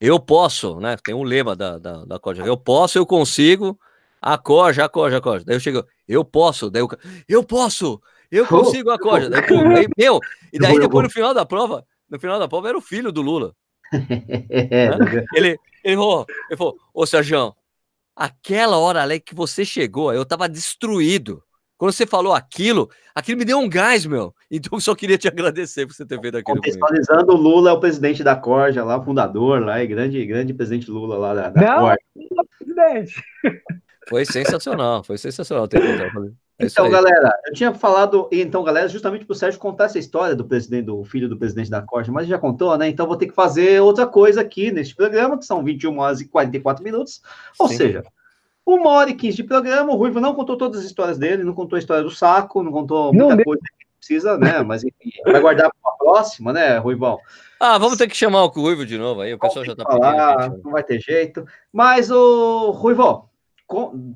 eu 0.00 0.20
posso, 0.20 0.78
né? 0.78 0.96
Tem 1.02 1.14
um 1.14 1.24
lema 1.24 1.56
da, 1.56 1.78
da, 1.78 2.04
da 2.04 2.18
corja. 2.18 2.44
Eu 2.44 2.56
posso, 2.56 2.96
eu 2.96 3.04
consigo, 3.04 3.78
a 4.22 4.38
corja, 4.38 4.84
a 4.84 4.88
corja, 4.88 5.16
a 5.18 5.20
corja. 5.20 5.44
Daí 5.44 5.56
eu 5.56 5.60
chego, 5.60 5.84
eu 6.06 6.24
posso, 6.24 6.70
daí 6.70 6.80
eu, 6.80 6.88
eu 7.28 7.42
posso, 7.42 8.00
eu 8.30 8.46
consigo 8.46 8.90
a 8.90 8.98
corja. 8.98 9.28
Daí, 9.28 9.42
daí, 9.42 9.88
meu, 9.98 10.20
e 10.52 10.58
daí 10.58 10.78
depois 10.78 11.04
no 11.04 11.10
final 11.10 11.34
da 11.34 11.44
prova, 11.44 11.84
no 12.08 12.20
final 12.20 12.38
da 12.38 12.46
prova 12.46 12.68
era 12.68 12.78
o 12.78 12.82
filho 12.82 13.10
do 13.10 13.20
Lula. 13.20 13.54
né? 13.92 15.24
Ele, 15.34 15.58
ele 15.82 15.96
falou, 15.96 16.26
ele 16.48 16.56
falou, 16.56 16.78
ô 16.94 17.04
Sérgio, 17.04 17.54
aquela 18.14 18.78
hora 18.78 19.02
ali 19.02 19.18
que 19.18 19.34
você 19.34 19.64
chegou, 19.64 20.14
eu 20.14 20.24
tava 20.24 20.48
destruído 20.48 21.42
Quando 21.80 21.92
você 21.92 22.06
falou 22.06 22.34
aquilo, 22.34 22.90
aquilo 23.14 23.38
me 23.38 23.44
deu 23.46 23.58
um 23.58 23.66
gás, 23.66 24.04
meu. 24.04 24.34
Então 24.52 24.76
eu 24.76 24.80
só 24.80 24.94
queria 24.94 25.16
te 25.16 25.28
agradecer 25.28 25.86
por 25.86 25.94
você 25.94 26.04
ter 26.04 26.20
feito 26.20 26.36
aquilo. 26.36 26.56
Contextualizando, 26.56 27.32
o 27.32 27.36
Lula 27.36 27.70
é 27.70 27.72
o 27.72 27.80
presidente 27.80 28.22
da 28.22 28.36
Corja, 28.36 28.84
lá, 28.84 29.00
fundador, 29.00 29.64
lá, 29.64 29.82
e 29.82 29.86
grande, 29.86 30.26
grande 30.26 30.52
presidente 30.52 30.90
Lula 30.90 31.16
lá 31.16 31.32
da, 31.32 31.48
da 31.48 31.60
Não, 31.60 31.78
Corja. 31.78 31.98
Não, 32.16 32.42
é 32.42 32.46
presidente. 32.58 33.22
Foi 34.08 34.24
sensacional, 34.26 35.04
foi 35.04 35.16
sensacional 35.18 35.68
ter 35.68 35.80
é 35.80 36.66
então, 36.66 36.90
galera, 36.90 37.32
eu 37.46 37.52
tinha 37.54 37.72
falado, 37.72 38.28
então, 38.32 38.64
galera, 38.64 38.88
justamente 38.88 39.24
para 39.24 39.32
o 39.32 39.36
Sérgio 39.36 39.60
contar 39.60 39.84
essa 39.84 40.00
história 40.00 40.34
do 40.34 40.44
presidente, 40.44 40.86
do 40.86 41.04
filho 41.04 41.28
do 41.28 41.38
presidente 41.38 41.70
da 41.70 41.80
Corte, 41.80 42.10
mas 42.10 42.26
já 42.26 42.38
contou, 42.38 42.76
né? 42.76 42.88
Então 42.88 43.06
vou 43.06 43.16
ter 43.16 43.28
que 43.28 43.34
fazer 43.34 43.80
outra 43.80 44.06
coisa 44.06 44.40
aqui 44.40 44.72
neste 44.72 44.96
programa, 44.96 45.38
que 45.38 45.44
são 45.46 45.62
21 45.62 45.96
horas 45.98 46.20
e 46.20 46.28
44 46.28 46.82
minutos. 46.82 47.22
Ou 47.58 47.68
Sim. 47.68 47.76
seja, 47.76 48.02
uma 48.78 48.90
hora 48.90 49.10
e 49.10 49.14
15 49.14 49.36
de 49.36 49.44
programa, 49.44 49.92
o 49.92 49.96
Ruivo 49.96 50.20
não 50.20 50.34
contou 50.34 50.56
todas 50.56 50.80
as 50.80 50.86
histórias 50.86 51.18
dele, 51.18 51.44
não 51.44 51.54
contou 51.54 51.76
a 51.76 51.80
história 51.80 52.02
do 52.02 52.10
saco, 52.10 52.62
não 52.62 52.72
contou 52.72 53.12
muita 53.12 53.36
não, 53.36 53.44
coisa 53.44 53.62
que 53.62 53.86
precisa, 53.98 54.38
né? 54.38 54.62
Mas 54.62 54.84
enfim, 54.84 55.10
vai 55.24 55.40
guardar 55.40 55.70
para 55.70 55.92
a 55.92 55.96
próxima, 55.96 56.52
né, 56.52 56.78
Ruivão? 56.78 57.18
Ah, 57.58 57.78
vamos 57.78 57.98
ter 57.98 58.08
que 58.08 58.16
chamar 58.16 58.44
o 58.44 58.48
Ruivo 58.48 58.86
de 58.86 58.96
novo 58.96 59.20
aí, 59.20 59.34
o 59.34 59.38
pessoal 59.38 59.64
já 59.64 59.72
está 59.72 59.84
pedindo. 59.84 60.62
Não 60.64 60.72
vai 60.72 60.82
ter 60.82 60.98
jeito. 60.98 61.44
Mas 61.72 62.10
o 62.10 62.70
Ruivão, 62.70 63.28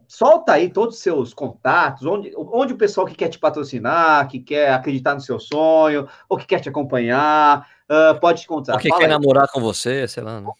solta 0.08 0.52
aí 0.52 0.68
todos 0.68 0.96
os 0.96 1.02
seus 1.02 1.32
contatos, 1.32 2.04
onde, 2.04 2.32
onde 2.36 2.72
o 2.72 2.76
pessoal 2.76 3.06
que 3.06 3.14
quer 3.14 3.28
te 3.28 3.38
patrocinar, 3.38 4.28
que 4.28 4.40
quer 4.40 4.72
acreditar 4.72 5.14
no 5.14 5.20
seu 5.20 5.38
sonho, 5.38 6.08
ou 6.28 6.36
que 6.36 6.46
quer 6.46 6.60
te 6.60 6.68
acompanhar, 6.68 7.68
uh, 7.88 8.18
pode 8.18 8.42
te 8.42 8.46
contar. 8.48 8.74
Ou 8.74 8.78
que 8.78 8.88
Fala 8.88 9.00
quer 9.00 9.06
aí. 9.06 9.12
namorar 9.12 9.48
com 9.48 9.60
você, 9.60 10.08
sei 10.08 10.22
lá. 10.22 10.40
Né? 10.40 10.50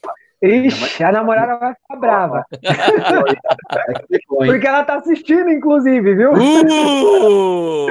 Ixi, 0.43 1.02
a 1.02 1.12
namorada 1.12 1.59
vai 1.59 1.74
ficar 1.74 1.97
brava. 1.97 2.44
Porque 4.28 4.66
ela 4.66 4.85
tá 4.85 4.97
assistindo, 4.97 5.51
inclusive, 5.51 6.15
viu? 6.15 6.32
Uh! 6.32 7.86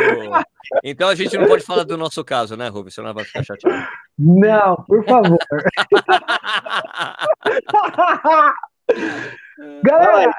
Então 0.84 1.10
a 1.10 1.16
gente 1.16 1.38
não 1.38 1.48
pode 1.48 1.64
falar 1.64 1.84
do 1.84 1.98
nosso 1.98 2.24
caso, 2.24 2.56
né, 2.56 2.68
Rubens? 2.68 2.96
Senão 2.96 3.08
ela 3.08 3.16
vai 3.16 3.26
ficar 3.26 3.44
chateada. 3.44 3.88
Não, 4.18 4.76
por 4.88 5.04
favor. 5.06 5.38
Galera, 9.84 10.34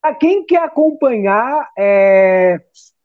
para 0.00 0.14
quem 0.14 0.46
quer 0.46 0.62
acompanhar, 0.62 1.68
é, 1.78 2.58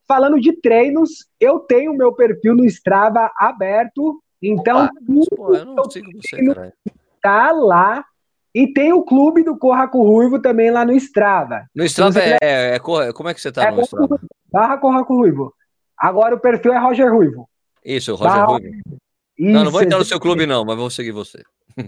falando 0.06 0.40
de 0.40 0.52
treinos, 0.60 1.26
eu 1.38 1.60
tenho 1.60 1.94
meu 1.94 2.12
perfil 2.12 2.54
no 2.54 2.64
Strava 2.64 3.30
aberto. 3.36 4.22
Então, 4.42 4.80
ah, 4.80 4.90
pô, 5.36 5.54
eu 5.54 5.64
não 5.64 5.90
sigo 5.90 6.10
você, 6.12 6.44
cara. 6.44 6.72
Tá 7.26 7.50
lá. 7.50 8.04
E 8.54 8.72
tem 8.72 8.92
o 8.92 9.02
clube 9.02 9.42
do 9.42 9.58
Corra 9.58 9.88
com 9.88 10.02
Ruivo 10.02 10.40
também 10.40 10.70
lá 10.70 10.84
no 10.84 10.92
Strava. 10.92 11.66
No 11.74 11.84
Strava 11.84 12.20
é, 12.20 12.38
é, 12.40 12.76
é, 12.76 12.78
Como 12.78 13.28
é 13.28 13.34
que 13.34 13.40
você 13.40 13.50
tá 13.50 13.64
é 13.64 13.70
no 13.70 13.82
Strava? 13.82 14.20
Barra 14.50 14.78
Corra 14.78 15.04
com 15.04 15.16
Ruivo. 15.16 15.52
Agora 15.98 16.36
o 16.36 16.40
perfil 16.40 16.72
é 16.72 16.78
Roger 16.78 17.12
Ruivo. 17.12 17.48
Isso, 17.84 18.14
Roger 18.14 18.32
barra... 18.32 18.46
Ruivo. 18.46 18.76
Isso, 19.36 19.52
não, 19.52 19.64
não 19.64 19.70
vou 19.70 19.82
entrar 19.82 19.98
no 19.98 20.04
seu 20.04 20.18
clube, 20.18 20.46
não, 20.46 20.64
mas 20.64 20.76
vou 20.76 20.88
seguir 20.88 21.12
você. 21.12 21.42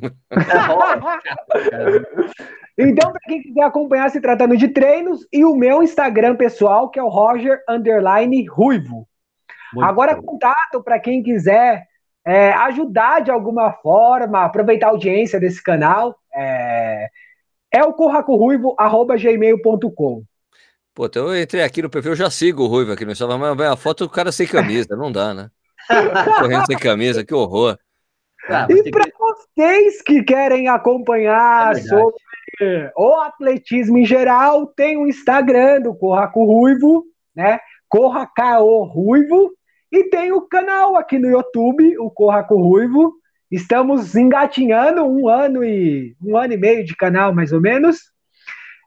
Então, 2.80 3.10
para 3.10 3.20
quem 3.22 3.42
quiser 3.42 3.62
acompanhar 3.62 4.08
se 4.08 4.20
tratando 4.20 4.56
de 4.56 4.68
treinos, 4.68 5.26
e 5.32 5.44
o 5.44 5.56
meu 5.56 5.82
Instagram 5.82 6.36
pessoal, 6.36 6.88
que 6.88 7.00
é 7.00 7.02
o 7.02 7.08
Roger 7.08 7.58
Underline 7.68 8.46
Ruivo. 8.46 9.08
Muito 9.74 9.84
Agora, 9.84 10.14
bom. 10.14 10.22
contato 10.22 10.80
para 10.84 11.00
quem 11.00 11.20
quiser 11.20 11.88
é, 12.26 12.50
ajudar 12.52 13.20
de 13.20 13.30
alguma 13.30 13.72
forma, 13.72 14.44
aproveitar 14.44 14.88
a 14.88 14.90
audiência 14.90 15.40
desse 15.40 15.62
canal, 15.62 16.14
é, 16.34 17.08
é 17.72 17.84
o 17.84 17.92
curracoruivo.gmail.com. 17.92 20.24
Pô, 20.94 21.06
então 21.06 21.28
eu 21.28 21.40
entrei 21.40 21.62
aqui 21.62 21.82
no 21.82 21.90
perfil, 21.90 22.12
eu 22.12 22.16
já 22.16 22.28
sigo 22.28 22.64
o 22.64 22.66
Ruivo 22.66 22.92
aqui 22.92 23.04
no 23.04 23.12
Instagram, 23.12 23.38
mas 23.38 23.60
a 23.60 23.76
foto 23.76 24.04
do 24.04 24.10
cara 24.10 24.32
sem 24.32 24.46
camisa, 24.46 24.96
não 24.96 25.12
dá, 25.12 25.32
né? 25.32 25.48
Correndo 26.38 26.66
sem 26.66 26.76
camisa, 26.76 27.24
que 27.24 27.32
horror. 27.32 27.78
Ah, 28.48 28.66
e 28.68 28.90
para 28.90 29.04
que... 29.04 29.12
vocês 29.18 30.02
que 30.02 30.22
querem 30.22 30.68
acompanhar 30.68 31.76
é 31.76 31.82
sobre 31.82 32.16
o 32.96 33.14
atletismo 33.20 33.98
em 33.98 34.04
geral, 34.04 34.66
tem 34.66 34.96
o 34.96 35.06
Instagram 35.06 35.82
do 35.82 35.94
Corra 35.94 36.26
com 36.28 36.44
Ruivo, 36.44 37.04
né? 37.34 37.60
Corra 37.88 38.26
K.O. 38.26 38.84
Ruivo, 38.84 39.52
e 39.90 40.04
tem 40.04 40.32
o 40.32 40.42
canal 40.42 40.96
aqui 40.96 41.18
no 41.18 41.28
YouTube, 41.28 41.98
o 41.98 42.10
Corra 42.10 42.44
com 42.44 42.60
Ruivo. 42.60 43.14
Estamos 43.50 44.14
engatinhando 44.14 45.04
um 45.04 45.28
ano 45.28 45.64
e 45.64 46.14
um 46.22 46.36
ano 46.36 46.52
e 46.52 46.56
meio 46.56 46.84
de 46.84 46.94
canal, 46.94 47.34
mais 47.34 47.52
ou 47.52 47.60
menos. 47.60 47.98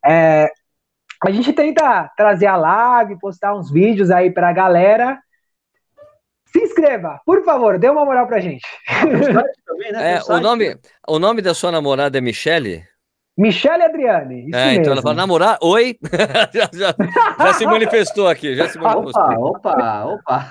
É, 0.06 0.52
a 1.24 1.32
gente 1.32 1.52
tenta 1.54 2.12
trazer 2.16 2.46
a 2.46 2.56
live, 2.56 3.20
postar 3.20 3.56
uns 3.56 3.72
vídeos 3.72 4.12
aí 4.12 4.32
para 4.32 4.50
a 4.50 4.54
galera. 4.54 5.20
Se 6.46 6.60
inscreva, 6.60 7.20
por 7.26 7.44
favor, 7.44 7.80
dê 7.80 7.90
uma 7.90 8.06
moral 8.06 8.28
pra 8.28 8.40
gente. 8.40 8.68
É, 9.96 10.22
o, 10.32 10.40
nome, 10.40 10.78
o 11.08 11.18
nome 11.18 11.42
da 11.42 11.54
sua 11.54 11.72
namorada 11.72 12.18
é 12.18 12.22
Michele? 12.22 12.84
Michele 13.38 13.84
Adriane. 13.84 14.48
Isso 14.48 14.56
é, 14.56 14.66
mesmo. 14.66 14.82
então 14.82 14.94
ela 14.94 15.02
fala, 15.02 15.16
namorar? 15.16 15.58
Oi? 15.62 15.98
já, 16.54 16.70
já, 16.74 16.94
já, 17.40 17.54
se 17.54 17.66
manifestou 17.72 18.28
aqui, 18.28 18.56
já 18.56 18.68
se 18.68 18.78
manifestou. 18.78 19.24
Opa, 19.24 20.06
opa, 20.06 20.06
opa. 20.06 20.50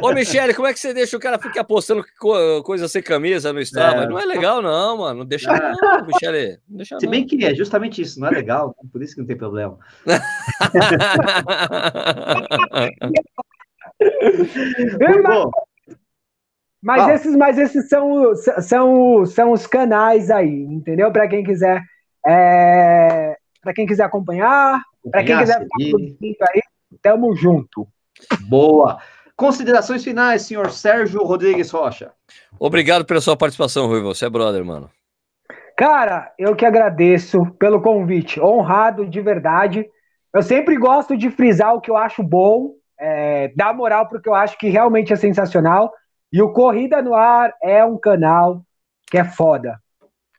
Ô, 0.00 0.12
Michele, 0.12 0.54
como 0.54 0.68
é 0.68 0.72
que 0.72 0.78
você 0.78 0.94
deixa 0.94 1.16
o 1.16 1.20
cara 1.20 1.38
ficar 1.38 1.64
postando 1.64 2.04
coisa 2.64 2.86
sem 2.86 3.02
camisa 3.02 3.52
no 3.52 3.60
Strava? 3.60 4.04
É. 4.04 4.08
Não 4.08 4.18
é 4.18 4.24
legal, 4.24 4.62
não, 4.62 4.98
mano. 4.98 5.20
Não 5.20 5.26
deixa 5.26 5.52
não, 5.52 5.98
não 5.98 6.06
Michele. 6.06 6.58
Não 6.68 6.76
deixa, 6.76 7.00
se 7.00 7.06
bem 7.08 7.26
que 7.26 7.44
é 7.44 7.54
justamente 7.54 8.00
isso, 8.00 8.20
não 8.20 8.28
é 8.28 8.30
legal, 8.30 8.74
por 8.92 9.02
isso 9.02 9.14
que 9.14 9.20
não 9.20 9.26
tem 9.26 9.36
problema. 9.36 9.76
mas, 16.80 17.08
esses, 17.08 17.36
mas 17.36 17.58
esses 17.58 17.88
são, 17.88 18.34
são, 18.60 19.26
são 19.26 19.52
os 19.52 19.66
canais 19.66 20.30
aí, 20.30 20.62
entendeu? 20.62 21.10
Para 21.10 21.26
quem 21.26 21.42
quiser 21.42 21.82
é, 22.26 23.36
para 23.62 23.72
quem 23.72 23.86
quiser 23.86 24.04
acompanhar, 24.04 24.82
para 25.10 25.24
quem 25.24 25.38
quiser 25.38 25.66
ficar 26.18 26.46
aí, 26.54 26.60
tamo 27.02 27.34
junto. 27.34 27.86
Boa. 28.42 28.98
Considerações 29.36 30.04
finais, 30.04 30.42
senhor 30.42 30.70
Sérgio 30.70 31.22
Rodrigues 31.24 31.70
Rocha. 31.70 32.12
Obrigado 32.58 33.06
pela 33.06 33.20
sua 33.20 33.36
participação, 33.36 33.86
Rui. 33.86 34.02
Você 34.02 34.26
é 34.26 34.30
brother, 34.30 34.62
mano. 34.64 34.90
Cara, 35.76 36.30
eu 36.38 36.54
que 36.54 36.66
agradeço 36.66 37.46
pelo 37.58 37.80
convite. 37.80 38.38
Honrado 38.38 39.06
de 39.06 39.18
verdade. 39.22 39.86
Eu 40.34 40.42
sempre 40.42 40.76
gosto 40.76 41.16
de 41.16 41.30
frisar 41.30 41.74
o 41.74 41.80
que 41.80 41.90
eu 41.90 41.96
acho 41.96 42.22
bom, 42.22 42.74
é, 42.98 43.50
dar 43.56 43.74
moral 43.74 44.06
porque 44.06 44.28
eu 44.28 44.34
acho 44.34 44.58
que 44.58 44.68
realmente 44.68 45.10
é 45.10 45.16
sensacional. 45.16 45.90
E 46.30 46.42
o 46.42 46.52
Corrida 46.52 47.00
no 47.00 47.14
Ar 47.14 47.54
é 47.62 47.82
um 47.82 47.98
canal 47.98 48.62
que 49.10 49.16
é 49.16 49.24
foda. 49.24 49.80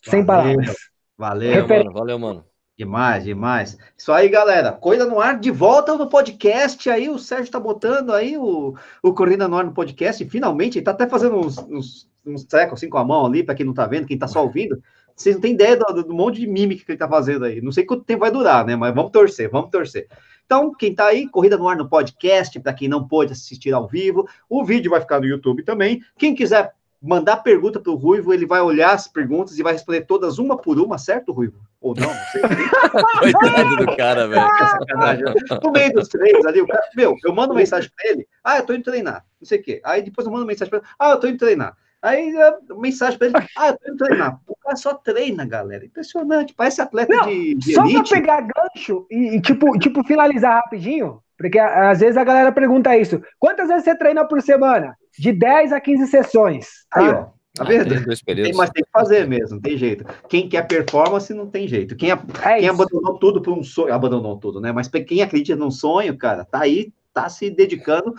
Sem 0.04 0.24
Valeu. 0.24 0.54
palavras. 0.56 0.91
Valeu, 1.22 1.68
mano. 1.68 1.94
Valeu, 1.94 2.18
mano. 2.18 2.46
Demais, 2.76 3.24
demais. 3.24 3.78
Isso 3.96 4.12
aí, 4.12 4.28
galera. 4.28 4.72
Coisa 4.72 5.06
no 5.06 5.20
ar, 5.20 5.40
de 5.40 5.52
volta 5.52 5.96
no 5.96 6.10
podcast. 6.10 6.90
Aí 6.90 7.10
o 7.10 7.20
Sérgio 7.20 7.52
tá 7.52 7.60
botando 7.60 8.12
aí 8.12 8.36
o, 8.36 8.74
o 9.04 9.14
Corrida 9.14 9.48
no 9.48 9.56
ar 9.56 9.64
no 9.64 9.72
podcast. 9.72 10.24
E 10.24 10.28
finalmente, 10.28 10.80
ele 10.80 10.86
tá 10.86 10.90
até 10.90 11.08
fazendo 11.08 11.36
uns, 11.36 11.60
uns, 11.60 12.10
uns 12.26 12.44
trecos 12.44 12.80
assim 12.80 12.90
com 12.90 12.98
a 12.98 13.06
mão 13.06 13.24
ali, 13.24 13.44
para 13.44 13.54
quem 13.54 13.64
não 13.64 13.74
tá 13.74 13.86
vendo, 13.86 14.08
quem 14.08 14.18
tá 14.18 14.28
só 14.28 14.42
ouvindo. 14.42 14.82
Vocês 15.16 15.36
não 15.36 15.42
têm 15.44 15.54
ideia 15.54 15.78
do, 15.78 16.04
do, 16.04 16.12
monte 16.12 16.40
de 16.40 16.48
mímica 16.48 16.84
que 16.84 16.92
ele 16.92 16.98
tá 16.98 17.08
fazendo 17.08 17.46
aí. 17.46 17.62
Não 17.62 17.72
sei 17.72 17.86
quanto 17.86 18.04
tempo 18.04 18.22
vai 18.22 18.32
durar, 18.32 18.66
né? 18.66 18.76
Mas 18.76 18.96
vamos 18.96 19.12
torcer, 19.12 19.48
vamos 19.48 19.70
torcer. 19.70 20.08
Então, 20.48 20.74
quem 20.74 20.96
tá 20.96 21.06
aí, 21.06 21.30
Corrida 21.30 21.56
no 21.56 21.68
Ar 21.68 21.78
no 21.78 21.88
podcast, 21.88 22.60
para 22.60 22.74
quem 22.74 22.88
não 22.88 23.08
pôde 23.08 23.32
assistir 23.32 23.72
ao 23.74 23.88
vivo, 23.88 24.28
o 24.50 24.66
vídeo 24.66 24.90
vai 24.90 25.00
ficar 25.00 25.20
no 25.20 25.28
YouTube 25.28 25.62
também. 25.62 26.02
Quem 26.18 26.34
quiser 26.34 26.74
mandar 27.02 27.38
pergunta 27.38 27.80
para 27.80 27.92
o 27.92 27.96
Ruivo, 27.96 28.34
ele 28.34 28.46
vai 28.46 28.62
olhar 28.62 28.94
as 28.94 29.08
perguntas 29.08 29.58
e 29.58 29.64
vai 29.64 29.74
responder 29.74 30.02
todas 30.02 30.38
uma 30.38 30.56
por 30.56 30.80
uma, 30.80 30.98
certo, 30.98 31.32
Ruivo? 31.32 31.60
Ou 31.82 31.96
não, 31.96 32.08
não 32.08 32.26
sei. 32.32 32.42
Coitado 33.20 33.76
do 33.78 33.98
cara, 33.98 34.28
velho. 34.28 35.34
No 35.64 35.72
meio 35.72 35.94
dos 35.94 36.08
treinos 36.08 36.46
ali, 36.46 36.62
o 36.62 36.68
cara, 36.68 36.84
meu, 36.96 37.16
eu 37.26 37.34
mando 37.34 37.56
mensagem 37.56 37.90
para 37.96 38.12
ele, 38.12 38.28
ah, 38.44 38.58
eu 38.58 38.66
tô 38.66 38.74
indo 38.74 38.84
treinar, 38.84 39.26
não 39.40 39.48
sei 39.48 39.60
o 39.60 39.64
quê. 39.64 39.82
Aí 39.84 40.04
depois 40.04 40.28
eu 40.28 40.32
mando 40.32 40.46
mensagem 40.46 40.70
para 40.70 40.80
ele, 40.80 40.88
ah, 41.00 41.10
eu 41.10 41.20
tô 41.20 41.28
indo 41.28 41.40
treinar. 41.40 41.76
Aí 42.04 42.34
mensagem 42.78 43.18
para 43.18 43.28
ele, 43.28 43.38
ah, 43.58 43.68
eu 43.70 43.78
tô 43.78 43.92
indo 43.92 43.98
treinar. 43.98 44.40
O 44.48 44.56
cara 44.56 44.76
só 44.76 44.94
treina, 44.94 45.46
galera. 45.46 45.86
Impressionante, 45.86 46.54
parece 46.54 46.82
atleta 46.82 47.16
não, 47.16 47.26
de, 47.26 47.56
de 47.56 47.74
Só 47.74 47.84
para 47.84 48.04
pegar 48.04 48.42
gancho 48.42 49.08
e, 49.10 49.36
e, 49.36 49.42
tipo, 49.42 49.78
tipo, 49.80 50.04
finalizar 50.04 50.56
rapidinho, 50.56 51.22
porque 51.42 51.60
às 51.60 52.00
vezes 52.00 52.18
a 52.18 52.24
galera 52.24 52.52
pergunta 52.52 52.96
isso. 52.96 53.22
Quantas 53.40 53.68
vezes 53.68 53.84
você 53.84 53.96
treina 53.96 54.26
por 54.26 54.42
semana? 54.42 54.96
De 55.18 55.32
10 55.32 55.74
a 55.74 55.82
15 55.82 56.08
sessões. 56.08 56.68
Aí, 56.94 57.10
ó. 57.10 57.26
Tá 57.54 57.64
ah, 57.64 57.68
vendo? 57.68 57.90
Tem, 58.26 58.54
mas 58.54 58.70
tem 58.70 58.82
que 58.82 58.90
fazer 58.94 59.28
mesmo, 59.28 59.56
não 59.56 59.62
tem 59.62 59.78
jeito. 59.78 60.06
Quem 60.30 60.48
quer 60.48 60.66
performance 60.66 61.34
não 61.34 61.48
tem 61.48 61.68
jeito. 61.68 61.98
Quem, 61.98 62.12
é 62.12 62.16
quem 62.16 62.70
abandonou 62.70 63.20
tudo 63.20 63.42
por 63.42 63.52
um 63.52 63.62
sonho, 63.62 63.94
abandonou 63.94 64.38
tudo, 64.38 64.62
né? 64.62 64.72
Mas 64.72 64.88
quem 64.88 65.22
acredita 65.22 65.60
num 65.60 65.70
sonho, 65.70 66.18
cara, 66.18 66.46
tá 66.46 66.62
aí, 66.62 66.94
tá 67.14 67.28
se 67.28 67.50
dedicando 67.50 68.16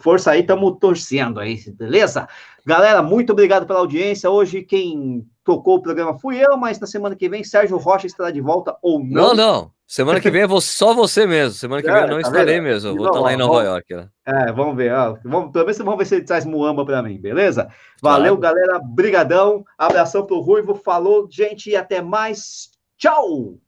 Força 0.00 0.32
aí, 0.32 0.40
estamos 0.40 0.76
torcendo 0.78 1.40
aí, 1.40 1.58
beleza? 1.72 2.28
Galera, 2.64 3.02
muito 3.02 3.32
obrigado 3.32 3.66
pela 3.66 3.78
audiência. 3.78 4.30
Hoje 4.30 4.62
quem 4.62 5.26
tocou 5.44 5.76
o 5.76 5.82
programa 5.82 6.18
fui 6.18 6.38
eu, 6.38 6.56
mas 6.56 6.80
na 6.80 6.86
semana 6.86 7.14
que 7.14 7.28
vem 7.28 7.44
Sérgio 7.44 7.76
Rocha 7.76 8.06
estará 8.06 8.30
de 8.30 8.40
volta 8.40 8.76
ou 8.82 8.98
não. 8.98 9.28
Não, 9.28 9.34
não. 9.34 9.76
Semana 9.86 10.20
que 10.20 10.28
vem 10.30 10.42
é 10.42 10.60
só 10.60 10.92
você 10.92 11.26
mesmo. 11.26 11.52
Semana 11.52 11.80
que 11.80 11.88
é, 11.88 11.92
vem 11.92 12.02
eu 12.02 12.08
não 12.08 12.20
tá 12.20 12.28
estarei 12.28 12.56
vendo? 12.56 12.64
mesmo. 12.64 12.90
Eu 12.90 12.96
vou 12.96 13.06
estar 13.06 13.20
lá 13.20 13.32
em 13.32 13.36
Nova 13.36 13.52
vamos, 13.52 13.68
York. 13.68 13.94
Né? 13.94 14.08
É, 14.26 14.52
vamos 14.52 14.76
ver. 14.76 14.92
Ó. 14.92 15.16
Vamos, 15.24 15.52
pelo 15.52 15.64
menos 15.64 15.78
vamos 15.78 15.98
ver 15.98 16.04
se 16.06 16.14
ele 16.16 16.24
traz 16.24 16.44
muamba 16.44 16.84
para 16.84 17.00
mim, 17.02 17.20
beleza? 17.20 17.68
Valeu, 18.02 18.36
claro. 18.36 18.56
galera. 18.56 18.80
Brigadão. 18.84 19.64
Abração 19.78 20.26
pro 20.26 20.40
Ruivo. 20.40 20.74
Falou, 20.74 21.28
gente, 21.30 21.70
e 21.70 21.76
até 21.76 22.02
mais. 22.02 22.70
Tchau! 22.98 23.58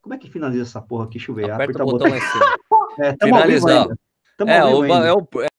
Como 0.00 0.14
é 0.14 0.18
que 0.18 0.30
finaliza 0.30 0.62
essa 0.62 0.80
porra 0.80 1.04
aqui? 1.04 1.18
Deixa 1.18 1.32
eu 1.32 1.34
ver. 1.34 1.50
Aperta, 1.50 1.64
Aperta 1.64 1.82
o 1.82 1.86
botão 1.86 2.08
lá 2.08 2.16
em 2.16 3.96
É, 4.48 4.60
Finalizar. 4.60 5.06
É, 5.06 5.12
o, 5.12 5.16
é 5.16 5.46
o, 5.46 5.49